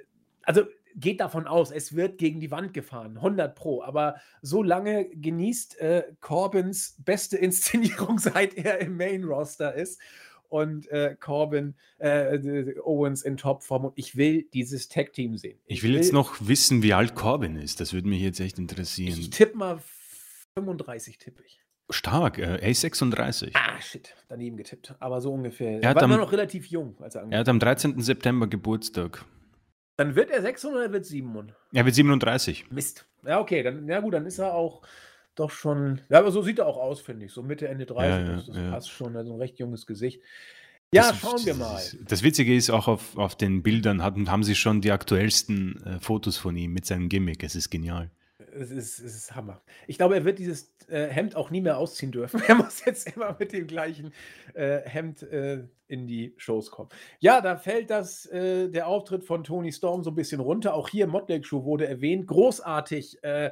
also 0.44 0.62
geht 0.96 1.20
davon 1.20 1.48
aus, 1.48 1.72
es 1.72 1.96
wird 1.96 2.18
gegen 2.18 2.40
die 2.40 2.52
Wand 2.52 2.74
gefahren, 2.74 3.18
100 3.18 3.56
Pro. 3.56 3.84
Aber 3.84 4.16
so 4.42 4.64
lange 4.64 5.10
genießt 5.10 5.80
äh, 5.80 6.04
Corbins 6.22 6.96
beste 7.04 7.38
Inszenierung, 7.38 8.20
seit 8.20 8.56
er 8.56 8.80
im 8.80 8.98
Main 8.98 9.24
Roster 9.24 9.74
ist. 9.74 10.00
Und 10.50 10.88
äh, 10.92 11.16
Corbin, 11.20 11.74
äh, 11.98 12.80
Owens 12.84 13.24
in 13.24 13.38
Topform. 13.38 13.86
Und 13.86 13.94
ich 13.96 14.16
will 14.16 14.48
dieses 14.54 14.88
Tag-Team 14.88 15.36
sehen. 15.36 15.60
Ich, 15.66 15.78
ich 15.78 15.84
will, 15.84 15.92
will 15.92 15.98
jetzt 15.98 16.14
noch 16.14 16.36
wissen, 16.42 16.84
wie 16.84 16.94
alt 16.94 17.16
Corbin 17.16 17.56
ist. 17.56 17.80
Das 17.80 17.92
würde 17.92 18.08
mich 18.08 18.22
jetzt 18.22 18.40
echt 18.40 18.60
interessieren. 18.60 19.18
Ich 19.20 19.32
tippe 19.32 19.58
mal 19.58 19.80
35, 20.56 21.18
tippe 21.18 21.42
ich. 21.44 21.64
Stark, 21.90 22.38
äh, 22.38 22.58
er 22.58 22.70
ist 22.70 22.82
36. 22.82 23.56
Ah, 23.56 23.82
shit, 23.82 24.16
daneben 24.30 24.58
getippt. 24.58 24.96
Aber 25.00 25.22
so 25.22 25.34
ungefähr. 25.34 25.82
Er, 25.84 25.96
war 25.96 26.04
am, 26.04 26.12
noch 26.12 26.32
relativ 26.32 26.68
jung, 26.68 26.96
als 27.00 27.16
er 27.16 27.28
Er 27.30 27.40
hat 27.40 27.50
am 27.50 27.60
13. 27.60 28.00
September 28.02 28.48
Geburtstag. 28.48 29.26
Dann 29.98 30.16
wird 30.16 30.32
er 30.32 30.42
600 30.42 30.78
oder 30.78 30.86
er 30.88 30.94
wird 30.94 31.06
700? 31.06 31.56
Er 31.72 31.86
wird 31.86 31.96
37. 31.96 32.72
Mist. 32.72 33.06
Ja, 33.26 33.40
okay, 33.40 33.64
dann, 33.64 33.88
ja 33.88 34.00
gut, 34.00 34.14
dann 34.14 34.26
ist 34.26 34.40
er 34.40 34.54
auch 34.54 34.82
doch 35.36 35.52
schon. 35.52 36.02
Ja, 36.10 36.20
aber 36.20 36.32
so 36.32 36.42
sieht 36.42 36.60
er 36.60 36.68
auch 36.68 36.78
aus, 36.78 37.02
finde 37.02 37.26
ich. 37.26 37.32
So 37.32 37.44
Mitte, 37.44 37.68
Ende 37.68 37.86
30. 37.86 38.10
Ja, 38.10 38.20
ja, 38.20 38.36
das, 38.36 38.46
das 38.48 38.56
ja. 38.56 38.72
passt 38.72 38.90
schon. 38.90 39.16
Also 39.16 39.34
ein 39.34 39.40
recht 39.40 39.60
junges 39.60 39.86
Gesicht. 39.86 40.22
Ja, 40.92 41.10
das, 41.10 41.20
schauen 41.20 41.46
wir 41.46 41.56
mal. 41.56 41.76
Das, 41.76 41.98
das, 42.08 42.24
Witzige 42.24 42.56
ist, 42.56 42.70
auch 42.70 42.88
auf, 42.88 43.18
auf 43.18 43.36
den 43.36 43.64
Bildern 43.64 44.04
haben, 44.04 44.30
haben 44.30 44.44
sie 44.44 44.56
schon 44.56 44.82
die 44.82 44.92
aktuellsten 44.92 45.84
äh, 45.86 46.00
Fotos 46.00 46.38
von 46.38 46.56
ihm 46.56 46.74
mit 46.74 46.86
seinem 46.86 47.10
Gimmick. 47.10 47.44
Es 47.44 47.56
ist 47.56 47.70
genial 47.70 48.12
es 48.54 48.72
ist, 48.72 49.00
es 49.00 49.16
ist 49.16 49.36
Hammer. 49.36 49.62
Ich 49.88 49.98
glaube, 49.98 50.16
er 50.16 50.26
wird 50.26 50.40
dieses 50.40 50.76
äh, 50.88 51.08
Hemd 51.08 51.36
auch 51.36 51.50
nie 51.50 51.62
mehr 51.62 51.78
ausziehen 51.78 52.12
dürfen. 52.12 52.42
Er 52.48 52.56
muss 52.56 52.84
jetzt 52.86 53.16
immer 53.16 53.36
mit 53.40 53.54
dem 53.54 53.68
gleichen 53.68 54.14
äh, 54.54 54.82
Hemd 54.82 55.24
äh, 55.24 55.64
in 55.88 56.08
die 56.08 56.34
Shows 56.38 56.72
kommen. 56.72 56.90
Ja, 57.20 57.42
da 57.42 57.56
fällt 57.58 57.90
das, 57.90 58.26
äh, 58.28 58.70
der 58.70 58.88
Auftritt 58.88 59.24
von 59.24 59.44
Tony 59.44 59.72
Storm 59.72 60.04
so 60.04 60.12
ein 60.12 60.16
bisschen 60.16 60.42
runter. 60.42 60.74
Auch 60.74 60.90
hier 60.90 61.08
Motley 61.08 61.44
Show 61.44 61.64
wurde 61.64 61.88
erwähnt. 61.88 62.28
Großartig 62.28 63.24
äh, 63.24 63.52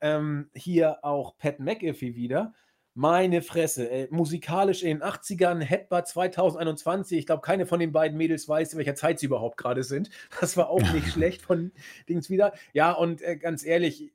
ähm, 0.00 0.50
hier 0.54 1.04
auch 1.04 1.36
Pat 1.38 1.60
McAfee 1.60 2.14
wieder. 2.14 2.52
Meine 2.98 3.42
Fresse, 3.42 3.90
ey, 3.90 4.08
musikalisch 4.10 4.82
in 4.82 4.88
den 4.88 5.02
80ern, 5.02 5.60
Headbutt 5.60 6.06
2021. 6.08 7.18
Ich 7.18 7.26
glaube, 7.26 7.42
keine 7.42 7.66
von 7.66 7.78
den 7.78 7.92
beiden 7.92 8.16
Mädels 8.16 8.48
weiß, 8.48 8.72
in 8.72 8.78
welcher 8.78 8.94
Zeit 8.94 9.18
sie 9.18 9.26
überhaupt 9.26 9.58
gerade 9.58 9.82
sind. 9.84 10.08
Das 10.40 10.56
war 10.56 10.70
auch 10.70 10.80
nicht 10.94 11.08
schlecht 11.12 11.42
von 11.42 11.72
Dings 12.08 12.30
wieder. 12.30 12.54
Ja, 12.72 12.92
und 12.92 13.20
äh, 13.20 13.36
ganz 13.36 13.66
ehrlich, 13.66 14.12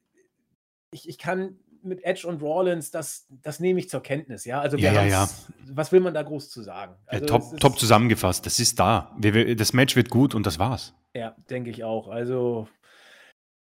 ich, 0.92 1.10
ich 1.10 1.18
kann 1.18 1.58
mit 1.84 2.04
Edge 2.04 2.28
und 2.28 2.42
Rollins, 2.42 2.92
das, 2.92 3.26
das 3.30 3.60
nehme 3.60 3.80
ich 3.80 3.90
zur 3.90 4.04
Kenntnis, 4.04 4.46
ja. 4.46 4.62
Also 4.62 4.78
ja, 4.78 4.94
ja, 4.94 5.06
ja. 5.06 5.30
was 5.68 5.92
will 5.92 6.00
man 6.00 6.14
da 6.14 6.22
groß 6.22 6.50
zu 6.50 6.62
sagen? 6.62 6.96
Also 7.08 7.26
top, 7.26 7.60
top 7.60 7.80
zusammengefasst, 7.80 8.46
das 8.46 8.60
ist 8.60 8.80
da. 8.80 9.16
das 9.18 9.74
Match 9.74 9.96
wird 9.96 10.10
gut 10.10 10.36
und 10.36 10.46
das 10.46 10.60
war's. 10.60 10.94
Ja, 11.14 11.36
denke 11.50 11.72
ich 11.72 11.84
auch. 11.84 12.08
Also 12.08 12.68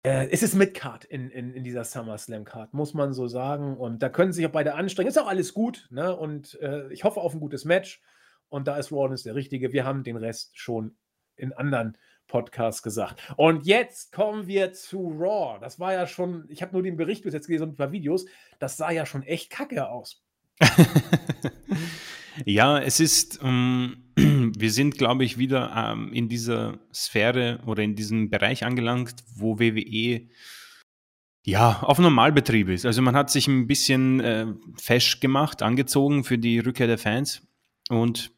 äh, 0.02 0.28
es 0.30 0.42
ist 0.42 0.54
Midcard 0.54 1.04
in, 1.04 1.30
in, 1.30 1.52
in 1.54 1.64
dieser 1.64 1.84
SummerSlam-Card, 1.84 2.74
muss 2.74 2.94
man 2.94 3.12
so 3.12 3.26
sagen. 3.26 3.76
Und 3.76 4.02
da 4.02 4.08
können 4.08 4.32
sich 4.32 4.46
auch 4.46 4.50
beide 4.50 4.74
anstrengen. 4.74 5.08
Ist 5.08 5.18
auch 5.18 5.28
alles 5.28 5.54
gut, 5.54 5.88
ne? 5.90 6.14
Und 6.14 6.58
äh, 6.60 6.92
ich 6.92 7.04
hoffe 7.04 7.20
auf 7.20 7.34
ein 7.34 7.40
gutes 7.40 7.64
Match. 7.64 8.00
Und 8.48 8.68
da 8.68 8.76
ist 8.76 8.90
Rollins 8.92 9.24
der 9.24 9.34
Richtige. 9.34 9.72
Wir 9.72 9.84
haben 9.84 10.04
den 10.04 10.16
Rest 10.16 10.58
schon 10.58 10.96
in 11.36 11.52
anderen 11.52 11.98
Podcast 12.28 12.82
gesagt. 12.82 13.20
Und 13.36 13.66
jetzt 13.66 14.12
kommen 14.12 14.46
wir 14.46 14.72
zu 14.72 15.08
Raw. 15.18 15.58
Das 15.60 15.80
war 15.80 15.92
ja 15.92 16.06
schon, 16.06 16.44
ich 16.48 16.62
habe 16.62 16.72
nur 16.72 16.82
den 16.82 16.96
Bericht 16.96 17.24
bis 17.24 17.34
jetzt 17.34 17.46
gelesen 17.46 17.64
und 17.64 17.70
ein 17.70 17.76
paar 17.76 17.92
Videos. 17.92 18.26
Das 18.60 18.76
sah 18.76 18.90
ja 18.90 19.04
schon 19.06 19.22
echt 19.22 19.50
kacke 19.50 19.88
aus. 19.88 20.22
ja, 22.44 22.78
es 22.78 23.00
ist, 23.00 23.40
ähm, 23.42 24.04
wir 24.16 24.70
sind, 24.70 24.98
glaube 24.98 25.24
ich, 25.24 25.38
wieder 25.38 25.72
ähm, 25.74 26.12
in 26.12 26.28
dieser 26.28 26.78
Sphäre 26.92 27.60
oder 27.66 27.82
in 27.82 27.96
diesem 27.96 28.30
Bereich 28.30 28.64
angelangt, 28.64 29.24
wo 29.34 29.58
WWE 29.58 30.28
ja, 31.44 31.80
auf 31.80 31.98
Normalbetrieb 31.98 32.68
ist. 32.68 32.84
Also 32.84 33.00
man 33.00 33.16
hat 33.16 33.30
sich 33.30 33.48
ein 33.48 33.66
bisschen 33.66 34.20
äh, 34.20 34.46
fesch 34.76 35.20
gemacht, 35.20 35.62
angezogen 35.62 36.22
für 36.22 36.36
die 36.36 36.58
Rückkehr 36.58 36.86
der 36.86 36.98
Fans 36.98 37.46
und 37.88 38.32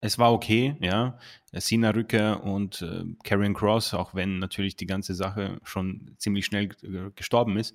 es 0.00 0.18
war 0.18 0.32
okay, 0.32 0.76
ja. 0.80 1.18
Sina 1.52 1.90
Rücker 1.90 2.44
und 2.44 2.82
äh, 2.82 3.04
Karrion 3.24 3.54
Cross, 3.54 3.94
auch 3.94 4.14
wenn 4.14 4.38
natürlich 4.38 4.76
die 4.76 4.86
ganze 4.86 5.14
Sache 5.14 5.58
schon 5.64 6.14
ziemlich 6.18 6.46
schnell 6.46 6.68
äh, 6.82 7.10
gestorben 7.16 7.56
ist. 7.56 7.74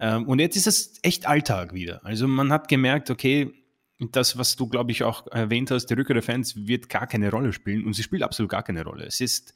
Ähm, 0.00 0.26
und 0.26 0.38
jetzt 0.38 0.56
ist 0.56 0.66
es 0.66 0.98
echt 1.02 1.26
Alltag 1.26 1.74
wieder. 1.74 2.04
Also 2.04 2.26
man 2.26 2.50
hat 2.50 2.68
gemerkt, 2.68 3.10
okay, 3.10 3.52
das, 3.98 4.36
was 4.38 4.56
du, 4.56 4.66
glaube 4.66 4.90
ich, 4.90 5.04
auch 5.04 5.26
erwähnt 5.28 5.70
hast, 5.70 5.86
die 5.86 5.94
Rückkehr 5.94 6.14
der 6.14 6.22
Fans 6.22 6.66
wird 6.66 6.88
gar 6.88 7.06
keine 7.06 7.30
Rolle 7.30 7.52
spielen 7.52 7.84
und 7.84 7.92
sie 7.92 8.02
spielt 8.02 8.22
absolut 8.22 8.50
gar 8.50 8.62
keine 8.62 8.84
Rolle. 8.84 9.04
Es 9.04 9.20
ist 9.20 9.54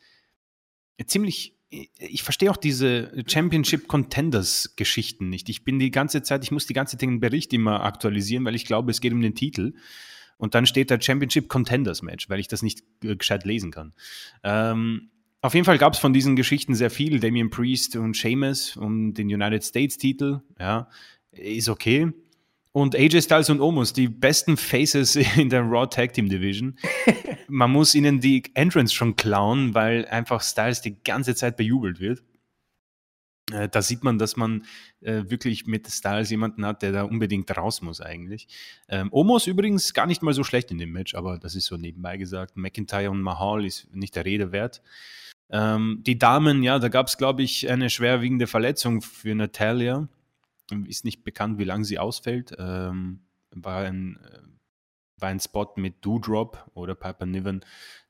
ziemlich, 1.06 1.56
ich 1.70 2.22
verstehe 2.22 2.50
auch 2.50 2.56
diese 2.56 3.12
Championship 3.26 3.88
Contenders 3.88 4.74
Geschichten 4.76 5.28
nicht. 5.28 5.48
Ich 5.48 5.64
bin 5.64 5.78
die 5.78 5.90
ganze 5.90 6.22
Zeit, 6.22 6.44
ich 6.44 6.50
muss 6.50 6.66
die 6.66 6.74
ganze 6.74 6.96
Zeit 6.96 7.02
den 7.02 7.20
Bericht 7.20 7.52
immer 7.52 7.82
aktualisieren, 7.82 8.44
weil 8.44 8.54
ich 8.54 8.64
glaube, 8.64 8.90
es 8.90 9.00
geht 9.00 9.12
um 9.12 9.20
den 9.20 9.34
Titel 9.34 9.74
und 10.38 10.54
dann 10.54 10.66
steht 10.66 10.90
da 10.90 11.00
Championship 11.00 11.48
Contenders 11.48 12.02
Match, 12.02 12.30
weil 12.30 12.40
ich 12.40 12.48
das 12.48 12.62
nicht 12.62 12.82
äh, 13.04 13.16
gescheit 13.16 13.44
lesen 13.44 13.70
kann. 13.70 13.92
Ähm, 14.42 15.10
auf 15.40 15.54
jeden 15.54 15.64
Fall 15.64 15.78
gab 15.78 15.92
es 15.92 15.98
von 15.98 16.12
diesen 16.12 16.34
Geschichten 16.34 16.74
sehr 16.74 16.90
viel. 16.90 17.20
Damien 17.20 17.50
Priest 17.50 17.96
und 17.96 18.16
Sheamus 18.16 18.76
um 18.76 19.14
den 19.14 19.28
United 19.28 19.62
States 19.62 19.98
Titel, 19.98 20.40
ja, 20.58 20.88
ist 21.30 21.68
okay. 21.68 22.12
Und 22.72 22.94
AJ 22.94 23.22
Styles 23.22 23.50
und 23.50 23.60
Omos, 23.60 23.92
die 23.92 24.08
besten 24.08 24.56
Faces 24.56 25.16
in 25.36 25.48
der 25.48 25.62
Raw 25.62 25.86
Tag 25.86 26.12
Team 26.12 26.28
Division. 26.28 26.76
Man 27.48 27.70
muss 27.70 27.94
ihnen 27.94 28.20
die 28.20 28.42
Entrance 28.54 28.94
schon 28.94 29.16
klauen, 29.16 29.74
weil 29.74 30.06
einfach 30.06 30.42
Styles 30.42 30.80
die 30.80 30.96
ganze 31.02 31.34
Zeit 31.34 31.56
bejubelt 31.56 32.00
wird. 32.00 32.22
Äh, 33.52 33.68
da 33.68 33.82
sieht 33.82 34.04
man, 34.04 34.18
dass 34.18 34.36
man 34.36 34.64
äh, 35.00 35.24
wirklich 35.28 35.66
mit 35.66 35.88
Styles 35.88 36.30
jemanden 36.30 36.66
hat, 36.66 36.82
der 36.82 36.92
da 36.92 37.02
unbedingt 37.04 37.54
raus 37.56 37.80
muss 37.82 38.00
eigentlich. 38.00 38.48
Ähm, 38.88 39.08
Omos 39.10 39.46
übrigens 39.46 39.94
gar 39.94 40.06
nicht 40.06 40.22
mal 40.22 40.34
so 40.34 40.44
schlecht 40.44 40.70
in 40.70 40.78
dem 40.78 40.92
Match, 40.92 41.14
aber 41.14 41.38
das 41.38 41.54
ist 41.54 41.66
so 41.66 41.76
nebenbei 41.76 42.16
gesagt. 42.16 42.56
McIntyre 42.56 43.10
und 43.10 43.22
Mahal 43.22 43.64
ist 43.64 43.92
nicht 43.94 44.16
der 44.16 44.24
Rede 44.24 44.52
wert. 44.52 44.82
Ähm, 45.50 46.02
die 46.06 46.18
Damen, 46.18 46.62
ja, 46.62 46.78
da 46.78 46.88
gab 46.88 47.06
es, 47.06 47.16
glaube 47.16 47.42
ich, 47.42 47.70
eine 47.70 47.88
schwerwiegende 47.90 48.46
Verletzung 48.46 49.00
für 49.00 49.34
Natalia. 49.34 50.08
Ist 50.86 51.04
nicht 51.04 51.24
bekannt, 51.24 51.58
wie 51.58 51.64
lange 51.64 51.84
sie 51.84 51.98
ausfällt. 51.98 52.54
Ähm, 52.58 53.20
war, 53.50 53.84
ein, 53.84 54.18
äh, 54.22 54.40
war 55.18 55.30
ein 55.30 55.40
Spot 55.40 55.72
mit 55.76 56.04
Doodrop 56.04 56.70
oder 56.74 56.94
Piper 56.94 57.24
Niven, 57.24 57.64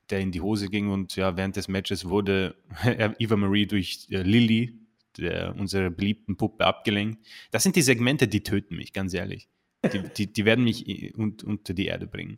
der 0.09 0.19
in 0.19 0.31
die 0.31 0.41
Hose 0.41 0.67
ging 0.67 0.89
und 0.89 1.15
ja, 1.15 1.37
während 1.37 1.55
des 1.55 1.69
Matches 1.69 2.09
wurde 2.09 2.55
Eva 3.19 3.37
Marie 3.37 3.67
durch 3.67 4.07
äh, 4.09 4.21
Lilly 4.23 4.78
der, 5.19 5.55
unserer 5.55 5.89
beliebten 5.89 6.37
Puppe 6.37 6.65
abgelenkt. 6.65 7.25
Das 7.51 7.63
sind 7.63 7.75
die 7.75 7.81
Segmente, 7.81 8.27
die 8.27 8.43
töten 8.43 8.75
mich, 8.75 8.93
ganz 8.93 9.13
ehrlich. 9.13 9.47
Die, 9.91 10.03
die, 10.17 10.33
die 10.33 10.45
werden 10.45 10.63
mich 10.63 11.13
un, 11.17 11.37
unter 11.43 11.73
die 11.73 11.85
Erde 11.85 12.07
bringen. 12.07 12.35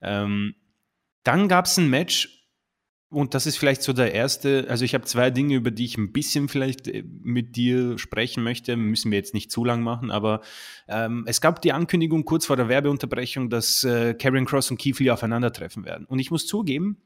Ähm, 0.00 0.54
dann 1.22 1.48
gab 1.48 1.66
es 1.66 1.76
ein 1.76 1.90
Match, 1.90 2.36
und 3.08 3.34
das 3.34 3.46
ist 3.46 3.56
vielleicht 3.56 3.82
so 3.82 3.92
der 3.92 4.12
erste, 4.12 4.66
also 4.68 4.84
ich 4.84 4.92
habe 4.92 5.04
zwei 5.04 5.30
Dinge, 5.30 5.54
über 5.54 5.70
die 5.70 5.84
ich 5.84 5.96
ein 5.96 6.12
bisschen 6.12 6.48
vielleicht 6.48 6.88
äh, 6.88 7.04
mit 7.22 7.54
dir 7.56 7.98
sprechen 7.98 8.42
möchte, 8.42 8.76
müssen 8.76 9.10
wir 9.12 9.18
jetzt 9.18 9.32
nicht 9.32 9.50
zu 9.50 9.64
lang 9.64 9.82
machen, 9.82 10.10
aber 10.10 10.40
ähm, 10.88 11.24
es 11.26 11.40
gab 11.40 11.62
die 11.62 11.72
Ankündigung 11.72 12.24
kurz 12.24 12.46
vor 12.46 12.56
der 12.56 12.68
Werbeunterbrechung, 12.68 13.48
dass 13.48 13.84
äh, 13.84 14.14
Karen 14.14 14.44
Cross 14.44 14.72
und 14.72 14.78
Keith 14.78 14.98
Lee 14.98 15.10
aufeinandertreffen 15.10 15.84
werden. 15.84 16.04
Und 16.06 16.18
ich 16.18 16.30
muss 16.30 16.46
zugeben, 16.46 17.00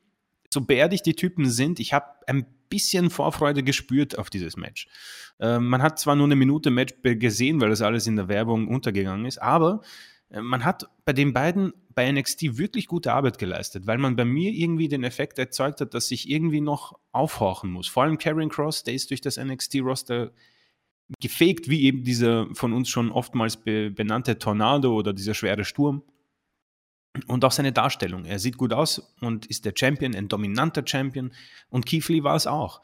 so 0.52 0.60
beerdigt 0.60 1.06
die 1.06 1.14
Typen 1.14 1.48
sind, 1.48 1.80
ich 1.80 1.92
habe 1.92 2.06
ein 2.26 2.46
bisschen 2.68 3.10
Vorfreude 3.10 3.62
gespürt 3.62 4.18
auf 4.18 4.30
dieses 4.30 4.56
Match. 4.56 4.88
Ähm, 5.40 5.68
man 5.68 5.82
hat 5.82 5.98
zwar 5.98 6.16
nur 6.16 6.26
eine 6.26 6.36
Minute 6.36 6.70
Match 6.70 6.94
gesehen, 7.02 7.60
weil 7.60 7.70
das 7.70 7.82
alles 7.82 8.06
in 8.06 8.16
der 8.16 8.28
Werbung 8.28 8.68
untergegangen 8.68 9.26
ist, 9.26 9.38
aber 9.38 9.82
äh, 10.30 10.40
man 10.40 10.64
hat 10.64 10.88
bei 11.04 11.12
den 11.12 11.32
beiden 11.32 11.72
bei 11.94 12.10
NXT 12.10 12.56
wirklich 12.56 12.86
gute 12.86 13.12
Arbeit 13.12 13.38
geleistet, 13.38 13.86
weil 13.86 13.98
man 13.98 14.16
bei 14.16 14.24
mir 14.24 14.52
irgendwie 14.52 14.88
den 14.88 15.04
Effekt 15.04 15.38
erzeugt 15.38 15.80
hat, 15.80 15.92
dass 15.94 16.10
ich 16.10 16.30
irgendwie 16.30 16.60
noch 16.60 16.98
aufhorchen 17.12 17.70
muss. 17.70 17.88
Vor 17.88 18.04
allem 18.04 18.16
Karen 18.16 18.48
Cross, 18.48 18.84
der 18.84 18.94
ist 18.94 19.10
durch 19.10 19.20
das 19.20 19.36
NXT-Roster 19.36 20.30
gefegt, 21.20 21.68
wie 21.68 21.82
eben 21.82 22.04
dieser 22.04 22.46
von 22.54 22.72
uns 22.72 22.88
schon 22.88 23.10
oftmals 23.10 23.56
be 23.56 23.90
benannte 23.90 24.38
Tornado 24.38 24.94
oder 24.94 25.12
dieser 25.12 25.34
schwere 25.34 25.64
Sturm 25.64 26.02
und 27.26 27.44
auch 27.44 27.52
seine 27.52 27.72
Darstellung. 27.72 28.24
Er 28.24 28.38
sieht 28.38 28.56
gut 28.56 28.72
aus 28.72 29.14
und 29.20 29.46
ist 29.46 29.64
der 29.64 29.72
Champion, 29.76 30.14
ein 30.14 30.28
dominanter 30.28 30.82
Champion. 30.86 31.32
Und 31.68 31.86
Keith 31.86 32.08
Lee 32.08 32.22
war 32.22 32.36
es 32.36 32.46
auch. 32.46 32.82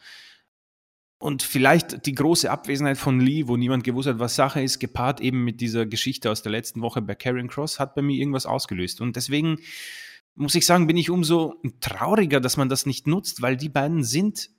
Und 1.18 1.42
vielleicht 1.42 2.04
die 2.06 2.14
große 2.14 2.50
Abwesenheit 2.50 2.98
von 2.98 3.20
Lee, 3.20 3.46
wo 3.46 3.56
niemand 3.56 3.84
gewusst 3.84 4.08
hat, 4.08 4.18
was 4.18 4.36
Sache 4.36 4.62
ist, 4.62 4.80
gepaart 4.80 5.20
eben 5.20 5.44
mit 5.44 5.60
dieser 5.60 5.86
Geschichte 5.86 6.30
aus 6.30 6.42
der 6.42 6.52
letzten 6.52 6.82
Woche 6.82 7.00
bei 7.00 7.14
Karen 7.14 7.48
Cross, 7.48 7.80
hat 7.80 7.94
bei 7.94 8.02
mir 8.02 8.18
irgendwas 8.18 8.44
ausgelöst. 8.44 9.00
Und 9.00 9.16
deswegen 9.16 9.58
muss 10.34 10.54
ich 10.54 10.66
sagen, 10.66 10.86
bin 10.86 10.98
ich 10.98 11.08
umso 11.08 11.54
trauriger, 11.80 12.40
dass 12.40 12.58
man 12.58 12.68
das 12.68 12.84
nicht 12.84 13.06
nutzt, 13.06 13.40
weil 13.40 13.56
die 13.56 13.70
beiden 13.70 14.04
sind 14.04 14.50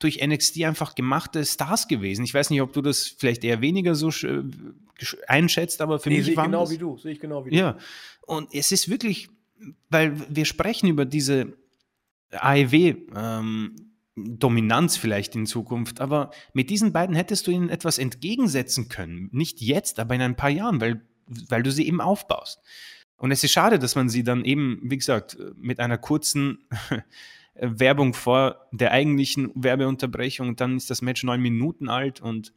durch 0.00 0.26
NXT 0.26 0.64
einfach 0.64 0.94
gemachte 0.94 1.44
Stars 1.44 1.86
gewesen. 1.86 2.24
Ich 2.24 2.34
weiß 2.34 2.50
nicht, 2.50 2.62
ob 2.62 2.72
du 2.72 2.82
das 2.82 3.06
vielleicht 3.06 3.44
eher 3.44 3.60
weniger 3.60 3.94
so 3.94 4.08
äh, 4.26 4.42
einschätzt, 5.28 5.80
aber 5.80 6.00
für 6.00 6.08
nee, 6.08 6.16
mich 6.16 6.26
sehe 6.26 6.36
waren 6.36 6.46
genau 6.46 6.62
das, 6.62 6.70
wie 6.70 6.78
du, 6.78 6.98
sehe 6.98 7.12
ich 7.12 7.20
genau 7.20 7.44
wie 7.44 7.50
du. 7.50 7.56
Ja, 7.56 7.78
und 8.22 8.52
es 8.52 8.72
ist 8.72 8.88
wirklich, 8.88 9.28
weil 9.90 10.14
wir 10.28 10.46
sprechen 10.46 10.88
über 10.88 11.04
diese 11.04 11.52
AEW 12.32 12.94
ähm, 13.14 13.76
Dominanz 14.16 14.96
vielleicht 14.96 15.34
in 15.36 15.46
Zukunft, 15.46 16.00
aber 16.00 16.30
mit 16.54 16.70
diesen 16.70 16.92
beiden 16.92 17.14
hättest 17.14 17.46
du 17.46 17.50
ihnen 17.50 17.68
etwas 17.68 17.98
entgegensetzen 17.98 18.88
können. 18.88 19.28
Nicht 19.32 19.60
jetzt, 19.60 19.98
aber 19.98 20.14
in 20.14 20.22
ein 20.22 20.36
paar 20.36 20.50
Jahren, 20.50 20.80
weil, 20.80 21.02
weil 21.26 21.62
du 21.62 21.70
sie 21.70 21.86
eben 21.86 22.00
aufbaust. 22.00 22.60
Und 23.16 23.32
es 23.32 23.44
ist 23.44 23.52
schade, 23.52 23.78
dass 23.78 23.96
man 23.96 24.08
sie 24.08 24.24
dann 24.24 24.46
eben, 24.46 24.80
wie 24.84 24.96
gesagt, 24.96 25.36
mit 25.56 25.78
einer 25.78 25.98
kurzen 25.98 26.66
Werbung 27.60 28.14
vor 28.14 28.68
der 28.72 28.92
eigentlichen 28.92 29.52
Werbeunterbrechung, 29.54 30.56
dann 30.56 30.76
ist 30.76 30.90
das 30.90 31.02
Match 31.02 31.22
neun 31.24 31.42
Minuten 31.42 31.88
alt 31.88 32.20
und 32.20 32.52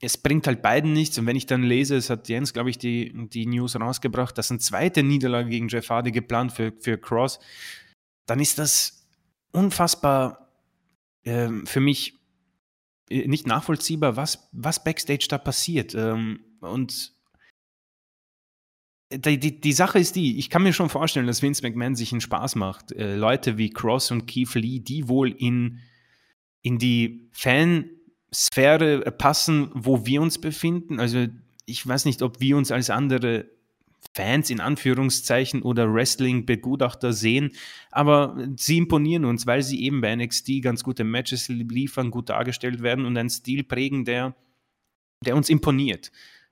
es 0.00 0.16
bringt 0.18 0.46
halt 0.46 0.62
beiden 0.62 0.92
nichts. 0.92 1.18
Und 1.18 1.26
wenn 1.26 1.36
ich 1.36 1.46
dann 1.46 1.62
lese, 1.62 1.96
es 1.96 2.10
hat 2.10 2.28
Jens, 2.28 2.52
glaube 2.52 2.70
ich, 2.70 2.78
die, 2.78 3.12
die 3.28 3.46
News 3.46 3.78
rausgebracht, 3.78 4.36
dass 4.36 4.50
eine 4.50 4.58
zweite 4.58 5.02
Niederlage 5.02 5.50
gegen 5.50 5.68
Jeff 5.68 5.90
Hardy 5.90 6.10
geplant 6.10 6.52
für, 6.52 6.72
für 6.80 6.98
Cross, 6.98 7.38
dann 8.26 8.40
ist 8.40 8.58
das 8.58 9.06
unfassbar 9.52 10.50
äh, 11.24 11.48
für 11.64 11.80
mich 11.80 12.18
äh, 13.10 13.28
nicht 13.28 13.46
nachvollziehbar, 13.46 14.16
was, 14.16 14.48
was 14.52 14.82
backstage 14.82 15.26
da 15.28 15.38
passiert. 15.38 15.94
Ähm, 15.94 16.40
und 16.60 17.14
die, 19.12 19.38
die, 19.38 19.60
die, 19.60 19.72
Sache 19.72 19.98
ist 19.98 20.14
die, 20.14 20.38
ich 20.38 20.50
kann 20.50 20.62
mir 20.62 20.72
schon 20.72 20.88
vorstellen, 20.88 21.26
dass 21.26 21.42
Vince 21.42 21.62
McMahon 21.62 21.96
sich 21.96 22.12
einen 22.12 22.20
Spaß 22.20 22.54
macht. 22.54 22.92
Äh, 22.92 23.16
Leute 23.16 23.58
wie 23.58 23.70
Cross 23.70 24.12
und 24.12 24.26
Keith 24.26 24.54
Lee, 24.54 24.78
die 24.78 25.08
wohl 25.08 25.32
in, 25.32 25.80
in 26.62 26.78
die 26.78 27.28
Fansphäre 27.32 29.00
passen, 29.10 29.70
wo 29.74 30.06
wir 30.06 30.22
uns 30.22 30.38
befinden. 30.38 31.00
Also 31.00 31.26
ich 31.66 31.86
weiß 31.86 32.04
nicht, 32.04 32.22
ob 32.22 32.40
wir 32.40 32.56
uns 32.56 32.70
als 32.70 32.88
andere 32.88 33.46
Fans 34.14 34.48
in 34.50 34.60
Anführungszeichen 34.60 35.62
oder 35.62 35.92
Wrestling-Begutachter 35.92 37.12
sehen, 37.12 37.52
aber 37.90 38.36
sie 38.56 38.78
imponieren 38.78 39.24
uns, 39.24 39.46
weil 39.46 39.62
sie 39.62 39.82
eben 39.84 40.00
bei 40.00 40.14
NXT 40.14 40.62
ganz 40.62 40.82
gute 40.82 41.04
Matches 41.04 41.48
liefern, 41.48 42.10
gut 42.10 42.28
dargestellt 42.28 42.82
werden 42.82 43.04
und 43.04 43.16
einen 43.16 43.30
Stil 43.30 43.62
prägen, 43.62 44.04
der, 44.04 44.34
der 45.24 45.36
uns 45.36 45.48
imponiert. 45.48 46.10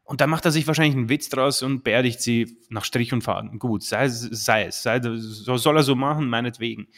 Und 0.09 0.23
da 0.23 0.27
macht 0.27 0.47
er 0.47 0.53
sich 0.53 0.67
wahrscheinlich 0.67 0.97
einen 0.97 1.11
Witz 1.11 1.29
draus 1.29 1.63
und 1.63 1.85
beerdigt 1.85 2.23
sie 2.23 2.57
nach 2.71 2.87
Strich 2.87 3.13
und 3.13 3.21
Faden. 3.21 3.59
Gut, 3.59 3.83
sei, 3.83 4.09
sei 4.09 4.65
es, 4.65 4.83
sei, 4.83 5.03
so 5.03 5.59
soll 5.59 5.77
er 5.77 5.83
so 5.83 5.95
machen, 5.95 6.31
meinetwegen. 6.31 6.89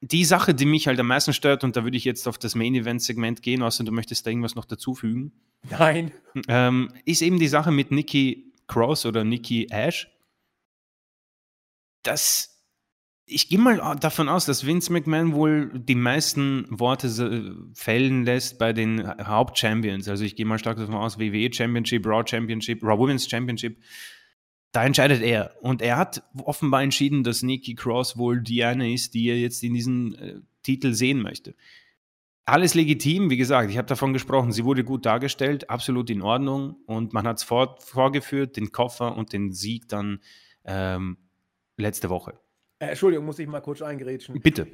Die 0.00 0.24
Sache, 0.24 0.54
die 0.54 0.64
mich 0.64 0.86
halt 0.86 0.98
am 0.98 1.08
meisten 1.08 1.34
stört, 1.34 1.64
und 1.64 1.76
da 1.76 1.84
würde 1.84 1.98
ich 1.98 2.06
jetzt 2.06 2.26
auf 2.26 2.38
das 2.38 2.54
Main-Event-Segment 2.54 3.42
gehen, 3.42 3.62
außer 3.62 3.84
du 3.84 3.92
möchtest 3.92 4.24
da 4.24 4.30
irgendwas 4.30 4.54
noch 4.54 4.64
dazufügen. 4.64 5.32
Nein. 5.68 6.12
Ähm, 6.48 6.90
ist 7.04 7.20
eben 7.20 7.38
die 7.38 7.48
Sache 7.48 7.70
mit 7.70 7.90
Nikki 7.90 8.54
Cross 8.66 9.04
oder 9.04 9.22
Nikki 9.24 9.66
Ash. 9.68 10.10
Das 12.02 12.57
ich 13.28 13.48
gehe 13.48 13.58
mal 13.58 13.96
davon 14.00 14.28
aus, 14.28 14.46
dass 14.46 14.66
Vince 14.66 14.92
McMahon 14.92 15.34
wohl 15.34 15.70
die 15.78 15.94
meisten 15.94 16.66
Worte 16.70 17.56
fällen 17.74 18.24
lässt 18.24 18.58
bei 18.58 18.72
den 18.72 19.06
Hauptchampions. 19.06 20.08
Also 20.08 20.24
ich 20.24 20.34
gehe 20.34 20.46
mal 20.46 20.58
stark 20.58 20.78
davon 20.78 20.94
aus, 20.94 21.18
WWE 21.18 21.52
Championship, 21.52 22.06
Raw 22.06 22.24
Championship, 22.26 22.82
Raw 22.82 22.98
Women's 22.98 23.28
Championship. 23.28 23.78
Da 24.72 24.84
entscheidet 24.84 25.22
er. 25.22 25.54
Und 25.60 25.82
er 25.82 25.96
hat 25.96 26.22
offenbar 26.42 26.82
entschieden, 26.82 27.22
dass 27.22 27.42
Nikki 27.42 27.74
Cross 27.74 28.16
wohl 28.16 28.40
die 28.40 28.64
eine 28.64 28.92
ist, 28.92 29.14
die 29.14 29.28
er 29.28 29.38
jetzt 29.38 29.62
in 29.62 29.74
diesem 29.74 30.14
äh, 30.14 30.34
Titel 30.62 30.92
sehen 30.92 31.20
möchte. 31.20 31.54
Alles 32.44 32.74
legitim, 32.74 33.28
wie 33.28 33.36
gesagt, 33.36 33.70
ich 33.70 33.76
habe 33.76 33.88
davon 33.88 34.14
gesprochen, 34.14 34.52
sie 34.52 34.64
wurde 34.64 34.82
gut 34.82 35.04
dargestellt, 35.04 35.68
absolut 35.68 36.08
in 36.08 36.22
Ordnung 36.22 36.76
und 36.86 37.12
man 37.12 37.26
hat 37.26 37.36
es 37.36 37.42
vor, 37.42 37.76
vorgeführt, 37.80 38.56
den 38.56 38.72
Koffer 38.72 39.14
und 39.18 39.34
den 39.34 39.52
Sieg 39.52 39.86
dann 39.88 40.20
ähm, 40.64 41.18
letzte 41.76 42.08
Woche. 42.08 42.40
Äh, 42.78 42.86
Entschuldigung, 42.86 43.26
muss 43.26 43.38
ich 43.38 43.48
mal 43.48 43.60
kurz 43.60 43.82
eingerätschen. 43.82 44.40
Bitte. 44.40 44.66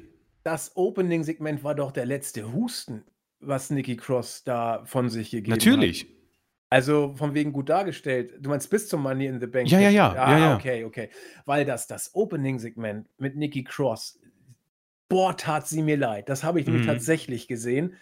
Das 0.43 0.75
Opening-Segment 0.75 1.63
war 1.63 1.75
doch 1.75 1.91
der 1.91 2.05
letzte 2.05 2.53
Husten, 2.53 3.03
was 3.39 3.69
Nikki 3.69 3.97
Cross 3.97 4.43
da 4.43 4.83
von 4.85 5.09
sich 5.09 5.31
gegeben 5.31 5.51
Natürlich. 5.51 6.01
hat. 6.01 6.07
Natürlich. 6.07 6.15
Also 6.69 7.13
von 7.15 7.33
wegen 7.33 7.53
gut 7.53 7.69
dargestellt. 7.69 8.33
Du 8.39 8.49
meinst 8.49 8.69
bis 8.69 8.87
zum 8.87 9.01
Money 9.01 9.27
in 9.27 9.39
the 9.39 9.47
Bank? 9.47 9.69
Ja, 9.69 9.79
ja, 9.79 9.89
ja. 9.89 10.11
Ah, 10.13 10.31
ja, 10.31 10.39
ja. 10.39 10.55
Okay, 10.55 10.83
okay. 10.83 11.09
Weil 11.45 11.65
das, 11.65 11.87
das 11.87 12.13
Opening-Segment 12.13 13.07
mit 13.17 13.35
Nikki 13.35 13.63
Cross, 13.63 14.19
boah, 15.07 15.35
tat 15.37 15.67
sie 15.67 15.81
mir 15.81 15.97
leid. 15.97 16.29
Das 16.29 16.43
habe 16.43 16.59
ich 16.59 16.65
nämlich 16.65 16.83
mhm. 16.83 16.89
tatsächlich 16.89 17.47
gesehen. 17.47 17.95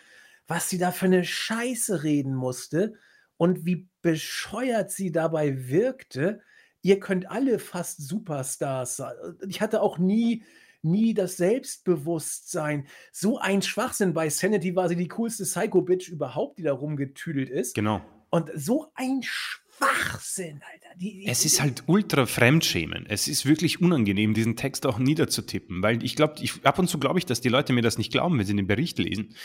Was 0.48 0.70
sie 0.70 0.78
da 0.78 0.92
für 0.92 1.06
eine 1.06 1.24
Scheiße 1.24 2.04
reden 2.04 2.36
musste 2.36 2.96
und 3.38 3.66
wie 3.66 3.88
bescheuert 4.02 4.92
sie 4.92 5.12
dabei 5.12 5.70
wirkte 5.70 6.42
ihr 6.84 7.00
könnt 7.00 7.32
alle 7.32 7.58
fast 7.58 8.08
Superstars 8.08 8.98
sein. 8.98 9.14
Ich 9.48 9.62
hatte 9.62 9.82
auch 9.82 9.98
nie, 9.98 10.44
nie 10.84 11.16
das 11.16 11.38
Selbstbewusstsein. 11.38 12.86
So 13.12 13.40
ein 13.40 13.64
Schwachsinn. 13.64 14.14
Bei 14.14 14.30
Sanity 14.30 14.76
war 14.76 14.90
sie 14.90 14.96
die 14.96 15.08
coolste 15.08 15.46
Psycho-Bitch 15.46 16.10
überhaupt, 16.10 16.60
die 16.60 16.64
da 16.64 16.74
rumgetüdelt 16.74 17.50
ist. 17.50 17.74
Genau. 17.74 18.02
Und 18.30 18.52
so 18.56 18.92
ein 18.96 19.22
Schwachsinn, 19.24 20.62
Alter. 20.72 20.96
Die, 20.98 21.26
es 21.26 21.46
ist 21.46 21.62
halt 21.62 21.84
ultra 21.88 22.26
Fremdschämen. 22.26 23.06
Es 23.08 23.28
ist 23.28 23.46
wirklich 23.46 23.82
unangenehm, 23.82 24.34
diesen 24.34 24.58
Text 24.58 24.86
auch 24.86 25.00
niederzutippen, 25.00 25.82
weil 25.82 26.04
ich 26.04 26.16
glaube, 26.16 26.36
ich, 26.42 26.66
ab 26.66 26.80
und 26.80 26.90
zu 26.90 27.00
glaube 27.00 27.18
ich, 27.18 27.26
dass 27.26 27.42
die 27.42 27.50
Leute 27.50 27.72
mir 27.72 27.82
das 27.82 27.98
nicht 27.98 28.12
glauben, 28.12 28.38
wenn 28.38 28.46
sie 28.46 28.56
den 28.56 28.68
Bericht 28.68 29.00
lesen. 29.00 29.36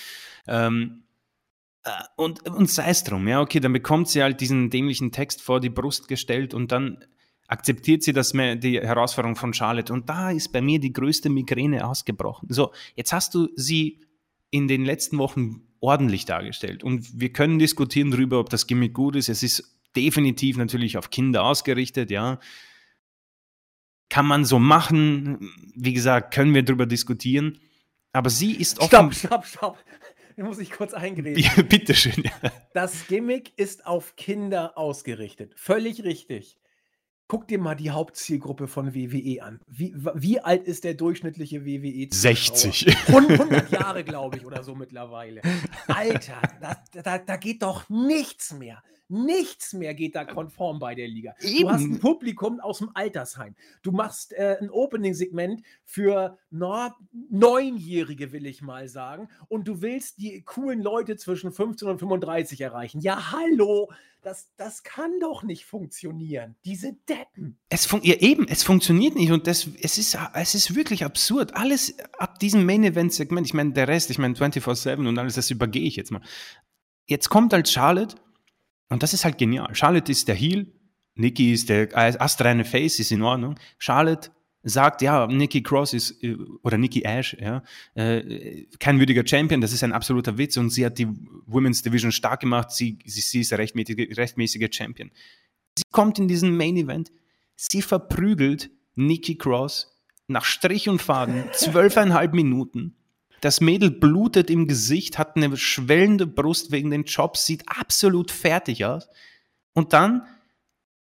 Ähm, 0.49 1.05
äh, 1.85 1.91
und, 2.17 2.49
und 2.49 2.69
sei 2.69 2.91
es 2.91 3.05
drum, 3.05 3.29
ja, 3.29 3.41
okay, 3.41 3.61
dann 3.61 3.73
bekommt 3.73 4.09
sie 4.09 4.23
halt 4.23 4.41
diesen 4.41 4.71
dämlichen 4.71 5.13
Text 5.13 5.41
vor 5.41 5.61
die 5.61 5.71
Brust 5.71 6.09
gestellt 6.09 6.53
und 6.53 6.73
dann 6.73 7.05
akzeptiert 7.49 8.03
sie 8.03 8.13
das 8.13 8.35
mehr, 8.35 8.55
die 8.57 8.81
Herausforderung 8.81 9.35
von 9.35 9.53
Charlotte. 9.53 9.93
Und 9.93 10.09
da 10.09 10.31
ist 10.31 10.53
bei 10.53 10.61
mir 10.61 10.79
die 10.79 10.93
größte 10.93 11.31
Migräne 11.31 11.87
ausgebrochen. 11.87 12.49
So, 12.51 12.73
jetzt 12.95 13.13
hast 13.13 13.35
du 13.35 13.49
sie 13.57 14.01
in 14.51 14.69
den 14.69 14.85
letzten 14.85 15.19
Wochen 15.19 15.63
ordentlich 15.81 16.27
dargestellt. 16.27 16.85
Und 16.85 17.21
wir 17.21 17.33
können 17.33 17.59
diskutieren 17.59 18.11
darüber, 18.11 18.39
ob 18.39 18.51
das 18.51 18.67
Gimmick 18.67 18.95
gut 18.95 19.17
ist. 19.17 19.29
Es 19.29 19.43
ist 19.43 19.79
definitiv 19.97 20.57
natürlich 20.57 20.99
auf 20.99 21.11
Kinder 21.11 21.45
ausgerichtet, 21.45 22.11
ja. 22.11 22.39
Kann 24.11 24.27
man 24.27 24.45
so 24.45 24.59
machen. 24.59 25.51
Wie 25.75 25.93
gesagt, 25.93 26.33
können 26.35 26.55
wir 26.55 26.63
darüber 26.63 26.87
diskutieren. 26.87 27.59
Aber 28.13 28.31
sie 28.31 28.53
ist 28.53 28.79
offen. 28.79 29.13
Stopp, 29.13 29.15
stopp, 29.15 29.47
stopp. 29.47 29.79
Da 30.37 30.45
muss 30.45 30.59
ich 30.59 30.71
kurz 30.71 30.95
eingreifen. 30.95 31.39
Ja, 31.39 31.63
bitteschön. 31.69 32.23
Ja. 32.23 32.53
Das 32.73 33.07
Gimmick 33.07 33.53
ist 33.57 33.87
auf 33.87 34.17
Kinder 34.17 34.77
ausgerichtet. 34.79 35.53
Völlig 35.57 36.05
richtig. 36.05 36.59
Guck 37.29 37.47
dir 37.47 37.59
mal 37.59 37.75
die 37.75 37.91
Hauptzielgruppe 37.91 38.69
von 38.69 38.95
WWE 38.95 39.43
an. 39.43 39.61
Wie, 39.67 39.95
wie 40.15 40.41
alt 40.41 40.65
ist 40.65 40.85
der 40.85 40.95
durchschnittliche 40.95 41.67
WWE? 41.67 42.09
-Zuschauer? 42.09 42.15
60. 42.15 42.97
100 43.09 43.71
Jahre, 43.71 44.03
glaube 44.03 44.39
ich, 44.39 44.47
oder 44.47 44.63
so 44.63 44.75
mittlerweile. 44.75 45.43
Alter, 45.89 46.41
da, 46.63 46.83
da, 47.03 47.19
da 47.19 47.37
geht 47.37 47.63
doch 47.63 47.87
nichts 47.91 48.55
mehr. 48.55 48.83
Nichts 49.09 49.73
mehr 49.73 49.95
geht 49.95 50.15
da 50.15 50.25
konform 50.25 50.79
bei 50.79 50.95
der 50.95 51.09
Liga. 51.09 51.35
Eben. 51.41 51.63
Du 51.63 51.71
hast 51.71 51.83
ein 51.83 51.99
Publikum 51.99 52.61
aus 52.61 52.79
dem 52.79 52.91
Altersheim. 52.93 53.55
Du 53.83 53.91
machst 53.91 54.35
äh, 54.35 54.59
ein 54.61 54.71
Opening-Segment 54.71 55.63
für 55.85 56.39
na, 56.51 56.95
Neunjährige, 57.31 58.33
will 58.33 58.45
ich 58.45 58.61
mal 58.61 58.87
sagen. 58.89 59.29
Und 59.49 59.67
du 59.67 59.81
willst 59.81 60.19
die 60.19 60.43
coolen 60.43 60.83
Leute 60.83 61.17
zwischen 61.17 61.53
15 61.53 61.89
und 61.89 61.99
35 61.99 62.61
erreichen. 62.61 63.01
Ja, 63.01 63.33
hallo! 63.33 63.91
Das, 64.21 64.51
das 64.57 64.83
kann 64.83 65.21
doch 65.21 65.45
nicht 65.45 65.65
funktionieren. 65.65 66.57
Diese 66.65 66.93
Deppen. 67.09 67.57
Es 67.69 67.87
fun 67.87 68.01
ja, 68.03 68.17
eben, 68.17 68.49
es 68.49 68.65
funktioniert 68.65 69.15
nicht 69.15 69.31
und 69.31 69.47
das, 69.47 69.69
es, 69.81 69.97
ist, 69.97 70.19
es 70.35 70.55
ist 70.57 70.75
wirklich 70.75 71.05
absurd. 71.05 71.55
Alles 71.55 71.97
ab 72.19 72.39
diesem 72.41 72.67
Main-Event-Segment, 72.67 73.47
ich 73.47 73.55
meine, 73.55 73.73
der 73.73 73.87
Rest, 73.87 74.11
ich 74.11 74.19
meine 74.19 74.35
24-7 74.35 75.09
und 75.09 75.17
alles, 75.19 75.37
das 75.37 75.51
übergehe 75.51 75.87
ich 75.87 75.95
jetzt 75.95 76.11
mal. 76.11 76.21
Jetzt 77.07 77.29
kommt 77.31 77.53
halt 77.53 77.69
Charlotte 77.69 78.17
und 78.89 79.03
das 79.03 79.15
ist 79.15 79.25
halt 79.25 79.39
genial. 79.39 79.75
Charlotte 79.75 80.11
ist 80.11 80.29
der 80.29 80.35
Heel, 80.35 80.73
Nikki 81.15 81.53
ist 81.53 81.69
der 81.69 81.89
astreine 81.97 82.65
Face, 82.65 83.01
ist 83.01 83.13
in 83.13 83.23
Ordnung. 83.23 83.59
Charlotte 83.79 84.31
sagt, 84.63 85.03
ja, 85.03 85.27
Nikki 85.27 85.63
Cross 85.63 85.95
ist, 85.95 86.23
äh, 86.23 86.37
oder 86.63 86.79
Nikki 86.79 87.03
Ash, 87.03 87.37
ja, 87.41 87.63
äh, 87.95 88.67
kein 88.79 88.99
würdiger 88.99 89.27
Champion, 89.27 89.61
das 89.61 89.73
ist 89.73 89.85
ein 89.85 89.93
absoluter 89.93 90.37
Witz 90.37 90.57
und 90.57 90.71
sie 90.71 90.85
hat 90.85 90.99
die 90.99 91.09
Women's 91.47 91.83
Division 91.83 92.13
stark 92.13 92.41
gemacht, 92.41 92.71
sie, 92.71 92.99
sie, 93.05 93.21
sie 93.21 93.41
ist 93.41 93.51
der 93.51 93.59
rechtmäßige, 93.59 94.17
rechtmäßige 94.17 94.69
Champion. 94.71 95.11
Sie 95.77 95.85
kommt 95.93 96.19
in 96.19 96.29
diesen 96.29 96.57
Main 96.57 96.77
Event, 96.77 97.13
sie 97.57 97.83
verprügelt 97.83 98.71
Nikki 98.95 99.37
Cross 99.37 99.97
nach 100.27 100.45
Strich 100.45 100.89
und 100.89 101.01
Faden, 101.01 101.45
zwölfeinhalb 101.53 102.35
Minuten 102.35 102.98
das 103.41 103.61
Mädel 103.61 103.91
blutet 103.91 104.51
im 104.51 104.67
Gesicht, 104.67 105.19
hat 105.19 105.37
eine 105.37 105.57
schwellende 105.57 106.27
Brust 106.27 106.73
wegen 106.73 106.91
den 106.91 107.05
Jobs, 107.05 107.47
sieht 107.47 107.65
absolut 107.69 108.31
fertig 108.31 108.85
aus. 108.85 109.09
Und 109.75 109.93
dann 109.93 110.27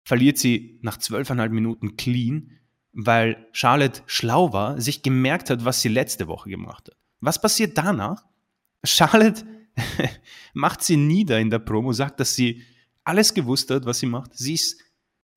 verliert 0.05 0.39
sie 0.39 0.79
nach 0.83 0.97
zwölfeinhalb 0.97 1.53
Minuten 1.53 1.97
clean, 1.97 2.59
weil 2.93 3.47
Charlotte 3.53 4.03
schlau 4.07 4.53
war, 4.53 4.81
sich 4.81 5.03
gemerkt 5.03 5.51
hat, 5.51 5.65
was 5.65 5.83
sie 5.83 5.89
letzte 5.89 6.27
Woche 6.29 6.51
gemacht 6.51 6.89
hat. 6.89 6.97
Was 7.21 7.41
passiert 7.41 7.77
danach? 7.79 8.25
Charlotte 8.85 9.45
macht 10.55 10.83
sie 10.83 10.97
nieder 10.97 11.39
in 11.39 11.51
der 11.51 11.59
Promo, 11.59 11.93
sagt, 11.93 12.21
dass 12.21 12.35
sie 12.35 12.63
alles 13.05 13.35
gewusst 13.35 13.71
hat, 13.71 13.85
was 13.87 13.99
sie 13.99 14.07
macht. 14.07 14.37
Sie 14.37 14.55
ist 14.55 14.81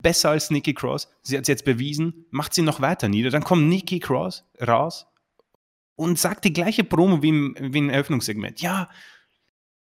besser 0.02 0.32
als 0.32 0.52
Nikki 0.52 0.74
Cross. 0.74 1.08
Sie 1.22 1.38
hat 1.38 1.44
es 1.44 1.48
jetzt 1.48 1.66
bewiesen, 1.66 2.26
macht 2.32 2.54
sie 2.54 2.62
noch 2.62 2.82
weiter 2.82 3.08
nieder. 3.08 3.30
Dann 3.30 3.44
kommt 3.44 3.68
Nikki 3.68 4.00
Cross 4.00 4.46
raus 4.66 5.08
und 5.96 6.20
sagt 6.20 6.44
die 6.46 6.54
gleiche 6.54 6.84
Promo 6.84 7.22
wie 7.22 7.30
im, 7.30 7.56
wie 7.60 7.80
im 7.80 7.90
Eröffnungssegment. 7.90 8.62
Ja, 8.62 8.90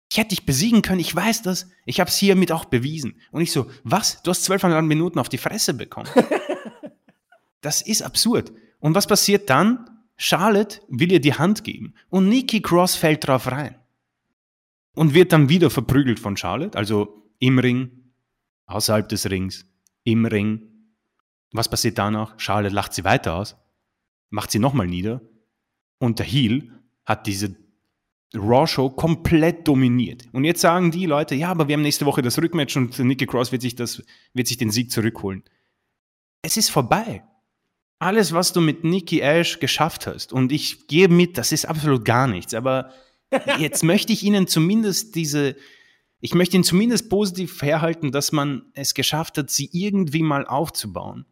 ich 0.09 0.17
hätte 0.17 0.29
dich 0.29 0.45
besiegen 0.45 0.81
können, 0.81 1.01
ich 1.01 1.13
weiß 1.13 1.41
das. 1.41 1.69
Ich 1.85 1.99
habe 1.99 2.09
es 2.09 2.17
hiermit 2.17 2.51
auch 2.51 2.65
bewiesen. 2.65 3.19
Und 3.31 3.41
ich 3.41 3.51
so, 3.51 3.69
was? 3.83 4.21
Du 4.23 4.31
hast 4.31 4.45
zwölfeinhalb 4.45 4.85
Minuten 4.85 5.19
auf 5.19 5.29
die 5.29 5.37
Fresse 5.37 5.73
bekommen. 5.73 6.09
das 7.61 7.81
ist 7.81 8.01
absurd. 8.01 8.53
Und 8.79 8.95
was 8.95 9.07
passiert 9.07 9.49
dann? 9.49 9.89
Charlotte 10.15 10.79
will 10.87 11.11
ihr 11.11 11.19
die 11.19 11.33
Hand 11.33 11.63
geben 11.63 11.93
und 12.09 12.27
Nikki 12.27 12.61
Cross 12.61 12.95
fällt 12.95 13.27
drauf 13.27 13.51
rein. 13.51 13.75
Und 14.93 15.13
wird 15.13 15.31
dann 15.31 15.49
wieder 15.49 15.69
verprügelt 15.69 16.19
von 16.19 16.37
Charlotte, 16.37 16.75
also 16.75 17.29
im 17.37 17.59
Ring, 17.59 18.11
außerhalb 18.65 19.07
des 19.07 19.29
Rings, 19.29 19.67
im 20.03 20.25
Ring. 20.25 20.63
Was 21.51 21.69
passiert 21.69 21.99
danach? 21.99 22.39
Charlotte 22.39 22.73
lacht 22.73 22.93
sie 22.93 23.03
weiter 23.03 23.35
aus, 23.35 23.57
macht 24.31 24.49
sie 24.49 24.57
nochmal 24.57 24.87
nieder 24.87 25.21
und 25.99 26.19
der 26.19 26.25
Heel 26.25 26.71
hat 27.05 27.27
diese 27.27 27.55
Raw-Show 28.33 28.91
komplett 28.91 29.67
dominiert. 29.67 30.25
Und 30.33 30.43
jetzt 30.43 30.61
sagen 30.61 30.91
die 30.91 31.05
Leute, 31.05 31.35
ja, 31.35 31.49
aber 31.49 31.67
wir 31.67 31.73
haben 31.73 31.81
nächste 31.81 32.05
Woche 32.05 32.21
das 32.21 32.37
Rückmatch 32.41 32.75
und 32.75 32.99
Nikki 32.99 33.25
Cross 33.25 33.51
wird 33.51 33.61
sich, 33.61 33.75
das, 33.75 34.03
wird 34.33 34.47
sich 34.47 34.57
den 34.57 34.71
Sieg 34.71 34.91
zurückholen. 34.91 35.43
Es 36.41 36.57
ist 36.57 36.69
vorbei. 36.69 37.23
Alles, 37.99 38.33
was 38.33 38.53
du 38.53 38.61
mit 38.61 38.83
Nikki 38.83 39.21
Ash 39.21 39.59
geschafft 39.59 40.05
hast, 40.05 40.31
und 40.31 40.51
ich 40.51 40.87
gehe 40.87 41.07
mit, 41.07 41.37
das 41.37 41.51
ist 41.51 41.65
absolut 41.65 42.05
gar 42.05 42.27
nichts, 42.27 42.53
aber 42.53 42.91
jetzt 43.59 43.83
möchte 43.83 44.13
ich 44.13 44.23
Ihnen 44.23 44.47
zumindest 44.47 45.15
diese, 45.15 45.55
ich 46.19 46.35
möchte 46.35 46.57
Ihnen 46.57 46.63
zumindest 46.63 47.09
positiv 47.09 47.61
herhalten, 47.61 48.11
dass 48.11 48.31
man 48.31 48.63
es 48.73 48.93
geschafft 48.93 49.37
hat, 49.37 49.49
sie 49.49 49.69
irgendwie 49.71 50.21
mal 50.21 50.45
aufzubauen. 50.45 51.25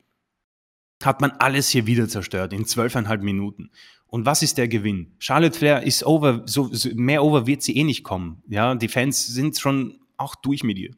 Hat 1.04 1.22
man 1.22 1.32
alles 1.32 1.70
hier 1.70 1.86
wieder 1.86 2.08
zerstört 2.08 2.54
in 2.54 2.66
zwölfeinhalb 2.66 3.22
Minuten. 3.22 3.70
Und 4.16 4.26
was 4.26 4.42
ist 4.42 4.58
der 4.58 4.70
Gewinn? 4.70 5.12
Charlotte 5.20 5.58
Flair 5.58 5.84
ist 5.84 6.06
over, 6.06 6.44
so, 6.46 6.70
so, 6.72 6.88
mehr 6.96 7.22
over 7.22 7.48
wird 7.48 7.62
sie 7.62 7.76
eh 7.76 7.84
nicht 7.84 8.06
kommen. 8.06 8.42
Ja, 8.48 8.74
die 8.74 8.88
Fans 8.88 9.28
sind 9.28 9.60
schon 9.60 10.00
auch 10.16 10.36
durch 10.36 10.64
mit 10.64 10.78
ihr. 10.78 10.92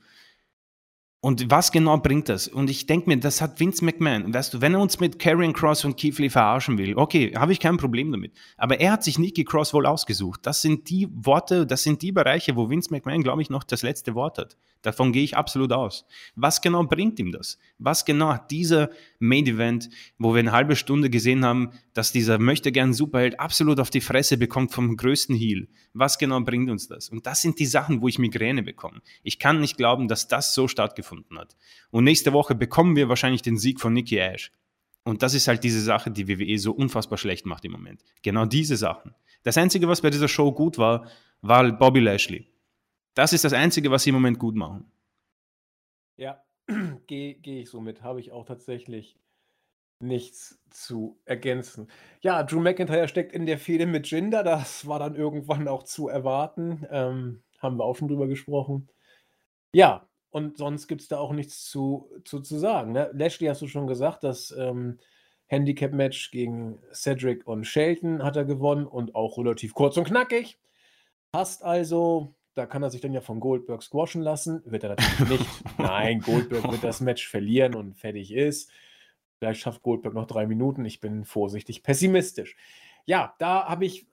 Und 1.19 1.49
was 1.49 1.71
genau 1.71 1.97
bringt 1.97 2.29
das? 2.29 2.47
Und 2.47 2.69
ich 2.69 2.85
denke 2.85 3.09
mir, 3.09 3.17
das 3.17 3.41
hat 3.41 3.59
Vince 3.59 3.83
McMahon. 3.83 4.31
Weißt 4.31 4.53
du, 4.53 4.61
wenn 4.61 4.75
er 4.75 4.79
uns 4.79 4.99
mit 4.99 5.17
Karrion 5.17 5.51
Cross 5.51 5.83
und 5.83 5.97
Keith 5.97 6.19
Lee 6.19 6.29
verarschen 6.29 6.77
will, 6.77 6.95
okay, 6.95 7.33
habe 7.35 7.51
ich 7.51 7.59
kein 7.59 7.77
Problem 7.77 8.11
damit. 8.11 8.33
Aber 8.55 8.79
er 8.79 8.91
hat 8.91 9.03
sich 9.03 9.17
Nikki 9.17 9.43
Cross 9.43 9.73
wohl 9.73 9.87
ausgesucht. 9.87 10.41
Das 10.43 10.61
sind 10.61 10.87
die 10.91 11.07
Worte, 11.11 11.65
das 11.65 11.81
sind 11.81 12.03
die 12.03 12.11
Bereiche, 12.11 12.55
wo 12.55 12.69
Vince 12.69 12.91
McMahon, 12.91 13.23
glaube 13.23 13.41
ich, 13.41 13.49
noch 13.49 13.63
das 13.63 13.81
letzte 13.81 14.13
Wort 14.13 14.37
hat. 14.37 14.57
Davon 14.83 15.11
gehe 15.11 15.23
ich 15.23 15.35
absolut 15.35 15.73
aus. 15.73 16.05
Was 16.35 16.61
genau 16.61 16.83
bringt 16.83 17.17
ihm 17.17 17.31
das? 17.31 17.57
Was 17.79 18.05
genau 18.05 18.33
hat 18.33 18.51
dieser 18.51 18.91
Main 19.19 19.47
Event, 19.47 19.89
wo 20.17 20.33
wir 20.33 20.39
eine 20.39 20.51
halbe 20.51 20.75
Stunde 20.75 21.09
gesehen 21.09 21.43
haben, 21.43 21.71
dass 21.93 22.11
dieser 22.11 22.37
möchte 22.37 22.71
gern 22.71 22.93
Superheld 22.93 23.39
absolut 23.39 23.79
auf 23.79 23.89
die 23.89 24.01
Fresse 24.01 24.37
bekommt 24.37 24.73
vom 24.73 24.95
größten 24.95 25.35
Heel? 25.35 25.67
Was 25.93 26.17
genau 26.17 26.39
bringt 26.41 26.69
uns 26.69 26.87
das? 26.87 27.09
Und 27.09 27.25
das 27.25 27.41
sind 27.41 27.59
die 27.59 27.65
Sachen, 27.65 28.01
wo 28.01 28.07
ich 28.07 28.19
Migräne 28.19 28.63
bekomme. 28.63 29.01
Ich 29.23 29.39
kann 29.39 29.59
nicht 29.59 29.77
glauben, 29.77 30.07
dass 30.07 30.27
das 30.27 30.53
so 30.53 30.67
stattgefunden 30.67 31.37
hat. 31.37 31.55
Und 31.89 32.03
nächste 32.03 32.33
Woche 32.33 32.55
bekommen 32.55 32.95
wir 32.95 33.09
wahrscheinlich 33.09 33.41
den 33.41 33.57
Sieg 33.57 33.79
von 33.79 33.93
Nikki 33.93 34.17
Ash. 34.17 34.51
Und 35.03 35.23
das 35.23 35.33
ist 35.33 35.47
halt 35.47 35.63
diese 35.63 35.81
Sache, 35.81 36.11
die 36.11 36.27
WWE 36.27 36.59
so 36.59 36.73
unfassbar 36.73 37.17
schlecht 37.17 37.45
macht 37.45 37.63
im 37.65 37.71
Moment. 37.71 38.03
Genau 38.23 38.45
diese 38.45 38.75
Sachen. 38.75 39.15
Das 39.43 39.57
Einzige, 39.57 39.87
was 39.87 40.01
bei 40.01 40.09
dieser 40.09 40.27
Show 40.27 40.51
gut 40.51 40.77
war, 40.77 41.07
war 41.41 41.71
Bobby 41.71 42.01
Lashley. 42.01 42.47
Das 43.13 43.33
ist 43.33 43.45
das 43.45 43.53
Einzige, 43.53 43.89
was 43.89 44.03
sie 44.03 44.09
im 44.09 44.15
Moment 44.15 44.37
gut 44.37 44.55
machen. 44.55 44.91
Ja, 46.17 46.43
gehe 47.07 47.35
geh 47.35 47.61
ich 47.61 47.69
so 47.69 47.81
mit. 47.81 48.03
Habe 48.03 48.19
ich 48.19 48.31
auch 48.31 48.45
tatsächlich 48.45 49.17
nichts 49.99 50.59
zu 50.69 51.19
ergänzen. 51.25 51.89
Ja, 52.21 52.43
Drew 52.43 52.59
McIntyre 52.59 53.07
steckt 53.07 53.33
in 53.33 53.45
der 53.45 53.57
Fehde 53.57 53.85
mit 53.85 54.07
Jinder. 54.07 54.43
Das 54.43 54.87
war 54.87 54.99
dann 54.99 55.15
irgendwann 55.15 55.67
auch 55.67 55.83
zu 55.83 56.07
erwarten. 56.07 56.85
Ähm, 56.91 57.43
haben 57.59 57.77
wir 57.77 57.85
auch 57.85 57.95
schon 57.95 58.07
drüber 58.07 58.27
gesprochen. 58.27 58.89
Ja, 59.73 60.07
und 60.29 60.57
sonst 60.57 60.87
gibt 60.87 61.01
es 61.01 61.07
da 61.07 61.17
auch 61.17 61.33
nichts 61.33 61.65
zu, 61.69 62.09
zu, 62.25 62.41
zu 62.41 62.59
sagen. 62.59 62.91
Ne? 62.91 63.09
Lashley 63.13 63.47
hast 63.47 63.61
du 63.61 63.67
schon 63.67 63.87
gesagt, 63.87 64.23
das 64.23 64.51
ähm, 64.51 64.99
Handicap-Match 65.47 66.31
gegen 66.31 66.79
Cedric 66.93 67.47
und 67.47 67.65
Shelton 67.65 68.23
hat 68.23 68.35
er 68.35 68.45
gewonnen 68.45 68.85
und 68.85 69.15
auch 69.15 69.37
relativ 69.37 69.73
kurz 69.73 69.97
und 69.97 70.05
knackig. 70.05 70.59
Passt 71.31 71.63
also. 71.63 72.36
Da 72.57 72.65
kann 72.65 72.81
er 72.81 72.89
sich 72.89 73.01
dann 73.01 73.13
ja 73.13 73.21
von 73.21 73.39
Goldberg 73.39 73.83
squashen 73.83 74.23
lassen. 74.23 74.63
Wird 74.65 74.83
er 74.83 74.95
natürlich 74.95 75.29
nicht. 75.39 75.45
Nein, 75.77 76.21
Goldberg 76.21 76.71
wird 76.71 76.83
das 76.83 77.01
Match 77.01 77.27
verlieren 77.27 77.75
und 77.75 77.95
fertig 77.95 78.33
ist. 78.33 78.71
Vielleicht 79.37 79.61
schafft 79.61 79.83
Goldberg 79.83 80.15
noch 80.15 80.25
drei 80.25 80.47
Minuten. 80.47 80.83
Ich 80.83 80.99
bin 80.99 81.23
vorsichtig 81.23 81.83
pessimistisch. 81.83 82.55
Ja, 83.05 83.35
da 83.37 83.67
habe 83.67 83.85
ich, 83.85 84.07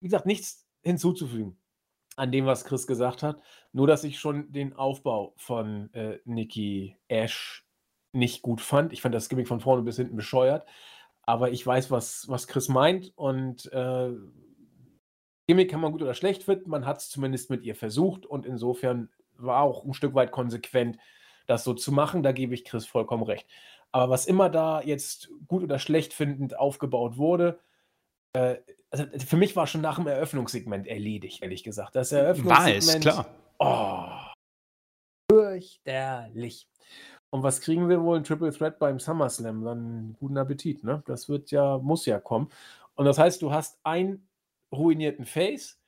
wie 0.00 0.06
gesagt, 0.06 0.24
nichts 0.24 0.66
hinzuzufügen 0.82 1.58
an 2.16 2.32
dem, 2.32 2.46
was 2.46 2.64
Chris 2.64 2.86
gesagt 2.86 3.22
hat. 3.22 3.42
Nur, 3.72 3.86
dass 3.86 4.04
ich 4.04 4.18
schon 4.18 4.50
den 4.52 4.72
Aufbau 4.72 5.34
von 5.36 5.92
äh, 5.92 6.18
Nikki 6.24 6.96
Ash 7.08 7.66
nicht 8.12 8.40
gut 8.40 8.62
fand. 8.62 8.94
Ich 8.94 9.02
fand 9.02 9.14
das 9.14 9.28
Gimmick 9.28 9.48
von 9.48 9.60
vorne 9.60 9.82
bis 9.82 9.96
hinten 9.96 10.16
bescheuert. 10.16 10.66
Aber 11.24 11.50
ich 11.50 11.66
weiß, 11.66 11.90
was, 11.90 12.26
was 12.28 12.48
Chris 12.48 12.70
meint. 12.70 13.12
Und 13.16 13.70
äh, 13.70 14.12
Gimmick 15.52 15.70
kann 15.70 15.82
man 15.82 15.92
gut 15.92 16.00
oder 16.00 16.14
schlecht 16.14 16.44
finden, 16.44 16.70
man 16.70 16.86
hat 16.86 16.96
es 16.96 17.10
zumindest 17.10 17.50
mit 17.50 17.62
ihr 17.62 17.74
versucht 17.74 18.24
und 18.24 18.46
insofern 18.46 19.10
war 19.36 19.60
auch 19.60 19.84
ein 19.84 19.92
Stück 19.92 20.14
weit 20.14 20.32
konsequent, 20.32 20.96
das 21.46 21.62
so 21.62 21.74
zu 21.74 21.92
machen. 21.92 22.22
Da 22.22 22.32
gebe 22.32 22.54
ich 22.54 22.64
Chris 22.64 22.86
vollkommen 22.86 23.22
recht. 23.22 23.46
Aber 23.90 24.10
was 24.10 24.24
immer 24.24 24.48
da 24.48 24.80
jetzt 24.80 25.28
gut 25.48 25.62
oder 25.62 25.78
schlecht 25.78 26.14
findend 26.14 26.58
aufgebaut 26.58 27.18
wurde, 27.18 27.60
äh, 28.32 28.56
also 28.90 29.04
für 29.26 29.36
mich 29.36 29.54
war 29.54 29.66
schon 29.66 29.82
nach 29.82 29.96
dem 29.96 30.06
Eröffnungssegment 30.06 30.86
erledigt, 30.86 31.42
ehrlich 31.42 31.64
gesagt. 31.64 31.96
Das 31.96 32.12
Eröffnungssegment. 32.12 33.04
War 33.04 33.12
es, 33.20 33.26
klar. 33.26 33.26
Oh, 33.58 34.06
fürchterlich. 35.30 36.66
Und 37.28 37.42
was 37.42 37.60
kriegen 37.60 37.90
wir 37.90 38.02
wohl? 38.02 38.16
Ein 38.16 38.24
Triple 38.24 38.52
Threat 38.52 38.78
beim 38.78 38.98
SummerSlam? 38.98 39.62
Dann 39.64 40.16
guten 40.18 40.38
Appetit, 40.38 40.82
ne? 40.82 41.02
Das 41.04 41.28
wird 41.28 41.50
ja, 41.50 41.76
muss 41.76 42.06
ja 42.06 42.18
kommen. 42.20 42.48
Und 42.94 43.04
das 43.04 43.18
heißt, 43.18 43.42
du 43.42 43.52
hast 43.52 43.78
ein 43.84 44.26
ruinierten 44.72 45.24
Face, 45.24 45.80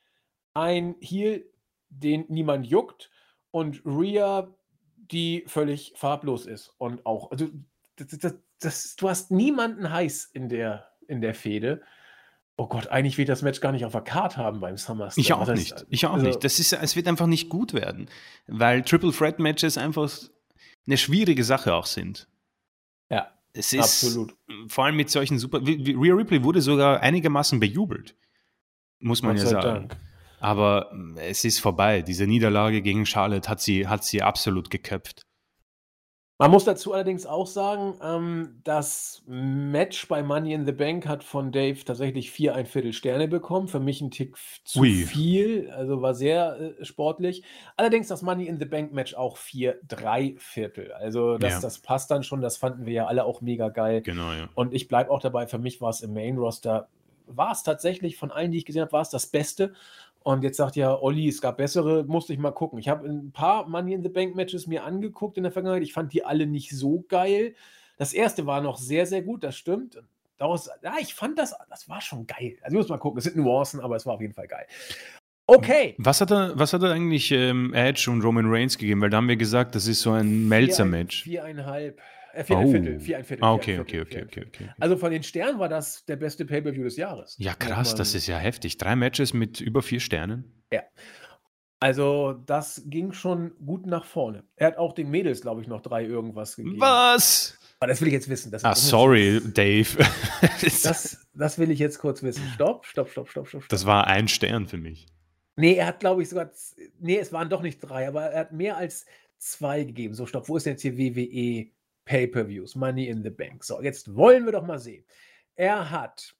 ein 0.55 0.97
Heel, 1.01 1.51
den 1.89 2.27
niemand 2.29 2.67
juckt 2.67 3.11
und 3.51 3.83
Rhea, 3.85 4.55
die 4.97 5.45
völlig 5.47 5.93
farblos 5.97 6.47
ist 6.47 6.73
und 6.79 7.05
auch, 7.07 7.31
also 7.31 7.49
das, 7.97 8.09
das, 8.19 8.35
das, 8.61 8.97
du 8.97 9.09
hast 9.09 9.31
niemanden 9.31 9.91
heiß 9.91 10.31
in 10.33 10.49
der, 10.49 10.89
in 11.07 11.21
der 11.21 11.35
Fehde. 11.35 11.83
Oh 12.57 12.69
Gott, 12.69 12.87
eigentlich 12.89 13.19
will 13.19 13.25
ich 13.25 13.29
das 13.29 13.43
Match 13.43 13.61
gar 13.61 13.73
nicht 13.73 13.85
auf 13.85 13.93
der 13.93 14.01
Karte 14.01 14.37
haben 14.37 14.61
beim 14.61 14.77
SummerSlam. 14.77 15.21
Ich 15.21 15.33
auch 15.33 15.41
das 15.41 15.51
heißt, 15.51 15.75
nicht. 15.75 15.87
Ich 15.89 16.07
auch 16.07 16.15
also, 16.15 16.27
nicht. 16.27 16.45
Das 16.45 16.59
ist, 16.59 16.73
es 16.73 16.97
wird 16.97 17.09
einfach 17.09 17.27
nicht 17.27 17.49
gut 17.49 17.75
werden, 17.75 18.09
weil 18.47 18.83
Triple 18.83 19.13
Threat 19.13 19.39
Matches 19.41 19.77
einfach 19.77 20.11
eine 20.87 20.97
schwierige 20.97 21.43
Sache 21.43 21.75
auch 21.75 21.87
sind. 21.87 22.29
Ja, 23.11 23.33
es 23.53 23.73
ist 23.73 23.81
absolut. 23.81 24.37
Vor 24.69 24.85
allem 24.85 24.97
mit 24.97 25.11
solchen 25.11 25.39
super. 25.39 25.61
Rhea 25.61 26.15
Ripley 26.15 26.45
wurde 26.45 26.61
sogar 26.61 27.01
einigermaßen 27.01 27.59
bejubelt 27.59 28.15
muss 29.05 29.23
man 29.23 29.37
ja 29.37 29.47
sagen. 29.47 29.63
Dank. 29.63 29.97
Aber 30.41 30.91
äh, 31.17 31.29
es 31.31 31.45
ist 31.45 31.61
vorbei. 31.61 32.03
Diese 32.03 32.27
Niederlage 32.27 32.83
gegen 32.83 33.07
Charlotte 33.07 33.49
hat 33.49 33.61
sie, 33.61 33.87
hat 33.87 34.05
sie 34.05 34.23
absolut 34.23 34.71
geköpft. 34.71 35.23
Man 36.39 36.51
muss 36.51 36.65
dazu 36.65 36.93
allerdings 36.93 37.27
auch 37.27 37.47
sagen, 37.47 37.95
ähm, 38.03 38.61
das 38.65 39.23
Match 39.27 40.09
bei 40.09 40.25
Money 40.25 40.53
in 40.53 40.67
the 40.67 40.73
Bank 40.73 41.07
hat 41.07 41.23
von 41.23 41.53
Dave 41.53 41.85
tatsächlich 41.85 42.33
vier 42.33 42.57
ein 42.57 42.67
Viertel 42.67 42.93
Sterne 42.93 43.29
bekommen. 43.29 43.69
Für 43.69 43.79
mich 43.79 44.01
ein 44.01 44.11
Tick 44.11 44.37
zu 44.65 44.81
Ui. 44.81 45.05
viel, 45.05 45.71
also 45.71 46.03
war 46.03 46.13
sehr 46.13 46.75
äh, 46.81 46.85
sportlich. 46.85 47.45
Allerdings 47.77 48.09
das 48.09 48.23
Money 48.23 48.49
in 48.49 48.59
the 48.59 48.65
Bank 48.65 48.93
Match 48.93 49.15
auch 49.15 49.37
vier, 49.37 49.79
drei 49.87 50.35
Viertel. 50.39 50.93
Also 50.93 51.39
das, 51.39 51.53
ja. 51.53 51.61
das 51.61 51.79
passt 51.79 52.11
dann 52.11 52.25
schon, 52.25 52.41
das 52.41 52.57
fanden 52.57 52.85
wir 52.85 52.93
ja 52.95 53.07
alle 53.07 53.25
auch 53.25 53.41
mega 53.41 53.69
geil. 53.69 54.03
Genau, 54.03 54.33
ja. 54.33 54.49
Und 54.57 54.75
ich 54.75 54.89
bleibe 54.89 55.11
auch 55.11 55.21
dabei, 55.21 55.47
für 55.47 55.59
mich 55.59 55.81
war 55.81 55.91
es 55.91 56.01
im 56.01 56.15
Main 56.15 56.37
Roster 56.37 56.89
war 57.27 57.53
es 57.53 57.63
tatsächlich 57.63 58.17
von 58.17 58.31
allen, 58.31 58.53
die 58.53 58.59
ich 58.59 58.65
gesehen 58.65 58.83
habe, 58.83 58.93
war 58.93 59.03
es 59.03 59.11
das 59.11 59.27
Beste. 59.27 59.73
Und 60.23 60.43
jetzt 60.43 60.57
sagt 60.57 60.77
ja 60.77 60.99
Olli, 60.99 61.29
es 61.29 61.43
gab 61.43 61.59
bessere, 61.59 62.05
musste 62.05 62.33
ich 62.33 62.39
mal 62.39 62.51
gucken. 62.51 62.79
Ich 62.79 62.89
habe 62.89 63.07
ein 63.07 63.31
paar 63.31 63.69
Money 63.69 63.93
in 63.93 64.03
the 64.03 64.09
Bank 64.09 64.35
Matches 64.35 64.67
mir 64.67 64.85
angeguckt 64.85 65.37
in 65.37 65.43
der 65.43 65.53
Vergangenheit. 65.53 65.83
Ich 65.83 65.93
fand 65.93 66.13
die 66.13 66.25
alle 66.25 66.47
nicht 66.47 66.71
so 66.71 67.05
geil. 67.09 67.55
Das 67.99 68.13
erste 68.15 68.47
war 68.47 68.61
noch 68.61 68.79
sehr, 68.79 69.07
sehr 69.07 69.23
gut, 69.23 69.45
das 69.45 69.57
stimmt. 69.57 70.03
Daraus, 70.39 70.69
ja, 70.83 70.95
ich 71.01 71.15
fand 71.15 71.39
das, 71.39 71.55
das 71.69 71.89
war 71.89 72.01
schon 72.01 72.27
geil. 72.27 72.57
Also 72.63 72.75
ich 72.75 72.79
muss 72.79 72.89
mal 72.89 72.99
gucken, 72.99 73.19
es 73.19 73.25
sind 73.25 73.37
Nuancen, 73.37 73.81
aber 73.81 73.97
es 73.97 74.07
war 74.07 74.15
auf 74.15 74.21
jeden 74.21 74.35
Fall 74.35 74.49
geil. 74.49 74.67
Okay. 75.47 75.95
Was 75.99 76.21
hat 76.21 76.33
er, 76.33 76.59
was 76.59 76.73
hat 76.73 76.83
er 76.83 76.93
eigentlich 76.93 77.31
ähm, 77.31 77.75
Edge 77.75 78.11
und 78.11 78.23
Roman 78.23 78.47
Reigns 78.47 78.79
gegeben? 78.79 79.03
Weil 79.03 79.11
da 79.11 79.19
haben 79.19 79.29
wir 79.29 79.37
gesagt, 79.37 79.75
das 79.75 79.87
ist 79.87 80.01
so 80.01 80.13
ein 80.13 80.49
Melzer-Match. 80.49 81.25
Viereinhalb. 81.25 82.01
Äh, 82.35 82.45
vier, 82.45 82.57
oh. 82.57 82.61
ein 82.61 82.71
Viertel, 82.71 83.01
vier, 83.01 83.19
ein 83.19 83.25
Viertel. 83.25 83.45
Ah, 83.45 83.53
okay, 83.53 83.79
okay, 83.79 84.01
okay, 84.01 84.25
okay, 84.25 84.45
okay, 84.47 84.71
Also 84.81 84.97
von 84.97 85.11
den 85.11 85.23
Sternen 85.23 85.59
war 85.59 85.69
das 85.69 86.05
der 86.07 86.17
beste 86.17 86.45
Pay-Per-View 86.45 86.85
des 86.85 86.97
Jahres. 86.97 87.37
Ja, 87.39 87.55
krass, 87.55 87.95
das 87.95 88.15
ist 88.15 88.27
ja 88.27 88.39
heftig. 88.39 88.79
Drei 88.79 88.97
Matches 88.97 89.35
mit 89.35 89.61
über 89.61 89.83
vier 89.83 90.01
Sternen. 90.01 90.63
Ja. 90.73 90.83
Also, 91.81 92.33
das 92.47 92.83
ging 92.87 93.13
schon 93.13 93.53
gut 93.65 93.87
nach 93.87 94.05
vorne. 94.05 94.45
Er 94.57 94.69
hat 94.69 94.79
auch 94.79 94.95
den 94.95 95.11
Mädels, 95.11 95.43
glaube 95.43 95.61
ich, 95.61 95.69
noch 95.69 95.83
drei 95.83 96.05
irgendwas 96.05 96.57
gegeben. 96.57 96.81
Was? 96.81 97.59
Aber 97.79 97.89
das 97.89 98.01
will 98.01 98.09
ich 98.09 98.15
jetzt 98.15 98.29
wissen. 98.31 98.51
Das, 98.51 98.65
ah, 98.65 98.75
sorry, 98.75 99.41
Dave. 99.53 99.99
das, 100.83 101.27
das 101.35 101.59
will 101.59 101.71
ich 101.71 101.79
jetzt 101.79 101.99
kurz 101.99 102.23
wissen. 102.23 102.43
Stopp, 102.55 102.87
stopp, 102.87 103.11
stopp, 103.11 103.29
stopp, 103.29 103.49
stopp. 103.49 103.69
Das 103.69 103.85
war 103.85 104.07
ein 104.07 104.29
Stern 104.29 104.67
für 104.67 104.79
mich. 104.79 105.07
Nee, 105.57 105.75
er 105.75 105.87
hat, 105.87 106.01
glaube 106.01 106.23
ich, 106.23 106.31
sogar. 106.31 106.51
Nee, 107.01 107.19
es 107.19 107.33
waren 107.33 107.51
doch 107.51 107.61
nicht 107.61 107.81
drei, 107.81 108.09
aber 108.09 108.31
er 108.31 108.41
hat 108.41 108.53
mehr 108.53 108.79
als 108.79 109.05
zwei 109.37 109.85
gegeben. 109.85 110.15
So, 110.15 110.25
stopp, 110.25 110.49
wo 110.49 110.57
ist 110.57 110.65
denn 110.65 110.73
jetzt 110.73 110.83
hier 110.83 110.97
WWE 110.97 111.71
Pay-Per-Views? 112.05 112.75
Money 112.75 113.09
in 113.09 113.23
the 113.23 113.31
Bank. 113.31 113.65
So, 113.65 113.81
jetzt 113.83 114.15
wollen 114.15 114.45
wir 114.45 114.53
doch 114.53 114.67
mal 114.67 114.79
sehen. 114.79 115.05
Er 115.57 115.91
hat 115.91 116.35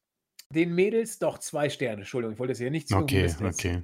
den 0.51 0.75
Mädels 0.75 1.19
doch 1.19 1.39
zwei 1.39 1.69
Sterne. 1.69 2.03
Entschuldigung, 2.03 2.35
ich 2.35 2.39
wollte 2.39 2.53
es 2.53 2.59
hier 2.59 2.71
nicht 2.71 2.89
zu 2.89 2.97
Okay, 2.97 3.33
okay. 3.43 3.83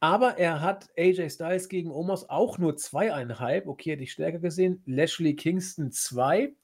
Aber 0.00 0.36
er 0.36 0.60
hat 0.60 0.88
AJ 0.98 1.30
Styles 1.30 1.68
gegen 1.68 1.90
Omos 1.90 2.28
auch 2.28 2.58
nur 2.58 2.76
zweieinhalb. 2.76 3.68
Okay, 3.68 3.92
hätte 3.92 4.02
ich 4.02 4.12
stärker 4.12 4.40
gesehen. 4.40 4.82
Lashley 4.84 5.36
Kingston 5.36 5.92
zwei. 5.92 6.54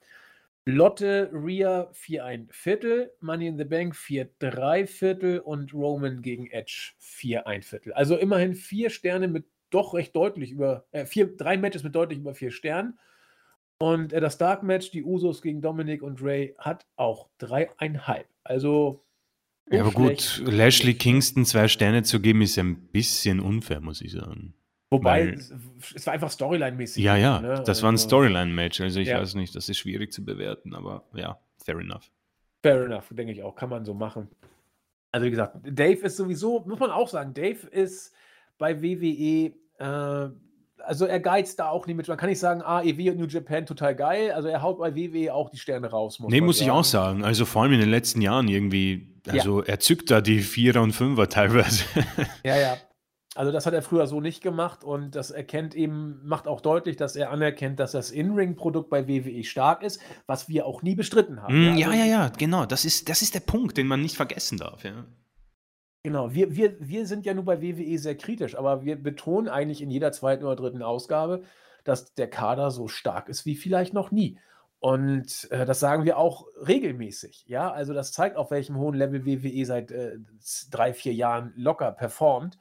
Lotte 0.65 1.31
Rhea 1.33 1.89
vier 1.93 2.25
ein 2.25 2.49
Viertel. 2.51 3.13
Money 3.21 3.47
in 3.47 3.57
the 3.57 3.65
Bank 3.65 3.95
vier 3.95 4.29
drei 4.41 4.87
Viertel. 4.87 5.39
Und 5.39 5.73
Roman 5.73 6.21
gegen 6.21 6.49
Edge 6.49 6.95
vier 6.99 7.47
ein 7.47 7.63
Viertel. 7.63 7.93
Also 7.93 8.17
immerhin 8.17 8.57
vier 8.57 8.91
Sterne 8.91 9.29
mit 9.29 9.47
doch 9.71 9.95
recht 9.95 10.17
deutlich 10.17 10.51
über, 10.51 10.87
äh, 10.91 11.07
vier, 11.07 11.37
drei 11.37 11.57
Matches 11.57 11.85
mit 11.85 11.95
deutlich 11.95 12.19
über 12.19 12.35
vier 12.35 12.51
Sternen. 12.51 12.99
Und 13.79 14.13
äh, 14.13 14.21
das 14.21 14.39
Dark 14.39 14.63
Match, 14.63 14.91
die 14.91 15.05
Usos 15.05 15.43
gegen 15.43 15.61
Dominic 15.61 16.03
und 16.03 16.23
Ray, 16.23 16.55
hat 16.59 16.87
auch 16.97 17.29
dreieinhalb. 17.39 18.27
Also 18.45 19.05
ja, 19.71 19.83
aber 19.83 19.93
gut, 19.93 20.43
Lashley 20.45 20.95
Kingston 20.95 21.45
zwei 21.45 21.69
Sterne 21.69 22.03
zu 22.03 22.21
geben, 22.21 22.41
ist 22.43 22.59
ein 22.59 22.89
bisschen 22.89 23.41
unfair, 23.41 23.81
muss 23.81 24.01
ich 24.01 24.13
sagen. 24.13 24.55
Wobei, 24.91 25.27
Weil, 25.27 25.35
es 25.95 26.07
war 26.07 26.15
einfach 26.15 26.31
Storyline-mäßig. 26.31 27.03
Ja, 27.03 27.17
ja, 27.17 27.41
ne? 27.41 27.49
das 27.49 27.69
also, 27.69 27.83
war 27.83 27.93
ein 27.93 27.97
also 27.97 28.09
Storyline-Match. 28.09 28.81
Also 28.81 29.01
ich 29.01 29.09
ja. 29.09 29.21
weiß 29.21 29.35
nicht, 29.35 29.55
das 29.55 29.69
ist 29.69 29.77
schwierig 29.77 30.13
zu 30.13 30.25
bewerten, 30.25 30.75
aber 30.75 31.05
ja, 31.15 31.39
fair 31.63 31.79
enough. 31.79 32.11
Fair 32.63 32.87
enough, 32.87 33.09
denke 33.11 33.33
ich 33.33 33.43
auch, 33.43 33.55
kann 33.55 33.69
man 33.69 33.85
so 33.85 33.93
machen. 33.93 34.29
Also 35.13 35.27
wie 35.27 35.31
gesagt, 35.31 35.57
Dave 35.63 36.01
ist 36.01 36.17
sowieso, 36.17 36.61
muss 36.61 36.79
man 36.79 36.91
auch 36.91 37.09
sagen, 37.09 37.35
Dave 37.35 37.67
ist 37.67 38.15
bei 38.57 38.83
WWE 38.83 39.53
äh, 39.79 40.31
also 40.89 41.05
er 41.05 41.21
geizt 41.21 41.59
da 41.59 41.69
auch 41.69 41.87
nicht 41.87 41.97
mit. 41.97 42.09
Man 42.09 42.17
kann 42.17 42.31
nicht 42.31 42.39
sagen, 42.39 42.63
ah, 42.63 42.83
EW 42.83 43.11
und 43.11 43.19
New 43.19 43.27
Japan 43.27 43.67
total 43.67 43.95
geil. 43.95 44.33
Also 44.33 44.49
er 44.49 44.63
haut 44.63 44.79
bei 44.79 44.97
WWE 44.97 45.35
auch 45.35 45.51
die 45.51 45.59
Sterne 45.59 45.91
raus. 45.91 46.19
Muss 46.19 46.33
nee, 46.33 46.41
muss 46.41 46.59
sagen. 46.59 46.69
ich 46.69 46.73
auch 46.73 46.85
sagen. 46.85 47.25
Also 47.25 47.45
vor 47.45 47.63
allem 47.63 47.73
in 47.73 47.81
den 47.81 47.91
letzten 47.91 48.23
Jahren 48.23 48.49
irgendwie, 48.49 49.15
also 49.29 49.61
ja. 49.61 49.69
er 49.69 49.81
zückt 49.81 50.11
da 50.11 50.23
die 50.23 50.41
Vierer 50.41 50.83
und 50.83 50.93
Fünfer 50.93 51.29
teilweise. 51.29 51.85
Ja, 52.45 52.57
ja. 52.57 52.77
Also 53.35 53.53
das 53.53 53.67
hat 53.67 53.75
er 53.75 53.83
früher 53.83 54.07
so 54.07 54.21
nicht 54.21 54.43
gemacht 54.43 54.83
und 54.83 55.15
das 55.15 55.31
erkennt 55.31 55.75
eben, 55.75 56.21
macht 56.25 56.49
auch 56.49 56.61
deutlich, 56.61 56.97
dass 56.97 57.15
er 57.15 57.31
anerkennt, 57.31 57.79
dass 57.79 57.93
das 57.93 58.11
In-Ring-Produkt 58.11 58.89
bei 58.91 59.07
WWE 59.07 59.45
stark 59.45 59.83
ist, 59.83 60.01
was 60.27 60.49
wir 60.49 60.67
auch 60.67 60.83
nie 60.83 60.95
bestritten 60.95 61.43
haben. 61.43 61.75
Mm, 61.75 61.77
ja, 61.77 61.87
also, 61.89 61.99
ja, 61.99 62.05
ja, 62.07 62.29
genau. 62.31 62.67
Das 62.67 62.85
ist, 62.85 63.09
das 63.09 63.23
ist 63.23 63.35
der 63.35 63.41
Punkt, 63.41 63.77
den 63.77 63.87
man 63.87 64.01
nicht 64.01 64.17
vergessen 64.17 64.59
darf. 64.59 64.83
Ja. 64.83 65.05
Genau, 66.05 66.33
wir, 66.33 66.55
wir, 66.55 66.77
wir 66.79 67.07
sind 67.07 67.27
ja 67.27 67.35
nur 67.35 67.45
bei 67.45 67.61
WWE 67.61 67.99
sehr 67.99 68.17
kritisch, 68.17 68.57
aber 68.57 68.85
wir 68.85 68.97
betonen 68.97 69.49
eigentlich 69.49 69.83
in 69.83 69.91
jeder 69.91 70.13
zweiten 70.13 70.45
oder 70.45 70.57
dritten 70.57 70.83
Ausgabe, 70.83 71.43
dass 71.85 72.15
der 72.15 72.31
Kader 72.31 72.71
so 72.71 72.89
stark 72.89 73.29
ist 73.29 73.47
wie 73.47 73.57
vielleicht 73.57 73.95
noch 73.95 74.11
nie. 74.11 74.39
Und 74.81 75.49
äh, 75.51 75.67
das 75.67 75.81
sagen 75.81 76.05
wir 76.05 76.19
auch 76.19 76.47
regelmäßig. 76.67 77.45
Ja, 77.47 77.73
also 77.73 77.95
das 77.95 78.13
zeigt, 78.13 78.37
auf 78.37 78.53
welchem 78.53 78.77
hohen 78.77 78.95
Level 78.95 79.27
WWE 79.27 79.65
seit 79.65 79.91
äh, 79.91 80.19
drei, 80.71 80.93
vier 80.93 81.15
Jahren 81.15 81.53
locker 81.57 81.91
performt 81.91 82.59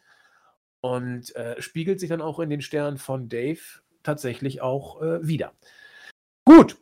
und 0.81 1.35
äh, 1.35 1.61
spiegelt 1.61 1.99
sich 1.99 2.09
dann 2.09 2.22
auch 2.22 2.39
in 2.39 2.49
den 2.49 2.61
Sternen 2.61 2.97
von 2.97 3.30
Dave 3.30 3.59
tatsächlich 4.01 4.61
auch 4.61 5.01
äh, 5.01 5.27
wieder. 5.27 5.53
Gut, 6.43 6.77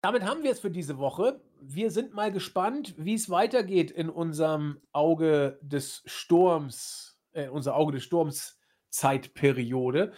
damit 0.00 0.24
haben 0.24 0.44
wir 0.44 0.52
es 0.52 0.60
für 0.60 0.70
diese 0.70 0.98
Woche. 0.98 1.40
Wir 1.60 1.90
sind 1.90 2.14
mal 2.14 2.32
gespannt, 2.32 2.94
wie 2.96 3.14
es 3.14 3.30
weitergeht 3.30 3.90
in 3.90 4.08
unserem 4.08 4.80
Auge 4.92 5.58
des 5.62 6.02
Sturms, 6.06 7.18
äh, 7.32 7.48
unser 7.48 7.76
Auge 7.76 7.92
des 7.92 8.04
Sturms 8.04 8.58
Zeitperiode. 8.90 10.12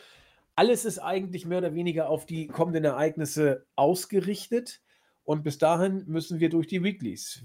Alles 0.55 0.85
ist 0.85 0.98
eigentlich 0.98 1.47
mehr 1.47 1.59
oder 1.59 1.74
weniger 1.74 2.09
auf 2.09 2.27
die 2.27 2.48
kommenden 2.48 2.85
Ereignisse 2.85 3.66
ausgerichtet 3.77 4.81
und 5.24 5.43
bis 5.44 5.59
dahin 5.59 6.05
müssen 6.06 6.40
wir 6.40 6.48
durch 6.48 6.66
die 6.66 6.82
Weeklies. 6.82 7.43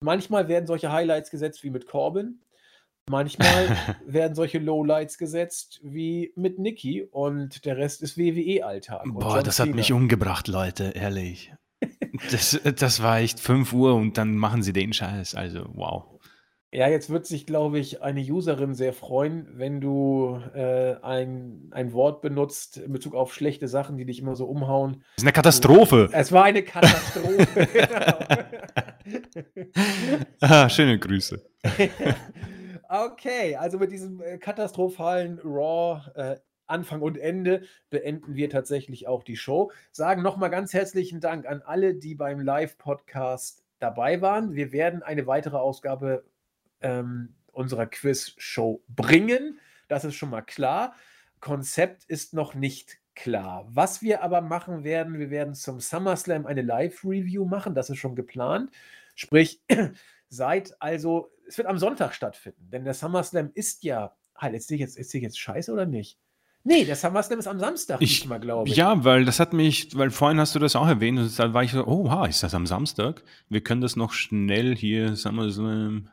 Manchmal 0.00 0.48
werden 0.48 0.66
solche 0.66 0.90
Highlights 0.90 1.30
gesetzt 1.30 1.62
wie 1.62 1.70
mit 1.70 1.86
Corbin, 1.86 2.40
manchmal 3.08 3.76
werden 4.06 4.34
solche 4.34 4.58
Lowlights 4.58 5.18
gesetzt 5.18 5.80
wie 5.82 6.32
mit 6.34 6.58
Nikki 6.58 7.04
und 7.04 7.64
der 7.64 7.76
Rest 7.76 8.02
ist 8.02 8.16
WWE-Alltag. 8.16 9.02
Boah, 9.06 9.42
das 9.42 9.60
hat 9.60 9.68
mich 9.68 9.92
umgebracht, 9.92 10.48
Leute, 10.48 10.92
ehrlich. 10.94 11.52
Das, 12.30 12.60
das 12.76 13.02
war 13.02 13.18
echt 13.20 13.40
5 13.40 13.72
Uhr 13.72 13.94
und 13.94 14.18
dann 14.18 14.36
machen 14.36 14.62
sie 14.62 14.72
den 14.72 14.92
Scheiß. 14.92 15.34
Also, 15.34 15.64
wow. 15.74 16.20
Ja, 16.72 16.88
jetzt 16.88 17.10
wird 17.10 17.26
sich, 17.26 17.46
glaube 17.46 17.80
ich, 17.80 18.00
eine 18.00 18.20
Userin 18.20 18.74
sehr 18.74 18.92
freuen, 18.92 19.48
wenn 19.54 19.80
du 19.80 20.40
äh, 20.54 20.94
ein, 21.02 21.68
ein 21.72 21.92
Wort 21.92 22.22
benutzt 22.22 22.76
in 22.76 22.92
Bezug 22.92 23.16
auf 23.16 23.34
schlechte 23.34 23.66
Sachen, 23.66 23.96
die 23.96 24.04
dich 24.04 24.20
immer 24.20 24.36
so 24.36 24.46
umhauen. 24.46 25.02
Das 25.16 25.22
ist 25.22 25.24
eine 25.24 25.32
Katastrophe. 25.32 26.08
Es 26.12 26.30
war 26.30 26.44
eine 26.44 26.62
Katastrophe. 26.62 27.68
ah, 30.40 30.68
schöne 30.68 31.00
Grüße. 31.00 31.44
okay, 32.88 33.56
also 33.56 33.78
mit 33.78 33.90
diesem 33.90 34.22
äh, 34.22 34.38
katastrophalen 34.38 35.40
Raw 35.42 36.02
äh, 36.14 36.36
Anfang 36.70 37.02
und 37.02 37.18
Ende 37.18 37.62
beenden 37.90 38.34
wir 38.34 38.50
tatsächlich 38.50 39.06
auch 39.06 39.22
die 39.22 39.36
Show. 39.36 39.72
Sagen 39.92 40.22
nochmal 40.22 40.50
ganz 40.50 40.72
herzlichen 40.72 41.20
Dank 41.20 41.46
an 41.46 41.62
alle, 41.62 41.94
die 41.94 42.14
beim 42.14 42.40
Live-Podcast 42.40 43.64
dabei 43.78 44.20
waren. 44.20 44.54
Wir 44.54 44.72
werden 44.72 45.02
eine 45.02 45.26
weitere 45.26 45.56
Ausgabe 45.56 46.24
ähm, 46.80 47.34
unserer 47.52 47.86
Quiz-Show 47.86 48.82
bringen. 48.88 49.58
Das 49.88 50.04
ist 50.04 50.14
schon 50.14 50.30
mal 50.30 50.42
klar. 50.42 50.94
Konzept 51.40 52.04
ist 52.04 52.34
noch 52.34 52.54
nicht 52.54 52.98
klar. 53.14 53.66
Was 53.68 54.02
wir 54.02 54.22
aber 54.22 54.40
machen 54.40 54.84
werden, 54.84 55.18
wir 55.18 55.30
werden 55.30 55.54
zum 55.54 55.80
SummerSlam 55.80 56.46
eine 56.46 56.62
Live-Review 56.62 57.44
machen. 57.44 57.74
Das 57.74 57.90
ist 57.90 57.98
schon 57.98 58.14
geplant. 58.14 58.70
Sprich, 59.14 59.62
seid 60.28 60.74
also, 60.80 61.30
es 61.46 61.58
wird 61.58 61.68
am 61.68 61.78
Sonntag 61.78 62.14
stattfinden, 62.14 62.70
denn 62.70 62.84
der 62.84 62.94
SummerSlam 62.94 63.50
ist 63.54 63.82
ja, 63.82 64.16
halt, 64.36 64.54
jetzt 64.54 64.68
sehe 64.68 64.76
ich 64.76 64.80
jetzt, 64.80 64.96
jetzt, 64.96 65.12
jetzt 65.12 65.38
scheiße 65.38 65.72
oder 65.72 65.86
nicht? 65.86 66.18
Nee, 66.62 66.84
der 66.84 66.96
SummerSlam 66.96 67.38
ist 67.38 67.46
am 67.46 67.58
Samstag 67.58 68.02
ich, 68.02 68.26
mal, 68.26 68.38
glaube 68.38 68.68
ich. 68.68 68.76
Ja, 68.76 69.02
weil 69.04 69.24
das 69.24 69.40
hat 69.40 69.52
mich, 69.52 69.96
weil 69.96 70.10
vorhin 70.10 70.38
hast 70.38 70.54
du 70.54 70.58
das 70.58 70.76
auch 70.76 70.86
erwähnt 70.86 71.18
und 71.18 71.38
da 71.38 71.54
war 71.54 71.64
ich 71.64 71.72
so, 71.72 71.86
oh, 71.86 72.04
wow, 72.04 72.28
ist 72.28 72.42
das 72.42 72.54
am 72.54 72.66
Samstag? 72.66 73.22
Wir 73.48 73.62
können 73.62 73.80
das 73.80 73.96
noch 73.96 74.12
schnell 74.12 74.76
hier 74.76 75.16
SummerSlam. 75.16 76.10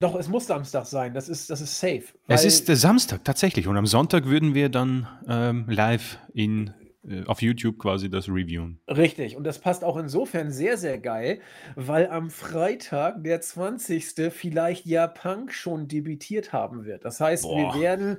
Doch, 0.00 0.14
es 0.14 0.28
muss 0.28 0.46
Samstag 0.46 0.86
sein, 0.86 1.12
das 1.12 1.28
ist, 1.28 1.50
das 1.50 1.60
ist 1.60 1.78
safe. 1.78 2.04
Es 2.28 2.44
ist 2.44 2.68
der 2.68 2.76
Samstag, 2.76 3.24
tatsächlich. 3.24 3.66
Und 3.66 3.76
am 3.76 3.86
Sonntag 3.86 4.26
würden 4.26 4.54
wir 4.54 4.68
dann 4.68 5.08
ähm, 5.28 5.64
live 5.68 6.18
in, 6.32 6.72
äh, 7.06 7.24
auf 7.26 7.42
YouTube 7.42 7.78
quasi 7.78 8.08
das 8.08 8.28
reviewen. 8.28 8.80
Richtig, 8.88 9.36
und 9.36 9.42
das 9.42 9.58
passt 9.58 9.82
auch 9.82 9.96
insofern 9.96 10.52
sehr, 10.52 10.78
sehr 10.78 10.98
geil, 10.98 11.40
weil 11.74 12.08
am 12.10 12.30
Freitag, 12.30 13.24
der 13.24 13.40
20. 13.40 14.32
vielleicht 14.32 14.86
ja 14.86 15.08
Punk 15.08 15.52
schon 15.52 15.88
debütiert 15.88 16.52
haben 16.52 16.84
wird. 16.84 17.04
Das 17.04 17.20
heißt, 17.20 17.42
Boah. 17.42 17.74
wir 17.74 17.80
werden 17.82 18.18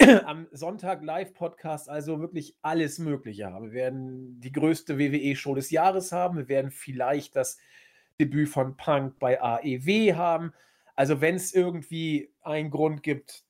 am 0.24 0.46
Sonntag 0.50 1.02
Live-Podcast 1.02 1.90
also 1.90 2.20
wirklich 2.20 2.56
alles 2.62 2.98
Mögliche 2.98 3.52
haben. 3.52 3.66
Wir 3.66 3.72
werden 3.72 4.40
die 4.40 4.52
größte 4.52 4.98
WWE-Show 4.98 5.54
des 5.54 5.70
Jahres 5.70 6.12
haben. 6.12 6.38
Wir 6.38 6.48
werden 6.48 6.70
vielleicht 6.70 7.36
das 7.36 7.58
Debüt 8.18 8.48
von 8.48 8.76
Punk 8.76 9.18
bei 9.18 9.40
AEW 9.40 10.14
haben. 10.14 10.52
Also, 10.96 11.20
wenn 11.20 11.34
es 11.34 11.52
irgendwie 11.54 12.30
einen 12.42 12.70
Grund 12.70 13.02
gibt, 13.02 13.44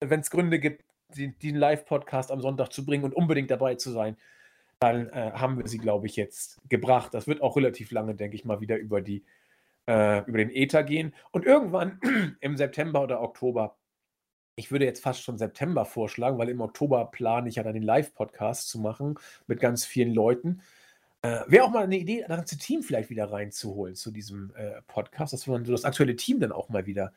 wenn 0.00 0.20
es 0.20 0.30
Gründe 0.30 0.60
gibt, 0.60 0.84
den, 1.16 1.56
Live-Podcast 1.56 2.30
am 2.30 2.40
Sonntag 2.40 2.72
zu 2.72 2.86
bringen 2.86 3.04
und 3.04 3.14
unbedingt 3.14 3.50
dabei 3.50 3.74
zu 3.74 3.90
sein, 3.90 4.16
dann 4.78 5.08
äh, 5.08 5.32
haben 5.34 5.58
wir 5.58 5.66
sie, 5.66 5.78
glaube 5.78 6.06
ich, 6.06 6.14
jetzt 6.14 6.60
gebracht. 6.68 7.12
Das 7.14 7.26
wird 7.26 7.42
auch 7.42 7.56
relativ 7.56 7.90
lange, 7.90 8.14
denke 8.14 8.36
ich 8.36 8.44
mal, 8.44 8.60
wieder 8.60 8.76
über 8.76 9.00
die 9.00 9.24
äh, 9.88 10.20
über 10.20 10.38
den 10.38 10.50
Ether 10.50 10.84
gehen. 10.84 11.14
Und 11.32 11.46
irgendwann 11.46 11.98
im 12.40 12.56
September 12.56 13.02
oder 13.02 13.20
Oktober 13.20 13.76
ich 14.60 14.70
würde 14.70 14.84
jetzt 14.84 15.02
fast 15.02 15.22
schon 15.22 15.38
September 15.38 15.84
vorschlagen, 15.84 16.38
weil 16.38 16.50
im 16.50 16.60
Oktober 16.60 17.06
plane 17.06 17.48
ich 17.48 17.56
ja 17.56 17.62
dann 17.62 17.74
den 17.74 17.82
Live-Podcast 17.82 18.68
zu 18.68 18.78
machen 18.78 19.18
mit 19.46 19.58
ganz 19.58 19.84
vielen 19.84 20.14
Leuten. 20.14 20.60
Äh, 21.22 21.40
Wäre 21.48 21.64
auch 21.64 21.70
mal 21.70 21.84
eine 21.84 21.98
Idee, 21.98 22.24
das 22.26 22.36
ganze 22.36 22.58
Team 22.58 22.82
vielleicht 22.82 23.10
wieder 23.10 23.32
reinzuholen 23.32 23.94
zu 23.94 24.10
diesem 24.10 24.52
äh, 24.54 24.82
Podcast, 24.86 25.32
dass 25.32 25.46
man 25.46 25.64
so 25.64 25.72
das 25.72 25.84
aktuelle 25.84 26.14
Team 26.14 26.40
dann 26.40 26.52
auch 26.52 26.68
mal 26.68 26.86
wieder 26.86 27.12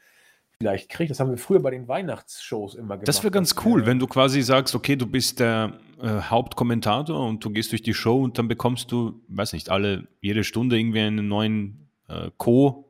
vielleicht 0.58 0.90
kriegt. 0.90 1.12
Das 1.12 1.20
haben 1.20 1.30
wir 1.30 1.38
früher 1.38 1.62
bei 1.62 1.72
den 1.72 1.88
Weihnachtsshows 1.88 2.76
immer 2.76 2.96
gemacht. 2.96 3.08
Das 3.08 3.24
wäre 3.24 3.32
ganz 3.32 3.56
cool, 3.66 3.86
wenn 3.86 4.00
du 4.00 4.08
quasi 4.08 4.42
sagst, 4.42 4.76
okay, 4.76 4.96
du 4.96 5.06
bist 5.06 5.40
der 5.40 5.74
äh, 6.02 6.08
Hauptkommentator 6.08 7.28
und 7.28 7.44
du 7.44 7.50
gehst 7.50 7.72
durch 7.72 7.82
die 7.82 7.94
Show 7.94 8.22
und 8.24 8.38
dann 8.38 8.48
bekommst 8.48 8.92
du, 8.92 9.22
weiß 9.28 9.54
nicht, 9.54 9.70
alle 9.70 10.08
jede 10.22 10.44
Stunde 10.44 10.78
irgendwie 10.78 11.02
einen 11.02 11.28
neuen 11.28 11.90
äh, 12.08 12.30
Co- 12.38 12.90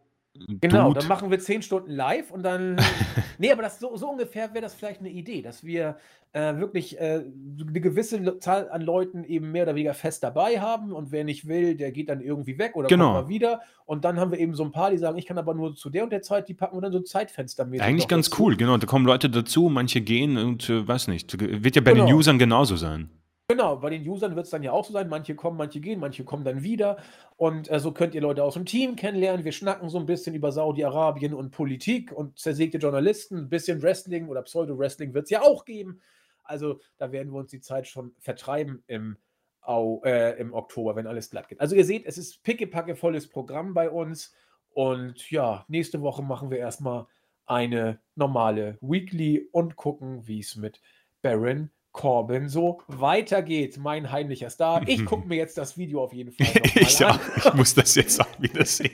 Genau, 0.61 0.93
Dude. 0.93 0.99
dann 0.99 1.07
machen 1.07 1.29
wir 1.31 1.39
10 1.39 1.61
Stunden 1.61 1.91
live 1.91 2.31
und 2.31 2.43
dann 2.43 2.75
ne, 3.37 3.51
aber 3.51 3.61
das 3.63 3.79
so 3.79 3.95
so 3.97 4.09
ungefähr 4.09 4.53
wäre 4.53 4.61
das 4.61 4.73
vielleicht 4.75 5.01
'ne 5.01 5.09
Idee, 5.09 5.41
dass 5.41 5.63
wir, 5.65 5.97
äh, 6.33 6.55
wirklich, 6.57 6.99
äh, 6.99 7.19
'ne 7.25 7.81
gewisse 7.81 8.39
Zahl 8.39 8.69
an 8.69 8.81
Leuten 8.81 9.23
eben 9.25 9.51
mehr 9.51 9.63
oder 9.63 9.75
weniger 9.75 9.93
fest 9.93 10.23
dabei 10.23 10.59
haben 10.61 10.93
und 10.93 11.11
wer 11.11 11.23
nicht 11.25 11.47
will, 11.47 11.75
der 11.75 11.91
geht 11.91 12.09
dann 12.09 12.21
irgendwie 12.21 12.57
weg 12.57 12.75
oder 12.75 12.91
kommt 12.91 13.11
Genau. 13.11 13.11
mal 13.11 13.27
wieder. 13.27 13.61
Und 13.85 14.05
dann 14.05 14.19
haben 14.19 14.31
wir 14.31 14.39
eben 14.39 14.53
so 14.55 14.63
'n 14.63 14.71
paar, 14.71 14.91
die 14.91 14.97
sagen: 14.97 15.17
„Ich 15.17 15.25
kann 15.25 15.37
aber 15.37 15.53
nur 15.53 15.75
zu 15.75 15.89
der 15.89 16.03
und 16.03 16.11
der 16.11 16.21
Zeit“, 16.21 16.47
die 16.47 16.53
packen 16.53 16.77
wir 16.77 16.81
dann 16.81 16.93
so 16.93 17.01
zeitfenstermäßig 17.01 17.83
Eigentlich 17.87 17.97
noch 17.97 18.09
ganz 18.09 18.29
dazu. 18.29 18.39
cool, 18.39 18.55
genau. 18.55 18.77
Da 18.77 18.85
kommen 18.85 19.05
Leute 19.05 19.29
dazu, 19.29 19.67
manche 19.69 20.01
gehen 20.01 20.37
und, 20.37 20.69
äh, 20.69 20.87
weiß 20.87 21.07
nicht. 21.07 21.39
Wird 21.39 21.75
ja 21.75 21.81
bei 21.81 21.93
den 21.93 22.05
Genau. 22.05 22.11
Usern 22.11 22.37
genauso 22.37 22.75
sein. 22.75 23.09
Genau, 23.53 23.75
bei 23.77 23.91
den 23.91 24.07
Usern 24.09 24.35
wird's 24.35 24.49
dann 24.49 24.63
ja 24.63 24.71
auch 24.71 24.83
so 24.83 24.93
sein. 24.93 25.07
Manche 25.09 25.35
kommen, 25.35 25.57
manche 25.57 25.79
gehen, 25.79 25.99
manche 25.99 26.23
kommen 26.23 26.43
dann 26.43 26.63
wieder. 26.63 26.97
Und, 27.37 27.69
äh, 27.69 27.79
so 27.79 27.91
könnt 27.91 28.15
ihr 28.15 28.21
Leute 28.21 28.41
aus'm 28.43 28.65
Team 28.65 28.95
kennenlernen. 28.95 29.45
Wir 29.45 29.51
schnacken 29.51 29.89
so 29.89 29.99
'n 29.99 30.07
bisschen 30.07 30.33
über 30.33 30.51
Saudi-Arabien 30.51 31.35
und 31.35 31.51
Politik 31.51 32.11
und 32.11 32.39
zersägte 32.39 32.79
Journalisten. 32.79 33.37
'N 33.37 33.49
bisschen 33.49 33.83
Wrestling 33.83 34.27
oder 34.27 34.41
Pseudo-Wrestling 34.41 35.13
wird's 35.13 35.29
ja 35.29 35.43
auch 35.43 35.65
geben. 35.65 36.01
Also, 36.43 36.79
da 36.97 37.11
werden 37.11 37.31
wir 37.31 37.37
uns 37.37 37.51
die 37.51 37.61
Zeit 37.61 37.85
schon 37.87 38.15
vertreiben 38.17 38.83
im 38.87 39.17
Au 39.61 40.01
äh, 40.03 40.35
im 40.39 40.51
Oktober, 40.53 40.95
wenn 40.95 41.05
alles 41.05 41.29
glatt 41.29 41.47
geht. 41.47 41.61
Also, 41.61 41.75
ihr 41.75 41.85
seht, 41.85 42.07
es 42.07 42.17
ist 42.17 42.41
pickepackevolles 42.43 43.29
Programm 43.29 43.75
bei 43.75 43.87
uns. 43.91 44.33
Und 44.71 45.29
ja, 45.29 45.63
nächste 45.67 46.01
Woche 46.01 46.23
machen 46.23 46.49
wir 46.49 46.57
erst 46.57 46.81
mal 46.81 47.07
eine 47.45 47.99
normale 48.15 48.79
Weekly 48.81 49.47
und 49.51 49.75
gucken, 49.75 50.25
wie's 50.27 50.55
mit 50.55 50.81
Baron 51.21 51.69
Corbin 51.93 52.49
so 52.49 52.81
weitergeht, 52.87 53.77
mein 53.77 54.11
heimlicher 54.11 54.49
Star. 54.49 54.85
Ich 54.87 55.05
gucke 55.05 55.27
mir 55.27 55.35
jetzt 55.35 55.57
das 55.57 55.77
Video 55.77 56.03
auf 56.03 56.11
jeden 56.11 56.31
Fall 56.33 56.47
noch 56.47 56.75
mal 56.75 56.81
Ich 56.81 57.05
an. 57.05 57.11
auch. 57.19 57.45
Ich 57.45 57.53
muss 57.53 57.73
das 57.73 57.95
jetzt 57.95 58.19
auch 58.19 58.41
wieder 58.41 58.65
sehen. 58.65 58.91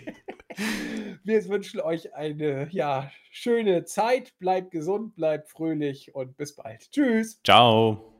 Wir 1.23 1.47
wünschen 1.47 1.79
euch 1.79 2.13
eine, 2.13 2.67
ja, 2.71 3.11
schöne 3.31 3.85
Zeit. 3.85 4.37
Bleibt 4.39 4.71
gesund, 4.71 5.15
bleibt 5.15 5.49
fröhlich 5.49 6.13
und 6.15 6.37
bis 6.37 6.55
bald. 6.55 6.89
Tschüss. 6.91 7.39
Ciao. 7.43 8.18